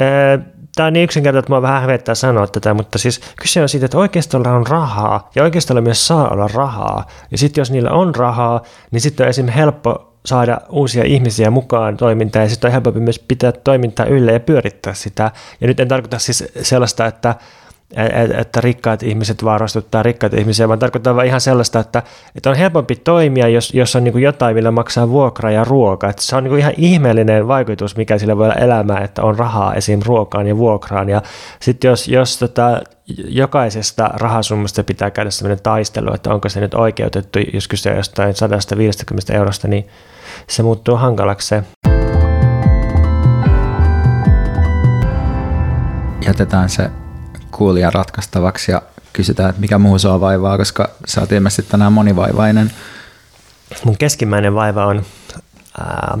ää, 0.00 0.38
tämä 0.76 0.86
on 0.86 0.92
niin 0.92 1.04
yksinkertaisesti, 1.04 1.44
että 1.44 1.52
mua 1.52 1.62
vähän 1.62 1.80
hävettää 1.80 2.14
sanoa 2.14 2.46
tätä, 2.46 2.74
mutta 2.74 2.98
siis 2.98 3.20
kyse 3.40 3.62
on 3.62 3.68
siitä, 3.68 3.86
että 3.86 3.98
oikeistolla 3.98 4.50
on 4.52 4.66
rahaa 4.66 5.30
ja 5.34 5.42
oikeistolla 5.42 5.80
myös 5.80 6.06
saa 6.06 6.28
olla 6.28 6.48
rahaa. 6.54 7.06
Ja 7.30 7.38
sitten 7.38 7.60
jos 7.60 7.70
niillä 7.70 7.90
on 7.90 8.14
rahaa, 8.14 8.62
niin 8.90 9.00
sitten 9.00 9.24
on 9.24 9.30
esimerkiksi 9.30 9.58
helppo 9.58 10.09
saada 10.26 10.60
uusia 10.68 11.04
ihmisiä 11.04 11.50
mukaan 11.50 11.96
toimintaan 11.96 12.44
ja 12.44 12.48
sitten 12.48 12.68
on 12.68 12.72
helpompi 12.72 13.00
myös 13.00 13.18
pitää 13.18 13.52
toimintaa 13.52 14.06
yllä 14.06 14.32
ja 14.32 14.40
pyörittää 14.40 14.94
sitä. 14.94 15.30
Ja 15.60 15.66
nyt 15.66 15.80
en 15.80 15.88
tarkoita 15.88 16.18
siis 16.18 16.44
sellaista, 16.62 17.06
että, 17.06 17.34
että 18.38 18.60
rikkaat 18.60 19.02
ihmiset 19.02 19.44
vaarastuttaa 19.44 20.02
rikkaat 20.02 20.34
ihmisiä, 20.34 20.68
vaan 20.68 20.78
tarkoittaa 20.78 21.16
vain 21.16 21.28
ihan 21.28 21.40
sellaista, 21.40 21.80
että, 21.80 22.02
että 22.36 22.50
on 22.50 22.56
helpompi 22.56 22.96
toimia, 22.96 23.48
jos, 23.48 23.74
jos 23.74 23.96
on 23.96 24.04
niin 24.04 24.12
kuin 24.12 24.22
jotain, 24.22 24.56
millä 24.56 24.70
maksaa 24.70 25.08
vuokra 25.08 25.50
ja 25.50 25.64
ruoka. 25.64 26.08
Että 26.08 26.22
se 26.22 26.36
on 26.36 26.44
niin 26.44 26.50
kuin 26.50 26.60
ihan 26.60 26.72
ihmeellinen 26.76 27.48
vaikutus, 27.48 27.96
mikä 27.96 28.18
sillä 28.18 28.36
voi 28.36 28.44
olla 28.44 28.54
elämää, 28.54 29.00
että 29.00 29.22
on 29.22 29.38
rahaa 29.38 29.74
esim. 29.74 30.00
ruokaan 30.06 30.46
ja 30.46 30.56
vuokraan. 30.56 31.08
Ja 31.08 31.22
sitten 31.60 31.88
jos, 31.88 32.08
jos 32.08 32.38
tota, 32.38 32.80
jokaisesta 33.28 34.10
rahasummasta 34.14 34.84
pitää 34.84 35.10
käydä 35.10 35.30
sellainen 35.30 35.62
taistelu, 35.62 36.14
että 36.14 36.34
onko 36.34 36.48
se 36.48 36.60
nyt 36.60 36.74
oikeutettu, 36.74 37.38
jos 37.54 37.68
kyse 37.68 37.96
jostain 37.96 38.34
150 38.34 39.34
eurosta, 39.34 39.68
niin 39.68 39.88
se 40.48 40.62
muuttuu 40.62 40.96
hankalaksi 40.96 41.48
se. 41.48 41.62
Jätetään 46.26 46.68
se 46.68 46.90
kuulija 47.60 47.90
ratkaistavaksi 47.90 48.72
ja 48.72 48.82
kysytään, 49.12 49.50
että 49.50 49.60
mikä 49.60 49.78
muu 49.78 49.98
sua 49.98 50.20
vaivaa, 50.20 50.56
koska 50.56 50.90
sä 51.06 51.20
oot 51.20 51.32
ilmeisesti 51.32 51.70
tänään 51.70 51.92
monivaivainen. 51.92 52.72
Mun 53.84 53.96
keskimmäinen 53.98 54.54
vaiva 54.54 54.86
on 54.86 55.02
ää, 55.80 56.18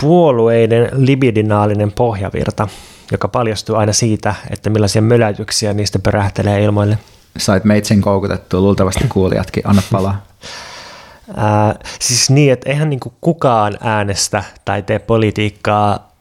puolueiden 0.00 0.88
libidinaalinen 0.92 1.92
pohjavirta, 1.92 2.68
joka 3.12 3.28
paljastuu 3.28 3.76
aina 3.76 3.92
siitä, 3.92 4.34
että 4.50 4.70
millaisia 4.70 5.02
möläytyksiä 5.02 5.72
niistä 5.72 5.98
pörähtelee 5.98 6.64
ilmoille. 6.64 6.98
Sait 7.38 7.64
meitsin 7.64 8.00
koukutettua, 8.00 8.60
luultavasti 8.60 9.04
kuulijatkin, 9.08 9.62
anna 9.66 9.82
palaa. 9.92 10.22
Ää, 11.36 11.74
siis 12.00 12.30
niin, 12.30 12.52
että 12.52 12.70
eihän 12.70 12.90
niin 12.90 13.00
kukaan 13.20 13.78
äänestä 13.80 14.44
tai 14.64 14.82
tee 14.82 14.98
politiikkaa 14.98 16.12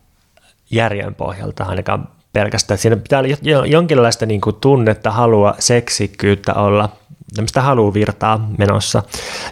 järjen 0.71 1.15
pohjalta 1.15 1.63
ainakaan 1.63 2.16
pelkästään. 2.37 2.77
Siinä 2.77 2.95
pitää 2.95 3.19
olla 3.19 3.65
jonkinlaista 3.65 4.25
niin 4.25 4.41
kuin 4.41 4.55
tunnetta, 4.61 5.11
halua, 5.11 5.55
seksikkyyttä 5.59 6.53
olla 6.53 6.89
tämmöistä 7.35 7.61
haluvirtaa 7.61 8.49
menossa. 8.57 9.03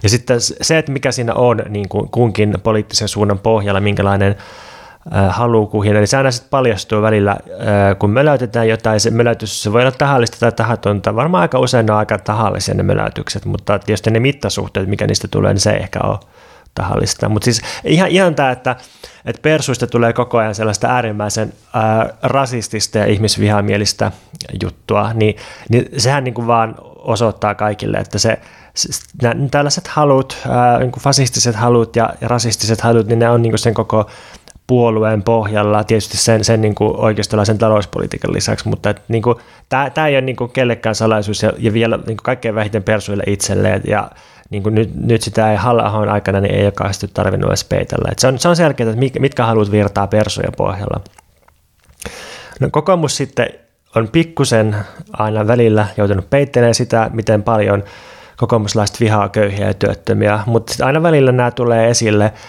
Ja 0.03 0.09
sitten 0.09 0.37
se, 0.41 0.77
että 0.77 0.91
mikä 0.91 1.11
siinä 1.11 1.33
on 1.33 1.61
niin 1.69 1.89
kuin 1.89 2.09
kunkin 2.09 2.57
poliittisen 2.63 3.07
suunnan 3.07 3.39
pohjalla, 3.39 3.79
minkälainen 3.79 4.35
halukuhina, 5.29 5.99
niin 5.99 6.07
se 6.07 6.17
aina 6.17 6.31
sitten 6.31 6.49
paljastuu 6.49 7.01
välillä, 7.01 7.37
kun 7.99 8.09
möläytetään 8.09 8.69
jotain, 8.69 8.99
se 8.99 9.11
möläytys 9.11 9.63
se 9.63 9.73
voi 9.73 9.81
olla 9.81 9.91
tahallista 9.91 10.37
tai 10.39 10.51
tahatonta, 10.51 11.15
varmaan 11.15 11.41
aika 11.41 11.59
usein 11.59 11.85
ne 11.85 11.93
on 11.93 11.99
aika 11.99 12.17
tahallisia 12.17 12.75
ne 12.75 12.83
möläytykset, 12.83 13.45
mutta 13.45 13.79
tietysti 13.79 14.11
ne 14.11 14.19
mittasuhteet, 14.19 14.89
mikä 14.89 15.07
niistä 15.07 15.27
tulee, 15.27 15.53
niin 15.53 15.61
se 15.61 15.71
ei 15.71 15.81
ehkä 15.81 15.99
ole 16.03 16.19
tahallista. 16.75 17.29
Mutta 17.29 17.45
siis 17.45 17.61
ihan, 17.83 18.09
ihan 18.09 18.35
tämä, 18.35 18.51
että, 18.51 18.75
että 19.25 19.41
persuista 19.41 19.87
tulee 19.87 20.13
koko 20.13 20.37
ajan 20.37 20.55
sellaista 20.55 20.87
äärimmäisen 20.87 21.53
ää, 21.73 22.09
rasistista 22.23 22.97
ja 22.97 23.05
ihmisvihamielistä 23.05 24.11
juttua, 24.63 25.13
niin, 25.13 25.35
niin 25.69 25.89
sehän 25.97 26.23
niin 26.23 26.33
kuin 26.33 26.47
vaan 26.47 26.75
osoittaa 26.97 27.55
kaikille, 27.55 27.97
että 27.97 28.19
se, 28.19 28.39
tällaiset 29.51 29.87
halut, 29.87 30.37
ää, 30.49 30.79
niin 30.79 30.91
kuin 30.91 31.03
fasistiset 31.03 31.55
halut 31.55 31.95
ja, 31.95 32.09
ja 32.21 32.27
rasistiset 32.27 32.81
halut, 32.81 33.07
niin 33.07 33.19
ne 33.19 33.29
on 33.29 33.41
niin 33.41 33.51
kuin 33.51 33.59
sen 33.59 33.73
koko 33.73 34.09
puolueen 34.67 35.23
pohjalla, 35.23 35.83
tietysti 35.83 36.17
sen, 36.17 36.43
sen 36.43 36.61
niin 36.61 36.75
kuin 36.75 36.95
oikeistolaisen 36.95 37.57
talouspolitiikan 37.57 38.33
lisäksi, 38.33 38.67
mutta 38.67 38.89
että, 38.89 39.01
niin 39.07 39.23
kuin, 39.23 39.35
tämä, 39.69 39.89
tämä 39.89 40.07
ei 40.07 40.15
ole 40.15 40.21
niin 40.21 40.35
kuin 40.35 40.51
kellekään 40.51 40.95
salaisuus 40.95 41.43
ja, 41.43 41.53
ja 41.57 41.73
vielä 41.73 41.97
niin 41.97 42.05
kuin 42.05 42.23
kaikkein 42.23 42.55
vähiten 42.55 42.83
persuille 42.83 43.23
itselleen 43.27 43.81
ja 43.87 44.11
niin 44.49 44.63
kuin 44.63 44.75
nyt, 44.75 44.95
nyt 44.95 45.21
sitä 45.21 45.51
ei 45.51 45.57
halla 45.57 46.11
aikana 46.11 46.41
niin 46.41 46.55
ei 46.55 46.63
ole 46.63 46.71
kauheasti 46.71 47.07
tarvinnut 47.13 47.49
edes 47.49 47.63
peitellä. 47.63 48.09
Et 48.11 48.19
se, 48.19 48.27
on, 48.27 48.39
se 48.39 48.47
on 48.47 48.55
selkeää, 48.55 48.89
että 48.89 49.19
mitkä 49.19 49.45
haluat 49.45 49.71
virtaa 49.71 50.07
persujen 50.07 50.53
pohjalla. 50.57 51.01
No, 52.59 52.69
kokoomus 52.71 53.17
sitten 53.17 53.47
on 53.95 54.07
pikkusen 54.07 54.75
aina 55.13 55.47
välillä 55.47 55.87
joutunut 55.97 56.29
peittelemään 56.29 56.75
sitä, 56.75 57.09
miten 57.13 57.43
paljon 57.43 57.83
kokoomuslaiset 58.37 58.99
vihaa 58.99 59.29
köyhiä 59.29 59.67
ja 59.67 59.73
työttömiä, 59.73 60.39
mutta 60.45 60.85
aina 60.85 61.03
välillä 61.03 61.31
nämä 61.31 61.51
tulee 61.51 61.89
esille– 61.89 62.33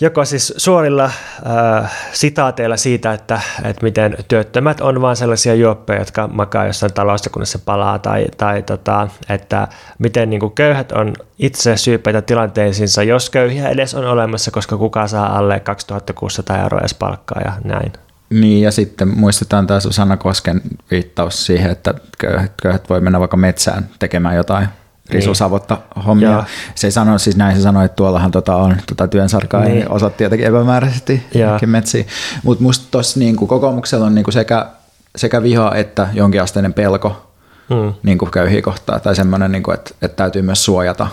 joko 0.00 0.24
siis 0.24 0.54
suorilla 0.56 1.04
äh, 1.04 1.92
sitaateilla 2.12 2.76
siitä, 2.76 3.12
että, 3.12 3.40
että 3.64 3.82
miten 3.84 4.16
työttömät 4.28 4.80
on 4.80 5.00
vain 5.00 5.16
sellaisia 5.16 5.54
juoppeja, 5.54 5.98
jotka 5.98 6.28
makaa 6.28 6.66
jossain 6.66 6.92
se 7.42 7.58
palaa, 7.58 7.98
tai, 7.98 8.26
tai 8.36 8.62
tota, 8.62 9.08
että 9.28 9.68
miten 9.98 10.30
niin 10.30 10.40
kuin 10.40 10.52
köyhät 10.52 10.92
on 10.92 11.12
itse 11.38 11.76
syypäitä 11.76 12.22
tilanteisiinsa, 12.22 13.02
jos 13.02 13.30
köyhiä 13.30 13.68
edes 13.68 13.94
on 13.94 14.04
olemassa, 14.04 14.50
koska 14.50 14.76
kuka 14.76 15.08
saa 15.08 15.38
alle 15.38 15.60
2600 15.60 16.62
euroa 16.62 16.80
edes 16.80 16.94
palkkaa 16.94 17.40
ja 17.44 17.52
näin. 17.64 17.92
Niin, 18.30 18.62
ja 18.62 18.70
sitten 18.70 19.08
muistetaan 19.08 19.66
taas 19.66 19.82
Susanna 19.82 20.16
Kosken 20.16 20.60
viittaus 20.90 21.46
siihen, 21.46 21.70
että 21.70 21.94
köyhät, 22.18 22.52
köyhät 22.62 22.90
voi 22.90 23.00
mennä 23.00 23.20
vaikka 23.20 23.36
metsään 23.36 23.88
tekemään 23.98 24.36
jotain 24.36 24.68
risusavotta 25.12 25.78
niin. 25.94 26.04
hommia. 26.04 26.30
Joo. 26.30 26.44
Se 26.74 26.86
ei 26.86 26.90
sano, 26.90 27.18
siis 27.18 27.36
näin 27.36 27.56
se 27.56 27.62
sanoi, 27.62 27.84
että 27.84 27.96
tuollahan 27.96 28.30
tota 28.30 28.56
on 28.56 28.76
tota 28.86 29.08
työnsarkaa 29.08 29.64
niin. 29.64 29.80
ja 29.80 29.88
osoitti 29.88 30.24
jotenkin 30.24 30.48
epämääräisesti 30.48 31.22
metsiin. 31.66 32.06
Mutta 32.42 32.62
musta 32.62 32.86
tuossa 32.90 33.20
niinku, 33.20 33.46
kokoomuksella 33.46 34.06
on 34.06 34.14
niinku 34.14 34.30
sekä, 34.30 34.66
sekä 35.16 35.42
viha 35.42 35.74
että 35.74 36.08
jonkinasteinen 36.12 36.74
pelko 36.74 37.30
hmm. 37.68 37.94
niinku 38.02 38.26
köyhiä 38.26 38.62
kohtaa, 38.62 39.00
tai 39.00 39.16
semmoinen, 39.16 39.52
niinku, 39.52 39.70
että, 39.70 39.90
että 40.02 40.16
täytyy 40.16 40.42
myös 40.42 40.64
suojata 40.64 41.06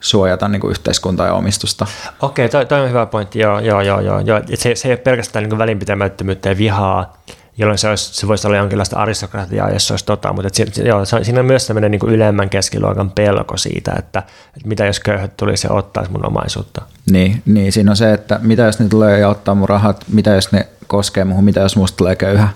suojata 0.00 0.48
niin 0.48 0.60
kuin 0.60 0.70
yhteiskuntaa 0.70 1.26
ja 1.26 1.34
omistusta. 1.34 1.86
Okei, 2.22 2.48
toi, 2.48 2.66
toi 2.66 2.80
on 2.80 2.88
hyvä 2.88 3.06
pointti, 3.06 3.38
joo, 3.38 3.58
joo, 3.58 3.80
joo, 3.80 4.00
joo. 4.00 4.20
joo. 4.20 4.40
Se, 4.54 4.74
se 4.74 4.88
ei 4.88 4.92
ole 4.92 4.96
pelkästään 4.96 5.48
niin 5.48 5.58
välinpitämättömyyttä 5.58 6.48
ja 6.48 6.58
vihaa, 6.58 7.16
jolloin 7.58 7.78
se, 7.78 7.88
olisi, 7.88 8.14
se 8.14 8.28
voisi 8.28 8.46
olla 8.46 8.56
jonkinlaista 8.56 8.96
aristokratiaa, 8.96 9.70
jos 9.70 9.86
se 9.86 9.92
olisi 9.92 10.04
tota, 10.04 10.32
mutta 10.32 10.62
et, 10.62 10.76
joo, 10.76 11.04
siinä 11.04 11.40
on 11.40 11.46
myös 11.46 11.66
tämmöinen 11.66 11.90
niin 11.90 12.00
ylemmän 12.08 12.50
keskiluokan 12.50 13.10
pelko 13.10 13.56
siitä, 13.56 13.92
että, 13.98 14.18
että 14.56 14.68
mitä 14.68 14.86
jos 14.86 15.00
köyhät 15.00 15.36
tulisi 15.36 15.66
ja 15.66 15.72
ottaisi 15.72 16.10
mun 16.10 16.26
omaisuutta. 16.26 16.82
Niin, 17.10 17.42
niin, 17.46 17.72
siinä 17.72 17.90
on 17.90 17.96
se, 17.96 18.12
että 18.12 18.40
mitä 18.42 18.62
jos 18.62 18.78
ne 18.78 18.88
tulee 18.88 19.18
ja 19.18 19.28
ottaa 19.28 19.54
mun 19.54 19.68
rahat, 19.68 20.04
mitä 20.12 20.30
jos 20.30 20.52
ne 20.52 20.68
koskee 20.86 21.24
muuhun, 21.24 21.44
mitä 21.44 21.60
jos 21.60 21.76
musta 21.76 21.96
tulee 21.96 22.16
köyhä. 22.16 22.48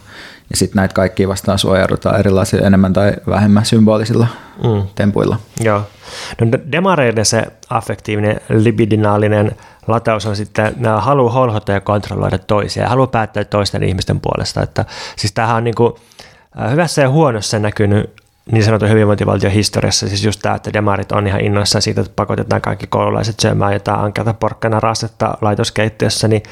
Ja 0.52 0.56
sitten 0.56 0.76
näitä 0.76 0.94
kaikkia 0.94 1.28
vastaan 1.28 1.58
suojaudutaan 1.58 2.18
erilaisilla 2.18 2.66
enemmän 2.66 2.92
tai 2.92 3.12
vähemmän 3.28 3.64
symbolisilla 3.64 4.26
mm. 4.64 4.82
tempuilla. 4.94 5.36
Joo. 5.60 5.82
No 6.40 6.46
demareiden 6.72 7.24
se 7.24 7.46
affektiivinen, 7.70 8.40
libidinaalinen 8.48 9.56
lataus 9.86 10.26
on 10.26 10.36
sitten, 10.36 10.74
nämä 10.76 11.00
haluaa 11.00 11.32
holhota 11.32 11.72
ja 11.72 11.80
kontrolloida 11.80 12.38
toisia 12.38 12.82
ja 12.82 12.88
haluaa 12.88 13.06
päättää 13.06 13.44
toisten 13.44 13.82
ihmisten 13.82 14.20
puolesta. 14.20 14.62
Että, 14.62 14.84
siis 15.16 15.32
tämähän 15.32 15.56
on 15.56 15.64
niin 15.64 15.74
kuin, 15.74 15.92
hyvässä 16.70 17.02
ja 17.02 17.10
huonossa 17.10 17.58
näkynyt 17.58 18.21
niin 18.50 18.64
sanotun 18.64 18.90
hyvinvointivaltion 18.90 19.52
historiassa, 19.52 20.08
siis 20.08 20.24
just 20.24 20.40
tämä, 20.42 20.54
että 20.54 20.72
demarit 20.72 21.12
on 21.12 21.26
ihan 21.26 21.40
innoissaan 21.40 21.82
siitä, 21.82 22.00
että 22.00 22.12
pakotetaan 22.16 22.62
kaikki 22.62 22.86
koululaiset 22.86 23.40
syömään 23.40 23.72
jotain 23.72 24.00
ankeata 24.00 24.34
porkkana 24.34 24.80
rasetta 24.80 25.38
laitoskeittiössä, 25.40 26.28
niin, 26.28 26.42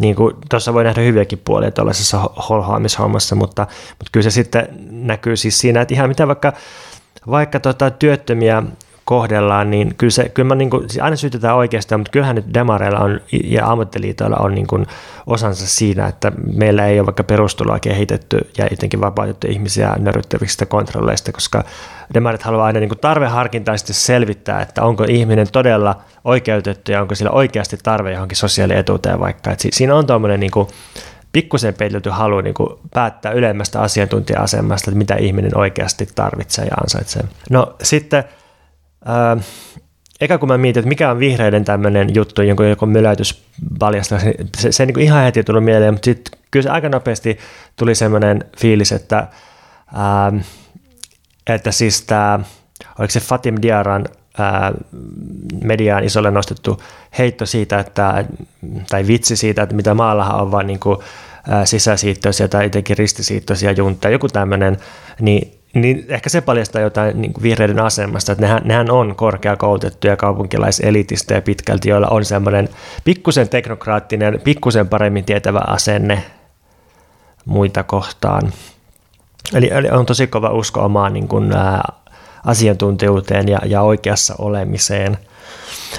niin 0.00 0.14
kuin 0.14 0.36
tuossa 0.50 0.74
voi 0.74 0.84
nähdä 0.84 1.00
hyviäkin 1.00 1.42
puolia 1.44 1.70
tuollaisessa 1.70 2.18
holhoamishommassa, 2.48 3.36
mutta, 3.36 3.66
mutta 3.88 4.10
kyllä 4.12 4.24
se 4.24 4.30
sitten 4.30 4.68
näkyy 4.90 5.36
siis 5.36 5.58
siinä, 5.58 5.80
että 5.80 5.94
ihan 5.94 6.08
mitä 6.08 6.28
vaikka, 6.28 6.52
vaikka 7.30 7.60
tota 7.60 7.90
työttömiä 7.90 8.62
kohdellaan, 9.10 9.70
niin 9.70 9.94
kyllä, 9.98 10.10
se, 10.10 10.28
kyllä 10.28 10.48
mä 10.48 10.54
niin 10.54 10.70
kuin, 10.70 10.90
siis 10.90 11.02
aina 11.02 11.16
syytetään 11.16 11.56
oikeastaan, 11.56 12.00
mutta 12.00 12.10
kyllähän 12.10 12.36
nyt 12.36 12.54
demareilla 12.54 12.98
on, 12.98 13.20
ja 13.44 13.66
ammattiliitoilla 13.66 14.36
on 14.36 14.54
niin 14.54 14.66
kuin 14.66 14.86
osansa 15.26 15.66
siinä, 15.66 16.06
että 16.06 16.32
meillä 16.54 16.86
ei 16.86 17.00
ole 17.00 17.06
vaikka 17.06 17.24
perustuloa 17.24 17.78
kehitetty 17.78 18.38
ja 18.58 18.66
jotenkin 18.70 19.00
vapautettu 19.00 19.46
ihmisiä 19.50 19.94
nörryttävistä 19.98 20.66
kontrolleista, 20.66 21.32
koska 21.32 21.64
demarit 22.14 22.42
haluaa 22.42 22.66
aina 22.66 22.80
niin 22.80 22.88
kuin 22.88 22.98
tarveharkintaisesti 22.98 23.92
selvittää, 23.92 24.62
että 24.62 24.82
onko 24.82 25.04
ihminen 25.08 25.46
todella 25.52 26.02
oikeutettu 26.24 26.92
ja 26.92 27.02
onko 27.02 27.14
sillä 27.14 27.30
oikeasti 27.30 27.78
tarve 27.82 28.12
johonkin 28.12 28.36
sosiaalietuuteen 28.36 29.20
vaikka. 29.20 29.50
että 29.50 29.68
siinä 29.72 29.94
on 29.94 30.06
tuommoinen 30.06 30.40
niin 30.40 30.50
kuin, 30.50 30.68
pikkusen 31.32 31.74
peitelty 31.74 32.10
halu 32.10 32.40
niin 32.40 32.54
kuin 32.54 32.68
päättää 32.94 33.32
ylemmästä 33.32 33.80
asiantuntija-asemasta, 33.80 34.90
että 34.90 34.98
mitä 34.98 35.14
ihminen 35.14 35.56
oikeasti 35.56 36.08
tarvitsee 36.14 36.64
ja 36.64 36.74
ansaitsee. 36.74 37.22
No 37.50 37.76
sitten 37.82 38.24
Eka 40.20 40.38
kun 40.38 40.48
mä 40.48 40.58
mietin, 40.58 40.80
että 40.80 40.88
mikä 40.88 41.10
on 41.10 41.18
vihreiden 41.18 41.64
tämmöinen 41.64 42.14
juttu, 42.14 42.42
jonkun 42.42 42.68
joku 42.68 42.86
möläytys 42.86 43.42
paljastaa, 43.78 44.18
se, 44.18 44.34
se, 44.56 44.72
se 44.72 44.86
niin 44.86 45.00
ihan 45.00 45.24
heti 45.24 45.44
tullut 45.44 45.64
mieleen, 45.64 45.94
mutta 45.94 46.04
sitten 46.04 46.40
kyllä 46.50 46.64
se 46.64 46.70
aika 46.70 46.88
nopeasti 46.88 47.38
tuli 47.76 47.94
semmoinen 47.94 48.44
fiilis, 48.58 48.92
että, 48.92 49.28
ää, 49.94 50.32
että 51.46 51.72
siis 51.72 52.02
tämä, 52.02 52.40
oliko 52.98 53.10
se 53.10 53.20
Fatim 53.20 53.54
Diaran 53.62 54.06
ää, 54.38 54.72
mediaan 55.64 56.04
isolle 56.04 56.30
nostettu 56.30 56.82
heitto 57.18 57.46
siitä, 57.46 57.78
että, 57.78 58.24
tai 58.88 59.06
vitsi 59.06 59.36
siitä, 59.36 59.62
että 59.62 59.74
mitä 59.76 59.94
maallahan 59.94 60.40
on 60.40 60.52
vaan 60.52 60.66
niin 60.66 60.80
kuin, 60.80 60.98
sisäsiittoisia 61.64 62.48
tai 62.48 62.64
jotenkin 62.64 62.98
ristisiittoisia 62.98 63.72
juntteja, 63.72 64.12
joku 64.12 64.28
tämmöinen, 64.28 64.76
niin 65.20 65.59
niin 65.74 66.04
ehkä 66.08 66.30
se 66.30 66.40
paljastaa 66.40 66.82
jotain 66.82 67.20
niin 67.20 67.32
kuin 67.32 67.42
vihreiden 67.42 67.80
asemasta, 67.80 68.32
että 68.32 68.42
nehän, 68.42 68.62
nehän 68.64 68.90
on 68.90 69.16
korkeakoulutettuja 69.16 70.16
kaupunkilaiselitistä 70.16 71.40
pitkälti, 71.40 71.88
joilla 71.88 72.08
on 72.08 72.24
semmoinen 72.24 72.68
pikkusen 73.04 73.48
teknokraattinen, 73.48 74.40
pikkusen 74.44 74.88
paremmin 74.88 75.24
tietävä 75.24 75.60
asenne 75.66 76.24
muita 77.44 77.82
kohtaan. 77.82 78.52
Eli, 79.54 79.70
eli 79.72 79.88
on 79.90 80.06
tosi 80.06 80.26
kova 80.26 80.50
usko 80.50 80.80
omaan 80.80 81.12
niin 81.12 81.28
kuin, 81.28 81.52
ää, 81.52 81.82
asiantuntijuuteen 82.46 83.48
ja, 83.48 83.58
ja 83.64 83.82
oikeassa 83.82 84.34
olemiseen. 84.38 85.18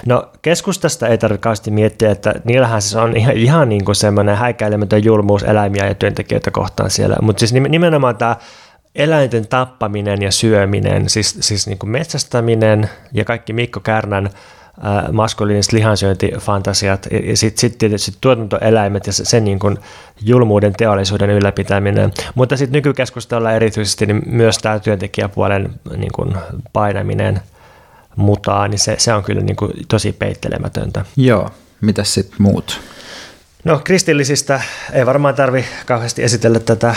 No 0.06 0.30
keskustasta 0.42 1.08
ei 1.08 1.18
tarvitse 1.18 1.72
miettiä, 1.72 2.12
että 2.12 2.34
niillähän 2.44 2.82
siis 2.82 2.96
on 2.96 3.18
ihan, 3.18 3.36
ihan 3.38 3.70
niin 3.70 3.86
kuin 3.86 3.96
semmoinen 3.96 4.38
häikäilemätön 4.38 5.04
julmuus 5.04 5.44
eläimiä 5.44 5.88
ja 5.88 5.96
työntekijöitä 5.96 6.52
kohtaan 6.52 6.90
siellä, 6.90 7.16
mutta 7.22 7.40
siis 7.40 7.54
nimenomaan 7.54 8.18
tämä 8.18 8.36
eläinten 8.96 9.48
tappaminen 9.48 10.22
ja 10.22 10.32
syöminen, 10.32 11.10
siis, 11.10 11.38
siis 11.40 11.68
niin 11.68 11.80
kuin 11.80 11.90
metsästäminen 11.90 12.90
ja 13.14 13.26
kaikki 13.26 13.54
Mikko 13.54 13.80
Kärnän 13.80 14.26
äh, 14.26 15.12
maskuliiniset 15.12 15.74
lihansyöntifantasiat 15.74 17.08
ja 17.24 17.38
sitten 17.38 17.60
sit 17.60 17.78
tietysti 17.78 18.12
tuotantoeläimet 18.22 19.08
ja 19.08 19.14
sen 19.14 19.44
niin 19.44 19.60
kuin 19.60 19.78
julmuuden 20.22 20.74
teollisuuden 20.74 21.30
ylläpitäminen. 21.30 22.12
Mutta 22.36 22.58
sitten 22.58 22.78
nykykeskustella 22.78 23.52
erityisesti 23.52 24.06
niin 24.06 24.22
myös 24.26 24.58
tämä 24.58 24.80
työntekijäpuolen 24.80 25.74
niin 25.98 26.12
kuin 26.12 26.36
painaminen 26.74 27.42
mutaan, 28.16 28.72
niin 28.72 28.80
se, 28.80 28.96
se 28.98 29.14
on 29.14 29.24
kyllä 29.24 29.42
niin 29.42 29.56
kuin 29.56 29.72
tosi 29.88 30.12
peittelemätöntä. 30.12 31.06
Joo, 31.18 31.50
mitä 31.82 32.04
sitten 32.04 32.36
muut? 32.40 32.80
No 33.64 33.82
kristillisistä 33.84 34.62
ei 34.94 35.06
varmaan 35.06 35.36
tarvi 35.36 35.66
kauheasti 35.86 36.24
esitellä 36.24 36.60
tätä 36.60 36.96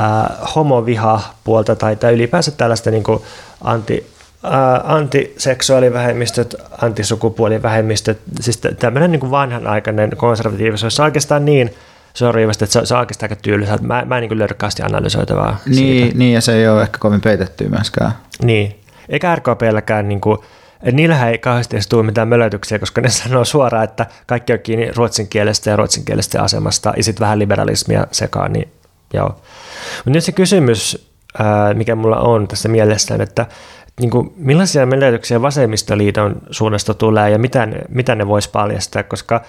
äh, 0.00 0.54
homoviha 0.54 1.20
puolta 1.44 1.76
tai, 1.76 1.96
tai 1.96 2.14
ylipäänsä 2.14 2.50
tällaista 2.50 2.90
niin 2.90 3.02
kuin 3.02 3.22
anti, 3.64 4.06
äh, 4.44 4.90
antiseksuaalivähemmistöt, 4.92 6.54
antisukupuolivähemmistöt, 6.82 8.18
siis 8.40 8.60
tämmöinen 8.78 9.12
niin 9.12 9.20
kuin 9.20 9.30
vanhanaikainen 9.30 10.10
konservatiivisuus, 10.16 10.96
se 10.96 11.02
on 11.02 11.06
oikeastaan 11.06 11.44
niin 11.44 11.74
sorjivasti, 12.14 12.64
että 12.64 12.72
se, 12.72 12.86
se 12.86 12.94
on 12.94 13.00
oikeastaan 13.00 13.30
aika 13.30 13.42
tyylisä. 13.42 13.78
Mä, 13.82 14.02
mä 14.06 14.18
en 14.18 14.28
niin 14.28 14.38
löydä 14.38 14.54
analysoitavaa 14.82 15.58
niin, 15.66 15.76
siitä. 15.76 16.18
Niin, 16.18 16.34
ja 16.34 16.40
se 16.40 16.54
ei 16.54 16.68
ole 16.68 16.82
ehkä 16.82 16.98
kovin 16.98 17.20
peitetty 17.20 17.68
myöskään. 17.68 18.12
Niin, 18.42 18.80
eikä 19.08 19.36
RKPlläkään 19.36 20.08
niin 20.08 20.20
kuin, 20.20 20.38
niillähän 20.92 21.28
ei 21.28 21.38
kauheasti 21.38 21.76
edes 21.76 21.86
tule 21.86 22.02
mitään 22.02 22.28
mölötyksiä, 22.28 22.78
koska 22.78 23.00
ne 23.00 23.08
sanoo 23.08 23.44
suoraan, 23.44 23.84
että 23.84 24.06
kaikki 24.26 24.52
on 24.52 24.58
kiinni 24.58 24.92
ruotsin 24.96 25.28
kielestä 25.28 25.70
ja 25.70 25.76
ruotsin 25.76 26.04
kielestä 26.04 26.42
asemasta 26.42 26.92
ja 26.96 27.04
sitten 27.04 27.24
vähän 27.24 27.38
liberalismia 27.38 28.06
sekaan, 28.12 28.52
niin 28.52 28.68
joo. 29.14 29.28
Mutta 29.96 30.10
nyt 30.10 30.24
se 30.24 30.32
kysymys, 30.32 31.10
mikä 31.74 31.94
mulla 31.94 32.18
on 32.18 32.48
tässä 32.48 32.68
mielessään, 32.68 33.20
että 33.20 33.46
niin 34.00 34.10
kuin, 34.10 34.32
millaisia 34.36 34.86
menetyksiä 34.86 35.42
vasemmistoliiton 35.42 36.36
suunnasta 36.50 36.94
tulee 36.94 37.30
ja 37.30 37.38
mitä 37.38 37.66
ne, 37.66 37.80
mitä 37.88 38.14
ne 38.14 38.26
voisi 38.26 38.50
paljastaa, 38.50 39.02
koska 39.02 39.40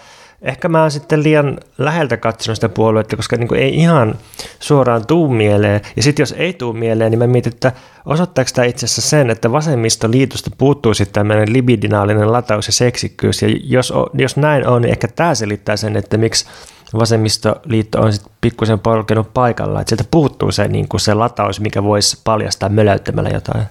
ehkä 0.41 0.70
mä 0.70 0.82
oon 0.82 0.91
sitten 0.91 1.24
liian 1.24 1.58
läheltä 1.78 2.18
katsonut 2.18 2.58
sitä 2.58 2.70
puoluetta, 2.70 3.16
koska 3.16 3.36
niin 3.38 3.47
kuin 3.47 3.62
ei 3.62 3.76
ihan 3.76 4.16
suoraan 4.60 5.08
tuu 5.08 5.30
mieleen. 5.30 5.82
Ja 5.95 6.03
sitten 6.03 6.24
jos 6.24 6.36
ei 6.38 6.53
tuu 6.53 6.74
mieleen, 6.74 7.12
niin 7.12 7.20
mä 7.20 7.28
mietin, 7.28 7.53
että 7.53 7.72
osoittaako 8.05 8.51
tämä 8.53 8.66
itse 8.66 8.86
asiassa 8.86 9.10
sen, 9.10 9.30
että 9.30 9.51
vasemmistoliitosta 9.51 10.51
puuttuu 10.58 10.93
sitten 10.93 11.14
tämmöinen 11.14 11.53
libidinaalinen 11.53 12.32
lataus 12.32 12.68
ja 12.68 12.74
seksikkyys. 12.74 13.41
Ja 13.41 13.47
jos, 13.64 13.93
jos 14.14 14.38
näin 14.38 14.68
on, 14.68 14.82
niin 14.82 14.91
ehkä 14.91 15.08
tämä 15.08 15.36
selittää 15.36 15.78
sen, 15.78 15.95
että 15.95 16.18
miksi 16.18 16.45
vasemmistoliitto 16.93 18.01
on 18.01 18.13
sitten 18.13 18.31
pikkusen 18.41 18.79
polkenut 18.79 19.33
paikalla. 19.33 19.81
Että 19.81 19.89
sieltä 19.89 20.09
puuttuu 20.11 20.51
se, 20.51 20.67
niin 20.67 20.88
kuin 20.88 21.01
se 21.01 21.13
lataus, 21.13 21.59
mikä 21.59 21.83
voisi 21.83 22.21
paljastaa 22.23 22.69
möläyttämällä 22.69 23.29
jotain. 23.29 23.63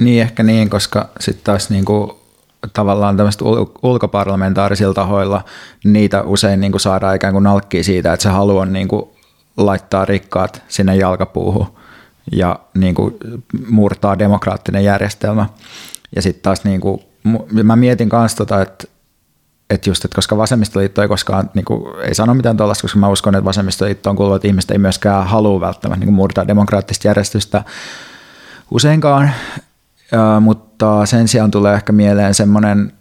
Niin, 0.00 0.22
ehkä 0.22 0.42
niin, 0.42 0.70
koska 0.70 1.08
sitten 1.20 1.44
taas 1.44 1.70
niin 1.70 1.84
kuin, 1.84 2.10
tavallaan 2.72 3.16
tämmöistä 3.16 3.44
ulkoparlamentaarisilla 3.82 4.94
tahoilla, 4.94 5.44
niitä 5.84 6.22
usein 6.22 6.60
niin 6.60 6.72
kuin 6.72 6.80
saadaan 6.80 7.16
ikään 7.16 7.32
kuin 7.32 7.44
nalkkiin 7.44 7.84
siitä, 7.84 8.12
että 8.12 8.22
se 8.22 8.28
halu 8.28 8.58
on 8.58 8.72
niin 8.72 8.88
kuin, 8.88 9.02
laittaa 9.56 10.04
rikkaat 10.04 10.62
sinne 10.68 10.96
jalkapuuhun 10.96 11.66
ja 12.32 12.58
niin 12.74 12.94
kuin, 12.94 13.14
murtaa 13.70 14.18
demokraattinen 14.18 14.84
järjestelmä. 14.84 15.46
Ja 16.16 16.22
sitten 16.22 16.42
taas 16.42 16.64
niin 16.64 16.80
kuin, 16.80 17.00
mä 17.62 17.76
mietin 17.76 18.08
kanssa 18.08 18.38
tota, 18.38 18.62
että 18.62 18.84
että 19.70 19.90
just, 19.90 20.04
että 20.04 20.14
koska 20.14 20.36
vasemmistoliitto 20.36 21.02
ei 21.02 21.08
koskaan, 21.08 21.50
niin 21.54 21.64
kuin, 21.64 22.00
ei 22.04 22.14
sano 22.14 22.34
mitään 22.34 22.56
tuollaista, 22.56 22.82
koska 22.82 22.98
mä 22.98 23.08
uskon, 23.08 23.34
että 23.34 23.44
vasemmistoliittoon 23.44 24.16
kuuluvat 24.16 24.44
ihmiset 24.44 24.70
ei 24.70 24.78
myöskään 24.78 25.26
halua 25.26 25.60
välttämättä 25.60 26.04
niin 26.04 26.14
murtaa 26.14 26.46
demokraattista 26.46 27.08
järjestystä 27.08 27.64
useinkaan, 28.70 29.30
mutta 30.40 31.06
sen 31.06 31.28
sijaan 31.28 31.50
tulee 31.50 31.74
ehkä 31.74 31.92
mieleen 31.92 32.34
semmoinen 32.34 32.92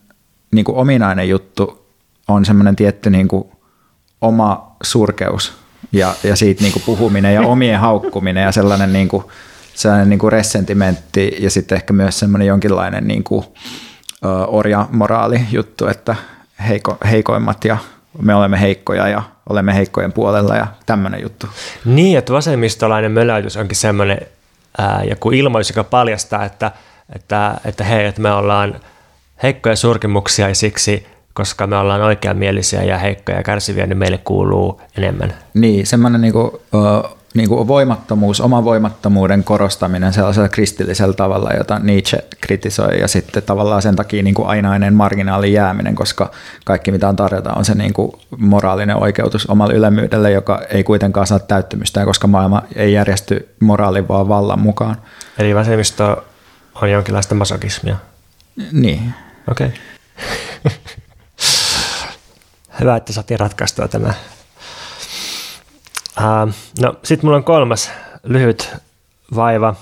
niin 0.51 0.65
kuin 0.65 0.77
ominainen 0.77 1.29
juttu, 1.29 1.87
on 2.27 2.45
semmoinen 2.45 2.75
tietty 2.75 3.09
niin 3.09 3.27
kuin 3.27 3.43
oma 4.21 4.75
surkeus 4.83 5.53
ja, 5.91 6.13
ja 6.23 6.35
siitä 6.35 6.63
niin 6.63 6.73
kuin 6.73 6.83
puhuminen 6.85 7.33
ja 7.33 7.41
omien 7.41 7.79
haukkuminen 7.87 8.43
ja 8.43 8.51
sellainen, 8.51 8.93
niin 8.93 9.07
kuin, 9.07 9.23
sellainen 9.73 10.09
niin 10.09 10.19
kuin 10.19 10.31
ressentimentti 10.31 11.35
ja 11.39 11.49
sitten 11.49 11.75
ehkä 11.75 11.93
myös 11.93 12.19
semmoinen 12.19 12.47
jonkinlainen 12.47 13.07
niin 13.07 13.23
kuin, 13.23 13.45
orjamoraali 14.47 15.41
juttu, 15.51 15.87
että 15.87 16.15
heiko, 16.67 16.97
heikoimmat 17.11 17.65
ja 17.65 17.77
me 18.21 18.35
olemme 18.35 18.61
heikkoja 18.61 19.07
ja 19.07 19.23
olemme 19.49 19.75
heikkojen 19.75 20.13
puolella 20.13 20.55
ja 20.55 20.67
tämmöinen 20.85 21.21
juttu. 21.21 21.47
Niin, 21.85 22.17
että 22.17 22.33
vasemmistolainen 22.33 23.11
möläytys 23.11 23.57
onkin 23.57 23.77
semmoinen 23.77 24.21
ää, 24.77 25.03
joku 25.09 25.31
ilmoitus, 25.31 25.69
joka 25.69 25.83
paljastaa, 25.83 26.45
että– 26.45 26.71
että, 27.15 27.57
että 27.65 27.83
hei, 27.83 28.05
että 28.05 28.21
me 28.21 28.31
ollaan 28.31 28.79
heikkoja 29.43 29.75
surkimuksia 29.75 30.47
ja 30.47 30.55
siksi, 30.55 31.07
koska 31.33 31.67
me 31.67 31.77
ollaan 31.77 32.01
oikeamielisiä 32.01 32.83
ja 32.83 32.97
heikkoja 32.97 33.37
ja 33.37 33.43
kärsiviä, 33.43 33.87
niin 33.87 33.97
meille 33.97 34.17
kuuluu 34.17 34.81
enemmän. 34.97 35.33
Niin, 35.53 35.87
semmoinen 35.87 36.21
niin 36.21 36.33
kuin, 36.33 36.51
niin 37.37 37.49
kuin 37.49 37.67
voimattomuus, 37.67 38.41
oman 38.41 38.63
voimattomuuden 38.63 39.43
korostaminen 39.43 40.13
sellaisella 40.13 40.49
kristillisellä 40.49 41.13
tavalla, 41.13 41.51
jota 41.51 41.79
Nietzsche 41.79 42.23
kritisoi, 42.41 42.99
ja 42.99 43.07
sitten 43.07 43.43
tavallaan 43.43 43.81
sen 43.81 43.95
takia 43.95 44.23
niin 44.23 44.33
kuin 44.33 44.47
ainainen 44.47 44.93
marginaalin 44.93 45.53
jääminen, 45.53 45.95
koska 45.95 46.31
kaikki 46.65 46.91
mitä 46.91 47.09
on 47.09 47.15
tarjota 47.15 47.53
on 47.53 47.65
se 47.65 47.75
niin 47.75 47.93
kuin 47.93 48.11
moraalinen 48.37 48.95
oikeutus 48.95 49.45
omalle 49.45 49.73
ylemmyydelle, 49.73 50.31
joka 50.31 50.61
ei 50.69 50.83
kuitenkaan 50.83 51.27
saa 51.27 51.39
täyttymystään, 51.39 52.05
koska 52.05 52.27
maailma 52.27 52.61
ei 52.75 52.93
järjesty 52.93 53.49
moraalin 53.59 54.07
vaan 54.07 54.27
vallan 54.27 54.59
mukaan. 54.59 54.97
Eli 55.37 55.55
vasemmisto 55.55 56.25
on 56.81 56.91
jonkinlaista 56.91 57.35
masokismia. 57.35 57.95
Niin. 58.71 59.13
Okei. 59.51 59.67
Okay. 59.67 60.77
Hyvä, 62.79 62.95
että 62.95 63.13
saatiin 63.13 63.39
ratkaistua 63.39 63.87
tämä. 63.87 64.13
Uh, 66.17 66.53
no, 66.81 66.95
sitten 67.03 67.27
mulla 67.27 67.37
on 67.37 67.43
kolmas 67.43 67.91
lyhyt 68.23 68.75
vaiva. 69.35 69.75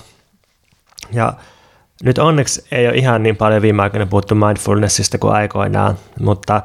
Ja 1.12 1.32
nyt 2.02 2.18
onneksi 2.18 2.64
ei 2.70 2.88
ole 2.88 2.96
ihan 2.96 3.22
niin 3.22 3.36
paljon 3.36 3.62
viime 3.62 3.82
aikoina 3.82 4.06
puhuttu 4.06 4.34
mindfulnessista 4.34 5.18
kuin 5.18 5.34
aikoinaan, 5.34 5.98
mutta 6.20 6.62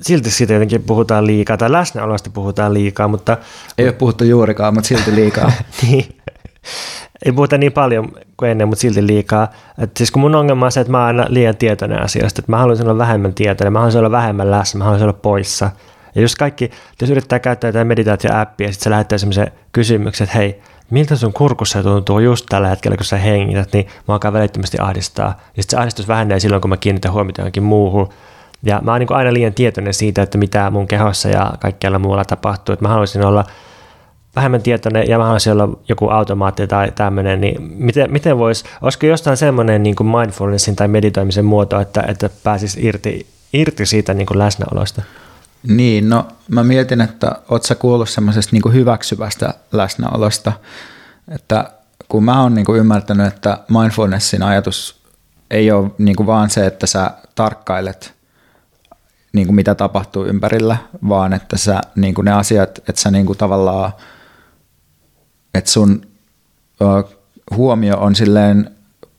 silti 0.00 0.30
siitä 0.30 0.52
jotenkin 0.52 0.82
puhutaan 0.82 1.26
liikaa, 1.26 1.56
tai 1.56 1.72
läsnäolosta 1.72 2.30
puhutaan 2.30 2.74
liikaa, 2.74 3.08
mutta... 3.08 3.36
Ei 3.78 3.84
ole 3.84 3.92
puhuttu 3.92 4.24
juurikaan, 4.24 4.74
mutta 4.74 4.88
silti 4.88 5.14
liikaa. 5.14 5.52
niin 5.82 6.16
ei 7.24 7.32
puhuta 7.32 7.58
niin 7.58 7.72
paljon 7.72 8.12
kuin 8.36 8.50
ennen, 8.50 8.68
mutta 8.68 8.80
silti 8.80 9.06
liikaa. 9.06 9.48
Et 9.78 9.96
siis 9.96 10.10
kun 10.10 10.20
mun 10.20 10.34
ongelma 10.34 10.66
on 10.66 10.72
se, 10.72 10.80
että 10.80 10.90
mä 10.90 10.98
oon 10.98 11.06
aina 11.06 11.26
liian 11.28 11.56
tietoinen 11.56 12.02
asioista, 12.02 12.40
että 12.40 12.52
mä 12.52 12.58
haluaisin 12.58 12.86
olla 12.88 12.98
vähemmän 12.98 13.34
tietoinen, 13.34 13.72
mä 13.72 13.78
haluaisin 13.78 13.98
olla 13.98 14.10
vähemmän 14.10 14.50
läsnä, 14.50 14.78
mä 14.78 14.84
haluaisin 14.84 15.08
olla 15.08 15.18
poissa. 15.22 15.70
Ja 16.14 16.22
jos 16.22 16.36
kaikki, 16.36 16.70
jos 17.00 17.10
yrittää 17.10 17.38
käyttää 17.38 17.68
jotain 17.68 17.86
meditaatio-appia 17.86 18.66
ja 18.66 18.72
sitten 18.72 18.84
se 18.84 18.90
lähettää 18.90 19.18
semmoisen 19.18 19.52
kysymyksen, 19.72 20.24
että 20.24 20.38
hei, 20.38 20.62
miltä 20.90 21.16
sun 21.16 21.32
kurkussa 21.32 21.82
tuntuu 21.82 22.18
just 22.18 22.46
tällä 22.48 22.68
hetkellä, 22.68 22.96
kun 22.96 23.06
sä 23.06 23.16
hengität, 23.16 23.72
niin 23.72 23.86
mä 24.08 24.14
alkaa 24.14 24.32
välittömästi 24.32 24.76
ahdistaa. 24.80 25.40
Ja 25.56 25.62
sitten 25.62 25.76
se 25.76 25.80
ahdistus 25.80 26.08
vähenee 26.08 26.40
silloin, 26.40 26.60
kun 26.60 26.68
mä 26.68 26.76
kiinnitän 26.76 27.12
huomiota 27.12 27.40
johonkin 27.40 27.62
muuhun. 27.62 28.08
Ja 28.62 28.80
mä 28.84 28.90
oon 28.90 29.00
niin 29.00 29.12
aina 29.12 29.32
liian 29.32 29.54
tietoinen 29.54 29.94
siitä, 29.94 30.22
että 30.22 30.38
mitä 30.38 30.70
mun 30.70 30.88
kehossa 30.88 31.28
ja 31.28 31.52
kaikkialla 31.60 31.98
muualla 31.98 32.24
tapahtuu. 32.24 32.72
Että 32.72 32.84
mä 32.84 32.88
haluaisin 32.88 33.24
olla 33.24 33.44
vähemmän 34.36 34.62
tietoinen 34.62 35.08
ja 35.08 35.18
vähän 35.18 35.40
siellä 35.40 35.68
joku 35.88 36.08
automaatti 36.08 36.66
tai 36.66 36.92
tämmöinen, 36.94 37.40
niin 37.40 37.62
miten, 37.62 38.12
miten 38.12 38.38
voisi, 38.38 38.64
olisiko 38.82 39.06
jostain 39.06 39.36
semmoinen 39.36 39.82
niin 39.82 39.96
kuin 39.96 40.06
mindfulnessin 40.06 40.76
tai 40.76 40.88
meditoimisen 40.88 41.44
muoto, 41.44 41.80
että, 41.80 42.04
että 42.08 42.30
pääsisi 42.44 42.86
irti, 42.86 43.26
irti 43.52 43.86
siitä 43.86 44.14
niin 44.14 44.26
kuin 44.26 44.38
läsnäolosta? 44.38 45.02
Niin, 45.68 46.08
no 46.08 46.28
mä 46.48 46.64
mietin, 46.64 47.00
että 47.00 47.38
oot 47.48 47.62
sä 47.62 47.74
kuullut 47.74 48.08
semmoisesta 48.08 48.50
niin 48.52 48.74
hyväksyvästä 48.74 49.54
läsnäolosta, 49.72 50.52
että 51.28 51.70
kun 52.08 52.24
mä 52.24 52.42
oon 52.42 52.54
niin 52.54 52.76
ymmärtänyt, 52.76 53.26
että 53.26 53.58
mindfulnessin 53.68 54.42
ajatus 54.42 55.02
ei 55.50 55.72
ole 55.72 55.90
niin 55.98 56.16
kuin 56.16 56.26
vaan 56.26 56.50
se, 56.50 56.66
että 56.66 56.86
sä 56.86 57.10
tarkkailet 57.34 58.14
niin 59.32 59.46
kuin 59.46 59.56
mitä 59.56 59.74
tapahtuu 59.74 60.24
ympärillä, 60.24 60.76
vaan 61.08 61.32
että 61.32 61.56
sä, 61.56 61.80
niin 61.96 62.14
kuin 62.14 62.24
ne 62.24 62.32
asiat, 62.32 62.78
että 62.78 63.00
sä 63.00 63.10
niin 63.10 63.26
kuin 63.26 63.38
tavallaan 63.38 63.92
että 65.54 65.70
sun 65.70 66.06
ö, 66.80 67.16
huomio 67.56 67.98
on 67.98 68.14
silleen 68.14 68.70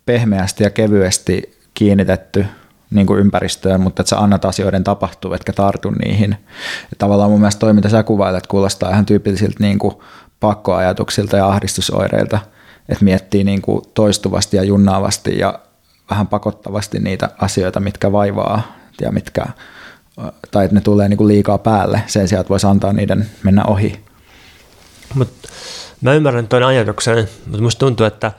pehmeästi 0.06 0.64
ja 0.64 0.70
kevyesti 0.70 1.58
kiinnitetty 1.74 2.46
niin 2.92 3.08
kuin 3.08 3.20
ympäristöön, 3.20 3.82
mutta 3.82 4.02
että 4.02 4.10
sä 4.10 4.20
annat 4.20 4.46
asioiden 4.46 4.84
tapahtua, 4.84 5.36
etkä 5.36 5.54
tartu 5.54 5.92
niihin. 5.92 6.38
Ja 6.82 6.96
tavallaan 6.98 7.32
mun 7.32 7.40
mielestä 7.40 7.60
toi, 7.60 7.74
mitä 7.74 7.90
sä 7.90 8.04
kuvailet, 8.04 8.48
kuulostaa 8.48 8.92
ihan 8.92 9.06
tyypillisiltä 9.06 9.58
niin 9.60 9.80
kuin 9.80 9.96
pakkoajatuksilta 10.40 11.38
ja 11.38 11.48
ahdistusoireilta, 11.48 12.40
että 12.90 13.06
miettii 13.06 13.44
niin 13.44 13.62
kuin 13.62 13.82
toistuvasti 13.94 14.58
ja 14.58 14.64
junnaavasti 14.64 15.38
ja 15.40 15.60
vähän 16.10 16.28
pakottavasti 16.28 17.00
niitä 17.00 17.30
asioita, 17.38 17.80
mitkä 17.80 18.12
vaivaa 18.12 18.62
ja 19.02 19.12
mitkä, 19.12 19.46
tai 20.52 20.66
että 20.66 20.76
ne 20.76 20.82
tulee 20.82 21.10
niin 21.10 21.18
kuin 21.18 21.28
liikaa 21.28 21.58
päälle 21.58 22.02
sen 22.08 22.28
sijaan, 22.28 22.42
että 22.42 22.50
voisi 22.50 22.68
antaa 22.68 22.94
niiden 22.94 23.30
mennä 23.44 23.64
ohi. 23.64 24.06
Mutta 25.14 25.50
Mä 26.02 26.14
ymmärrän 26.14 26.48
tuon 26.48 26.64
ajatuksen, 26.64 27.30
mutta 27.46 27.62
musta 27.62 27.80
tuntuu, 27.80 28.06
että, 28.06 28.32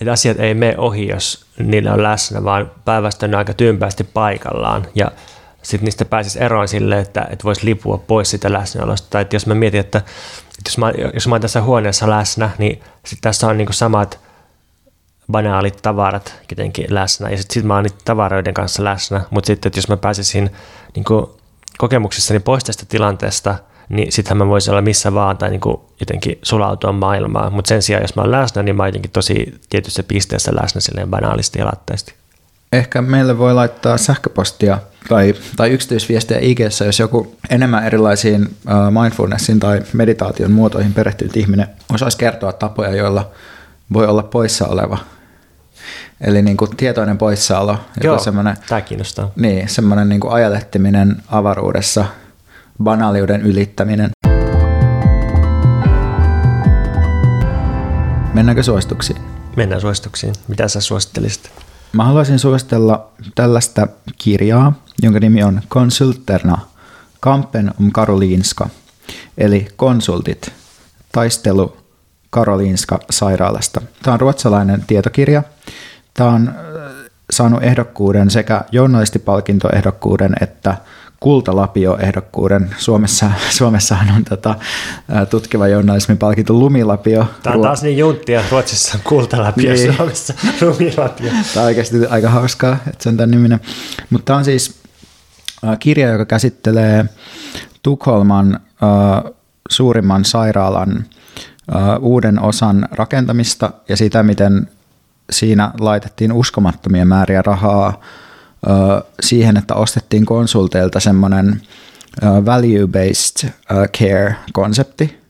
että 0.00 0.12
asiat 0.12 0.40
ei 0.40 0.54
mene 0.54 0.74
ohi, 0.78 1.08
jos 1.08 1.44
niillä 1.58 1.92
on 1.92 2.02
läsnä, 2.02 2.44
vaan 2.44 2.70
päinvastoin 2.84 3.34
aika 3.34 3.54
tympäästi 3.54 4.04
paikallaan. 4.04 4.86
Ja 4.94 5.10
sitten 5.62 5.84
niistä 5.84 6.04
pääsisi 6.04 6.42
eroon 6.42 6.68
sille, 6.68 6.98
että, 6.98 7.26
että 7.30 7.44
voisi 7.44 7.64
lipua 7.64 7.98
pois 7.98 8.30
sitä 8.30 8.52
läsnäolosta. 8.52 9.06
Tai 9.10 9.22
että 9.22 9.36
jos 9.36 9.46
mä 9.46 9.54
mietin, 9.54 9.80
että, 9.80 9.98
että 9.98 10.68
jos, 10.68 10.78
mä, 10.78 10.92
jos 11.14 11.28
mä 11.28 11.34
oon 11.34 11.40
tässä 11.40 11.62
huoneessa 11.62 12.10
läsnä, 12.10 12.50
niin 12.58 12.80
sitten 13.06 13.22
tässä 13.22 13.46
on 13.46 13.58
niinku 13.58 13.72
samat 13.72 14.20
banaalit 15.32 15.78
tavarat 15.82 16.34
jotenkin 16.50 16.86
läsnä. 16.88 17.30
Ja 17.30 17.36
sitten 17.36 17.54
sit 17.54 17.64
mä 17.64 17.74
oon 17.74 17.84
niiden 17.84 17.98
tavaroiden 18.04 18.54
kanssa 18.54 18.84
läsnä. 18.84 19.20
Mutta 19.30 19.46
sitten, 19.46 19.68
että 19.68 19.78
jos 19.78 19.88
mä 19.88 19.96
pääsisin 19.96 20.50
niinku 20.94 21.40
kokemuksissani 21.78 22.40
pois 22.40 22.64
tästä 22.64 22.86
tilanteesta– 22.88 23.54
niin 23.90 24.12
sittenhän 24.12 24.46
mä 24.46 24.50
voisin 24.50 24.70
olla 24.70 24.82
missä 24.82 25.14
vaan 25.14 25.36
tai 25.36 25.50
niin 25.50 25.60
kuin 25.60 25.76
jotenkin 26.00 26.38
sulautua 26.42 26.92
maailmaan. 26.92 27.52
Mutta 27.52 27.68
sen 27.68 27.82
sijaan, 27.82 28.02
jos 28.04 28.16
mä 28.16 28.22
oon 28.22 28.30
läsnä, 28.30 28.62
niin 28.62 28.76
mä 28.76 28.82
oon 28.82 28.88
jotenkin 28.88 29.10
tosi 29.10 29.60
tietyssä 29.70 30.02
pisteessä 30.02 30.52
läsnä 30.62 30.80
silleen 30.80 31.10
banaalisti 31.10 31.58
ja 31.58 31.66
latteesti. 31.66 32.14
Ehkä 32.72 33.02
meille 33.02 33.38
voi 33.38 33.54
laittaa 33.54 33.98
sähköpostia 33.98 34.78
tai, 35.08 35.34
tai 35.56 35.70
yksityisviestejä 35.70 36.40
ig 36.42 36.60
jos 36.60 36.98
joku 36.98 37.36
enemmän 37.50 37.86
erilaisiin 37.86 38.56
mindfulnessin 39.00 39.60
tai 39.60 39.82
meditaation 39.92 40.50
muotoihin 40.50 40.94
perehtynyt 40.94 41.36
ihminen 41.36 41.66
osaisi 41.94 42.18
kertoa 42.18 42.52
tapoja, 42.52 42.96
joilla 42.96 43.30
voi 43.92 44.06
olla 44.06 44.22
poissa 44.22 44.66
oleva. 44.66 44.98
Eli 46.20 46.42
niin 46.42 46.56
kuin 46.56 46.76
tietoinen 46.76 47.18
poissaolo. 47.18 47.78
Joo, 48.04 48.18
tämä 48.68 48.80
kiinnostaa. 48.80 49.30
Niin, 49.36 49.68
semmoinen 49.68 50.08
niin 50.08 50.20
kuin 50.20 50.32
ajalehtiminen 50.32 51.16
avaruudessa, 51.28 52.04
banaliuden 52.82 53.40
ylittäminen. 53.40 54.10
Mennäänkö 58.34 58.62
suosituksiin? 58.62 59.18
Mennään 59.56 59.80
suosituksiin. 59.80 60.34
Mitä 60.48 60.68
sä 60.68 60.80
suosittelisit? 60.80 61.50
Mä 61.92 62.04
haluaisin 62.04 62.38
suositella 62.38 63.10
tällaista 63.34 63.86
kirjaa, 64.18 64.72
jonka 65.02 65.20
nimi 65.20 65.42
on 65.42 65.60
Konsulterna, 65.68 66.58
Kampen 67.20 67.70
om 67.80 67.92
Karolinska, 67.92 68.68
eli 69.38 69.68
konsultit, 69.76 70.52
taistelu 71.12 71.76
Karolinska 72.30 73.00
sairaalasta. 73.10 73.80
Tämä 74.02 74.14
on 74.14 74.20
ruotsalainen 74.20 74.84
tietokirja. 74.86 75.42
Tämä 76.14 76.30
on 76.30 76.48
äh, 76.48 76.54
saanut 77.32 77.62
ehdokkuuden 77.62 78.30
sekä 78.30 78.64
journalistipalkintoehdokkuuden 78.72 80.34
että 80.40 80.76
kultalapio-ehdokkuuden. 81.20 82.74
Suomessa, 82.78 83.30
Suomessahan 83.50 84.16
on 84.16 84.24
tota, 84.24 84.54
tutkiva 85.30 85.68
journalismin 85.68 86.18
palkinto 86.18 86.54
Lumilapio. 86.54 87.26
Tämä 87.42 87.56
on 87.56 87.62
taas 87.62 87.82
niin 87.82 87.98
junttia, 87.98 88.42
Ruotsissa 88.50 88.98
on 88.98 89.00
kultalapio, 89.04 89.72
niin. 89.72 89.96
Suomessa 89.96 90.34
Lumilapio. 90.60 91.30
Tämä 91.54 91.62
on 91.62 91.66
oikeasti 91.66 92.06
aika 92.06 92.30
hauskaa, 92.30 92.76
että 92.86 93.02
se 93.02 93.08
on 93.08 93.16
tämän 93.16 93.30
niminen. 93.30 93.60
Mutta 94.10 94.24
tämä 94.24 94.36
on 94.36 94.44
siis 94.44 94.80
kirja, 95.78 96.08
joka 96.08 96.24
käsittelee 96.24 97.04
Tukholman 97.82 98.60
suurimman 99.68 100.24
sairaalan 100.24 101.04
uuden 102.00 102.40
osan 102.40 102.88
rakentamista 102.92 103.70
ja 103.88 103.96
sitä, 103.96 104.22
miten 104.22 104.68
siinä 105.30 105.72
laitettiin 105.80 106.32
uskomattomia 106.32 107.04
määriä 107.04 107.42
rahaa 107.42 108.00
siihen, 109.20 109.56
että 109.56 109.74
ostettiin 109.74 110.26
konsulteilta 110.26 111.00
semmoinen 111.00 111.60
value-based 112.22 113.50
care-konsepti, 113.98 115.20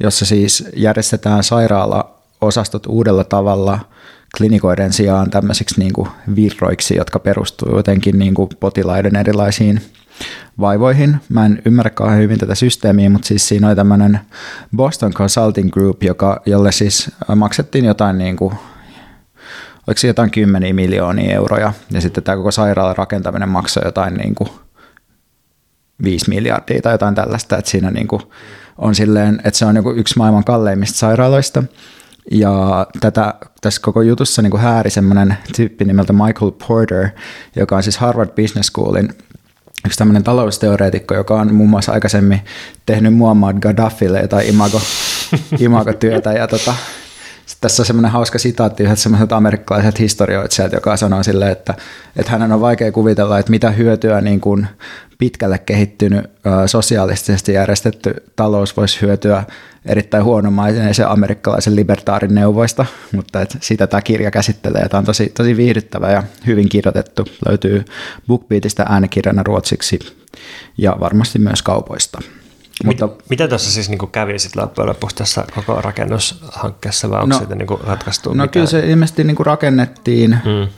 jossa 0.00 0.26
siis 0.26 0.68
järjestetään 0.76 1.44
sairaalaosastot 1.44 2.86
uudella 2.86 3.24
tavalla 3.24 3.78
klinikoiden 4.36 4.92
sijaan 4.92 5.30
tämmöisiksi 5.30 5.80
niin 5.80 5.92
kuin 5.92 6.08
virroiksi, 6.36 6.96
jotka 6.96 7.18
perustuu 7.18 7.76
jotenkin 7.76 8.18
niin 8.18 8.34
kuin 8.34 8.48
potilaiden 8.60 9.16
erilaisiin 9.16 9.80
vaivoihin. 10.60 11.16
Mä 11.28 11.46
en 11.46 11.62
ymmärrä 11.64 12.10
hyvin 12.16 12.38
tätä 12.38 12.54
systeemiä, 12.54 13.10
mutta 13.10 13.28
siis 13.28 13.48
siinä 13.48 13.68
oli 13.68 13.76
tämmöinen 13.76 14.20
Boston 14.76 15.12
Consulting 15.12 15.70
Group, 15.70 16.02
joka, 16.02 16.42
jolle 16.46 16.72
siis 16.72 17.10
maksettiin 17.36 17.84
jotain 17.84 18.18
niin 18.18 18.36
kuin 18.36 18.54
oliko 19.86 19.98
se 19.98 20.06
jotain 20.06 20.30
kymmeniä 20.30 20.74
miljoonia 20.74 21.34
euroja, 21.34 21.72
ja 21.90 22.00
sitten 22.00 22.24
tämä 22.24 22.36
koko 22.36 22.50
sairaalan 22.50 22.96
rakentaminen 22.96 23.48
maksoi 23.48 23.82
jotain 23.84 24.14
niin 24.14 24.34
kuin 24.34 24.50
5 26.02 26.28
miljardia 26.28 26.82
tai 26.82 26.94
jotain 26.94 27.14
tällaista, 27.14 27.58
että 27.58 27.70
siinä 27.70 27.90
niin 27.90 28.08
kuin 28.08 28.22
on 28.78 28.94
silleen, 28.94 29.40
että 29.44 29.58
se 29.58 29.66
on 29.66 29.74
niin 29.74 29.98
yksi 29.98 30.18
maailman 30.18 30.44
kalleimmista 30.44 30.98
sairaaloista, 30.98 31.62
ja 32.30 32.86
tätä, 33.00 33.34
tässä 33.60 33.80
koko 33.82 34.02
jutussa 34.02 34.42
niin 34.42 34.50
kuin 34.50 34.60
hääri 34.60 34.90
semmoinen 34.90 35.36
tyyppi 35.56 35.84
nimeltä 35.84 36.12
Michael 36.12 36.50
Porter, 36.68 37.08
joka 37.56 37.76
on 37.76 37.82
siis 37.82 37.98
Harvard 37.98 38.30
Business 38.30 38.66
Schoolin 38.68 39.08
yksi 39.86 39.98
tämmöinen 39.98 40.24
talousteoreetikko, 40.24 41.14
joka 41.14 41.40
on 41.40 41.54
muun 41.54 41.70
muassa 41.70 41.92
aikaisemmin 41.92 42.40
tehnyt 42.86 43.14
Muammar 43.14 43.54
Gaddafille 43.54 44.20
jotain 44.20 44.48
imago, 44.48 44.80
imago-työtä 45.58 46.32
ja 46.32 46.48
tota, 46.48 46.74
tässä 47.60 47.82
on 47.82 47.86
semmoinen 47.86 48.10
hauska 48.10 48.38
sitaatti 48.38 48.82
yhdeltä 48.82 49.02
semmoiselta 49.02 49.36
amerikkalaiselta 49.36 49.98
historioitsijalta, 49.98 50.76
joka 50.76 50.96
sanoo 50.96 51.22
sille, 51.22 51.50
että, 51.50 51.74
että 52.16 52.32
hänen 52.32 52.52
on 52.52 52.60
vaikea 52.60 52.92
kuvitella, 52.92 53.38
että 53.38 53.50
mitä 53.50 53.70
hyötyä 53.70 54.20
niin 54.20 54.40
kuin 54.40 54.66
pitkälle 55.18 55.58
kehittynyt 55.58 56.30
sosiaalisesti 56.66 57.52
järjestetty 57.52 58.14
talous 58.36 58.76
voisi 58.76 59.00
hyötyä 59.00 59.44
erittäin 59.86 60.24
huonomaisen 60.24 61.08
amerikkalaisen 61.08 61.76
libertaarin 61.76 62.34
neuvoista, 62.34 62.86
mutta 63.12 63.40
että 63.40 63.58
sitä 63.60 63.86
tämä 63.86 64.02
kirja 64.02 64.30
käsittelee. 64.30 64.88
Tämä 64.88 64.98
on 64.98 65.04
tosi, 65.04 65.32
tosi 65.36 65.56
viihdyttävä 65.56 66.10
ja 66.10 66.22
hyvin 66.46 66.68
kirjoitettu. 66.68 67.24
Löytyy 67.48 67.84
BookBeatista 68.26 68.86
äänikirjana 68.88 69.42
ruotsiksi 69.42 69.98
ja 70.78 70.96
varmasti 71.00 71.38
myös 71.38 71.62
kaupoista. 71.62 72.20
Mutta, 72.84 73.08
mitä 73.28 73.48
tuossa 73.48 73.70
siis 73.70 73.88
niin 73.88 74.10
kävi 74.12 74.38
sitten 74.38 74.62
loppujen 74.62 74.88
lopuksi 74.88 75.16
tässä 75.16 75.44
koko 75.54 75.80
rakennushankkeessa, 75.80 77.10
vai 77.10 77.22
onko 77.22 77.34
no, 77.34 77.38
siitä 77.38 77.54
niin 77.54 77.68
ratkaistu? 77.84 78.32
No 78.32 78.48
kyllä 78.48 78.66
se 78.66 78.90
ilmeisesti 78.90 79.24
niin 79.24 79.36
rakennettiin, 79.40 80.38
hmm. 80.44 80.68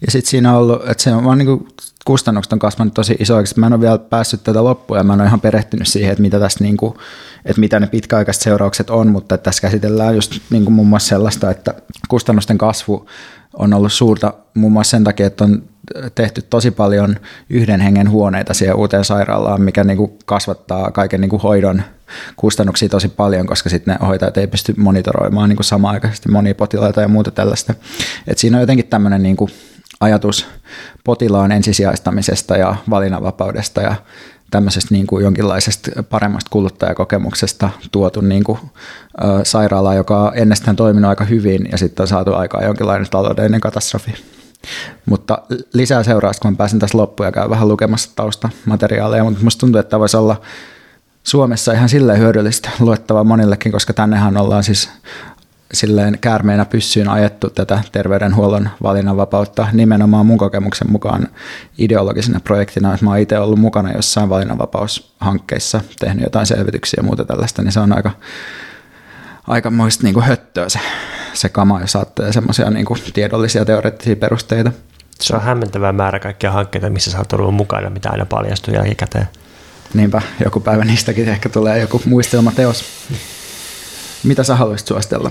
ja 0.00 0.10
sitten 0.10 0.30
siinä 0.30 0.52
on 0.52 0.58
ollut, 0.58 0.88
että 0.88 1.02
se 1.02 1.12
on 1.12 1.24
vaan 1.24 1.38
niin 1.38 1.68
kustannukset 2.04 2.52
on 2.52 2.58
kasvanut 2.58 2.94
tosi 2.94 3.16
isoiksi. 3.18 3.60
Mä 3.60 3.66
en 3.66 3.72
ole 3.72 3.80
vielä 3.80 3.98
päässyt 3.98 4.44
tätä 4.44 4.64
loppuun, 4.64 4.98
ja 4.98 5.04
mä 5.04 5.12
en 5.12 5.20
ole 5.20 5.28
ihan 5.28 5.40
perehtynyt 5.40 5.88
siihen, 5.88 6.12
että 6.12 6.22
mitä, 6.22 6.40
tässä 6.40 6.64
niin 6.64 6.76
kuin, 6.76 6.94
että 7.44 7.60
mitä 7.60 7.80
ne 7.80 7.86
pitkäaikaiset 7.86 8.42
seuraukset 8.42 8.90
on, 8.90 9.08
mutta 9.08 9.38
tässä 9.38 9.62
käsitellään 9.62 10.14
just 10.14 10.32
niin 10.50 10.64
kuin 10.64 10.74
muun 10.74 10.88
muassa 10.88 11.08
sellaista, 11.08 11.50
että 11.50 11.74
kustannusten 12.08 12.58
kasvu 12.58 13.06
on 13.52 13.74
ollut 13.74 13.92
suurta 13.92 14.34
muun 14.54 14.72
muassa 14.72 14.90
sen 14.90 15.04
takia, 15.04 15.26
että 15.26 15.44
on 15.44 15.62
tehty 16.14 16.42
tosi 16.42 16.70
paljon 16.70 17.16
yhden 17.50 17.80
hengen 17.80 18.10
huoneita 18.10 18.54
siihen 18.54 18.76
uuteen 18.76 19.04
sairaalaan, 19.04 19.62
mikä 19.62 19.84
niin 19.84 19.96
kuin 19.96 20.18
kasvattaa 20.26 20.90
kaiken 20.90 21.20
niin 21.20 21.28
kuin 21.28 21.42
hoidon 21.42 21.82
kustannuksia 22.36 22.88
tosi 22.88 23.08
paljon, 23.08 23.46
koska 23.46 23.70
sitten 23.70 23.96
ne 24.00 24.06
hoitajat 24.06 24.36
ei 24.36 24.46
pysty 24.46 24.74
monitoroimaan 24.76 25.48
niin 25.48 25.56
kuin 25.56 25.64
samaaikaisesti 25.64 26.28
monia 26.28 26.54
potilaita 26.54 27.00
ja 27.00 27.08
muuta 27.08 27.30
tällaista. 27.30 27.74
Et 28.26 28.38
siinä 28.38 28.56
on 28.56 28.60
jotenkin 28.60 28.86
tämmöinen 28.86 29.22
niin 29.22 29.36
ajatus 30.00 30.46
potilaan 31.04 31.52
ensisijaistamisesta 31.52 32.56
ja 32.56 32.76
valinnanvapaudesta 32.90 33.80
ja 33.80 33.94
tämmöisestä 34.50 34.94
niin 34.94 35.06
kuin 35.06 35.24
jonkinlaisesta 35.24 36.02
paremmasta 36.02 36.50
kuluttajakokemuksesta 36.50 37.70
tuotu 37.92 38.20
niin 38.20 38.44
kuin, 38.44 38.58
ö, 39.24 39.44
sairaala, 39.44 39.94
joka 39.94 40.22
on 40.22 40.32
ennestään 40.34 40.76
toiminut 40.76 41.08
aika 41.08 41.24
hyvin 41.24 41.68
ja 41.72 41.78
sitten 41.78 42.04
on 42.04 42.08
saatu 42.08 42.34
aikaan 42.34 42.64
jonkinlainen 42.64 43.10
taloudellinen 43.10 43.60
katastrofi. 43.60 44.14
Mutta 45.06 45.38
lisää 45.72 46.02
seuraasta, 46.02 46.42
kun 46.42 46.52
mä 46.52 46.56
pääsen 46.56 46.78
tässä 46.78 46.98
loppuun 46.98 47.26
ja 47.26 47.32
käyn 47.32 47.50
vähän 47.50 47.68
lukemassa 47.68 48.10
taustamateriaaleja, 48.16 49.24
mutta 49.24 49.44
musta 49.44 49.60
tuntuu, 49.60 49.80
että 49.80 49.90
tämä 49.90 50.00
voisi 50.00 50.16
olla 50.16 50.40
Suomessa 51.24 51.72
ihan 51.72 51.88
silleen 51.88 52.18
hyödyllistä 52.18 52.70
luettavaa 52.80 53.24
monillekin, 53.24 53.72
koska 53.72 53.92
tännehän 53.92 54.36
ollaan 54.36 54.64
siis 54.64 54.90
silleen 55.72 56.18
käärmeenä 56.20 56.64
pyssyyn 56.64 57.08
ajettu 57.08 57.50
tätä 57.50 57.82
terveydenhuollon 57.92 58.68
valinnanvapautta 58.82 59.68
nimenomaan 59.72 60.26
mun 60.26 60.38
kokemuksen 60.38 60.92
mukaan 60.92 61.28
ideologisena 61.78 62.40
projektina, 62.40 62.94
että 62.94 63.04
mä 63.04 63.10
oon 63.10 63.18
itse 63.18 63.38
ollut 63.38 63.58
mukana 63.58 63.92
jossain 63.92 64.28
valinnanvapaushankkeissa, 64.28 65.80
tehnyt 66.00 66.24
jotain 66.24 66.46
selvityksiä 66.46 66.96
ja 66.96 67.02
muuta 67.02 67.24
tällaista, 67.24 67.62
niin 67.62 67.72
se 67.72 67.80
on 67.80 67.96
aika, 67.96 68.10
aika 69.46 69.70
muista 69.70 70.04
niin 70.04 70.20
höttöä 70.20 70.68
se, 70.68 70.78
se 71.36 71.48
kama, 71.48 71.80
jos 71.80 71.96
ajattelee 71.96 72.32
semmoisia 72.32 72.70
niin 72.70 72.86
tiedollisia 73.14 73.64
teoreettisia 73.64 74.16
perusteita. 74.16 74.72
Se 75.20 75.36
on 75.36 75.42
hämmentävä 75.42 75.92
määrä 75.92 76.18
kaikkia 76.18 76.50
hankkeita, 76.50 76.90
missä 76.90 77.10
sä 77.10 77.18
oot 77.18 77.32
ollut 77.32 77.54
mukana, 77.54 77.90
mitä 77.90 78.10
aina 78.10 78.26
paljastuu 78.26 78.74
jälkikäteen. 78.74 79.28
Niinpä, 79.94 80.22
joku 80.44 80.60
päivä 80.60 80.84
niistäkin 80.84 81.28
ehkä 81.28 81.48
tulee 81.48 81.78
joku 81.78 82.02
muistelmateos. 82.04 82.84
Mitä 84.24 84.42
sä 84.42 84.56
haluaisit 84.56 84.88
suositella? 84.88 85.30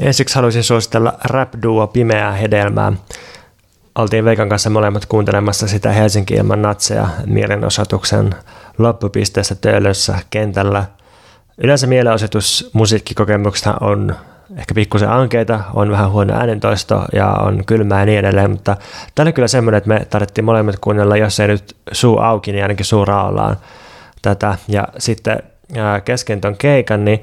Ensiksi 0.00 0.34
haluaisin 0.34 0.64
suositella 0.64 1.18
rap-duo 1.24 1.86
Pimeää 1.86 2.32
hedelmää. 2.32 2.92
Oltiin 3.94 4.24
Veikan 4.24 4.48
kanssa 4.48 4.70
molemmat 4.70 5.06
kuuntelemassa 5.06 5.68
sitä 5.68 5.92
Helsinki 5.92 6.34
ilman 6.34 6.62
natseja 6.62 7.08
mielenosoituksen 7.26 8.34
loppupisteessä 8.78 9.54
Töölössä 9.54 10.18
kentällä. 10.30 10.84
Yleensä 11.58 11.86
mielenosoitus 11.86 12.70
musiikkikokemuksesta 12.72 13.74
on 13.80 14.16
ehkä 14.56 14.74
pikkusen 14.74 15.10
ankeita, 15.10 15.60
on 15.74 15.90
vähän 15.90 16.10
huono 16.10 16.34
äänentoisto 16.34 17.04
ja 17.12 17.28
on 17.28 17.64
kylmää 17.66 18.00
ja 18.00 18.06
niin 18.06 18.18
edelleen, 18.18 18.50
mutta 18.50 18.76
tämä 19.14 19.24
oli 19.24 19.32
kyllä 19.32 19.48
semmoinen, 19.48 19.78
että 19.78 19.88
me 19.88 20.06
tarvittiin 20.10 20.44
molemmat 20.44 20.76
kuunnella, 20.80 21.16
jos 21.16 21.40
ei 21.40 21.48
nyt 21.48 21.76
suu 21.92 22.18
auki, 22.18 22.52
niin 22.52 22.64
ainakin 22.64 22.86
suu 22.86 23.04
raollaan 23.04 23.56
tätä. 24.22 24.58
Ja 24.68 24.88
sitten 24.98 25.42
kesken 26.04 26.40
ton 26.40 26.56
keikan, 26.56 27.04
niin 27.04 27.22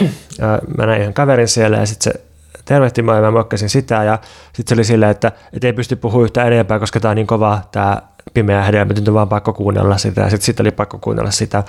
mä 0.78 0.86
näin 0.86 1.02
ihan 1.02 1.14
kaverin 1.14 1.48
siellä 1.48 1.76
ja 1.76 1.86
sitten 1.86 2.12
se 2.12 2.20
tervehti 2.64 3.02
mua 3.02 3.14
ja 3.14 3.20
mä 3.20 3.30
mokkasin 3.30 3.70
sitä 3.70 4.04
ja 4.04 4.18
sitten 4.52 4.68
se 4.68 4.80
oli 4.80 4.84
silleen, 4.84 5.10
että 5.10 5.32
et 5.52 5.64
ei 5.64 5.72
pysty 5.72 5.96
puhumaan 5.96 6.24
yhtä 6.24 6.44
enempää, 6.44 6.78
koska 6.78 7.00
tämä 7.00 7.10
on 7.10 7.16
niin 7.16 7.26
kova 7.26 7.60
tämä 7.72 8.02
pimeä 8.34 8.62
hedelmä, 8.62 8.92
nyt 8.92 9.08
on 9.08 9.14
vaan 9.14 9.28
pakko 9.28 9.52
kuunnella 9.52 9.98
sitä 9.98 10.20
ja 10.20 10.30
sitten 10.30 10.46
sit 10.46 10.60
oli 10.60 10.70
pakko 10.70 10.98
kuunnella 10.98 11.30
sitä. 11.30 11.64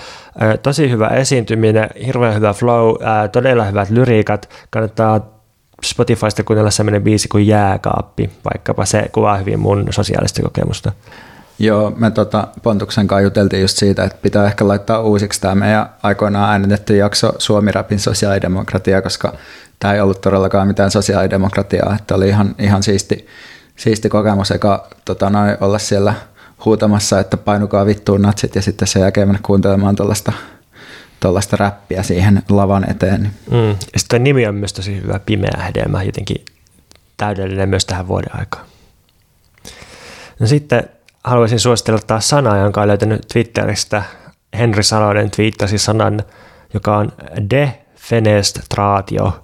Tosi 0.64 0.92
hyvä 0.92 1.08
esiintyminen, 1.08 1.90
hirveän 2.06 2.36
hyvä 2.36 2.54
flow, 2.54 2.96
todella 3.32 3.64
hyvät 3.64 3.90
lyriikat, 3.90 4.50
kannattaa 4.70 5.34
Spotifysta 5.86 6.44
kuunnella 6.44 6.72
sellainen 6.72 7.04
biisi 7.04 7.28
kuin 7.28 7.48
Jääkaappi, 7.48 8.30
vaikkapa 8.54 8.86
se 8.86 9.10
kuvaa 9.12 9.38
hyvin 9.38 9.60
mun 9.60 9.88
sosiaalista 9.90 10.42
kokemusta. 10.42 10.92
Joo, 11.60 11.94
me 11.98 12.12
tota 12.12 12.48
Pontuksen 12.64 13.08
kanssa 13.08 13.22
juteltiin 13.22 13.62
just 13.62 13.78
siitä, 13.78 14.04
että 14.04 14.18
pitää 14.22 14.46
ehkä 14.46 14.68
laittaa 14.68 15.02
uusiksi 15.02 15.42
tämä 15.42 15.56
meidän 15.56 15.90
aikoinaan 16.04 16.52
äänitetty 16.52 16.98
jakso 16.98 17.34
Suomi-rapin 17.38 18.00
sosiaalidemokratia, 18.00 19.02
koska 19.02 19.34
tämä 19.80 19.94
ei 19.94 20.02
ollut 20.02 20.22
todellakaan 20.22 20.68
mitään 20.68 20.92
sosiaalidemokratiaa, 20.92 21.96
että 22.00 22.16
oli 22.16 22.28
ihan, 22.28 22.56
ihan 22.60 22.84
siisti, 22.84 23.28
siisti 23.76 24.10
kokemus 24.10 24.52
eka 24.52 24.88
tota, 25.06 25.30
noin, 25.30 25.58
olla 25.62 25.80
siellä 25.80 26.14
huutamassa, 26.66 27.20
että 27.20 27.38
painukaa 27.38 27.86
vittuun 27.86 28.22
natsit 28.22 28.56
ja 28.56 28.62
sitten 28.62 28.88
sen 28.88 29.02
jälkeen 29.02 29.28
mennä 29.28 29.40
kuuntelemaan 29.44 29.96
tuollaista 29.96 30.32
tuollaista 31.20 31.58
räppiä 31.58 32.04
siihen 32.04 32.44
lavan 32.50 32.92
eteen. 32.92 33.32
Mm. 33.52 33.70
Ja 33.70 34.00
sitten 34.00 34.24
nimi 34.24 34.48
on 34.48 34.56
myös 34.56 34.74
tosi 34.74 35.02
hyvä, 35.02 35.20
Pimeä 35.20 35.64
hedelmä, 35.68 36.04
jotenkin 36.04 36.46
täydellinen 37.18 37.70
myös 37.70 37.86
tähän 37.86 38.08
vuoden 38.08 38.40
aikaan. 38.40 38.66
No 40.40 40.48
sitten 40.48 40.90
haluaisin 41.24 41.60
suositella 41.60 42.00
taas 42.08 42.30
sanaa, 42.30 42.58
jonka 42.58 42.82
olen 42.82 42.88
löytänyt 42.88 43.28
Twitteristä. 43.34 44.04
Henri 44.58 44.84
Salonen 44.84 45.32
twiittasi 45.32 45.78
sanan, 45.78 46.24
joka 46.74 46.98
on 46.98 47.12
defenestraatio. 47.50 49.43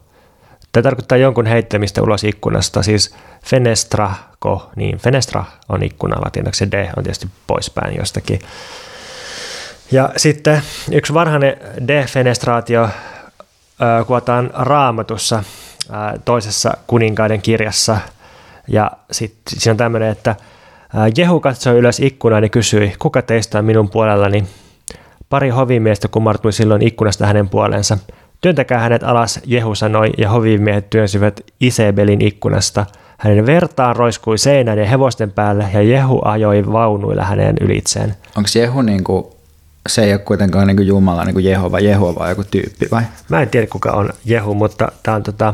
Tämä 0.71 0.83
tarkoittaa 0.83 1.17
jonkun 1.17 1.45
heittämistä 1.45 2.01
ulos 2.01 2.23
ikkunasta, 2.23 2.83
siis 2.83 3.15
fenestrako, 3.45 4.71
niin 4.75 4.97
fenestra 4.97 5.45
on 5.69 5.83
ikkuna 5.83 6.21
latinaksi, 6.25 6.71
de 6.71 6.89
on 6.97 7.03
tietysti 7.03 7.27
poispäin 7.47 7.97
jostakin. 7.97 8.39
Ja 9.91 10.09
sitten 10.17 10.61
yksi 10.91 11.13
varhainen 11.13 11.57
defenestraatio 11.87 12.89
kuvataan 14.07 14.49
raamatussa 14.53 15.43
toisessa 16.25 16.77
kuninkaiden 16.87 17.41
kirjassa. 17.41 17.97
Ja 18.67 18.91
sitten 19.11 19.59
siinä 19.59 19.71
on 19.71 19.77
tämmöinen, 19.77 20.09
että 20.09 20.35
Jehu 21.17 21.39
katsoi 21.39 21.77
ylös 21.77 21.99
ikkunaan 21.99 22.43
ja 22.43 22.49
kysyi, 22.49 22.95
kuka 22.99 23.21
teistä 23.21 23.59
on 23.59 23.65
minun 23.65 23.89
puolellani? 23.89 24.45
Pari 25.29 25.49
hovimiestä 25.49 26.07
kumartui 26.07 26.53
silloin 26.53 26.81
ikkunasta 26.81 27.25
hänen 27.25 27.49
puoleensa. 27.49 27.97
Työntäkää 28.41 28.79
hänet 28.79 29.03
alas, 29.03 29.39
Jehu 29.45 29.75
sanoi, 29.75 30.09
ja 30.17 30.29
hovimiehet 30.29 30.89
työnsivät 30.89 31.41
Isebelin 31.59 32.21
ikkunasta. 32.21 32.85
Hänen 33.17 33.45
vertaan 33.45 33.95
roiskui 33.95 34.37
seinän 34.37 34.77
ja 34.77 34.85
hevosten 34.85 35.31
päälle, 35.31 35.65
ja 35.73 35.81
Jehu 35.81 36.21
ajoi 36.25 36.71
vaunuilla 36.71 37.23
hänen 37.23 37.55
ylitseen. 37.61 38.15
Onko 38.37 38.49
Jehu 38.55 38.81
niin 38.81 39.03
kuin, 39.03 39.25
se 39.89 40.03
ei 40.03 40.13
ole 40.13 40.19
kuitenkaan 40.19 40.67
niin 40.67 40.77
kuin 40.77 40.87
Jumala, 40.87 41.25
niin 41.25 41.33
kuin 41.33 41.45
Jehova, 41.45 41.79
Jehova 41.79 42.19
vai 42.19 42.31
joku 42.31 42.43
tyyppi 42.51 42.87
vai? 42.91 43.03
Mä 43.29 43.41
en 43.41 43.49
tiedä 43.49 43.67
kuka 43.67 43.91
on 43.91 44.09
Jehu, 44.25 44.53
mutta 44.53 44.91
tämä 45.03 45.15
on 45.15 45.23
tota, 45.23 45.53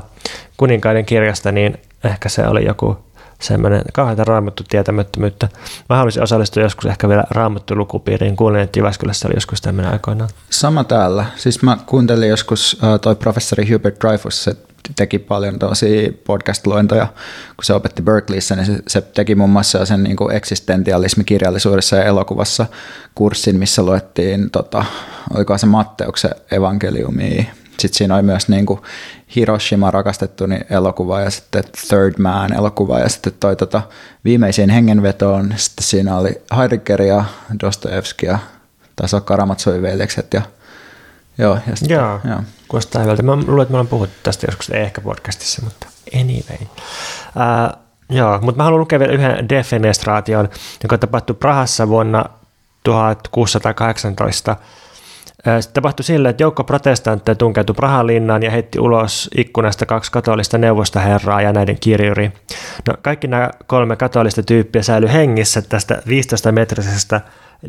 kuninkaiden 0.58 1.06
kirjasta, 1.06 1.52
niin 1.52 1.78
ehkä 2.04 2.30
se 2.30 2.48
oli 2.48 2.66
joku 2.66 2.98
semmoinen 3.42 3.82
kauheita 3.94 4.24
raamattu 4.24 4.64
tietämättömyyttä. 4.70 5.50
Mä 5.90 5.96
haluaisin 5.96 6.24
osallistua 6.24 6.64
joskus 6.64 6.86
ehkä 6.86 7.10
vielä 7.10 7.24
raamattu 7.30 7.76
lukupiiriin. 7.76 8.36
Kuulin, 8.36 8.62
että 8.62 8.80
Jyväskylässä 8.80 9.28
oli 9.28 9.36
joskus 9.36 9.62
tämmöinen 9.62 9.92
aikoinaan. 9.92 10.30
Sama 10.50 10.84
täällä. 10.84 11.26
Siis 11.36 11.64
mä 11.64 11.78
kuuntelin 11.86 12.30
joskus 12.30 12.74
uh, 12.74 13.00
toi 13.00 13.16
professori 13.16 13.72
Hubert 13.72 14.02
Dreyfus, 14.02 14.44
se 14.44 14.56
teki 14.96 15.20
paljon 15.20 15.60
tosi 15.60 16.22
podcast-luentoja, 16.28 17.08
kun 17.56 17.64
se 17.64 17.74
opetti 17.74 18.02
Berkeleyssä, 18.02 18.56
niin 18.56 18.66
se, 18.66 18.80
se 18.88 19.02
teki 19.02 19.36
muun 19.36 19.50
muassa 19.50 19.86
sen 19.86 20.04
niin 20.04 20.16
kuin 20.16 20.36
eksistentialismikirjallisuudessa 20.36 21.96
ja 21.96 22.04
elokuvassa 22.04 22.66
kurssin, 23.16 23.60
missä 23.60 23.84
luettiin, 23.84 24.52
tota, 24.52 24.86
oliko 25.36 25.58
se 25.58 25.66
Matteuksen 25.66 26.32
evankeliumia, 26.52 27.44
sitten 27.80 27.98
siinä 27.98 28.16
oli 28.16 28.24
myös 28.24 28.48
niin 28.48 28.66
kuin 28.66 28.82
Hiroshima 29.36 29.92
rakastettu 29.92 30.46
niin 30.46 30.66
elokuva 30.70 31.22
ja 31.22 31.30
sitten 31.30 31.64
Third 31.88 32.14
Man 32.20 32.54
elokuva 32.54 33.00
ja 33.00 33.10
sitten 33.10 33.34
toi 33.40 33.56
tota, 33.56 33.82
viimeisiin 34.26 34.70
hengenvetoon, 34.70 35.54
sitten 35.56 35.84
siinä 35.84 36.18
oli 36.18 36.42
Heidegger 36.58 37.02
ja 37.02 37.26
Dostoevski 37.64 38.26
ja 38.26 38.40
taisi 38.96 39.16
olla 39.16 39.82
veljekset 39.82 40.34
ja 40.34 40.42
Joo, 41.38 41.58
ja 41.68 41.76
sitten, 41.76 41.96
joo. 41.96 42.20
joo. 42.24 42.40
kuulostaa 42.68 43.02
hyvältä. 43.02 43.24
Mä 43.24 43.36
luulen, 43.36 43.62
että 43.62 43.72
me 43.72 43.78
ollaan 43.78 43.88
puhuttu 43.88 44.16
tästä 44.24 44.48
joskus, 44.48 44.70
ei 44.70 44.84
ehkä 44.84 45.02
podcastissa, 45.02 45.62
mutta 45.62 45.88
anyway. 46.16 46.58
Uh, 46.62 47.80
joo, 48.10 48.40
mutta 48.42 48.58
mä 48.58 48.64
haluan 48.64 48.80
lukea 48.80 49.00
vielä 49.00 49.14
yhden 49.14 49.50
defenestraation, 49.50 50.50
joka 50.84 50.98
tapahtui 50.98 51.36
Prahassa 51.36 51.88
vuonna 51.88 52.26
1618 52.84 54.56
se 55.60 55.72
tapahtui 55.74 56.04
sillä, 56.04 56.30
että 56.30 56.44
joukko 56.44 56.64
protestantteja 56.64 57.36
tunkeutui 57.36 57.76
Prahan 57.76 58.08
linnaan 58.08 58.44
ja 58.44 58.52
heitti 58.52 58.80
ulos 58.80 59.30
ikkunasta 59.38 59.86
kaksi 59.86 60.12
katolista 60.12 60.58
neuvostoherraa 60.58 61.42
ja 61.42 61.54
näiden 61.54 61.78
kirjuri. 61.80 62.32
No, 62.88 62.94
kaikki 63.02 63.28
nämä 63.28 63.50
kolme 63.68 63.96
katolista 63.96 64.44
tyyppiä 64.44 64.84
säilyi 64.84 65.14
hengissä 65.14 65.62
tästä 65.62 65.96
15-metrisestä 65.96 67.22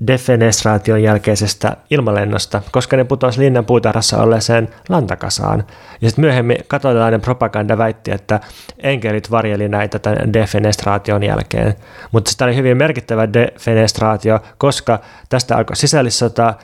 defenestraation 0.07 1.03
jälkeisestä 1.03 1.77
ilmalennosta, 1.91 2.62
koska 2.72 2.97
ne 2.97 3.05
putosi 3.05 3.41
linnan 3.41 3.64
puutarhassa 3.64 4.22
olleeseen 4.22 4.68
lantakasaan. 4.89 5.64
Ja 6.01 6.09
sitten 6.09 6.24
myöhemmin 6.24 6.59
katolilainen 6.68 7.20
propaganda 7.20 7.79
väitti, 7.79 8.11
että 8.11 8.41
enkelit 8.79 9.31
varjeli 9.31 9.68
näitä 9.68 9.99
tämän 9.99 10.33
defenestraation 10.33 11.22
jälkeen. 11.22 11.74
Mutta 12.12 12.31
sitä 12.31 12.45
oli 12.45 12.57
hyvin 12.57 12.77
merkittävä 12.77 13.33
defenestraatio, 13.33 14.41
koska 14.59 14.99
tästä 15.29 15.57
alkoi 15.57 15.77
sisällissota 15.77 16.55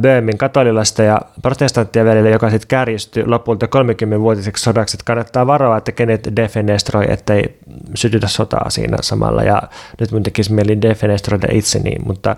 Böömin 0.00 0.38
katolilasta 0.38 1.02
ja 1.02 1.20
protestanttien 1.42 2.06
välillä, 2.06 2.30
joka 2.30 2.50
sitten 2.50 2.68
kärjistyi 2.68 3.26
lopulta 3.26 3.66
30-vuotiseksi 3.66 4.64
sodaksi, 4.64 4.96
että 4.96 5.04
kannattaa 5.04 5.46
varoa, 5.46 5.76
että 5.76 5.92
kenet 5.92 6.28
defenestroi, 6.36 7.04
ettei 7.08 7.58
sytytä 7.94 8.28
sotaa 8.28 8.70
siinä 8.70 8.96
samalla. 9.00 9.42
Ja 9.42 9.62
nyt 10.00 10.12
mun 10.12 10.22
tekisi 10.22 10.52
mieli 10.52 10.82
defenestroida 10.82 11.46
itseni, 11.50 11.96
mutta 12.06 12.36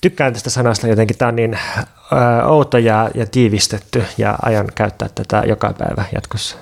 tykkään 0.00 0.32
tästä 0.32 0.50
sanasta 0.50 0.86
jotenkin. 0.86 1.18
Tämä 1.18 1.28
on 1.28 1.36
niin 1.36 1.58
ää, 2.12 2.46
outo 2.46 2.78
ja, 2.78 3.10
ja 3.14 3.26
tiivistetty 3.26 4.04
ja 4.18 4.38
ajan 4.42 4.66
käyttää 4.74 5.08
tätä 5.14 5.42
joka 5.46 5.74
päivä 5.78 6.04
jatkossa. 6.14 6.56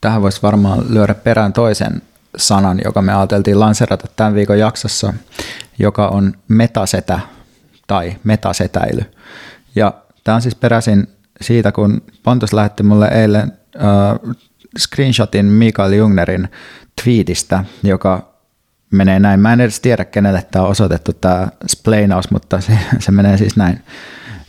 Tähän 0.00 0.22
voisi 0.22 0.42
varmaan 0.42 0.84
lyödä 0.88 1.14
perään 1.14 1.52
toisen 1.52 2.02
sanan, 2.36 2.80
joka 2.84 3.02
me 3.02 3.14
ajateltiin 3.14 3.60
lanserata 3.60 4.08
tämän 4.16 4.34
viikon 4.34 4.58
jaksossa, 4.58 5.14
joka 5.78 6.08
on 6.08 6.32
metasetä 6.48 7.20
tai 7.86 8.16
metasetäily. 8.24 9.02
Ja 9.74 9.94
tämä 10.24 10.34
on 10.34 10.42
siis 10.42 10.54
peräisin 10.54 11.06
siitä, 11.40 11.72
kun 11.72 12.02
Pontus 12.22 12.52
lähetti 12.52 12.82
mulle 12.82 13.08
eilen 13.08 13.52
äh, 13.76 14.34
screenshotin 14.78 15.46
Mikael 15.46 15.92
Jungnerin 15.92 16.48
tweetistä, 17.04 17.64
joka 17.82 18.32
menee 18.90 19.20
näin. 19.20 19.40
Mä 19.40 19.52
en 19.52 19.60
edes 19.60 19.80
tiedä, 19.80 20.04
kenelle 20.04 20.46
tämä 20.50 20.64
on 20.64 20.70
osoitettu 20.70 21.12
tämä 21.12 21.48
splainaus, 21.66 22.30
mutta 22.30 22.60
se, 22.60 22.78
se 22.98 23.12
menee 23.12 23.38
siis 23.38 23.56
näin. 23.56 23.80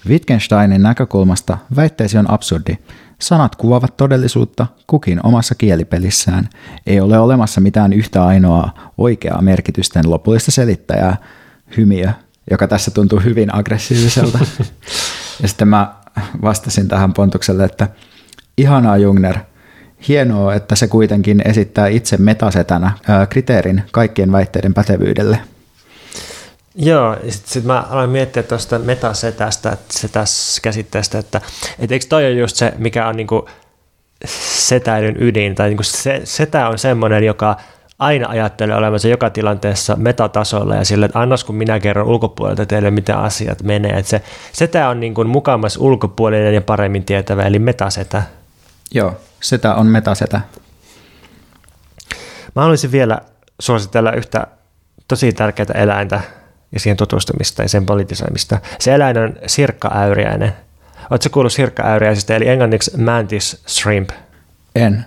Wittgensteinin 0.07 0.83
näkökulmasta 0.83 1.57
väitteesi 1.75 2.17
on 2.17 2.31
absurdi. 2.31 2.77
Sanat 3.19 3.55
kuvaavat 3.55 3.97
todellisuutta 3.97 4.67
kukin 4.87 5.19
omassa 5.25 5.55
kielipelissään. 5.55 6.49
Ei 6.85 6.99
ole 6.99 7.19
olemassa 7.19 7.61
mitään 7.61 7.93
yhtä 7.93 8.25
ainoaa 8.25 8.91
oikeaa 8.97 9.41
merkitysten 9.41 10.09
lopullista 10.09 10.51
selittäjää. 10.51 11.17
Hymiö 11.77 12.11
joka 12.51 12.67
tässä 12.67 12.91
tuntuu 12.91 13.19
hyvin 13.19 13.55
aggressiiviselta. 13.55 14.39
ja 15.41 15.47
sitten 15.47 15.67
mä 15.67 15.93
vastasin 16.41 16.87
tähän 16.87 17.13
Pontukselle, 17.13 17.63
että 17.63 17.87
ihanaa 18.57 18.97
Jungner, 18.97 19.37
hienoa, 20.07 20.53
että 20.53 20.75
se 20.75 20.87
kuitenkin 20.87 21.41
esittää 21.45 21.87
itse 21.87 22.17
metasetänä 22.17 22.91
ää, 23.07 23.25
kriteerin 23.25 23.83
kaikkien 23.91 24.31
väitteiden 24.31 24.73
pätevyydelle. 24.73 25.39
Joo, 26.75 27.17
sitten 27.29 27.53
sit 27.53 27.63
mä 27.63 27.81
aloin 27.81 28.09
miettiä 28.09 28.43
tuosta 28.43 28.79
metasetästä, 28.79 29.71
että 29.71 29.99
se 29.99 30.07
tässä 30.07 30.61
käsitteestä, 30.61 31.19
että 31.19 31.41
et 31.79 31.91
eikö 31.91 32.05
toi 32.09 32.25
ole 32.25 32.33
just 32.33 32.55
se, 32.55 32.73
mikä 32.77 33.07
on 33.07 33.15
niinku 33.15 33.49
setäilyn 34.67 35.23
ydin, 35.23 35.55
tai 35.55 35.69
niinku 35.69 35.83
se, 35.83 36.21
setä 36.23 36.69
on 36.69 36.79
semmoinen, 36.79 37.23
joka 37.23 37.57
aina 38.03 38.29
ajattelee 38.29 38.75
olevansa 38.75 39.07
joka 39.07 39.29
tilanteessa 39.29 39.95
metatasolla 39.95 40.75
ja 40.75 40.85
sille, 40.85 41.05
että 41.05 41.19
annos 41.19 41.43
kun 41.43 41.55
minä 41.55 41.79
kerron 41.79 42.07
ulkopuolelta 42.07 42.65
teille, 42.65 42.91
miten 42.91 43.17
asiat 43.17 43.63
menee. 43.63 43.91
Että 43.91 44.09
se 44.09 44.21
setä 44.53 44.89
on 44.89 44.99
niin 44.99 45.13
kuin 45.13 45.29
mukamas 45.29 45.77
ulkopuolinen 45.77 46.53
ja 46.53 46.61
paremmin 46.61 47.05
tietävä, 47.05 47.43
eli 47.43 47.59
metasetä. 47.59 48.23
Joo, 48.93 49.17
setä 49.41 49.75
on 49.75 49.87
metasetä. 49.87 50.41
Mä 52.55 52.61
haluaisin 52.61 52.91
vielä 52.91 53.17
suositella 53.59 54.11
yhtä 54.11 54.47
tosi 55.07 55.33
tärkeää 55.33 55.73
eläintä 55.75 56.21
ja 56.71 56.79
siihen 56.79 56.97
tutustumista 56.97 57.61
ja 57.61 57.69
sen 57.69 57.85
politisoimista. 57.85 58.57
Se 58.79 58.93
eläin 58.93 59.17
on 59.17 59.33
sirkkaäyriäinen. 59.47 60.53
Oletko 61.09 61.29
kuullut 61.31 61.53
sirkkaäyriäisistä, 61.53 62.35
eli 62.35 62.47
englanniksi 62.47 62.97
mantis 62.97 63.63
shrimp? 63.67 64.09
En. 64.75 65.05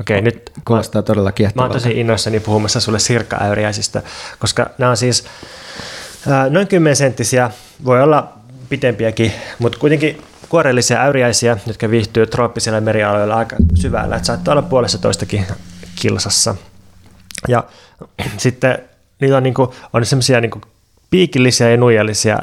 Okei, 0.00 0.22
nyt 0.22 0.52
kuulostaa 0.64 1.02
todella 1.02 1.32
kiehtovalta. 1.32 1.68
Mä 1.68 1.74
oon 1.74 1.82
tosi 1.82 2.00
innoissani 2.00 2.40
puhumassa 2.40 2.80
sulle 2.80 2.98
sirkkaäyriäisistä, 2.98 4.02
koska 4.38 4.70
nämä 4.78 4.90
on 4.90 4.96
siis 4.96 5.24
ää, 6.28 6.50
noin 6.50 6.68
10 6.68 6.96
senttisiä, 6.96 7.50
voi 7.84 8.02
olla 8.02 8.32
pitempiäkin, 8.68 9.32
mutta 9.58 9.78
kuitenkin 9.78 10.22
kuorellisia 10.48 11.02
äyriäisiä, 11.02 11.56
jotka 11.66 11.90
viihtyy 11.90 12.26
trooppisilla 12.26 12.80
merialueilla 12.80 13.34
aika 13.34 13.56
syvällä, 13.74 14.16
että 14.16 14.26
saattaa 14.26 14.52
olla 14.52 14.62
puolessa 14.62 14.98
toistakin 14.98 15.46
kilsassa. 16.00 16.54
Ja 17.48 17.64
sitten 18.36 18.78
niillä 19.20 19.36
on, 19.36 19.42
niin 19.42 19.54
kuin, 19.54 19.70
on 19.92 20.06
semmoisia 20.06 20.40
niin 20.40 20.50
piikillisiä 21.10 21.70
ja 21.70 21.76
nuijallisia 21.76 22.38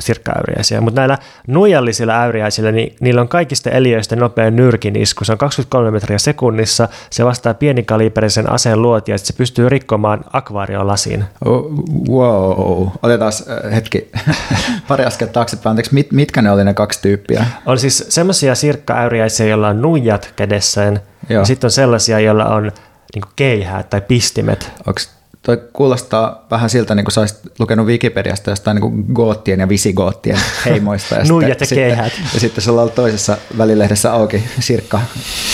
sirkkaäyriäisiä, 0.00 0.80
mutta 0.80 1.00
näillä 1.00 1.18
nuijallisilla 1.46 2.22
äyriäisillä, 2.22 2.72
niin 2.72 2.96
niillä 3.00 3.20
on 3.20 3.28
kaikista 3.28 3.70
eliöistä 3.70 4.16
nopea 4.16 4.50
nyrkin 4.50 4.96
isku. 4.96 5.24
Se 5.24 5.32
on 5.32 5.38
23 5.38 5.90
metriä 5.90 6.18
sekunnissa, 6.18 6.88
se 7.10 7.24
vastaa 7.24 7.54
pienikaliiperisen 7.54 8.52
aseen 8.52 8.82
luotia, 8.82 9.14
että 9.14 9.26
se 9.26 9.32
pystyy 9.32 9.68
rikkomaan 9.68 10.24
akvaariolasiin. 10.32 11.24
Oh, 11.44 11.70
wow, 12.08 12.88
otetaan 13.02 13.32
äh, 13.64 13.74
hetki 13.74 14.10
pari 14.88 15.04
askel 15.04 15.28
taaksepäin. 15.28 15.70
Anteeksi, 15.70 15.94
mit, 15.94 16.12
mitkä 16.12 16.42
ne 16.42 16.50
oli 16.50 16.64
ne 16.64 16.74
kaksi 16.74 17.02
tyyppiä? 17.02 17.46
On 17.66 17.78
siis 17.78 18.06
semmoisia 18.08 18.54
sirkkaäyriäisiä, 18.54 19.46
joilla 19.46 19.68
on 19.68 19.82
nuijat 19.82 20.32
kädessään, 20.36 21.00
ja 21.28 21.44
sitten 21.44 21.66
on 21.66 21.70
sellaisia, 21.70 22.20
joilla 22.20 22.44
on 22.44 22.72
niin 23.14 23.24
keihää 23.36 23.82
tai 23.82 24.00
pistimet. 24.00 24.72
Onko 24.86 25.00
toi 25.42 25.62
kuulostaa 25.72 26.46
vähän 26.50 26.70
siltä, 26.70 26.94
niin 26.94 27.04
kuin 27.04 27.12
sä 27.12 27.20
olisit 27.20 27.38
lukenut 27.58 27.86
Wikipediasta 27.86 28.50
jostain 28.50 28.80
niin 28.80 29.04
goottien 29.14 29.60
ja 29.60 29.68
visigoottien 29.68 30.38
heimoista. 30.64 31.14
Ja 31.14 31.24
Nuijat 31.28 31.60
ja 31.60 31.66
keihät. 31.66 32.12
Ja 32.34 32.40
sitten 32.40 32.64
sulla 32.64 32.82
on 32.82 32.90
toisessa 32.90 33.36
välilehdessä 33.58 34.12
auki 34.12 34.44
sirkka. 34.60 35.00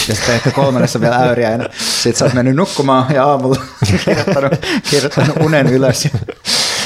Ja 0.09 0.15
sitten 0.15 0.35
ehkä 0.35 0.51
kolmannessa 0.51 1.01
vielä 1.01 1.17
äyriäinen. 1.17 1.69
Sitten 1.79 2.19
sä 2.19 2.25
oot 2.25 2.35
mennyt 2.35 2.57
nukkumaan 2.57 3.15
ja 3.15 3.25
aamulla 3.25 3.61
kirjoittanut, 4.05 4.53
kirjoittanut 4.91 5.37
unen 5.41 5.67
ylös. 5.67 6.09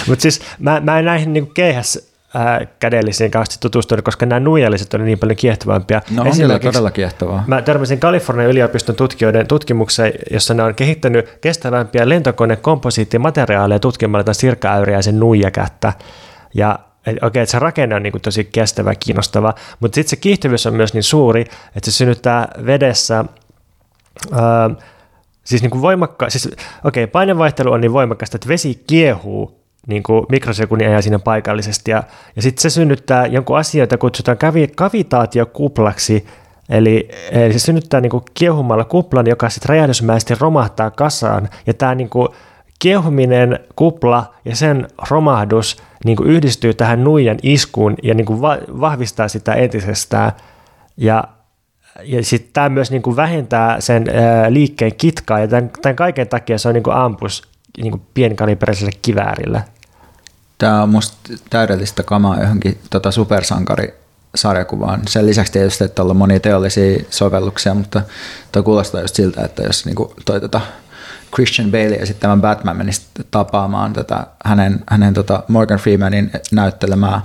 Mutta 0.06 0.22
siis 0.22 0.40
mä, 0.58 0.80
mä 0.80 0.98
en 0.98 1.04
näihin 1.04 1.32
niin 1.32 1.54
keihäs 1.54 2.11
ää, 2.34 2.66
kädellisiin 2.78 3.30
kanssa 3.30 3.60
tutustunut, 3.60 4.04
koska 4.04 4.26
nämä 4.26 4.40
nuijalliset 4.40 4.94
on 4.94 5.04
niin 5.04 5.18
paljon 5.18 5.36
kiehtovampia. 5.36 6.02
No 6.10 6.22
on 6.22 6.36
kyllä 6.36 6.58
todella 6.58 6.90
kiehtovaa. 6.90 7.44
Mä 7.46 7.62
törmäsin 7.62 8.00
Kalifornian 8.00 8.50
yliopiston 8.50 8.94
tutkijoiden 8.96 9.46
tutkimukseen, 9.46 10.12
jossa 10.30 10.54
ne 10.54 10.62
on 10.62 10.74
kehittänyt 10.74 11.38
kestävämpiä 11.40 12.08
lentokonekomposiittimateriaaleja 12.08 13.78
tutkimalla 13.78 14.24
tätä 14.24 14.34
sirkkaäyriäisen 14.34 15.20
nuijakättä. 15.20 15.92
Ja 16.54 16.78
okei, 17.06 17.26
okay, 17.26 17.42
että 17.42 17.50
se 17.50 17.58
rakenne 17.58 17.94
on 17.94 18.02
niin 18.02 18.12
kuin 18.12 18.22
tosi 18.22 18.44
kestävä 18.44 18.90
ja 18.90 18.94
kiinnostava, 18.94 19.54
mutta 19.80 19.94
sitten 19.94 20.10
se 20.10 20.16
kiihtyvyys 20.16 20.66
on 20.66 20.74
myös 20.74 20.94
niin 20.94 21.02
suuri, 21.02 21.40
että 21.76 21.90
se 21.90 21.92
synnyttää 21.92 22.48
vedessä 22.66 23.24
ää, 24.32 24.70
siis 25.44 25.62
niin 25.62 25.70
kuin 25.70 25.82
voimakka, 25.82 26.30
siis 26.30 26.46
okei, 26.84 27.04
okay, 27.04 27.06
painevaihtelu 27.06 27.72
on 27.72 27.80
niin 27.80 27.92
voimakasta, 27.92 28.36
että 28.36 28.48
vesi 28.48 28.82
kiehuu 28.86 29.61
niin 29.86 30.02
kuin 30.02 30.26
mikrosekunnin 30.28 30.88
ajan 30.88 31.02
siinä 31.02 31.18
paikallisesti. 31.18 31.90
Ja, 31.90 32.02
ja 32.36 32.42
sitten 32.42 32.62
se 32.62 32.70
synnyttää 32.70 33.26
jonkun 33.26 33.58
asian, 33.58 33.80
jota 33.80 33.98
kutsutaan 33.98 34.38
kavi, 34.38 34.68
kavitaatiokuplaksi, 34.76 36.26
eli, 36.68 37.08
eli 37.30 37.52
se 37.52 37.58
synnyttää 37.58 38.00
niin 38.00 38.10
kuin 38.10 38.24
kiehumalla 38.34 38.84
kuplan, 38.84 39.26
joka 39.26 39.50
sitten 39.50 39.68
räjähdysmäisesti 39.68 40.34
romahtaa 40.40 40.90
kasaan. 40.90 41.48
Ja 41.66 41.74
tämä 41.74 41.94
niin 41.94 42.10
kuin 42.10 42.28
kiehuminen 42.78 43.58
kupla 43.76 44.34
ja 44.44 44.56
sen 44.56 44.88
romahdus 45.10 45.76
niin 46.04 46.16
kuin 46.16 46.30
yhdistyy 46.30 46.74
tähän 46.74 47.04
nuijan 47.04 47.38
iskuun 47.42 47.94
ja 48.02 48.14
niin 48.14 48.24
kuin 48.24 48.40
va- 48.40 48.80
vahvistaa 48.80 49.28
sitä 49.28 49.54
entisestään. 49.54 50.32
Ja 50.96 51.24
ja 52.02 52.24
sitten 52.24 52.50
tämä 52.52 52.68
myös 52.68 52.90
niin 52.90 53.02
kuin 53.02 53.16
vähentää 53.16 53.80
sen 53.80 54.04
ää, 54.08 54.52
liikkeen 54.52 54.94
kitkaa, 54.96 55.38
ja 55.38 55.48
tämän, 55.48 55.70
tämän 55.82 55.96
kaiken 55.96 56.28
takia 56.28 56.58
se 56.58 56.68
on 56.68 56.74
niin 56.74 56.82
kuin 56.82 56.96
ampus 56.96 57.51
niin 57.78 57.90
kuin 57.90 58.02
pienikaliberiselle 58.14 58.92
kiväärillä. 59.02 59.62
Tämä 60.58 60.82
on 60.82 60.88
musta 60.88 61.16
täydellistä 61.50 62.02
kamaa 62.02 62.40
johonkin 62.40 62.78
tota 62.90 63.10
supersankari 63.10 63.94
sarjakuvaan. 64.34 65.02
Sen 65.08 65.26
lisäksi 65.26 65.52
tietysti, 65.52 65.84
että 65.84 66.02
on 66.02 66.16
monia 66.16 66.40
teollisia 66.40 67.04
sovelluksia, 67.10 67.74
mutta 67.74 68.02
tuo 68.52 68.62
kuulostaa 68.62 69.00
just 69.00 69.14
siltä, 69.14 69.44
että 69.44 69.62
jos 69.62 69.86
niinku 69.86 70.14
toi 70.24 70.40
tota 70.40 70.60
Christian 71.34 71.70
Bale 71.70 71.96
ja 71.96 72.06
sitten 72.06 72.20
tämän 72.20 72.40
Batman 72.40 72.76
menisi 72.76 73.06
tapaamaan 73.30 73.92
tätä 73.92 74.26
hänen, 74.44 74.84
hänen 74.90 75.14
tota 75.14 75.42
Morgan 75.48 75.78
Freemanin 75.78 76.30
näyttelemää 76.52 77.20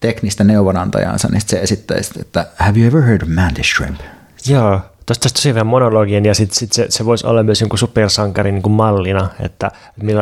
teknistä 0.00 0.44
neuvonantajansa, 0.44 1.28
niin 1.28 1.42
se 1.46 1.60
esittäisi, 1.60 2.20
että 2.20 2.46
have 2.56 2.78
you 2.78 2.88
ever 2.88 3.02
heard 3.02 3.22
of 3.22 3.28
Mandy 3.28 3.62
Shrimp? 3.64 4.00
Joo, 4.46 4.80
tuosta 5.06 5.28
tosi 5.28 5.48
hyvän 5.48 5.66
monologin 5.66 6.24
ja 6.24 6.34
sitten 6.34 6.58
sit 6.58 6.72
se, 6.72 6.86
se 6.88 7.04
voisi 7.04 7.26
olla 7.26 7.42
myös 7.42 7.60
jonkun 7.60 7.78
supersankarin 7.78 8.54
niin 8.54 8.62
kuin 8.62 8.72
mallina, 8.72 9.28
että 9.40 9.70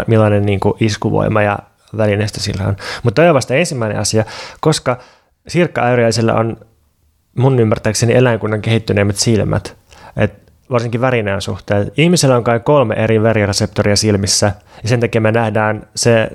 millainen 0.07 0.47
niin 0.47 0.61
kuin 0.61 0.75
iskuvoima 0.81 1.43
ja 1.43 1.59
välineistä 1.97 2.41
sillä 2.41 2.65
on. 2.67 2.77
Mutta 3.03 3.23
toi 3.23 3.29
on 3.29 3.35
vasta 3.35 3.55
ensimmäinen 3.55 3.99
asia, 3.99 4.25
koska 4.61 4.99
sirkkaäyriäisellä 5.49 6.35
on 6.35 6.57
mun 7.39 7.59
ymmärtääkseni 7.59 8.15
eläinkunnan 8.15 8.63
kehittyneimmät 8.63 9.17
silmät, 9.17 9.77
et 10.17 10.33
varsinkin 10.71 11.01
värinään 11.01 11.43
suhteen. 11.43 11.93
Ihmisellä 11.97 12.37
on 12.37 12.45
kai 12.45 12.61
kolme 12.61 12.95
eri 12.95 13.23
värireseptoria 13.23 13.97
silmissä, 13.97 14.53
ja 14.83 14.89
sen 14.89 15.01
takia 15.01 15.21
me 15.21 15.33
nähdään 15.33 15.87
se 15.97 16.29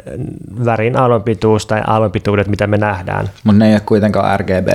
värin 0.65 0.97
aallonpituus 0.97 1.65
tai 1.65 1.81
aallonpituudet, 1.87 2.47
mitä 2.47 2.67
me 2.67 2.77
nähdään. 2.77 3.29
Mutta 3.43 3.59
ne 3.59 3.67
ei 3.67 3.73
ole 3.73 3.81
kuitenkaan 3.85 4.39
RGB. 4.39 4.67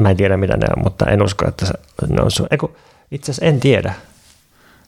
Mä 0.00 0.10
en 0.10 0.16
tiedä, 0.16 0.36
mitä 0.36 0.56
ne 0.56 0.66
on, 0.76 0.82
mutta 0.82 1.06
en 1.06 1.22
usko, 1.22 1.48
että 1.48 1.66
se, 1.66 1.72
ne 2.08 2.22
on 2.22 2.30
su- 2.40 2.46
Eiku, 2.50 2.76
itse 3.10 3.32
asiassa 3.32 3.46
en 3.46 3.60
tiedä. 3.60 3.94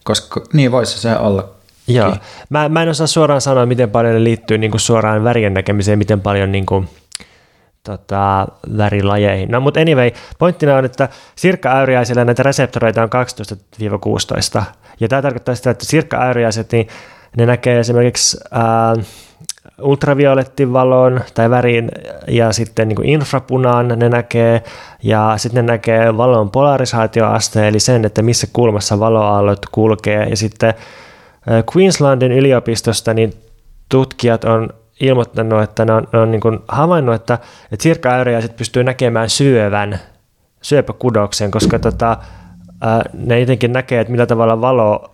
Koska 0.05 0.45
niin 0.53 0.73
voisi 0.73 0.99
se 0.99 1.17
olla. 1.17 1.49
Joo. 1.89 2.17
Mä, 2.49 2.69
mä 2.69 2.83
en 2.83 2.89
osaa 2.89 3.07
suoraan 3.07 3.41
sanoa, 3.41 3.67
miten 3.67 3.91
paljon 3.91 4.15
ne 4.15 4.25
liittyy 4.25 4.59
niin 4.59 4.71
kuin 4.71 4.81
suoraan 4.81 5.25
värien 5.25 5.55
näkemiseen, 5.55 5.99
miten 5.99 6.21
paljon 6.21 6.53
niin 6.53 6.67
kuin, 6.67 6.89
tota, 7.85 8.49
värilajeihin. 8.79 9.51
No 9.51 9.61
mutta 9.61 9.81
anyway, 9.81 10.11
pointtina 10.39 10.77
on, 10.77 10.85
että 10.85 11.09
sirkka-äyriäisillä 11.37 12.25
näitä 12.25 12.43
reseptoreita 12.43 13.03
on 13.03 13.11
12-16. 14.61 14.63
Ja 15.01 15.09
tämä 15.09 15.23
tarkoittaa 15.23 15.55
sitä, 15.55 15.71
että 15.71 15.87
sirkka-äyriäiset, 15.87 16.73
niin 16.73 16.89
ne 17.37 17.47
näkee 17.47 17.79
esimerkiksi 17.79 18.39
ää, 18.51 18.95
ultraviolettivalon 19.81 21.21
tai 21.35 21.51
värin 21.51 21.91
ja 22.29 22.53
sitten 22.53 22.89
niin 22.89 23.05
infrapunaan 23.05 23.89
ne 23.89 24.09
näkee. 24.09 24.63
Ja 25.03 25.35
sitten 25.37 25.67
ne 25.67 25.73
näkee 25.73 26.17
valon 26.17 26.51
polarisaatioasteen 26.51 27.67
eli 27.67 27.81
sen, 27.81 28.05
että 28.05 28.23
missä 28.23 28.47
kulmassa 28.53 28.99
valoaallot 29.01 29.67
kulkee. 29.73 30.27
Ja 30.29 30.37
sitten 30.37 30.75
Queenslandin 31.77 32.33
yliopistosta 32.33 33.15
niin 33.15 33.33
tutkijat 33.89 34.45
on 34.45 34.69
ilmoittanut, 35.01 35.63
että 35.63 35.85
ne 35.85 35.93
on, 35.93 36.09
ne 36.13 36.19
on 36.19 36.31
niin 36.31 36.41
kuin 36.41 36.59
havainnut, 36.69 37.15
että, 37.15 37.39
että 37.73 37.83
sirkkaäyriäiset 37.83 38.57
pystyy 38.57 38.85
näkemään 38.85 39.31
syövän, 39.31 39.99
syöpäkudoksen, 40.63 41.51
koska 41.51 41.79
tota, 41.79 42.17
ne 43.13 43.41
jotenkin 43.41 43.73
näkee, 43.73 44.01
että 44.01 44.11
millä 44.11 44.27
tavalla 44.27 44.61
valo 44.61 45.12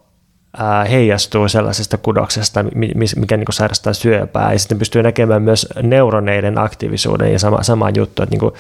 heijastuu 0.91 1.49
sellaisesta 1.49 1.99
kudoksesta, 1.99 2.65
mikä 3.17 3.37
niin 3.37 3.47
sairastaa 3.51 3.93
syöpää. 3.93 4.53
Ja 4.53 4.59
sitten 4.59 4.79
pystyy 4.79 5.03
näkemään 5.03 5.43
myös 5.43 5.67
neuroneiden 5.83 6.59
aktiivisuuden 6.59 7.33
ja 7.33 7.39
sama, 7.39 7.63
sama 7.63 7.91
juttu, 7.91 8.23
että 8.23 8.33
niin 8.33 8.41
kuin, 8.41 8.55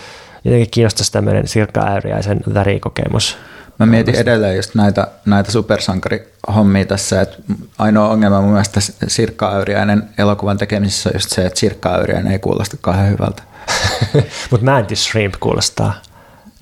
jotenkin 0.44 0.70
kiinnostaisi 0.70 1.12
tämmöinen 1.12 1.48
sirkkaääriäisen 1.48 2.40
värikokemus. 2.54 3.38
Mä 3.78 3.86
mietin 3.86 4.14
edelleen 4.14 4.56
just 4.56 4.74
näitä, 4.74 5.08
näitä 5.26 5.52
supersankarihommia 5.52 6.84
tässä, 6.84 7.20
että 7.20 7.36
ainoa 7.78 8.08
ongelma 8.08 8.40
mun 8.40 8.50
mielestä 8.50 8.80
sirkkaäyriäinen 9.06 10.02
elokuvan 10.18 10.58
tekemisessä 10.58 11.08
on 11.08 11.14
just 11.14 11.30
se, 11.30 11.46
että 11.46 11.60
sirkkaäyriäinen 11.60 12.32
ei 12.32 12.38
kuulosta 12.38 12.76
kauhean 12.80 13.10
hyvältä. 13.10 13.42
Mutta 14.50 14.64
Mantis 14.64 15.04
Shrimp 15.04 15.34
kuulostaa 15.40 15.94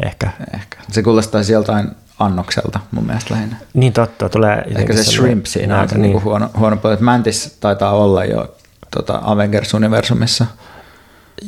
ehkä. 0.06 0.30
Ehkä. 0.54 0.78
Se 0.92 1.02
kuulostaa 1.02 1.40
joltain 1.52 1.90
annokselta 2.18 2.80
mun 2.90 3.06
mielestä 3.06 3.34
lähinnä. 3.34 3.56
Niin 3.74 3.92
totta, 3.92 4.28
tulee... 4.28 4.64
Ehkä 4.76 4.92
se 4.92 5.04
shrimp 5.04 5.46
siinä 5.46 5.80
on 5.80 5.88
niin. 5.88 6.02
Niinku 6.02 6.20
huono, 6.20 6.50
huono 6.58 6.76
puoli. 6.76 6.96
Mantis 7.00 7.56
taitaa 7.60 7.92
olla 7.92 8.24
jo 8.24 8.56
tota 8.90 9.20
Avengers-universumissa. 9.22 10.46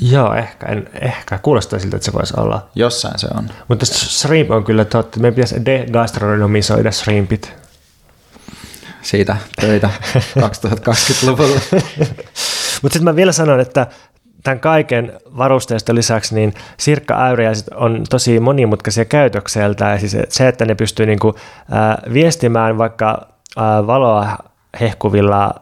Joo, 0.00 0.34
ehkä, 0.34 0.66
en, 0.66 0.90
ehkä. 1.00 1.38
Kuulostaa 1.38 1.78
siltä, 1.78 1.96
että 1.96 2.06
se 2.06 2.12
voisi 2.12 2.34
olla. 2.36 2.68
Jossain 2.74 3.18
se 3.18 3.28
on. 3.34 3.50
Mutta 3.68 3.86
shrimp 3.86 4.50
on 4.50 4.64
kyllä 4.64 4.84
totta. 4.84 5.20
Meidän 5.20 5.34
pitäisi 5.34 5.64
degastronomisoida 5.64 6.92
shrimpit. 6.92 7.52
Siitä 9.02 9.36
töitä 9.60 9.90
2020-luvulla. 10.38 11.60
Mutta 12.82 12.92
sitten 12.94 13.04
mä 13.04 13.16
vielä 13.16 13.32
sanon, 13.32 13.60
että 13.60 13.86
tämän 14.48 14.60
kaiken 14.60 15.12
varusteista 15.38 15.94
lisäksi 15.94 16.34
niin 16.34 16.54
sirkka-äyriäiset 16.76 17.68
on 17.74 18.04
tosi 18.10 18.40
monimutkaisia 18.40 19.04
käytökseltä. 19.04 19.84
Ja 19.84 19.98
siis 19.98 20.16
se, 20.28 20.48
että 20.48 20.64
ne 20.64 20.74
pystyy 20.74 21.06
niin 21.06 21.18
kuin, 21.18 21.34
äh, 21.72 22.12
viestimään 22.12 22.78
vaikka 22.78 23.26
äh, 23.58 23.86
valoa 23.86 24.36
hehkuvilla 24.80 25.54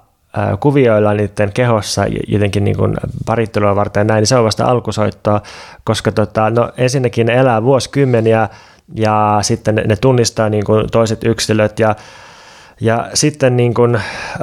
kuvioilla 0.60 1.14
niiden 1.14 1.52
kehossa 1.52 2.02
jotenkin 2.28 2.64
niin 2.64 2.76
kuin 2.76 2.96
parittelua 3.26 3.76
varten 3.76 4.06
näin, 4.06 4.18
niin 4.18 4.26
se 4.26 4.36
on 4.36 4.44
vasta 4.44 4.64
alkusoittoa, 4.64 5.40
koska 5.84 6.12
tota, 6.12 6.50
no, 6.50 6.72
ensinnäkin 6.76 7.26
ne 7.26 7.34
elää 7.34 7.62
vuosikymmeniä 7.62 8.48
ja 8.94 9.38
sitten 9.42 9.74
ne 9.74 9.96
tunnistaa 9.96 10.48
niin 10.48 10.64
kuin 10.64 10.86
toiset 10.92 11.24
yksilöt 11.24 11.78
ja 11.78 11.96
ja 12.80 13.10
sitten 13.14 13.56
niin 13.56 13.74
kun, 13.74 14.00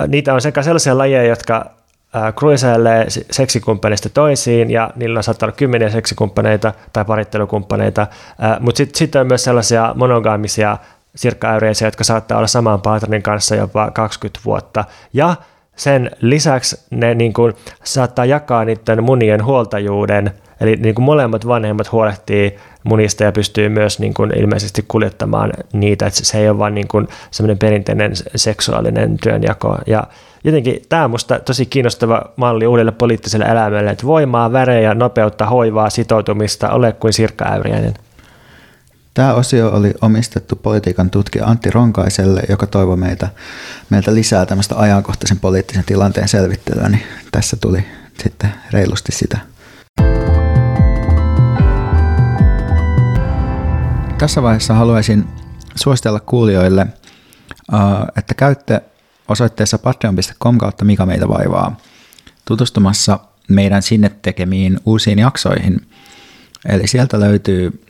niitä 0.08 0.34
on 0.34 0.41
sekä 0.41 0.64
sellaisia 0.64 0.98
lajeja, 0.98 1.24
jotka 1.24 1.72
kruisailee 2.36 3.05
seksikumppaneista 3.32 4.09
toisiin 4.09 4.72
ja 4.72 4.89
niillä 4.95 5.22
saattaa 5.22 5.47
olla 5.47 5.55
kymmeniä 5.55 5.89
seksikumppaneita 5.89 6.74
tai 6.93 7.05
parittelukumppaneita, 7.05 8.07
mutta 8.59 8.78
sitten 8.78 8.97
sit 8.97 9.16
on 9.16 9.28
myös 9.28 9.43
sellaisia 9.43 9.93
monogaamisia 9.97 10.78
sirkkaäyreisiä, 11.16 11.88
jotka 11.88 12.03
saattaa 12.03 12.38
olla 12.38 12.47
saman 12.47 12.82
partnerin 12.82 13.24
kanssa 13.24 13.55
jopa 13.55 13.91
20 13.91 14.39
vuotta. 14.45 14.86
Ja 15.14 15.36
sen 15.76 16.11
lisäksi 16.20 16.86
ne 16.89 17.16
niin 17.16 17.34
kuin, 17.34 17.53
saattaa 17.84 18.26
jakaa 18.26 18.66
niiden 18.66 19.03
munien 19.03 19.45
huoltajuuden, 19.45 20.32
eli 20.61 20.76
niin 20.76 20.95
kuin 20.95 21.05
molemmat 21.05 21.47
vanhemmat 21.47 21.91
huolehtii 21.91 22.57
munista 22.84 23.24
ja 23.24 23.32
pystyy 23.32 23.70
myös 23.70 23.99
niin 23.99 24.14
kuin 24.14 24.39
ilmeisesti 24.39 24.86
kuljettamaan 24.88 25.53
niitä, 25.74 26.05
että 26.05 26.26
se 26.26 26.38
ei 26.38 26.49
ole 26.49 26.57
vain 26.57 26.76
niin 26.76 26.88
semmoinen 27.32 27.57
perinteinen 27.57 28.11
seksuaalinen 28.36 29.18
työnjako. 29.18 29.78
Ja 29.88 30.03
jotenkin 30.44 30.82
tämä 30.89 31.04
on 31.04 31.10
minusta 31.10 31.39
tosi 31.39 31.66
kiinnostava 31.66 32.22
malli 32.36 32.68
uudelle 32.68 32.91
poliittiselle 32.91 33.46
elämälle, 33.46 33.91
että 33.91 34.06
voimaa, 34.06 34.52
värejä, 34.52 34.94
nopeutta, 34.94 35.46
hoivaa, 35.46 35.89
sitoutumista, 35.89 36.70
ole 36.70 36.91
kuin 36.91 37.14
Sirkka 37.14 37.46
Äyriäinen. 37.46 37.94
Tämä 39.14 39.34
osio 39.34 39.70
oli 39.70 39.94
omistettu 40.02 40.56
politiikan 40.56 41.10
tutkija 41.10 41.46
Antti 41.46 41.72
Ronkaiselle, 41.72 42.41
joka 42.50 42.68
toivoi 42.68 42.98
meitä, 42.98 43.28
meiltä 43.89 44.14
lisää 44.14 44.46
tämmöistä 44.46 44.76
ajankohtaisen 44.78 45.39
poliittisen 45.39 45.84
tilanteen 45.86 46.28
selvittelyä, 46.28 46.89
niin 46.89 47.04
tässä 47.32 47.58
tuli 47.58 47.86
sitten 48.24 48.54
reilusti 48.72 49.12
sitä. 49.12 49.38
Tässä 54.18 54.44
vaiheessa 54.44 54.74
haluaisin 54.74 55.28
suositella 55.76 56.20
kuulijoille, 56.20 56.88
että 58.18 58.34
käytte 58.34 58.82
osoitteessa 59.34 59.78
patreon.com 59.78 60.58
kautta 60.58 60.86
mikä 60.86 61.06
meitä 61.06 61.28
vaivaa 61.28 61.78
tutustumassa 62.46 63.20
meidän 63.48 63.82
sinne 63.82 64.12
tekemiin 64.22 64.80
uusiin 64.86 65.20
jaksoihin. 65.20 65.88
Eli 66.70 66.88
sieltä 66.88 67.20
löytyy 67.20 67.84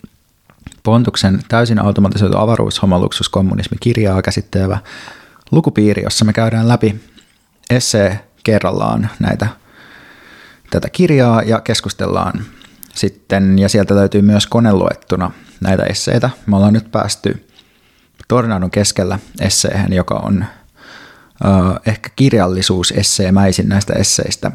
Pontuksen 0.82 1.40
täysin 1.48 1.78
automatisoitu 1.78 2.38
avaruushomoluksuskommunismi-kirjaa 2.38 4.22
käsittelevä 4.22 4.78
lukupiiri, 5.50 6.02
jossa 6.02 6.24
me 6.24 6.32
käydään 6.32 6.68
läpi 6.68 7.00
essee 7.70 8.24
kerrallaan 8.44 9.10
näitä, 9.20 9.46
tätä 10.70 10.88
kirjaa 10.90 11.42
ja 11.42 11.60
keskustellaan 11.60 12.44
sitten, 12.94 13.58
ja 13.58 13.68
sieltä 13.68 13.94
löytyy 13.94 14.22
myös 14.22 14.46
koneluettuna 14.46 15.30
näitä 15.60 15.82
esseitä. 15.82 16.30
Me 16.46 16.56
ollaan 16.56 16.72
nyt 16.72 16.92
päästy 16.92 17.46
Tornadon 18.28 18.70
keskellä 18.70 19.18
esseehen, 19.40 19.92
joka 19.92 20.14
on 20.14 20.44
ehkä 21.86 22.10
kirjallisuusesseemäisin 22.16 23.68
näistä 23.68 23.92
esseistä 23.92 24.50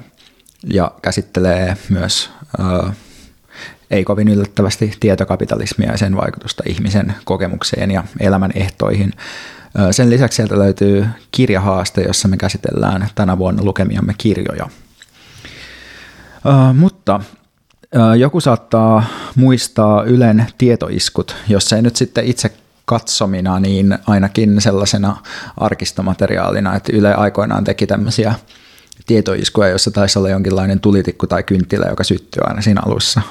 ja 0.64 0.92
käsittelee 1.02 1.78
myös 1.90 2.30
uh, 2.60 2.92
ei 3.92 4.04
kovin 4.04 4.28
yllättävästi 4.28 4.94
tietokapitalismia 5.00 5.92
ja 5.92 5.98
sen 5.98 6.16
vaikutusta 6.16 6.64
ihmisen 6.66 7.16
kokemukseen 7.26 7.92
ja 7.92 8.04
elämän 8.20 8.52
ehtoihin. 8.56 9.14
Sen 9.92 10.10
lisäksi 10.10 10.36
sieltä 10.36 10.60
löytyy 10.60 11.08
kirjahaaste, 11.32 12.02
jossa 12.02 12.28
me 12.28 12.38
käsitellään 12.38 13.08
tänä 13.16 13.38
vuonna 13.38 13.64
lukemiamme 13.64 14.14
kirjoja. 14.18 14.70
Mutta 16.74 17.20
joku 18.20 18.42
saattaa 18.42 19.04
muistaa 19.36 20.04
Ylen 20.04 20.48
tietoiskut, 20.58 21.36
jos 21.48 21.74
ei 21.74 21.82
nyt 21.82 21.96
sitten 21.96 22.26
itse 22.26 22.52
katsomina, 22.90 23.60
niin 23.60 23.98
ainakin 24.08 24.62
sellaisena 24.62 25.16
arkistomateriaalina, 25.58 26.76
että 26.76 26.92
Yle 26.96 27.14
aikoinaan 27.14 27.64
teki 27.64 27.88
tämmöisiä 27.88 28.34
tietoiskuja, 29.06 29.70
jossa 29.70 29.92
taisi 29.92 30.20
olla 30.20 30.30
jonkinlainen 30.30 30.80
tulitikku 30.80 31.28
tai 31.28 31.44
kynttilä, 31.44 31.86
joka 31.90 32.04
syttyy 32.04 32.42
aina 32.46 32.62
siinä 32.62 32.82
alussa. 32.86 33.22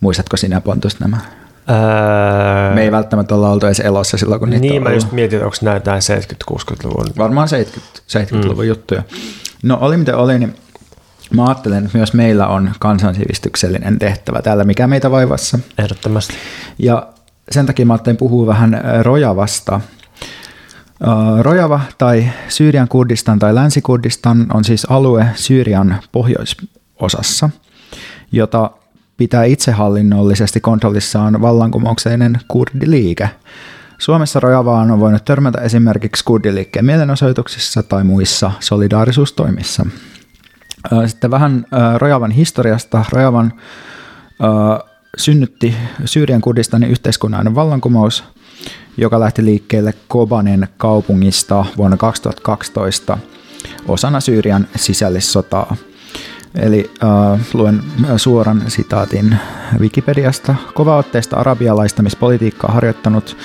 Muistatko 0.00 0.36
sinä 0.36 0.60
Pontus 0.60 1.00
nämä? 1.00 1.16
Ää... 1.66 2.74
Me 2.74 2.82
ei 2.82 2.92
välttämättä 2.92 3.34
olla 3.34 3.50
oltu 3.50 3.66
edes 3.66 3.80
elossa 3.80 4.18
silloin, 4.18 4.40
kun 4.40 4.50
niitä 4.50 4.66
Niin, 4.66 4.82
mä 4.82 4.92
just 4.92 5.12
mietin, 5.12 5.44
onko 5.44 5.56
nämä 5.62 5.76
jotain 5.76 6.02
70-60-luvun. 6.50 7.06
Varmaan 7.18 7.48
70, 7.48 8.00
70-luvun 8.00 8.64
mm. 8.64 8.68
juttuja. 8.68 9.02
No 9.62 9.78
oli 9.80 9.96
miten 9.96 10.16
oli, 10.16 10.38
niin 10.38 10.54
mä 11.34 11.44
ajattelen, 11.44 11.84
että 11.84 11.98
myös 11.98 12.12
meillä 12.12 12.46
on 12.46 12.72
kansansivistyksellinen 12.78 13.98
tehtävä 13.98 14.42
täällä, 14.42 14.64
mikä 14.64 14.86
meitä 14.86 15.10
vaivassa. 15.10 15.58
Ehdottomasti. 15.78 16.34
Ja 16.78 17.13
sen 17.50 17.66
takia 17.66 17.86
mä 17.86 17.92
ajattelin 17.92 18.16
puhua 18.16 18.46
vähän 18.46 18.80
Rojavasta. 19.02 19.80
Rojava 21.40 21.80
tai 21.98 22.30
Syyrian 22.48 22.88
Kurdistan 22.88 23.38
tai 23.38 23.54
Länsi-Kurdistan 23.54 24.46
on 24.54 24.64
siis 24.64 24.86
alue 24.90 25.26
Syyrian 25.34 25.96
pohjoisosassa, 26.12 27.50
jota 28.32 28.70
pitää 29.16 29.44
itsehallinnollisesti 29.44 30.60
kontrollissaan 30.60 31.40
vallankumoukseinen 31.40 32.38
kurdiliike. 32.48 33.30
Suomessa 33.98 34.40
Rojavaan 34.40 34.90
on 34.90 35.00
voinut 35.00 35.24
törmätä 35.24 35.60
esimerkiksi 35.60 36.24
kurdiliikkeen 36.24 36.84
mielenosoituksissa 36.84 37.82
tai 37.82 38.04
muissa 38.04 38.50
solidaarisuustoimissa. 38.60 39.86
Sitten 41.06 41.30
vähän 41.30 41.66
Rojavan 41.98 42.30
historiasta. 42.30 43.04
Rojavan 43.12 43.52
synnytti 45.16 45.74
Syyrian 46.04 46.40
Kurdistanin 46.40 46.90
yhteiskunnallinen 46.90 47.54
vallankumous, 47.54 48.24
joka 48.96 49.20
lähti 49.20 49.44
liikkeelle 49.44 49.94
Kobanen 50.08 50.68
kaupungista 50.76 51.64
vuonna 51.76 51.96
2012 51.96 53.18
osana 53.88 54.20
Syyrian 54.20 54.66
sisällissotaa– 54.76 55.76
Eli 56.54 56.90
äh, 57.04 57.40
luen 57.52 57.82
suoran 58.16 58.62
sitaatin 58.68 59.36
Wikipediasta. 59.78 60.54
Kovaotteista 60.74 61.36
arabialaistamispolitiikkaa 61.36 62.72
harjoittanut 62.72 63.36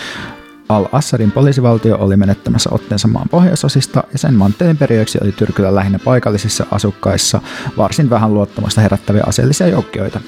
Al-Assadin 0.69 1.31
poliisivaltio 1.31 1.97
oli 1.97 2.17
menettämässä 2.17 2.69
otteensa 2.73 3.07
maan 3.07 3.29
pohjoisosista 3.29 4.03
ja 4.11 4.17
sen 4.19 4.33
mantelin 4.33 4.77
periöksi 4.77 5.17
oli 5.21 5.31
tyrkyllä 5.31 5.75
lähinnä 5.75 5.99
paikallisissa 5.99 6.65
asukkaissa 6.71 7.41
varsin 7.77 8.09
vähän 8.09 8.33
luottamusta 8.33 8.81
herättäviä 8.81 9.23
aseellisia 9.27 9.67
joukkioita. 9.67 10.19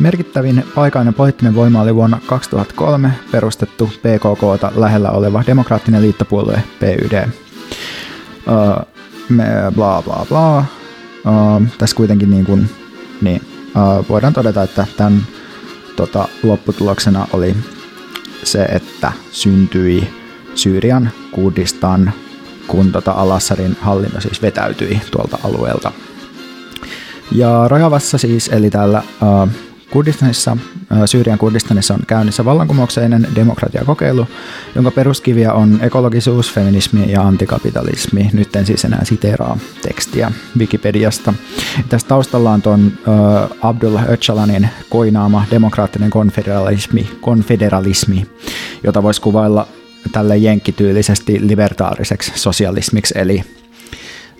Merkittävin 0.00 0.64
paikallinen 0.74 1.14
poliittinen 1.14 1.54
voima 1.54 1.80
oli 1.80 1.94
vuonna 1.94 2.20
2003 2.26 3.12
perustettu 3.30 3.86
PKKta 3.86 4.72
lähellä 4.74 5.10
oleva 5.10 5.42
demokraattinen 5.46 6.02
liittopuolue 6.02 6.62
PYD. 6.78 7.28
Uh, 8.46 8.86
me 9.28 9.46
bla 9.74 10.02
bla 10.02 10.26
bla 10.28 10.58
uh, 10.58 11.66
tässä 11.78 11.96
kuitenkin 11.96 12.30
niin 12.30 12.44
kuin, 12.44 12.70
niin, 13.20 13.42
uh, 13.66 14.08
voidaan 14.08 14.32
todeta, 14.32 14.62
että 14.62 14.86
tämän 14.96 15.22
tota, 15.96 16.28
lopputuloksena 16.42 17.26
oli 17.32 17.56
se, 18.44 18.62
että 18.62 19.12
syntyi 19.30 20.10
Syyrian 20.54 21.10
Kurdistan, 21.30 22.12
kun 22.66 22.92
tota 22.92 23.12
Al-Assadin 23.12 23.76
hallinto 23.80 24.20
siis 24.20 24.42
vetäytyi 24.42 25.00
tuolta 25.10 25.38
alueelta. 25.44 25.92
Ja 27.32 27.68
Rajavassa 27.68 28.18
siis, 28.18 28.48
eli 28.48 28.70
täällä 28.70 29.02
uh, 29.22 29.48
Kurdistanissa, 29.90 30.56
Syyrian 31.06 31.38
Kurdistanissa 31.38 31.94
on 31.94 32.00
käynnissä 32.06 32.44
vallankumoukseinen 32.44 33.28
demokratiakokeilu, 33.34 34.26
jonka 34.74 34.90
peruskiviä 34.90 35.52
on 35.52 35.78
ekologisuus, 35.82 36.52
feminismi 36.52 37.12
ja 37.12 37.22
antikapitalismi. 37.22 38.30
Nyt 38.32 38.56
en 38.56 38.66
siis 38.66 38.84
enää 38.84 39.04
siteeraa 39.04 39.58
tekstiä 39.82 40.32
Wikipediasta. 40.58 41.34
Tässä 41.88 42.08
taustalla 42.08 42.50
on 42.52 42.62
tuon 42.62 42.86
uh, 42.86 43.68
Abdullah 43.68 44.10
Öcalanin 44.10 44.68
koinaama 44.90 45.44
demokraattinen 45.50 46.10
konfederalismi, 46.10 47.10
konfederalismi 47.20 48.26
jota 48.84 49.02
voisi 49.02 49.20
kuvailla 49.20 49.66
tälle 50.12 50.36
jenkkityylisesti 50.36 51.48
libertaariseksi 51.48 52.32
sosialismiksi, 52.34 53.14
eli 53.16 53.44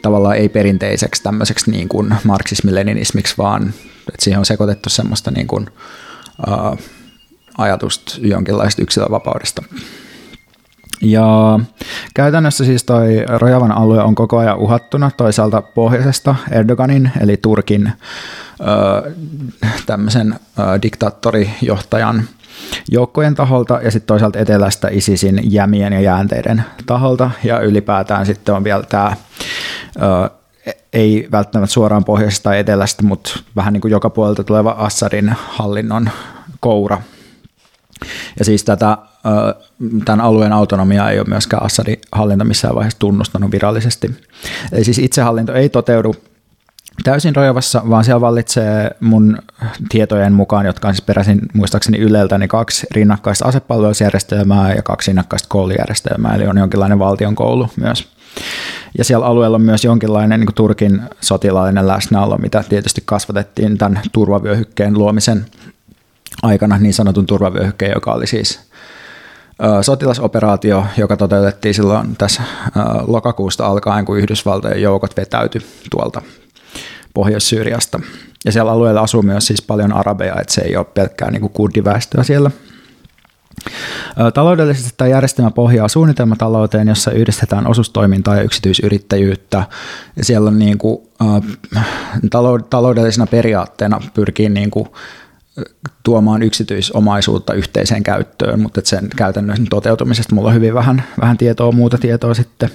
tavallaan 0.02 0.36
ei 0.36 0.48
perinteiseksi 0.48 1.22
tämmöiseksi 1.22 1.70
niin 1.70 1.88
kuin 1.88 2.14
marksismi-leninismiksi, 2.24 3.34
vaan 3.38 3.68
että 4.08 4.24
siihen 4.24 4.38
on 4.38 4.46
sekoitettu 4.46 4.90
semmoista 4.90 5.30
niin 5.30 5.46
kuin, 5.46 5.66
ää, 6.46 6.76
ajatusta 7.58 8.18
jonkinlaista 8.20 8.82
yksilövapaudesta. 8.82 9.62
Ja 11.02 11.60
käytännössä 12.14 12.64
siis 12.64 12.84
toi 12.84 13.24
Rojavan 13.38 13.72
alue 13.72 14.02
on 14.02 14.14
koko 14.14 14.38
ajan 14.38 14.58
uhattuna 14.58 15.10
toisaalta 15.16 15.62
pohjoisesta 15.62 16.34
Erdoganin 16.50 17.10
eli 17.20 17.36
Turkin 17.36 17.92
ö, 18.60 19.12
tämmöisen 19.86 20.32
ö, 20.32 20.62
diktaattorijohtajan 20.82 22.24
joukkojen 22.90 23.34
taholta 23.34 23.80
ja 23.82 23.90
sitten 23.90 24.06
toisaalta 24.06 24.38
etelästä 24.38 24.88
ISISin 24.88 25.40
jämien 25.44 25.92
ja 25.92 26.00
jäänteiden 26.00 26.64
taholta 26.86 27.30
ja 27.44 27.60
ylipäätään 27.60 28.26
sitten 28.26 28.54
on 28.54 28.64
vielä 28.64 28.82
tämä 28.82 29.16
ei 30.92 31.28
välttämättä 31.32 31.72
suoraan 31.72 32.04
pohjoisesta 32.04 32.42
tai 32.42 32.58
etelästä, 32.58 33.02
mutta 33.02 33.40
vähän 33.56 33.72
niin 33.72 33.80
kuin 33.80 33.92
joka 33.92 34.10
puolelta 34.10 34.44
tuleva 34.44 34.70
Assadin 34.70 35.34
hallinnon 35.48 36.10
koura. 36.60 37.02
Ja 38.38 38.44
siis 38.44 38.64
tätä, 38.64 38.98
tämän 40.04 40.20
alueen 40.20 40.52
autonomiaa 40.52 41.10
ei 41.10 41.18
ole 41.18 41.28
myöskään 41.28 41.62
Assadin 41.62 42.00
hallinto 42.12 42.44
missään 42.44 42.74
vaiheessa 42.74 42.98
tunnustanut 42.98 43.52
virallisesti. 43.52 44.10
Eli 44.72 44.84
siis 44.84 44.98
itsehallinto 44.98 45.54
ei 45.54 45.68
toteudu 45.68 46.14
täysin 47.04 47.36
Rojavassa, 47.36 47.82
vaan 47.90 48.04
siellä 48.04 48.20
vallitsee 48.20 48.90
mun 49.00 49.38
tietojen 49.88 50.32
mukaan, 50.32 50.66
jotka 50.66 50.88
on 50.88 50.94
siis 50.94 51.04
peräisin 51.04 51.40
muistaakseni 51.54 51.98
Yleltä, 51.98 52.38
niin 52.38 52.48
kaksi 52.48 52.86
rinnakkaista 52.90 53.44
asepalvelusjärjestelmää 53.44 54.74
ja 54.74 54.82
kaksi 54.82 55.10
rinnakkaista 55.10 55.48
koulujärjestelmää, 55.48 56.34
eli 56.34 56.46
on 56.46 56.58
jonkinlainen 56.58 56.98
valtion 56.98 57.34
koulu 57.34 57.68
myös. 57.76 58.08
Ja 58.98 59.04
siellä 59.04 59.26
alueella 59.26 59.54
on 59.54 59.62
myös 59.62 59.84
jonkinlainen 59.84 60.40
niin 60.40 60.54
Turkin 60.54 61.02
sotilaallinen 61.20 61.88
läsnäolo, 61.88 62.38
mitä 62.38 62.64
tietysti 62.68 63.02
kasvatettiin 63.04 63.78
tämän 63.78 64.00
turvavyöhykkeen 64.12 64.98
luomisen 64.98 65.46
aikana, 66.42 66.78
niin 66.78 66.94
sanotun 66.94 67.26
turvavyöhykkeen, 67.26 67.92
joka 67.94 68.12
oli 68.12 68.26
siis 68.26 68.60
sotilasoperaatio, 69.82 70.84
joka 70.96 71.16
toteutettiin 71.16 71.74
silloin 71.74 72.16
tässä 72.16 72.42
lokakuusta 73.06 73.66
alkaen, 73.66 74.04
kun 74.04 74.18
Yhdysvaltojen 74.18 74.82
joukot 74.82 75.16
vetäytyi 75.16 75.62
tuolta 75.90 76.22
Pohjois-Syyriasta. 77.20 78.00
Ja 78.44 78.52
siellä 78.52 78.72
alueella 78.72 79.00
asuu 79.00 79.22
myös 79.22 79.46
siis 79.46 79.62
paljon 79.62 79.92
arabeja, 79.92 80.40
että 80.40 80.52
se 80.52 80.60
ei 80.60 80.76
ole 80.76 80.84
pelkkää 80.84 81.30
niin 81.30 81.50
kurdiväestöä 81.50 82.22
siellä. 82.22 82.50
Taloudellisesti 84.34 84.90
tämä 84.96 85.08
järjestelmä 85.08 85.50
pohjaa 85.50 85.88
suunnitelmatalouteen, 85.88 86.88
jossa 86.88 87.10
yhdistetään 87.10 87.66
osuustoimintaa 87.66 88.36
ja 88.36 88.42
yksityisyrittäjyyttä. 88.42 89.64
Ja 90.16 90.24
siellä 90.24 90.48
on 90.48 90.58
niin 90.58 90.78
kuin, 90.78 91.08
taloudellisena 92.70 93.26
periaatteena 93.26 94.00
pyrkii 94.14 94.48
niin 94.48 94.70
kuin, 94.70 94.88
tuomaan 96.02 96.42
yksityisomaisuutta 96.42 97.54
yhteiseen 97.54 98.02
käyttöön, 98.02 98.60
mutta 98.60 98.80
sen 98.84 99.08
käytännön 99.16 99.66
toteutumisesta 99.70 100.34
mulla 100.34 100.48
on 100.48 100.54
hyvin 100.54 100.74
vähän, 100.74 101.04
vähän 101.20 101.38
tietoa, 101.38 101.72
muuta 101.72 101.98
tietoa 101.98 102.34
sitten. 102.34 102.70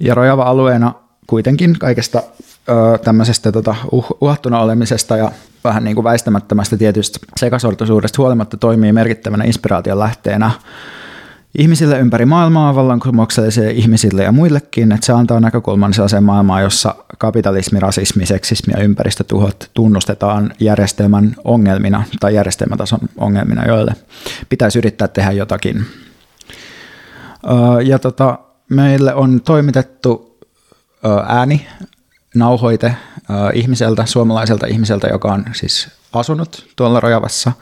Ja 0.00 0.14
rojava 0.14 0.42
alueena 0.42 0.94
kuitenkin 1.28 1.78
kaikesta 1.78 2.22
ö, 2.68 2.98
tämmöisestä 2.98 3.52
tota, 3.52 3.74
uh, 3.92 4.06
uhattuna 4.20 4.60
olemisesta 4.60 5.16
ja 5.16 5.32
vähän 5.64 5.84
niin 5.84 5.94
kuin 5.94 6.04
väistämättömästä 6.04 6.76
tietystä 6.76 7.18
sekasortoisuudesta 7.36 8.22
huolimatta 8.22 8.56
toimii 8.56 8.92
merkittävänä 8.92 9.44
inspiraation 9.44 9.98
lähteenä 9.98 10.50
ihmisille 11.58 11.98
ympäri 11.98 12.26
maailmaa, 12.26 12.74
vallankumouksellisille 12.74 13.70
ihmisille 13.70 14.22
ja 14.22 14.32
muillekin, 14.32 14.92
että 14.92 15.06
se 15.06 15.12
antaa 15.12 15.40
näkökulman 15.40 15.94
sellaiseen 15.94 16.24
maailmaan, 16.24 16.62
jossa 16.62 16.94
kapitalismi, 17.18 17.80
rasismi, 17.80 18.26
seksismi 18.26 18.72
ja 18.76 18.82
ympäristötuhot 18.82 19.70
tunnustetaan 19.74 20.52
järjestelmän 20.60 21.36
ongelmina 21.44 22.04
tai 22.20 22.34
järjestelmätason 22.34 23.00
ongelmina, 23.16 23.64
joille 23.64 23.94
pitäisi 24.48 24.78
yrittää 24.78 25.08
tehdä 25.08 25.32
jotakin. 25.32 25.86
Ja 27.84 27.98
tota, 27.98 28.38
meille 28.68 29.14
on 29.14 29.40
toimitettu 29.40 30.27
ääni, 31.26 31.66
nauhoite 32.34 32.94
ihmiseltä, 33.54 34.06
suomalaiselta 34.06 34.66
ihmiseltä, 34.66 35.06
joka 35.06 35.32
on 35.32 35.44
siis 35.52 35.88
asunut 36.12 36.66
tuolla 36.76 37.00
Rojavassa 37.00 37.52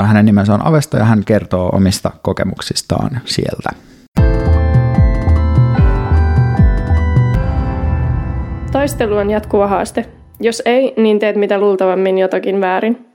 hänen 0.00 0.24
nimensä 0.24 0.54
on 0.54 0.66
Avesta 0.66 0.96
ja 0.98 1.04
hän 1.04 1.24
kertoo 1.24 1.68
omista 1.68 2.10
kokemuksistaan 2.22 3.20
sieltä. 3.24 3.70
Taistelu 8.72 9.16
on 9.16 9.30
jatkuva 9.30 9.66
haaste. 9.66 10.06
Jos 10.40 10.62
ei, 10.64 10.94
niin 10.96 11.18
teet 11.18 11.36
mitä 11.36 11.58
luultavammin 11.58 12.18
jotakin 12.18 12.60
väärin. 12.60 13.06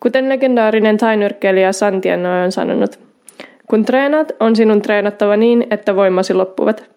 Kuten 0.00 0.28
legendaarinen 0.28 0.96
tainyrkkeilijä 0.96 1.72
Santiano 1.72 2.44
on 2.44 2.52
sanonut, 2.52 3.00
kun 3.70 3.84
treenaat, 3.84 4.32
on 4.40 4.56
sinun 4.56 4.82
treenattava 4.82 5.36
niin, 5.36 5.66
että 5.70 5.96
voimasi 5.96 6.34
loppuvat. 6.34 6.95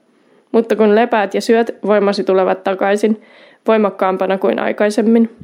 Mutta 0.51 0.75
kun 0.75 0.95
lepäät 0.95 1.33
ja 1.33 1.41
syöt, 1.41 1.75
voimasi 1.85 2.23
tulevat 2.23 2.63
takaisin, 2.63 3.21
voimakkaampana 3.67 4.37
kuin 4.37 4.59
aikaisemmin. 4.59 5.35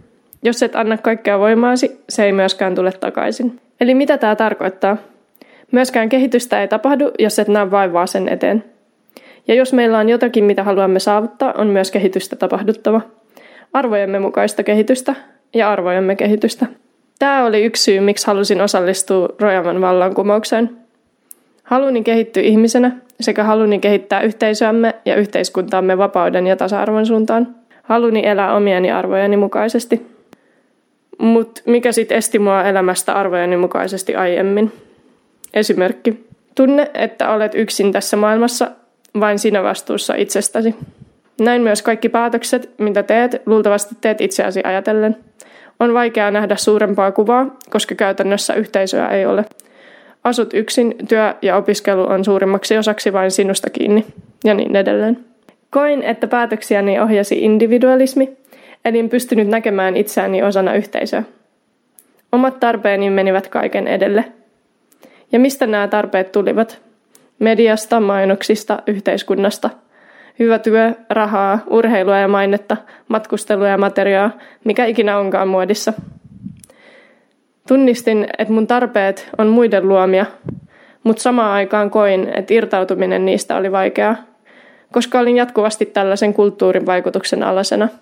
Jos 0.43 0.63
et 0.63 0.75
anna 0.75 0.97
kaikkea 0.97 1.39
voimaasi, 1.39 2.01
se 2.09 2.25
ei 2.25 2.31
myöskään 2.31 2.75
tule 2.75 2.91
takaisin. 2.91 3.59
Eli 3.81 3.93
mitä 3.93 4.17
tämä 4.17 4.35
tarkoittaa? 4.35 4.97
Myöskään 5.71 6.09
kehitystä 6.09 6.61
ei 6.61 6.67
tapahdu, 6.67 7.11
jos 7.19 7.39
et 7.39 7.47
näe 7.47 7.71
vaivaa 7.71 8.07
sen 8.07 8.29
eteen. 8.29 8.63
Ja 9.47 9.55
jos 9.55 9.73
meillä 9.73 9.97
on 9.97 10.09
jotakin, 10.09 10.43
mitä 10.43 10.63
haluamme 10.63 10.99
saavuttaa, 10.99 11.53
on 11.57 11.67
myös 11.67 11.91
kehitystä 11.91 12.35
tapahduttava. 12.35 13.01
Arvojemme 13.73 14.19
mukaista 14.19 14.63
kehitystä 14.63 15.15
ja 15.53 15.71
arvojemme 15.71 16.15
kehitystä. 16.15 16.65
Tämä 17.19 17.45
oli 17.45 17.63
yksi 17.63 17.83
syy, 17.83 17.99
miksi 17.99 18.27
halusin 18.27 18.61
osallistua 18.61 19.29
Rojaman 19.39 19.81
vallankumoukseen. 19.81 20.84
Haluni 21.65 22.03
kehittyä 22.03 22.43
ihmisenä 22.43 22.91
sekä 23.19 23.43
haluni 23.43 23.79
kehittää 23.79 24.21
yhteisöämme 24.21 24.95
ja 25.05 25.15
yhteiskuntaamme 25.15 25.97
vapauden 25.97 26.47
ja 26.47 26.55
tasa-arvon 26.55 27.05
suuntaan. 27.05 27.55
Haluni 27.83 28.27
elää 28.27 28.55
omieni 28.55 28.91
arvojeni 28.91 29.37
mukaisesti. 29.37 30.07
Mutta 31.17 31.61
mikä 31.65 31.91
sitten 31.91 32.17
esti 32.17 32.39
mua 32.39 32.63
elämästä 32.63 33.13
arvojeni 33.13 33.57
mukaisesti 33.57 34.15
aiemmin? 34.15 34.71
Esimerkki. 35.53 36.25
Tunne, 36.55 36.91
että 36.93 37.31
olet 37.31 37.55
yksin 37.55 37.91
tässä 37.91 38.17
maailmassa, 38.17 38.71
vain 39.19 39.39
sinä 39.39 39.63
vastuussa 39.63 40.13
itsestäsi. 40.17 40.75
Näin 41.39 41.61
myös 41.61 41.81
kaikki 41.81 42.09
päätökset, 42.09 42.69
mitä 42.77 43.03
teet, 43.03 43.41
luultavasti 43.45 43.95
teet 44.01 44.21
itseäsi 44.21 44.61
ajatellen. 44.63 45.17
On 45.79 45.93
vaikeaa 45.93 46.31
nähdä 46.31 46.55
suurempaa 46.55 47.11
kuvaa, 47.11 47.55
koska 47.69 47.95
käytännössä 47.95 48.53
yhteisöä 48.53 49.07
ei 49.07 49.25
ole. 49.25 49.45
Asut 50.25 50.53
yksin, 50.53 50.95
työ 51.07 51.33
ja 51.41 51.55
opiskelu 51.55 52.01
on 52.01 52.25
suurimmaksi 52.25 52.77
osaksi 52.77 53.13
vain 53.13 53.31
sinusta 53.31 53.69
kiinni, 53.69 54.05
ja 54.43 54.53
niin 54.53 54.75
edelleen. 54.75 55.25
Koin, 55.69 56.03
että 56.03 56.27
päätöksiäni 56.27 56.99
ohjasi 56.99 57.43
individualismi, 57.43 58.37
eli 58.85 58.99
en 58.99 59.09
pystynyt 59.09 59.47
näkemään 59.47 59.95
itseäni 59.95 60.43
osana 60.43 60.73
yhteisöä. 60.73 61.23
Omat 62.31 62.59
tarpeeni 62.59 63.09
menivät 63.09 63.47
kaiken 63.47 63.87
edelle. 63.87 64.25
Ja 65.31 65.39
mistä 65.39 65.67
nämä 65.67 65.87
tarpeet 65.87 66.31
tulivat? 66.31 66.81
Mediasta, 67.39 67.99
mainoksista, 67.99 68.83
yhteiskunnasta. 68.87 69.69
Hyvä 70.39 70.59
työ, 70.59 70.93
rahaa, 71.09 71.59
urheilua 71.67 72.17
ja 72.17 72.27
mainetta, 72.27 72.77
matkustelua 73.07 73.67
ja 73.67 73.77
materiaa, 73.77 74.31
mikä 74.63 74.85
ikinä 74.85 75.17
onkaan 75.17 75.47
muodissa. 75.47 75.93
Tunnistin, 77.67 78.27
että 78.37 78.53
mun 78.53 78.67
tarpeet 78.67 79.29
on 79.37 79.47
muiden 79.47 79.87
luomia, 79.87 80.25
mutta 81.03 81.21
samaan 81.21 81.51
aikaan 81.51 81.89
koin, 81.89 82.29
että 82.35 82.53
irtautuminen 82.53 83.25
niistä 83.25 83.55
oli 83.55 83.71
vaikeaa, 83.71 84.15
koska 84.91 85.19
olin 85.19 85.37
jatkuvasti 85.37 85.85
tällaisen 85.85 86.33
kulttuurin 86.33 86.85
vaikutuksen 86.85 87.43
alasena– 87.43 87.89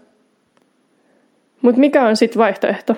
mutta 1.63 1.79
mikä 1.79 2.03
on 2.07 2.17
sitten 2.17 2.39
vaihtoehto? 2.39 2.95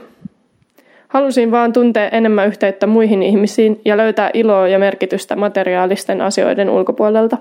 Halusin 1.08 1.52
vaan 1.52 1.74
tuntea 1.74 2.10
enemmän 2.10 2.48
yhteyttä 2.48 2.88
muihin 2.88 3.24
ihmisiin 3.24 3.82
ja 3.86 3.98
löytää 3.98 4.30
iloa 4.34 4.68
ja 4.68 4.80
merkitystä 4.80 5.36
materiaalisten 5.36 6.22
asioiden 6.22 6.70
ulkopuolelta. 6.70 7.38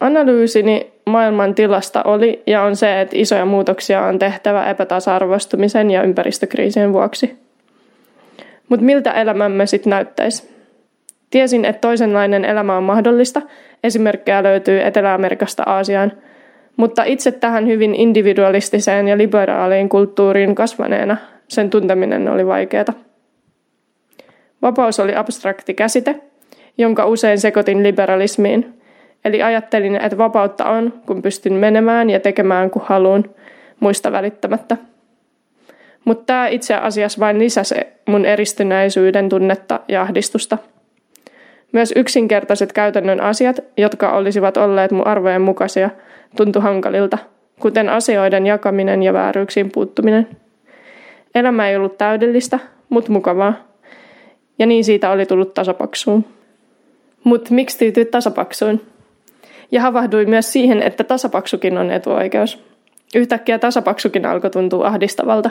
Analyysini 0.00 0.89
maailman 1.10 1.54
tilasta 1.54 2.02
oli 2.02 2.42
ja 2.46 2.62
on 2.62 2.76
se, 2.76 3.00
että 3.00 3.16
isoja 3.18 3.44
muutoksia 3.44 4.04
on 4.04 4.18
tehtävä 4.18 4.70
epätasa-arvoistumisen 4.70 5.90
ja 5.90 6.02
ympäristökriisien 6.02 6.92
vuoksi. 6.92 7.38
Mutta 8.68 8.86
miltä 8.86 9.12
elämämme 9.12 9.66
sitten 9.66 9.90
näyttäisi? 9.90 10.50
Tiesin, 11.30 11.64
että 11.64 11.80
toisenlainen 11.80 12.44
elämä 12.44 12.76
on 12.76 12.82
mahdollista. 12.82 13.42
Esimerkkejä 13.84 14.42
löytyy 14.42 14.80
Etelä-Amerikasta 14.80 15.62
Aasiaan– 15.66 16.12
mutta 16.80 17.04
itse 17.04 17.32
tähän 17.32 17.66
hyvin 17.66 17.94
individualistiseen 17.94 19.08
ja 19.08 19.18
liberaaliin 19.18 19.88
kulttuuriin 19.88 20.54
kasvaneena 20.54 21.16
sen 21.48 21.70
tunteminen 21.70 22.28
oli 22.28 22.46
vaikeaa. 22.46 22.84
Vapaus 24.62 25.00
oli 25.00 25.14
abstrakti 25.14 25.74
käsite, 25.74 26.20
jonka 26.78 27.06
usein 27.06 27.38
sekoitin 27.38 27.82
liberalismiin. 27.82 28.79
Eli 29.24 29.42
ajattelin, 29.42 29.96
että 29.96 30.18
vapautta 30.18 30.64
on, 30.64 30.92
kun 31.06 31.22
pystyn 31.22 31.52
menemään 31.52 32.10
ja 32.10 32.20
tekemään 32.20 32.70
kun 32.70 32.82
haluan, 32.84 33.24
muista 33.80 34.12
välittämättä. 34.12 34.76
Mutta 36.04 36.24
tämä 36.26 36.48
itse 36.48 36.74
asiassa 36.74 37.20
vain 37.20 37.38
lisäsi 37.38 37.74
mun 38.06 38.24
eristynäisyyden 38.24 39.28
tunnetta 39.28 39.80
ja 39.88 40.02
ahdistusta. 40.02 40.58
Myös 41.72 41.92
yksinkertaiset 41.96 42.72
käytännön 42.72 43.20
asiat, 43.20 43.60
jotka 43.76 44.12
olisivat 44.12 44.56
olleet 44.56 44.90
mun 44.90 45.06
arvojen 45.06 45.42
mukaisia– 45.42 45.90
tuntui 46.36 46.62
hankalilta, 46.62 47.18
kuten 47.60 47.88
asioiden 47.88 48.46
jakaminen 48.46 49.02
ja 49.02 49.12
vääryyksiin 49.12 49.70
puuttuminen. 49.70 50.28
Elämä 51.34 51.68
ei 51.68 51.76
ollut 51.76 51.98
täydellistä, 51.98 52.58
mutta 52.88 53.12
mukavaa. 53.12 53.54
Ja 54.58 54.66
niin 54.66 54.84
siitä 54.84 55.10
oli 55.10 55.26
tullut 55.26 55.54
tasapaksuun. 55.54 56.24
Mutta 57.24 57.54
miksi 57.54 57.78
tyytyy 57.78 58.04
tasapaksuun? 58.04 58.80
Ja 59.72 59.80
havahduin 59.80 60.30
myös 60.30 60.52
siihen, 60.52 60.82
että 60.82 61.04
tasapaksukin 61.04 61.78
on 61.78 61.90
etuoikeus. 61.90 62.64
Yhtäkkiä 63.14 63.58
tasapaksukin 63.58 64.26
alkoi 64.26 64.50
tuntua 64.50 64.86
ahdistavalta. 64.86 65.50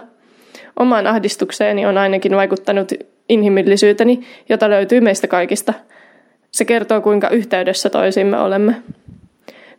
Omaan 0.80 1.08
ahdistukseeni 1.08 1.86
on 1.86 1.98
ainakin 1.98 2.36
vaikuttanut 2.36 2.92
inhimillisyyteni, 3.30 4.22
jota 4.50 4.70
löytyy 4.70 5.02
meistä 5.02 5.28
kaikista. 5.28 5.74
Se 6.52 6.66
kertoo, 6.66 7.02
kuinka 7.02 7.30
yhteydessä 7.30 7.90
toisiimme 7.90 8.40
olemme. 8.40 8.76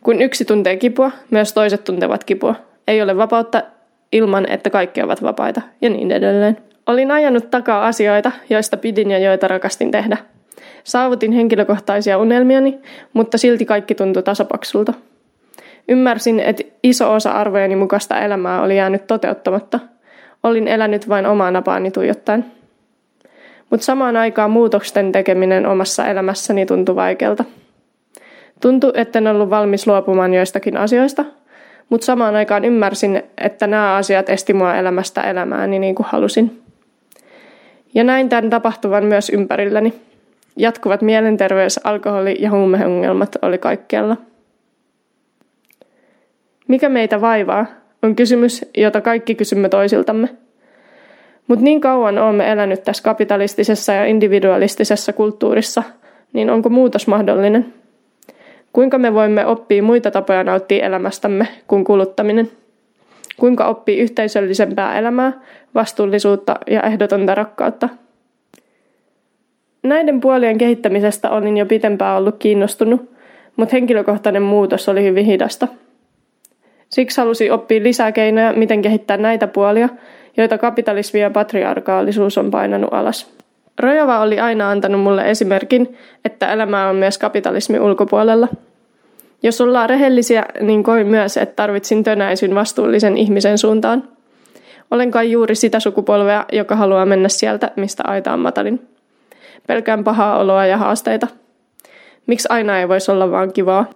Kun 0.02 0.22
yksi 0.22 0.44
tuntee 0.44 0.76
kipua, 0.76 1.10
myös 1.30 1.52
toiset 1.52 1.84
tuntevat 1.84 2.24
kipua. 2.24 2.54
Ei 2.88 3.02
ole 3.02 3.16
vapautta 3.16 3.62
ilman, 4.12 4.50
että 4.50 4.70
kaikki 4.70 5.02
ovat 5.02 5.22
vapaita, 5.22 5.60
ja 5.80 5.90
niin 5.90 6.10
edelleen. 6.10 6.58
Olin 6.86 7.10
ajanut 7.10 7.50
takaa 7.50 7.86
asioita, 7.86 8.32
joista 8.50 8.76
pidin 8.76 9.10
ja 9.10 9.18
joita 9.18 9.48
rakastin 9.48 9.90
tehdä. 9.90 10.16
Saavutin 10.84 11.32
henkilökohtaisia 11.32 12.18
unelmiani, 12.18 12.78
mutta 13.12 13.38
silti 13.38 13.64
kaikki 13.64 13.94
tuntui 13.94 14.22
tasapaksulta. 14.22 14.92
Ymmärsin, 15.88 16.40
että 16.40 16.62
iso 16.82 17.12
osa 17.12 17.30
arvojeni 17.30 17.76
mukaista 17.76 18.20
elämää 18.20 18.62
oli 18.62 18.76
jäänyt 18.76 19.06
toteuttamatta. 19.06 19.80
Olin 20.42 20.68
elänyt 20.68 21.08
vain 21.08 21.26
omaa 21.26 21.50
napaani 21.50 21.90
tuijottaen. 21.90 22.44
Mutta 23.70 23.84
samaan 23.84 24.16
aikaan 24.16 24.50
muutosten 24.50 25.12
tekeminen 25.12 25.66
omassa 25.66 26.06
elämässäni 26.06 26.66
tuntui 26.66 26.96
vaikealta. 26.96 27.44
Tuntui, 28.60 28.92
että 28.94 29.18
en 29.18 29.26
ollut 29.26 29.50
valmis 29.50 29.86
luopumaan 29.86 30.34
joistakin 30.34 30.76
asioista, 30.76 31.24
mutta 31.88 32.04
samaan 32.04 32.36
aikaan 32.36 32.64
ymmärsin, 32.64 33.22
että 33.38 33.66
nämä 33.66 33.94
asiat 33.94 34.28
esti 34.28 34.52
mua 34.52 34.74
elämästä 34.74 35.20
elämääni 35.20 35.78
niin 35.78 35.94
kuin 35.94 36.06
halusin. 36.10 36.62
Ja 37.94 38.04
näin 38.04 38.28
tämän 38.28 38.50
tapahtuvan 38.50 39.04
myös 39.04 39.30
ympärilläni. 39.30 39.94
Jatkuvat 40.60 41.02
mielenterveys, 41.02 41.80
alkoholi 41.84 42.36
ja 42.40 42.50
huumeongelmat 42.50 43.36
oli 43.42 43.58
kaikkialla. 43.58 44.16
Mikä 46.68 46.88
meitä 46.88 47.20
vaivaa, 47.20 47.66
on 48.02 48.16
kysymys, 48.16 48.66
jota 48.76 49.00
kaikki 49.00 49.34
kysymme 49.34 49.68
toisiltamme. 49.68 50.28
Mutta 51.46 51.64
niin 51.64 51.80
kauan 51.80 52.18
olemme 52.18 52.50
elänyt 52.50 52.84
tässä 52.84 53.02
kapitalistisessa 53.02 53.92
ja 53.92 54.04
individualistisessa 54.04 55.12
kulttuurissa, 55.12 55.82
niin 56.32 56.50
onko 56.50 56.68
muutos 56.68 57.06
mahdollinen? 57.06 57.74
Kuinka 58.72 58.98
me 58.98 59.14
voimme 59.14 59.46
oppia 59.46 59.82
muita 59.82 60.10
tapoja 60.10 60.44
nauttia 60.44 60.86
elämästämme 60.86 61.48
kuin 61.66 61.84
kuluttaminen? 61.84 62.50
Kuinka 63.36 63.68
oppii 63.68 63.98
yhteisöllisempää 63.98 64.98
elämää, 64.98 65.32
vastuullisuutta 65.74 66.56
ja 66.70 66.82
ehdotonta 66.82 67.34
rakkautta? 67.34 67.88
Näiden 69.82 70.20
puolien 70.20 70.58
kehittämisestä 70.58 71.30
olin 71.30 71.56
jo 71.56 71.66
pitempään 71.66 72.18
ollut 72.18 72.36
kiinnostunut, 72.38 73.10
mutta 73.56 73.76
henkilökohtainen 73.76 74.42
muutos 74.42 74.88
oli 74.88 75.04
hyvin 75.04 75.26
hidasta. 75.26 75.68
Siksi 76.88 77.20
halusin 77.20 77.52
oppia 77.52 77.82
lisää 77.82 78.12
keinoja, 78.12 78.52
miten 78.52 78.82
kehittää 78.82 79.16
näitä 79.16 79.46
puolia, 79.46 79.88
joita 80.36 80.58
kapitalismi 80.58 81.20
ja 81.20 81.30
patriarkaalisuus 81.30 82.38
on 82.38 82.50
painanut 82.50 82.94
alas. 82.94 83.30
Rojava 83.78 84.20
oli 84.20 84.40
aina 84.40 84.70
antanut 84.70 85.00
mulle 85.00 85.30
esimerkin, 85.30 85.96
että 86.24 86.52
elämää 86.52 86.88
on 86.88 86.96
myös 86.96 87.18
kapitalismi 87.18 87.80
ulkopuolella. 87.80 88.48
Jos 89.42 89.60
ollaan 89.60 89.90
rehellisiä, 89.90 90.44
niin 90.60 90.82
koin 90.82 91.06
myös, 91.06 91.36
että 91.36 91.56
tarvitsin 91.56 92.04
tönäisyn 92.04 92.54
vastuullisen 92.54 93.16
ihmisen 93.16 93.58
suuntaan. 93.58 94.04
Olen 94.90 95.10
kai 95.10 95.30
juuri 95.30 95.54
sitä 95.54 95.80
sukupolvea, 95.80 96.44
joka 96.52 96.76
haluaa 96.76 97.06
mennä 97.06 97.28
sieltä, 97.28 97.70
mistä 97.76 98.02
aita 98.06 98.32
on 98.32 98.40
matalin. 98.40 98.80
Pelkään 99.66 100.04
pahaa 100.04 100.38
oloa 100.38 100.66
ja 100.66 100.76
haasteita. 100.76 101.26
Miksi 102.26 102.48
aina 102.50 102.78
ei 102.78 102.88
voisi 102.88 103.10
olla 103.10 103.30
vaan 103.30 103.52
kivaa? 103.52 103.86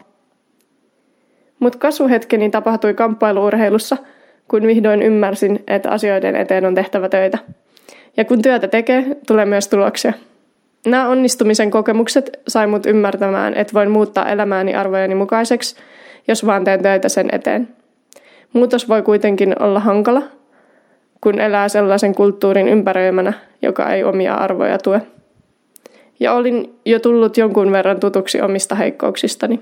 Mutta 1.58 1.78
kasvuhetkeni 1.78 2.50
tapahtui 2.50 2.94
kamppailuurheilussa, 2.94 3.96
kun 4.48 4.62
vihdoin 4.62 5.02
ymmärsin, 5.02 5.64
että 5.66 5.90
asioiden 5.90 6.36
eteen 6.36 6.66
on 6.66 6.74
tehtävä 6.74 7.08
töitä. 7.08 7.38
Ja 8.16 8.24
kun 8.24 8.42
työtä 8.42 8.68
tekee, 8.68 9.16
tulee 9.26 9.44
myös 9.44 9.68
tuloksia. 9.68 10.12
Nämä 10.86 11.08
onnistumisen 11.08 11.70
kokemukset 11.70 12.40
sai 12.48 12.66
mut 12.66 12.86
ymmärtämään, 12.86 13.54
että 13.54 13.74
voin 13.74 13.90
muuttaa 13.90 14.28
elämääni 14.28 14.74
arvojeni 14.74 15.14
mukaiseksi, 15.14 15.76
jos 16.28 16.46
vaan 16.46 16.64
teen 16.64 16.82
töitä 16.82 17.08
sen 17.08 17.28
eteen. 17.32 17.68
Muutos 18.52 18.88
voi 18.88 19.02
kuitenkin 19.02 19.62
olla 19.62 19.80
hankala, 19.80 20.22
kun 21.20 21.40
elää 21.40 21.68
sellaisen 21.68 22.14
kulttuurin 22.14 22.68
ympäröimänä, 22.68 23.32
joka 23.62 23.90
ei 23.90 24.04
omia 24.04 24.34
arvoja 24.34 24.78
tue. 24.78 25.02
Ja 26.20 26.32
olin 26.32 26.74
jo 26.84 27.00
tullut 27.00 27.36
jonkun 27.36 27.72
verran 27.72 28.00
tutuksi 28.00 28.40
omista 28.40 28.74
heikkouksistani. 28.74 29.60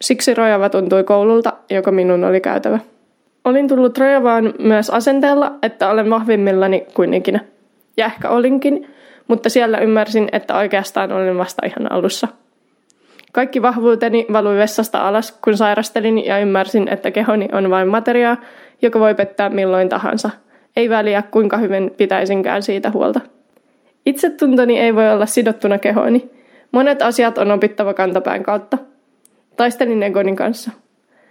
Siksi 0.00 0.34
rojava 0.34 0.68
tuntui 0.68 1.04
koululta, 1.04 1.52
joka 1.70 1.92
minun 1.92 2.24
oli 2.24 2.40
käytävä. 2.40 2.78
Olin 3.44 3.68
tullut 3.68 3.98
rojavaan 3.98 4.54
myös 4.58 4.90
asenteella, 4.90 5.52
että 5.62 5.90
olen 5.90 6.10
vahvimmillani 6.10 6.86
kuin 6.94 7.14
ikinä. 7.14 7.40
Ja 7.96 8.06
ehkä 8.06 8.28
olinkin, 8.28 8.88
mutta 9.28 9.48
siellä 9.48 9.78
ymmärsin, 9.78 10.28
että 10.32 10.56
oikeastaan 10.56 11.12
olin 11.12 11.38
vasta 11.38 11.66
ihan 11.66 11.92
alussa. 11.92 12.28
Kaikki 13.32 13.62
vahvuuteni 13.62 14.26
valui 14.32 14.56
vessasta 14.56 15.08
alas, 15.08 15.38
kun 15.44 15.56
sairastelin 15.56 16.24
ja 16.24 16.38
ymmärsin, 16.38 16.88
että 16.88 17.10
kehoni 17.10 17.48
on 17.52 17.70
vain 17.70 17.88
materiaa, 17.88 18.36
joka 18.82 19.00
voi 19.00 19.14
pettää 19.14 19.48
milloin 19.48 19.88
tahansa. 19.88 20.30
Ei 20.76 20.90
väliä, 20.90 21.22
kuinka 21.22 21.56
hyvin 21.56 21.90
pitäisinkään 21.96 22.62
siitä 22.62 22.90
huolta. 22.90 23.20
Itsetuntoni 24.06 24.80
ei 24.80 24.94
voi 24.94 25.10
olla 25.10 25.26
sidottuna 25.26 25.78
kehooni. 25.78 26.30
Monet 26.72 27.02
asiat 27.02 27.38
on 27.38 27.50
opittava 27.50 27.94
kantapään 27.94 28.42
kautta. 28.42 28.78
Taistelin 29.56 30.02
egoni 30.02 30.36
kanssa. 30.36 30.70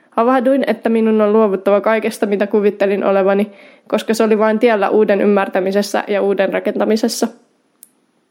Havahduin, 0.09 0.63
että 0.67 0.89
minun 0.89 1.21
on 1.21 1.33
luovuttava 1.33 1.81
kaikesta, 1.81 2.25
mitä 2.25 2.47
kuvittelin 2.47 3.03
olevani, 3.03 3.51
koska 3.87 4.13
se 4.13 4.23
oli 4.23 4.39
vain 4.39 4.59
tiellä 4.59 4.89
uuden 4.89 5.21
ymmärtämisessä 5.21 6.03
ja 6.07 6.21
uuden 6.21 6.53
rakentamisessa. 6.53 7.27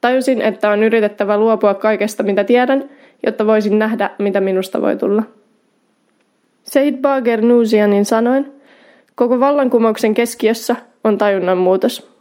Tajusin, 0.00 0.42
että 0.42 0.70
on 0.70 0.82
yritettävä 0.82 1.38
luopua 1.38 1.74
kaikesta, 1.74 2.22
mitä 2.22 2.44
tiedän, 2.44 2.90
jotta 3.26 3.46
voisin 3.46 3.78
nähdä, 3.78 4.10
mitä 4.18 4.40
minusta 4.40 4.82
voi 4.82 4.96
tulla. 4.96 5.22
Seid 6.62 6.96
Bager 6.96 7.40
Nuusianin 7.40 8.04
sanoin, 8.04 8.52
koko 9.14 9.40
vallankumouksen 9.40 10.14
keskiössä 10.14 10.76
on 11.04 11.18
tajunnan 11.18 11.58
muutos. 11.58 12.11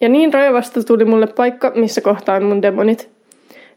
Ja 0.00 0.08
niin 0.08 0.34
rajavasta 0.34 0.84
tuli 0.84 1.04
mulle 1.04 1.26
paikka, 1.26 1.72
missä 1.74 2.00
kohtaan 2.00 2.42
mun 2.42 2.62
demonit. 2.62 3.10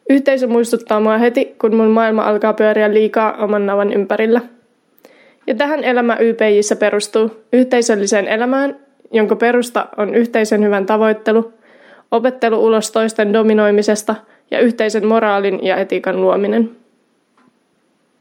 Yhteisö 0.10 0.48
muistuttaa 0.48 1.00
mua 1.00 1.18
heti, 1.18 1.56
kun 1.62 1.76
mun 1.76 1.88
maailma 1.88 2.24
alkaa 2.24 2.54
pyöriä 2.54 2.94
liikaa 2.94 3.34
oman 3.38 3.66
navan 3.66 3.94
ympärillä. 3.94 4.42
Ja 5.48 5.56
tähän 5.56 5.84
elämä 5.84 6.16
YPJissä 6.16 6.76
perustuu 6.76 7.32
yhteisölliseen 7.54 8.28
elämään, 8.28 8.76
jonka 9.12 9.36
perusta 9.36 9.88
on 9.98 10.16
yhteisen 10.16 10.64
hyvän 10.64 10.86
tavoittelu, 10.86 11.54
opettelu 12.12 12.66
ulos 12.66 12.92
toisten 12.92 13.34
dominoimisesta 13.34 14.16
ja 14.52 14.60
yhteisen 14.60 15.08
moraalin 15.08 15.60
ja 15.66 15.78
etiikan 15.78 16.22
luominen. 16.22 16.70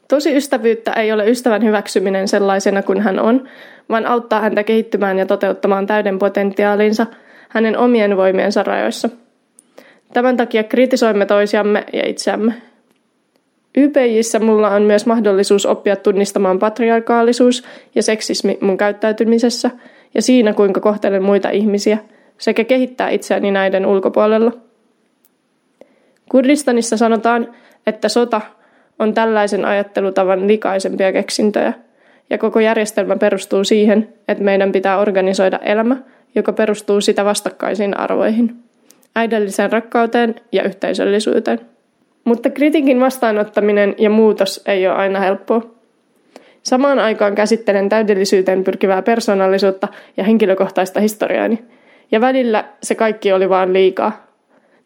Tosi 0.09 0.37
ystävyyttä 0.37 0.93
ei 0.93 1.13
ole 1.13 1.31
ystävän 1.31 1.65
hyväksyminen 1.65 2.29
sellaisena 2.29 2.83
kuin 2.83 3.01
hän 3.01 3.21
on, 3.21 3.49
vaan 3.89 4.07
auttaa 4.07 4.41
häntä 4.41 4.65
kehittymään 4.65 5.19
ja 5.19 5.27
toteuttamaan 5.27 5.87
täyden 5.87 6.19
potentiaalinsa 6.19 7.07
hänen 7.53 7.79
omien 7.79 8.17
voimiensa 8.17 8.63
rajoissa. 8.63 9.09
Tämän 10.13 10.37
takia 10.37 10.65
kritisoimme 10.65 11.27
toisiamme 11.27 11.85
ja 11.93 12.09
itseämme. 12.09 12.55
YPJissä 13.77 14.39
mulla 14.39 14.71
on 14.71 14.83
myös 14.83 15.07
mahdollisuus 15.07 15.67
oppia 15.67 15.97
tunnistamaan 15.97 16.59
patriarkaalisuus 16.59 17.65
ja 17.95 18.03
seksismi 18.03 18.59
mun 18.61 18.77
käyttäytymisessä 18.77 19.71
ja 20.15 20.23
siinä, 20.23 20.53
kuinka 20.53 20.81
kohtelen 20.81 21.23
muita 21.23 21.51
ihmisiä, 21.51 21.99
sekä 22.39 22.65
kehittää 22.65 23.11
itseäni 23.11 23.51
näiden 23.51 23.87
ulkopuolella. 23.87 24.53
Kurdistanissa 26.31 26.97
sanotaan, 26.97 27.55
että 27.87 28.09
sota 28.09 28.41
on 28.99 29.15
tällaisen 29.15 29.65
ajattelutavan 29.65 30.49
likaisempia 30.49 31.13
keksintöjä, 31.13 31.73
ja 32.31 32.39
koko 32.39 32.61
järjestelmä 32.61 33.17
perustuu 33.17 33.65
siihen, 33.65 34.09
että 34.29 34.45
meidän 34.45 34.73
pitää 34.73 34.99
organisoida 34.99 35.59
elämä, 35.59 35.97
joka 36.35 36.53
perustuu 36.53 37.01
sitä 37.01 37.25
vastakkaisiin 37.25 37.97
arvoihin, 37.97 38.57
äidelliseen 39.17 39.73
rakkauteen 39.73 40.35
ja 40.53 40.63
yhteisöllisyyteen. 40.63 41.61
Mutta 42.25 42.51
kritiikin 42.51 43.01
vastaanottaminen 43.01 43.95
ja 43.99 44.11
muutos 44.11 44.63
ei 44.67 44.87
ole 44.87 44.97
aina 44.97 45.21
helppoa. 45.21 45.63
Samaan 46.63 46.99
aikaan 46.99 47.35
käsittelen 47.35 47.89
täydellisyyteen 47.89 48.65
pyrkivää 48.65 49.03
persoonallisuutta 49.03 49.89
ja 50.17 50.25
henkilökohtaista 50.25 51.01
historiaani, 51.01 51.65
ja 52.13 52.21
välillä 52.21 52.65
se 52.83 52.95
kaikki 52.95 53.33
oli 53.33 53.49
vaan 53.49 53.73
liikaa. 53.73 54.27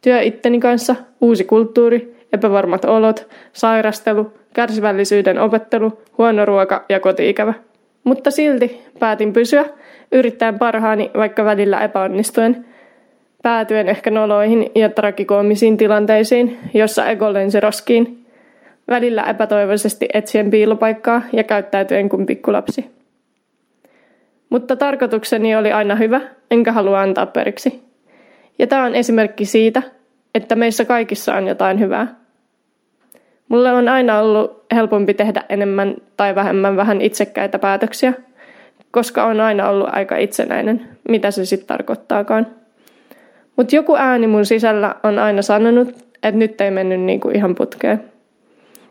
Työ 0.03 0.21
itteni 0.21 0.61
kanssa, 0.61 0.97
uusi 1.21 1.45
kulttuuri, 1.45 2.17
epävarmat 2.33 2.85
olot, 2.85 3.29
sairastelu, 3.53 4.33
kärsivällisyyden 4.55 5.39
opettelu, 5.39 6.03
huono 6.19 6.45
ruoka 6.45 6.85
ja 6.89 7.01
kotiikävä. 7.01 7.55
Mutta 8.05 8.31
silti 8.31 8.83
päätin 8.99 9.33
pysyä, 9.33 9.65
yrittäen 10.13 10.59
parhaani 10.59 11.11
vaikka 11.17 11.45
välillä 11.45 11.81
epäonnistuen, 11.81 12.65
päätyen 13.43 13.89
ehkä 13.89 14.11
noloihin 14.11 14.71
ja 14.75 14.89
trakikoomisiin 14.89 15.77
tilanteisiin, 15.77 16.59
jossa 16.75 17.09
ego 17.09 17.33
lensi 17.33 17.61
roskiin, 17.61 18.27
välillä 18.89 19.23
epätoivoisesti 19.23 20.09
etsien 20.15 20.51
piilopaikkaa 20.51 21.23
ja 21.33 21.45
käyttäytyen 21.45 22.09
kuin 22.09 22.27
pikkulapsi. 22.27 22.91
Mutta 24.51 24.77
tarkoitukseni 24.77 25.57
oli 25.57 25.73
aina 25.73 25.95
hyvä, 25.95 26.21
enkä 26.51 26.73
halua 26.73 27.01
antaa 27.01 27.27
periksi. 27.27 27.83
Ja 28.59 28.67
tämä 28.67 28.85
on 28.85 28.95
esimerkki 28.95 29.45
siitä, 29.45 29.83
että 30.35 30.57
meissä 30.57 30.85
kaikissa 30.85 31.35
on 31.35 31.47
jotain 31.47 31.81
hyvää. 31.81 32.15
Mulle 33.49 33.73
on 33.73 33.89
aina 33.89 34.19
ollut 34.19 34.65
helpompi 34.75 35.15
tehdä 35.15 35.45
enemmän 35.49 35.95
tai 36.17 36.35
vähemmän 36.35 36.77
vähän 36.77 37.01
itsekkäitä 37.01 37.59
päätöksiä, 37.59 38.13
koska 38.97 39.25
on 39.25 39.41
aina 39.41 39.69
ollut 39.69 39.89
aika 39.93 40.17
itsenäinen, 40.17 40.89
mitä 41.09 41.31
se 41.31 41.45
sitten 41.45 41.67
tarkoittaakaan. 41.67 42.47
Mutta 43.57 43.77
joku 43.77 43.97
ääni 43.97 44.27
mun 44.27 44.47
sisällä 44.47 44.95
on 45.03 45.19
aina 45.19 45.43
sanonut, 45.43 45.89
että 46.23 46.39
nyt 46.39 46.61
ei 46.61 46.71
mennyt 46.71 47.01
niin 47.01 47.21
kuin 47.21 47.37
ihan 47.37 47.55
putkeen. 47.55 48.05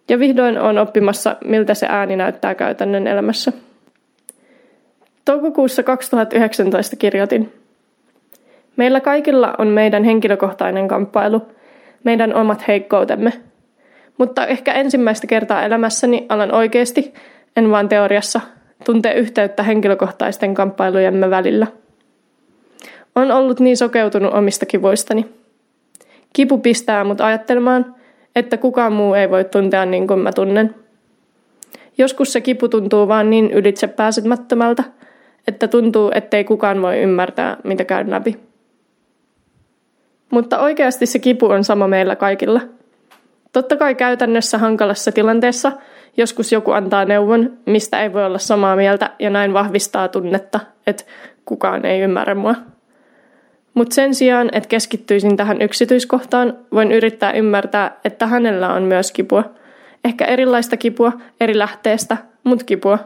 Ja 0.10 0.20
vihdoin 0.20 0.60
on 0.60 0.78
oppimassa, 0.78 1.36
miltä 1.46 1.74
se 1.74 1.88
ääni 1.90 2.16
näyttää 2.16 2.56
käytännön 2.56 3.08
elämässä. 3.08 3.52
Toukokuussa 5.26 5.84
2019 5.84 6.96
kirjoitin. 6.96 7.54
Meillä 8.76 9.02
kaikilla 9.02 9.56
on 9.58 9.68
meidän 9.68 10.04
henkilökohtainen 10.04 10.88
kamppailu, 10.88 11.42
meidän 12.04 12.36
omat 12.36 12.68
heikkoutemme. 12.68 13.34
Mutta 14.18 14.48
ehkä 14.48 14.74
ensimmäistä 14.74 15.28
kertaa 15.28 15.64
elämässäni 15.64 16.26
alan 16.30 16.56
oikeasti, 16.56 17.14
en 17.58 17.72
vaan 17.72 17.90
teoriassa, 17.90 18.42
tuntee 18.86 19.14
yhteyttä 19.14 19.64
henkilökohtaisten 19.64 20.54
kamppailujemme 20.54 21.30
välillä. 21.30 21.68
On 23.16 23.32
ollut 23.32 23.60
niin 23.60 23.78
sokeutunut 23.78 24.34
omista 24.34 24.66
kivoistani. 24.66 25.26
Kipu 26.34 26.58
pistää 26.58 27.04
mut 27.04 27.22
ajattelemaan, 27.22 27.96
että 28.36 28.58
kukaan 28.58 28.94
muu 28.94 29.14
ei 29.14 29.30
voi 29.30 29.44
tuntea 29.44 29.86
niin 29.86 30.08
kuin 30.08 30.20
mä 30.20 30.32
tunnen. 30.32 30.76
Joskus 31.98 32.34
se 32.34 32.42
kipu 32.42 32.68
tuntuu 32.68 33.08
vaan 33.08 33.30
niin 33.30 33.52
ylitse 33.52 33.88
pääsemättömältä, 33.88 34.84
että 35.48 35.68
tuntuu, 35.68 36.12
ettei 36.16 36.44
kukaan 36.44 36.82
voi 36.82 37.02
ymmärtää, 37.02 37.58
mitä 37.64 37.86
käyn 37.86 38.12
läpi. 38.12 38.40
Mutta 40.30 40.60
oikeasti 40.60 41.06
se 41.06 41.20
kipu 41.20 41.46
on 41.46 41.64
sama 41.64 41.88
meillä 41.88 42.16
kaikilla. 42.16 42.62
Totta 43.54 43.78
kai 43.78 43.96
käytännössä 43.96 44.58
hankalassa 44.58 45.12
tilanteessa 45.12 45.72
joskus 46.18 46.52
joku 46.52 46.72
antaa 46.72 47.06
neuvon, 47.06 47.58
mistä 47.66 48.04
ei 48.04 48.14
voi 48.14 48.26
olla 48.26 48.38
samaa 48.38 48.76
mieltä 48.76 49.10
ja 49.20 49.30
näin 49.30 49.54
vahvistaa 49.54 50.08
tunnetta, 50.08 50.60
että 50.88 51.04
kukaan 51.46 51.86
ei 51.86 52.00
ymmärrä 52.02 52.36
mua. 52.36 52.56
Mutta 53.74 53.96
sen 53.96 54.16
sijaan, 54.16 54.50
että 54.52 54.70
keskittyisin 54.70 55.38
tähän 55.38 55.62
yksityiskohtaan, 55.62 56.58
voin 56.72 56.92
yrittää 56.92 57.32
ymmärtää, 57.32 57.98
että 58.06 58.28
hänellä 58.28 58.74
on 58.74 58.84
myös 58.84 59.12
kipua. 59.12 59.44
Ehkä 60.06 60.26
erilaista 60.26 60.78
kipua, 60.78 61.12
eri 61.40 61.58
lähteestä, 61.58 62.18
mutta 62.44 62.66
kipua. 62.66 63.00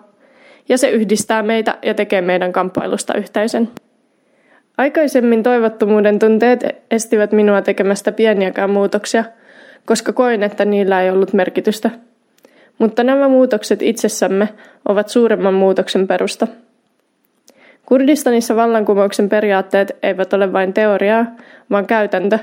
Ja 0.70 0.78
se 0.78 0.90
yhdistää 0.90 1.44
meitä 1.44 1.78
ja 1.82 1.94
tekee 1.94 2.22
meidän 2.22 2.52
kamppailusta 2.52 3.14
yhteisen. 3.14 3.70
Aikaisemmin 4.78 5.44
toivottomuuden 5.44 6.20
tunteet 6.20 6.66
estivät 6.92 7.32
minua 7.32 7.62
tekemästä 7.62 8.12
pieniäkään 8.12 8.70
muutoksia, 8.70 9.24
koska 9.86 10.14
koin, 10.14 10.44
että 10.44 10.66
niillä 10.66 11.02
ei 11.02 11.10
ollut 11.10 11.34
merkitystä. 11.34 11.90
Mutta 12.80 13.04
nämä 13.04 13.28
muutokset 13.28 13.82
itsessämme 13.82 14.50
ovat 14.86 15.10
suuremman 15.10 15.54
muutoksen 15.54 16.08
perusta. 16.08 16.48
Kurdistanissa 17.86 18.56
vallankumouksen 18.56 19.30
periaatteet 19.30 19.98
eivät 20.04 20.34
ole 20.34 20.54
vain 20.54 20.74
teoriaa, 20.74 21.26
vaan 21.70 21.86
käytäntö. 21.86 22.40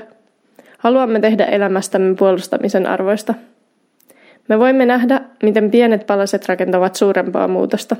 Haluamme 0.77 1.19
tehdä 1.19 1.45
elämästämme 1.45 2.15
puolustamisen 2.15 2.87
arvoista. 2.87 3.33
Me 4.47 4.59
voimme 4.59 4.85
nähdä, 4.85 5.21
miten 5.43 5.71
pienet 5.71 6.07
palaset 6.07 6.49
rakentavat 6.49 6.95
suurempaa 6.95 7.47
muutosta. 7.47 7.95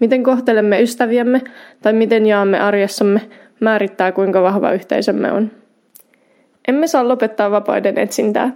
Miten 0.00 0.22
kohtelemme 0.22 0.82
ystäviämme 0.82 1.42
tai 1.82 1.92
miten 1.92 2.26
jaamme 2.26 2.60
arjessamme 2.60 3.20
määrittää, 3.60 4.12
kuinka 4.12 4.42
vahva 4.42 4.72
yhteisömme 4.72 5.32
on. 5.32 5.50
Emme 6.68 6.86
saa 6.86 7.08
lopettaa 7.08 7.50
vapaiden 7.50 7.98
etsintää. 7.98 8.50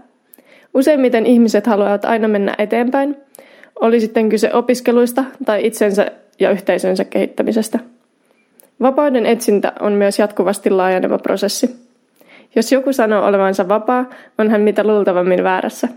Useimmiten 0.74 1.26
ihmiset 1.26 1.66
haluavat 1.66 2.04
aina 2.04 2.28
mennä 2.28 2.54
eteenpäin, 2.58 3.16
oli 3.80 4.00
sitten 4.00 4.28
kyse 4.28 4.54
opiskeluista 4.54 5.24
tai 5.44 5.66
itsensä 5.66 6.10
ja 6.40 6.50
yhteisönsä 6.50 7.04
kehittämisestä. 7.04 7.78
Vapauden 8.80 9.26
etsintä 9.26 9.72
on 9.80 9.92
myös 9.92 10.18
jatkuvasti 10.18 10.70
laajeneva 10.70 11.18
prosessi. 11.18 11.76
Jos 12.54 12.72
joku 12.72 12.92
sanoo 12.92 13.26
olevansa 13.26 13.68
vapaa, 13.68 14.10
on 14.38 14.50
hän 14.50 14.60
mitä 14.60 14.84
luultavammin 14.84 15.44
väärässä. 15.44 15.88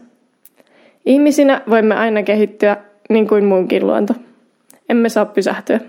Ihmisinä 1.06 1.62
voimme 1.70 1.96
aina 1.96 2.24
kehittyä 2.24 2.78
niin 3.10 3.28
kuin 3.28 3.46
muunkin 3.46 3.88
luonto. 3.88 4.14
Emme 4.90 5.10
saa 5.10 5.26
pysähtyä. 5.26 5.80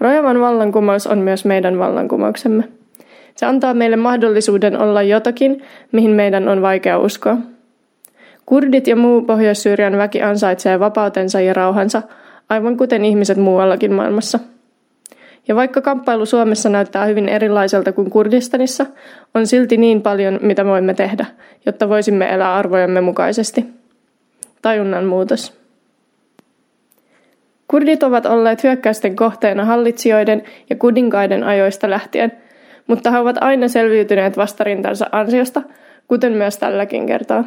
Rojavan 0.00 0.40
vallankumous 0.40 1.06
on 1.06 1.18
myös 1.18 1.44
meidän 1.44 1.78
vallankumouksemme. 1.78 2.68
Se 3.42 3.46
antaa 3.46 3.74
meille 3.74 3.96
mahdollisuuden 3.96 4.78
olla 4.78 5.02
jotakin, 5.02 5.62
mihin 5.92 6.10
meidän 6.10 6.48
on 6.48 6.62
vaikea 6.62 6.98
uskoa. 6.98 7.36
Kurdit 8.46 8.86
ja 8.86 8.96
muu 8.96 9.22
Pohjois-Syyrian 9.22 9.96
väki 9.96 10.22
ansaitsee 10.22 10.80
vapautensa 10.80 11.40
ja 11.40 11.54
rauhansa, 11.54 12.02
aivan 12.48 12.76
kuten 12.76 13.04
ihmiset 13.04 13.38
muuallakin 13.38 13.92
maailmassa. 13.92 14.38
Ja 15.48 15.56
vaikka 15.56 15.80
kamppailu 15.80 16.26
Suomessa 16.26 16.68
näyttää 16.68 17.04
hyvin 17.04 17.28
erilaiselta 17.28 17.92
kuin 17.92 18.10
Kurdistanissa, 18.10 18.86
on 19.34 19.46
silti 19.46 19.76
niin 19.76 20.02
paljon, 20.02 20.38
mitä 20.42 20.64
voimme 20.64 20.94
tehdä, 20.94 21.26
jotta 21.66 21.88
voisimme 21.88 22.34
elää 22.34 22.54
arvojemme 22.54 23.00
mukaisesti. 23.00 23.66
Tajunnan 24.62 25.04
muutos. 25.04 25.58
Kurdit 27.68 28.02
ovat 28.02 28.26
olleet 28.26 28.62
hyökkäysten 28.62 29.16
kohteena 29.16 29.64
hallitsijoiden 29.64 30.42
ja 30.70 30.76
kudinkaiden 30.76 31.44
ajoista 31.44 31.90
lähtien, 31.90 32.32
mutta 32.86 33.10
he 33.10 33.18
ovat 33.18 33.36
aina 33.40 33.68
selviytyneet 33.68 34.36
vastarintansa 34.36 35.06
ansiosta, 35.12 35.62
kuten 36.08 36.32
myös 36.32 36.58
tälläkin 36.58 37.06
kertaa. 37.06 37.44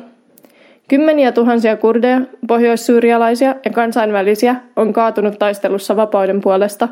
Kymmeniä 0.88 1.32
tuhansia 1.32 1.78
kurdeja, 1.78 2.22
pohjoissyyrialaisia 2.48 3.56
ja 3.66 3.72
kansainvälisiä 3.72 4.56
on 4.76 4.94
kaatunut 4.94 5.40
taistelussa 5.40 5.95
vapauden 5.95 6.41
puolesta, 6.41 6.88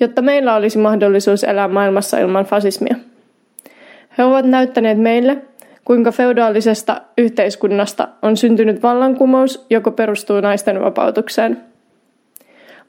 jotta 0.00 0.22
meillä 0.22 0.54
olisi 0.54 0.78
mahdollisuus 0.78 1.44
elää 1.44 1.68
maailmassa 1.68 2.18
ilman 2.18 2.44
fasismia. 2.44 2.96
He 4.18 4.24
ovat 4.24 4.44
näyttäneet 4.44 4.98
meille, 4.98 5.38
kuinka 5.84 6.12
feudaalisesta 6.12 7.00
yhteiskunnasta 7.18 8.08
on 8.22 8.36
syntynyt 8.36 8.82
vallankumous, 8.82 9.66
joka 9.70 9.90
perustuu 9.90 10.40
naisten 10.40 10.80
vapautukseen. 10.80 11.60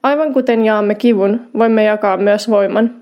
Aivan 0.04 0.34
kuten 0.34 0.66
jaamme 0.66 0.96
kivun, 0.96 1.42
voimme 1.58 1.84
jakaa 1.84 2.18
myös 2.18 2.50
voiman. 2.50 3.01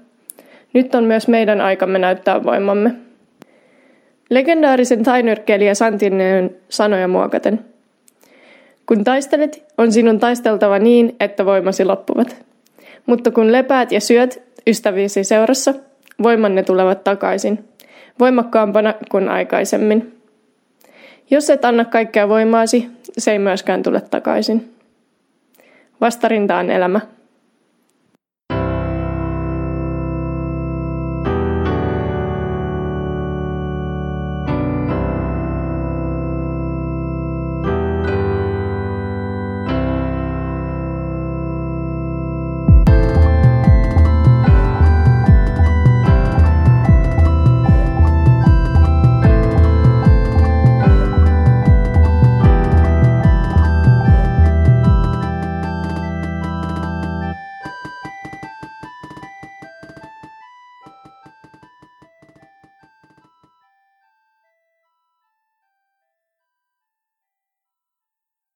Nyt 0.74 0.96
on 0.96 1.04
myös 1.04 1.28
meidän 1.28 1.62
aikamme 1.62 2.00
näyttää 2.00 2.44
voimamme. 2.44 2.96
Legendaarisen 4.30 5.04
tainyrkkeilijä 5.04 5.74
Santineen 5.74 6.56
sanoja 6.70 7.08
muokaten. 7.08 7.66
Kun 8.86 9.04
taistelet, 9.04 9.64
on 9.78 9.92
sinun 9.92 10.20
taisteltava 10.20 10.80
niin, 10.80 11.16
että 11.20 11.46
voimasi 11.46 11.86
loppuvat. 11.86 12.46
Mutta 13.06 13.32
kun 13.32 13.52
lepäät 13.52 13.92
ja 13.92 14.02
syöt 14.02 14.42
ystäviisi 14.68 15.24
seurassa, 15.24 15.74
voimanne 16.24 16.64
tulevat 16.64 17.04
takaisin, 17.04 17.66
voimakkaampana 18.20 18.94
kuin 19.12 19.30
aikaisemmin. 19.30 20.16
Jos 21.32 21.50
et 21.50 21.66
anna 21.66 21.86
kaikkea 21.86 22.30
voimaasi, 22.30 22.90
se 23.18 23.32
ei 23.32 23.40
myöskään 23.40 23.84
tule 23.84 24.02
takaisin. 24.02 24.74
Vastarinta 26.02 26.58
on 26.58 26.72
elämä. 26.72 27.00